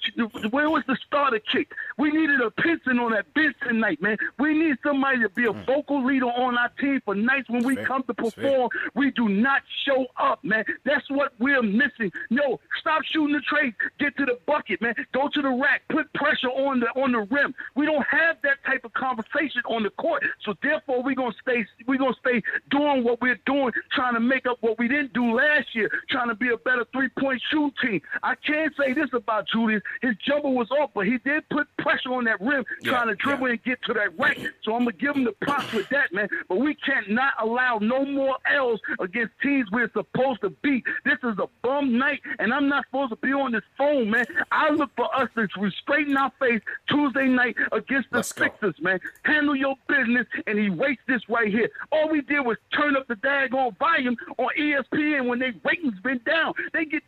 where 0.50 0.70
was 0.70 0.84
the 0.88 0.98
starter 1.06 1.40
kick? 1.40 1.72
We 1.98 2.12
needed 2.12 2.42
a 2.42 2.52
Pinson 2.52 3.00
on 3.00 3.12
that 3.12 3.34
bench 3.34 3.56
tonight, 3.68 4.02
man. 4.02 4.18
We 4.40 4.54
need 4.58 4.78
somebody 4.84 5.20
to 5.20 5.30
be 5.30 5.46
a 5.46 5.52
vocal 5.52 6.04
leader 6.06 6.26
on 6.26 6.58
our 6.58 6.70
team 6.80 7.02
for 7.04 7.16
nights 7.16 7.50
when 7.50 7.64
we 7.64 7.76
come 7.76 8.04
to 8.04 8.14
perform. 8.14 8.70
We 8.94 9.05
do 9.12 9.30
not 9.30 9.62
show 9.86 10.06
up, 10.18 10.44
man. 10.44 10.64
That's 10.84 11.10
what 11.10 11.34
we're 11.40 11.62
missing. 11.62 12.12
No, 12.30 12.60
stop 12.80 13.04
shooting 13.04 13.34
the 13.34 13.42
trade. 13.42 13.74
Get 14.00 14.16
to 14.18 14.26
the 14.26 14.40
bucket, 14.46 14.82
man. 14.82 14.96
Go 15.14 15.30
to 15.34 15.42
the 15.42 15.50
rack. 15.50 15.84
Put 15.90 16.12
pressure 16.14 16.48
on 16.50 16.80
the 16.80 16.88
on 17.00 17.12
the 17.12 17.22
rim. 17.22 17.54
We 17.76 17.86
don't 17.86 18.06
have 18.08 18.38
that 18.44 18.64
type 18.66 18.86
of 18.86 18.94
conversation 18.94 19.62
on 19.70 19.84
the 19.84 19.90
court. 19.92 20.24
So 20.44 20.54
therefore, 20.62 21.04
we're 21.04 21.16
gonna 21.16 21.36
stay. 21.42 21.66
We're 21.88 21.98
gonna 21.98 22.14
stay 22.20 22.42
doing 22.70 23.04
what 23.04 23.22
we're 23.22 23.40
doing, 23.46 23.72
trying 23.92 24.14
to 24.14 24.20
make 24.20 24.46
up 24.46 24.58
what 24.62 24.78
we 24.80 24.88
didn't 24.88 25.14
do 25.14 25.36
last 25.36 25.74
year, 25.74 25.90
trying 26.10 26.30
to 26.30 26.36
be 26.36 26.50
a 26.52 26.58
better 26.58 26.86
three 26.92 27.10
point 27.20 27.42
shoot 27.52 27.74
team. 27.82 28.02
I 28.24 28.36
can't 28.36 28.74
say 28.78 28.94
this 28.94 29.10
about 29.14 29.48
Julius. 29.48 29.82
His 30.02 30.16
jumper 30.26 30.50
was 30.50 30.70
off, 30.72 30.92
but 30.94 31.06
he 31.06 31.18
did 31.20 31.48
put 31.50 31.68
pressure 31.78 32.14
on 32.14 32.26
that 32.26 32.42
rim, 32.42 32.64
Yeah, 32.82 32.92
trying 32.92 33.08
to 33.08 33.16
dribble 33.16 33.48
and 33.48 33.64
get 33.64 33.82
to 33.84 33.94
that 33.94 34.18
rack. 34.18 34.38
So 34.64 34.74
I'm 34.74 34.80
gonna 34.86 34.94
give 34.94 35.16
him 35.16 35.24
the 35.24 35.34
props 35.34 35.72
with 35.74 35.90
that, 35.90 36.14
man. 36.14 36.28
But 36.48 36.58
we 36.58 36.76
can't 36.76 37.10
not 37.10 37.34
allow 37.40 37.80
no 37.82 38.06
more 38.06 38.38
L's 38.52 38.80
against 39.00 39.34
teams 39.42 39.70
we're 39.72 39.92
supposed 39.92 40.42
to 40.42 40.50
beat. 40.62 40.84
This 41.04 41.18
is 41.24 41.38
a 41.40 41.48
bum 41.62 41.98
night, 41.98 42.22
and 42.40 42.54
I'm 42.54 42.68
not 42.68 42.86
supposed 42.86 43.12
to 43.12 43.16
be 43.18 43.34
on 43.34 43.52
this 43.52 43.64
phone, 43.78 44.10
man. 44.10 44.26
I 44.52 44.70
look 44.70 44.92
for 44.96 45.14
us 45.16 45.30
to 45.36 45.48
straighten 45.82 46.18
our 46.18 46.32
face 46.40 46.62
Tuesday 46.88 47.28
night 47.28 47.56
against 47.72 48.10
the 48.12 48.22
Sixers, 48.22 48.76
man. 48.80 49.00
Handle 49.24 49.56
your 49.56 49.76
business 49.88 50.28
and 50.48 50.60
he 50.60 50.66
erase 50.66 50.98
this 51.08 51.22
right 51.30 51.52
here. 51.52 51.70
All 51.92 52.10
we 52.10 52.22
did 52.22 52.42
was 52.42 52.58
turn 52.74 52.96
up 52.96 53.08
the 53.08 53.16
daggone 53.16 53.78
volume 53.78 54.16
on 54.38 54.50
ESPN 54.60 55.28
when 55.28 55.40
their 55.40 55.54
ratings 55.64 56.00
been 56.02 56.22
down. 56.26 56.54
They 56.74 56.86
get 56.86 57.04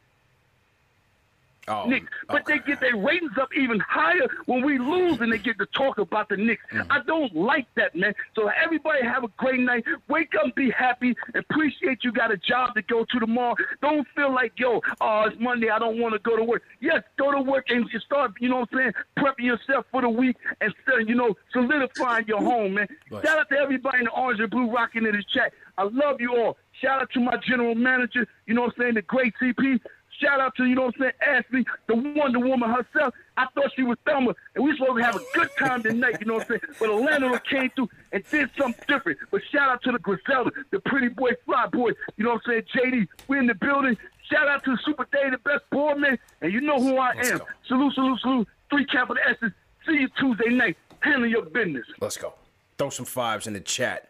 Oh, 1.68 1.86
Knicks. 1.86 2.08
But 2.28 2.46
they 2.46 2.60
get 2.60 2.80
their 2.80 2.96
ratings 2.96 3.38
up 3.40 3.50
even 3.56 3.80
higher 3.80 4.28
when 4.46 4.64
we 4.66 4.78
lose 4.78 5.20
and 5.20 5.32
they 5.32 5.38
get 5.38 5.58
to 5.60 5.66
talk 5.68 5.98
about 5.98 6.30
the 6.30 6.38
Knicks. 6.38 6.64
Mm. 6.72 6.88
I 6.90 7.02
don't 7.06 7.36
like 7.36 7.68
that, 7.76 7.96
man. 7.96 8.14
So 8.36 8.50
everybody 8.64 9.04
have 9.04 9.24
a 9.24 9.28
great 9.38 9.60
night. 9.60 9.84
Wake 10.08 10.34
up, 10.36 10.56
be 10.56 10.72
happy. 10.72 11.16
Appreciate 11.36 12.04
you 12.04 12.12
got 12.12 12.32
a 12.32 12.38
job 12.38 12.74
to 12.76 12.82
go 12.84 13.06
to 13.06 13.20
tomorrow. 13.20 13.56
Don't 13.82 14.08
feel 14.16 14.34
like, 14.34 14.54
yo, 14.58 14.82
oh, 15.02 15.24
it's 15.26 15.36
Monday. 15.42 15.70
I 15.70 15.80
don't 15.80 16.00
want 16.00 16.14
to 16.14 16.20
go 16.20 16.38
to 16.38 16.44
work. 16.44 16.64
Yes, 16.80 17.04
go 17.18 17.32
to 17.32 17.42
work 17.42 17.66
and 17.70 17.86
you 17.92 18.00
start, 18.00 18.32
you 18.40 18.48
know 18.48 18.60
what 18.60 18.70
I'm 18.72 18.78
saying, 18.78 18.94
prepping 19.20 19.46
yourself 19.46 19.86
for 19.92 20.02
the 20.02 20.10
week 20.10 20.38
and, 20.62 20.74
still, 20.84 21.02
you 21.02 21.16
know, 21.16 21.36
solidifying 21.52 22.28
your 22.28 22.40
home, 22.40 22.76
man. 22.76 22.88
Right. 23.12 23.26
Shout 23.26 23.40
out 23.40 23.50
to 23.50 23.58
everybody 23.58 24.00
in 24.00 24.04
the 24.06 24.12
orange 24.12 24.40
and 24.40 24.50
blue 24.50 24.72
rocking 24.72 25.06
in 25.06 25.12
the 25.12 25.24
chat. 25.34 25.52
I 25.78 25.84
love 25.84 26.20
you 26.20 26.36
all. 26.36 26.58
Shout 26.82 27.02
out 27.02 27.12
to 27.12 27.20
my 27.20 27.38
general 27.38 27.76
manager, 27.76 28.28
you 28.46 28.54
know 28.54 28.62
what 28.62 28.74
I'm 28.78 28.84
saying, 28.84 28.94
the 28.96 29.02
great 29.02 29.34
CP. 29.42 29.80
Shout 30.22 30.40
out 30.40 30.56
to, 30.56 30.66
you 30.66 30.76
know 30.76 30.86
what 30.86 30.96
I'm 30.96 31.02
saying, 31.02 31.14
Ashley, 31.22 31.66
the 31.88 31.96
Wonder 31.96 32.40
Woman 32.40 32.70
herself. 32.70 33.14
I 33.38 33.46
thought 33.54 33.72
she 33.76 33.84
was 33.84 33.98
Thelma, 34.06 34.34
and 34.56 34.64
we 34.64 34.76
supposed 34.76 34.98
to 34.98 35.04
have 35.04 35.16
a 35.16 35.22
good 35.34 35.50
time 35.60 35.84
tonight, 35.84 36.18
you 36.20 36.26
know 36.26 36.36
what 36.36 36.44
I'm 36.44 36.60
saying? 36.60 36.62
But 36.80 36.90
Orlando 36.90 37.38
came 37.40 37.70
through 37.76 37.90
and 38.12 38.24
did 38.32 38.50
something 38.58 38.84
different. 38.88 39.20
But 39.30 39.42
shout 39.52 39.70
out 39.70 39.84
to 39.84 39.92
the 39.92 40.00
Griselda, 40.00 40.52
the 40.72 40.80
pretty 40.80 41.10
boy, 41.10 41.32
fly 41.46 41.68
boy, 41.68 41.92
you 42.16 42.24
know 42.24 42.32
what 42.32 42.42
I'm 42.48 42.64
saying, 42.74 42.94
JD, 42.94 43.08
we 43.28 43.38
in 43.38 43.46
the 43.46 43.56
building. 43.56 43.96
Shout 44.32 44.48
out 44.48 44.64
to 44.66 44.76
Super 44.84 45.08
Day, 45.12 45.30
the 45.30 45.38
best 45.38 45.70
board 45.70 46.00
man, 46.00 46.18
and 46.42 46.52
you 46.52 46.62
know 46.62 46.80
who 46.80 46.98
I 46.98 47.12
am. 47.12 47.42
Salute, 47.68 47.94
salute, 47.94 48.20
salute. 48.20 48.48
Three 48.70 48.86
capital 48.86 49.24
S's. 49.26 49.52
See 49.86 49.94
you 49.94 50.10
Tuesday 50.20 50.50
night. 50.50 50.78
Handle 51.00 51.30
your 51.30 51.44
business. 51.44 51.86
Let's 52.02 52.18
go. 52.18 52.34
Throw 52.78 52.90
some 52.90 53.06
fives 53.06 53.48
in 53.48 53.54
the 53.54 53.62
chat. 53.62 54.10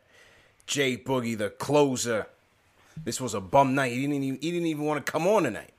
Jay 0.66 0.98
Boogie, 0.98 1.38
the 1.38 1.52
closer. 1.52 2.26
This 3.04 3.22
was 3.22 3.36
a 3.36 3.42
bum 3.42 3.76
night. 3.76 3.92
He 3.92 4.02
didn't 4.02 4.24
even 4.24 4.40
he 4.42 4.52
didn't 4.52 4.68
even 4.68 4.86
want 4.86 5.06
to 5.06 5.12
come 5.12 5.28
on 5.28 5.44
tonight. 5.44 5.72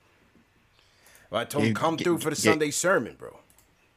Well, 1.31 1.41
I 1.41 1.45
told 1.45 1.65
him 1.65 1.71
Gave- 1.71 1.77
come 1.77 1.99
through 1.99 2.19
for 2.19 2.31
the 2.31 2.37
gave- 2.37 2.53
Sunday 2.53 2.71
sermon, 2.71 3.17
bro. 3.19 3.39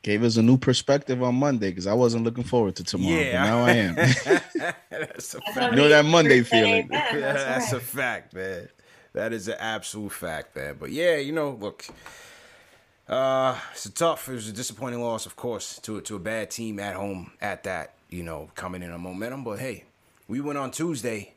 Gave 0.03 0.23
us 0.23 0.35
a 0.35 0.41
new 0.41 0.57
perspective 0.57 1.21
on 1.21 1.35
Monday 1.35 1.69
because 1.69 1.85
I 1.85 1.93
wasn't 1.93 2.23
looking 2.23 2.43
forward 2.43 2.75
to 2.77 2.83
tomorrow. 2.83 3.15
Yeah. 3.21 3.43
But 3.43 3.47
now 3.49 3.65
I 3.65 3.71
am. 3.71 3.95
That's 4.89 5.35
a 5.35 5.39
You 5.69 5.75
know 5.75 5.89
that 5.89 6.05
Monday 6.05 6.41
feeling. 6.41 6.87
That's, 6.89 7.71
a 7.71 7.79
fact, 7.79 8.33
man. 8.33 8.67
That 9.13 9.31
is 9.31 9.47
an 9.47 9.57
absolute 9.59 10.11
fact, 10.11 10.55
man. 10.55 10.77
But 10.79 10.89
yeah, 10.89 11.17
you 11.17 11.31
know, 11.33 11.51
look, 11.51 11.85
uh, 13.07 13.59
it's 13.73 13.85
a 13.85 13.91
tough. 13.91 14.27
It 14.27 14.33
was 14.33 14.47
a 14.49 14.53
disappointing 14.53 15.01
loss, 15.01 15.25
of 15.27 15.35
course, 15.35 15.77
to 15.83 16.01
to 16.01 16.15
a 16.15 16.19
bad 16.19 16.49
team 16.49 16.79
at 16.79 16.95
home. 16.95 17.31
At 17.39 17.63
that, 17.65 17.93
you 18.09 18.23
know, 18.23 18.49
coming 18.55 18.81
in 18.81 18.91
on 18.91 19.01
momentum. 19.01 19.43
But 19.43 19.59
hey, 19.59 19.83
we 20.27 20.41
went 20.41 20.57
on 20.57 20.71
Tuesday. 20.71 21.33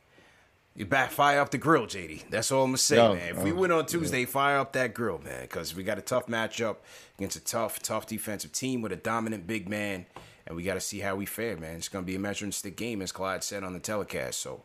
You 0.77 0.85
back 0.85 1.11
fire 1.11 1.39
up 1.39 1.51
the 1.51 1.57
grill, 1.57 1.87
JD. 1.87 2.29
That's 2.29 2.51
all 2.51 2.63
I'm 2.65 2.71
gonna 2.71 2.77
say, 2.79 2.97
Yo, 2.97 3.15
man. 3.15 3.29
If 3.29 3.43
we 3.43 3.53
oh, 3.53 3.55
win 3.55 3.71
on 3.71 3.85
Tuesday, 3.85 4.25
fire 4.25 4.57
up 4.57 4.73
that 4.73 4.93
grill, 4.93 5.19
man, 5.19 5.43
because 5.43 5.73
we 5.73 5.83
got 5.83 5.97
a 5.97 6.01
tough 6.01 6.27
matchup 6.27 6.77
against 7.17 7.37
a 7.37 7.43
tough, 7.43 7.79
tough 7.81 8.05
defensive 8.07 8.51
team 8.51 8.81
with 8.81 8.91
a 8.91 8.97
dominant 8.97 9.47
big 9.47 9.69
man, 9.69 10.05
and 10.45 10.57
we 10.57 10.63
got 10.63 10.73
to 10.73 10.81
see 10.81 10.99
how 10.99 11.15
we 11.15 11.25
fare, 11.25 11.55
man. 11.55 11.77
It's 11.77 11.87
gonna 11.87 12.05
be 12.05 12.15
a 12.15 12.19
measuring 12.19 12.51
stick 12.51 12.75
game, 12.75 13.01
as 13.01 13.13
Clyde 13.13 13.41
said 13.41 13.63
on 13.63 13.71
the 13.71 13.79
telecast. 13.79 14.41
So 14.41 14.63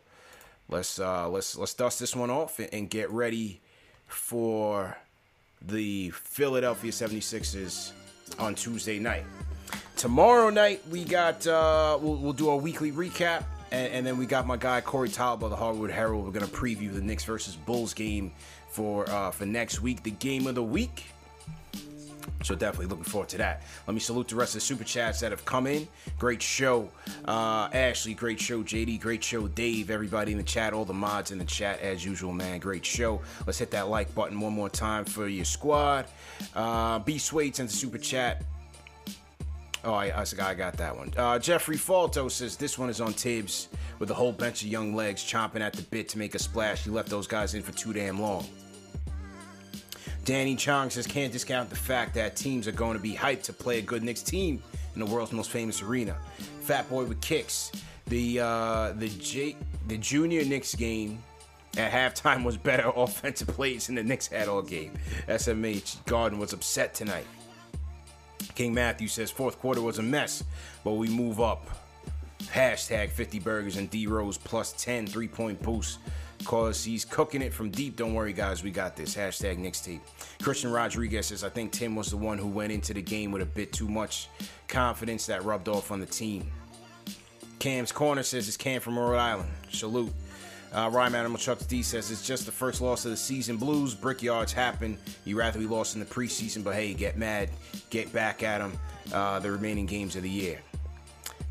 let's 0.69 0.99
uh, 0.99 1.29
let's 1.29 1.57
let's 1.57 1.75
dust 1.75 2.01
this 2.01 2.17
one 2.17 2.29
off 2.29 2.59
and, 2.59 2.69
and 2.73 2.91
get 2.91 3.09
ready 3.13 3.61
for 4.09 4.97
the 5.63 6.11
Philadelphia 6.11 6.91
76ers 6.91 7.93
on 8.41 8.57
Tuesday 8.57 8.99
night. 8.99 9.25
Tomorrow 9.97 10.51
night 10.51 10.83
we 10.91 11.05
got 11.05 11.47
uh, 11.47 11.97
we'll, 12.01 12.17
we'll 12.17 12.33
do 12.33 12.49
our 12.49 12.57
weekly 12.57 12.91
recap, 12.91 13.45
and, 13.71 13.93
and 13.93 14.07
then 14.07 14.17
we 14.17 14.27
got 14.27 14.47
my 14.47 14.57
guy 14.57 14.81
Corey 14.81 15.09
Talbot 15.09 15.45
of 15.45 15.51
the 15.51 15.57
Hollywood 15.57 15.91
Herald. 15.91 16.25
We're 16.25 16.33
gonna 16.33 16.47
preview 16.47 16.93
the 16.93 17.01
Knicks 17.01 17.25
versus 17.25 17.57
Bulls 17.57 17.95
game 17.95 18.33
for 18.69 19.09
uh, 19.11 19.31
for 19.31 19.47
next 19.47 19.81
week, 19.81 20.03
the 20.03 20.11
game 20.11 20.47
of 20.47 20.55
the 20.55 20.63
week. 20.63 21.05
So 22.43 22.55
definitely 22.55 22.87
looking 22.87 23.05
forward 23.05 23.29
to 23.31 23.39
that. 23.39 23.63
Let 23.87 23.95
me 23.95 24.01
salute 24.01 24.29
the 24.29 24.35
rest 24.35 24.55
of 24.55 24.61
the 24.61 24.67
super 24.67 24.85
chats 24.85 25.21
that 25.21 25.31
have 25.31 25.45
come 25.45 25.67
in. 25.67 25.87
Great 26.19 26.41
show, 26.41 26.91
uh, 27.27 27.69
Ashley. 27.73 28.15
Great 28.15 28.41
show, 28.41 28.63
JD. 28.63 29.01
Great 29.01 29.23
show, 29.23 29.47
Dave. 29.47 29.91
Everybody 29.91 30.33
in 30.33 30.39
the 30.39 30.45
chat, 30.45 30.73
all 30.73 30.87
the 30.87 30.95
mods 30.95 31.33
in 31.33 31.39
the 31.39 31.45
chat 31.45 31.81
as 31.81 32.05
usual, 32.05 32.33
man. 32.33 32.59
Great 32.59 32.85
show. 32.85 33.21
Let's 33.47 33.59
hit 33.59 33.71
that 33.73 33.89
like 33.89 34.15
button 34.15 34.41
one 34.41 34.55
more 34.55 34.71
time 34.71 35.05
for 35.05 35.29
your 35.29 35.45
squad. 35.45 36.07
Uh, 36.55 37.01
B 37.01 37.19
Swade 37.19 37.57
sent 37.57 37.71
a 37.71 37.75
super 37.75 37.99
chat. 37.99 38.43
Oh, 39.83 39.95
I, 39.95 40.07
I, 40.07 40.25
I 40.43 40.55
got 40.55 40.75
that 40.75 40.97
one. 40.97 41.13
Uh, 41.17 41.39
Jeffrey 41.39 41.77
Falto 41.77 42.31
says 42.31 42.57
this 42.57 42.79
one 42.79 42.91
is 42.91 43.01
on 43.01 43.13
Thibs 43.13 43.69
with 43.99 44.11
a 44.11 44.15
whole 44.15 44.33
bunch 44.33 44.63
of 44.63 44.69
young 44.69 44.95
legs 44.95 45.23
chomping 45.23 45.61
at 45.61 45.73
the 45.73 45.83
bit 45.83 46.09
to 46.11 46.19
make 46.19 46.35
a 46.35 46.39
splash. 46.39 46.85
He 46.85 46.91
left 46.91 47.09
those 47.09 47.27
guys 47.27 47.55
in 47.55 47.63
for 47.63 47.73
too 47.73 47.93
damn 47.93 48.21
long. 48.21 48.47
Danny 50.25 50.55
Chong 50.55 50.91
says 50.91 51.07
can't 51.07 51.33
discount 51.33 51.71
the 51.71 51.77
fact 51.77 52.15
that 52.15 52.37
teams 52.37 52.69
are 52.69 52.73
going 52.73 52.97
to 52.97 53.03
be 53.03 53.15
hyped 53.15 53.43
to 53.45 53.53
play 53.53 53.79
a 53.79 53.83
good 53.83 54.03
Knicks 54.03 54.23
team 54.23 54.63
in 54.95 55.01
the 55.01 55.07
world's 55.07 55.33
most 55.33 55.51
famous 55.51 55.83
arena. 55.83 56.17
Fat 56.61 56.89
Boy 56.91 57.05
with 57.05 57.21
kicks. 57.21 57.73
The 58.07 58.41
uh, 58.41 58.93
the 58.93 59.09
J 59.09 59.57
the 59.87 59.97
junior 59.97 60.45
Knicks 60.45 60.75
game 60.75 61.23
at 61.79 61.91
halftime 61.91 62.45
was 62.45 62.57
better 62.57 62.93
offensive 62.97 63.49
plays 63.49 63.87
than 63.87 63.97
the 63.97 64.03
Knicks 64.03 64.27
had 64.27 64.49
all 64.49 64.63
game. 64.63 64.93
SMH 65.29 66.05
Garden 66.05 66.39
was 66.39 66.53
upset 66.53 66.93
tonight. 66.93 67.27
King 68.61 68.75
Matthew 68.75 69.09
says 69.09 69.31
fourth 69.31 69.59
quarter 69.59 69.81
was 69.81 69.99
a 70.01 70.03
mess, 70.03 70.45
but 70.85 70.93
we 70.93 71.09
move 71.09 71.41
up. 71.41 71.67
Hashtag 72.43 73.09
50 73.09 73.39
burgers 73.39 73.79
and 73.79 73.89
D 73.89 74.07
Rose 74.07 74.37
plus 74.37 74.73
10 74.73 75.07
three 75.07 75.29
point 75.29 75.63
boost. 75.63 75.99
Cause 76.45 76.85
he's 76.85 77.07
cooking 77.07 77.41
it 77.41 77.55
from 77.55 77.71
deep. 77.71 77.97
Don't 77.97 78.13
worry, 78.13 78.35
guys, 78.35 78.63
we 78.63 78.71
got 78.71 78.97
this. 78.97 79.17
Hashtag 79.17 79.57
Knicks 79.57 79.81
tape. 79.81 80.03
Christian 80.43 80.71
Rodriguez 80.71 81.29
says, 81.29 81.43
I 81.43 81.49
think 81.49 81.73
Tim 81.73 81.97
was 81.97 82.11
the 82.11 82.19
one 82.19 82.37
who 82.37 82.49
went 82.49 82.71
into 82.71 82.93
the 82.93 83.01
game 83.01 83.33
with 83.33 83.41
a 83.41 83.47
bit 83.47 83.73
too 83.73 83.89
much 83.89 84.29
confidence 84.69 85.25
that 85.25 85.43
rubbed 85.43 85.69
off 85.69 85.91
on 85.91 85.99
the 85.99 86.05
team. 86.05 86.53
Cam's 87.61 87.93
Corner 87.93 88.23
says 88.23 88.47
it's 88.47 88.59
Cam 88.59 88.83
from 88.83 88.99
Rhode 88.99 89.17
Island. 89.17 89.49
Salute. 89.71 90.13
Uh, 90.73 90.89
Rhyme 90.93 91.15
Animal 91.15 91.39
Chucks 91.39 91.67
D 91.67 91.83
says 91.83 92.11
it's 92.11 92.25
just 92.25 92.47
the 92.47 92.53
first 92.53 92.81
loss 92.81 93.05
of 93.05 93.11
the 93.11 93.17
season. 93.17 93.57
Blues, 93.57 93.95
brickyards 93.95 94.53
happen. 94.53 94.97
You 95.25 95.37
rather 95.37 95.59
we 95.59 95.67
lost 95.67 95.95
in 95.95 96.01
the 96.01 96.07
preseason, 96.07 96.63
but 96.63 96.75
hey, 96.75 96.95
get 96.95 97.19
mad, 97.19 97.51
get 97.91 98.13
back 98.13 98.43
at 98.43 98.59
them. 98.59 98.73
Uh, 99.13 99.41
the 99.41 99.51
remaining 99.51 99.87
games 99.87 100.15
of 100.15 100.23
the 100.23 100.31
year. 100.31 100.61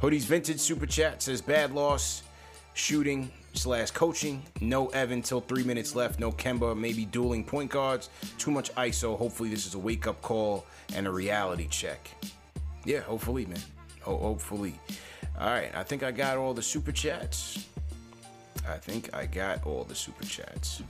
Hoodies 0.02 0.22
Vintage 0.24 0.60
Super 0.60 0.86
Chat 0.86 1.22
says 1.22 1.42
bad 1.42 1.74
loss, 1.74 2.24
shooting 2.74 3.30
slash 3.54 3.92
coaching. 3.92 4.42
No 4.62 4.88
Evan 4.88 5.22
till 5.22 5.42
three 5.42 5.66
minutes 5.66 5.96
left. 5.96 6.22
No 6.22 6.32
Kemba, 6.32 6.78
maybe 6.78 7.04
dueling 7.04 7.44
point 7.44 7.70
guards. 7.70 8.10
Too 8.38 8.52
much 8.52 8.74
ISO. 8.76 9.18
Hopefully 9.18 9.50
this 9.50 9.66
is 9.66 9.74
a 9.74 9.80
wake 9.80 10.08
up 10.08 10.22
call 10.22 10.66
and 10.96 11.06
a 11.06 11.12
reality 11.12 11.68
check. 11.68 12.10
Yeah, 12.86 13.02
hopefully, 13.02 13.46
man. 13.46 13.60
Ho- 14.02 14.18
hopefully. 14.18 14.76
All 15.38 15.50
right, 15.50 15.72
I 15.76 15.84
think 15.84 16.04
I 16.04 16.12
got 16.12 16.38
all 16.38 16.54
the 16.54 16.62
super 16.62 16.94
chats. 16.94 17.68
I 18.70 18.78
think 18.78 19.14
I 19.14 19.26
got 19.26 19.66
all 19.66 19.84
the 19.84 19.96
super 19.96 20.24
chats. 20.24 20.82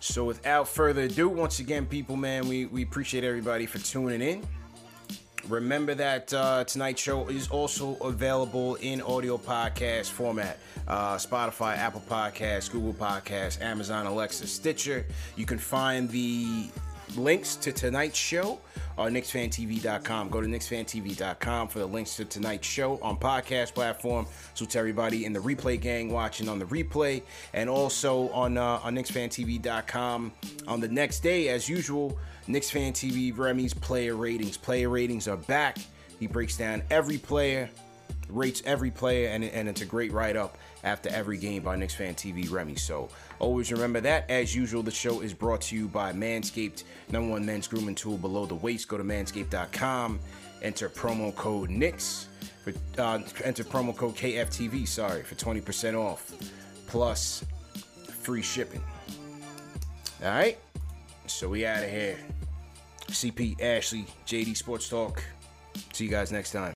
So 0.00 0.24
without 0.24 0.68
further 0.68 1.02
ado, 1.02 1.28
once 1.28 1.58
again, 1.58 1.86
people, 1.86 2.16
man, 2.16 2.46
we, 2.46 2.66
we 2.66 2.82
appreciate 2.82 3.24
everybody 3.24 3.66
for 3.66 3.78
tuning 3.78 4.22
in. 4.22 4.46
Remember 5.48 5.94
that 5.94 6.32
uh, 6.32 6.64
tonight's 6.64 7.00
show 7.00 7.28
is 7.28 7.48
also 7.48 7.96
available 7.96 8.76
in 8.76 9.00
audio 9.00 9.36
podcast 9.38 10.10
format. 10.10 10.58
Uh, 10.88 11.16
Spotify, 11.16 11.76
Apple 11.76 12.02
Podcasts, 12.08 12.70
Google 12.70 12.94
Podcasts, 12.94 13.60
Amazon 13.60 14.06
Alexa, 14.06 14.46
Stitcher. 14.46 15.06
You 15.36 15.46
can 15.46 15.58
find 15.58 16.08
the 16.10 16.68
links 17.16 17.56
to 17.56 17.72
tonight's 17.72 18.18
show 18.18 18.60
on 18.98 19.12
KnicksFanTV.com. 19.12 20.28
Go 20.28 20.40
to 20.40 20.46
KnicksFanTV.com 20.46 21.68
for 21.68 21.78
the 21.78 21.86
links 21.86 22.16
to 22.16 22.24
tonight's 22.24 22.66
show 22.66 22.98
on 23.02 23.16
podcast 23.16 23.74
platform. 23.74 24.26
So 24.54 24.64
to 24.64 24.78
everybody 24.78 25.24
in 25.24 25.32
the 25.32 25.40
replay 25.40 25.80
gang 25.80 26.10
watching 26.10 26.48
on 26.48 26.58
the 26.58 26.64
replay, 26.66 27.22
and 27.52 27.70
also 27.70 28.28
on 28.30 28.56
uh, 28.56 28.80
on 28.82 28.94
KnicksFanTV.com 28.96 30.32
on 30.66 30.80
the 30.80 30.88
next 30.88 31.20
day, 31.20 31.48
as 31.48 31.68
usual. 31.68 32.18
Knicks 32.48 32.70
Fan 32.70 32.92
TV 32.92 33.36
Remy's 33.36 33.74
player 33.74 34.14
ratings. 34.14 34.56
Player 34.56 34.88
ratings 34.88 35.26
are 35.26 35.36
back. 35.36 35.78
He 36.20 36.26
breaks 36.26 36.56
down 36.56 36.82
every 36.90 37.18
player, 37.18 37.68
rates 38.28 38.62
every 38.64 38.90
player, 38.90 39.30
and, 39.30 39.44
and 39.44 39.68
it's 39.68 39.80
a 39.80 39.84
great 39.84 40.12
write 40.12 40.36
up 40.36 40.56
after 40.84 41.08
every 41.10 41.38
game 41.38 41.62
by 41.62 41.76
Knicks 41.76 41.94
Fan 41.94 42.14
TV 42.14 42.50
Remy. 42.50 42.76
So 42.76 43.08
always 43.38 43.72
remember 43.72 44.00
that. 44.00 44.30
As 44.30 44.54
usual, 44.54 44.82
the 44.82 44.90
show 44.90 45.20
is 45.20 45.32
brought 45.32 45.60
to 45.62 45.76
you 45.76 45.88
by 45.88 46.12
Manscaped, 46.12 46.84
number 47.10 47.30
one 47.30 47.44
men's 47.44 47.66
grooming 47.66 47.94
tool 47.94 48.16
below 48.16 48.46
the 48.46 48.54
waist. 48.54 48.88
Go 48.88 48.96
to 48.96 49.04
manscaped.com, 49.04 50.18
enter 50.62 50.88
promo 50.88 51.34
code 51.34 51.70
Knicks. 51.70 52.28
For, 52.64 52.72
uh, 53.00 53.20
enter 53.44 53.64
promo 53.64 53.96
code 53.96 54.16
KFTV, 54.16 54.88
sorry, 54.88 55.22
for 55.22 55.34
20% 55.36 55.94
off 55.94 56.32
plus 56.86 57.44
free 58.22 58.42
shipping. 58.42 58.82
All 60.22 60.30
right, 60.30 60.58
so 61.26 61.48
we 61.48 61.66
out 61.66 61.84
of 61.84 61.90
here. 61.90 62.16
CP 63.08 63.60
Ashley, 63.62 64.06
JD 64.26 64.56
Sports 64.56 64.88
Talk. 64.88 65.22
See 65.92 66.04
you 66.04 66.10
guys 66.10 66.32
next 66.32 66.52
time. 66.52 66.75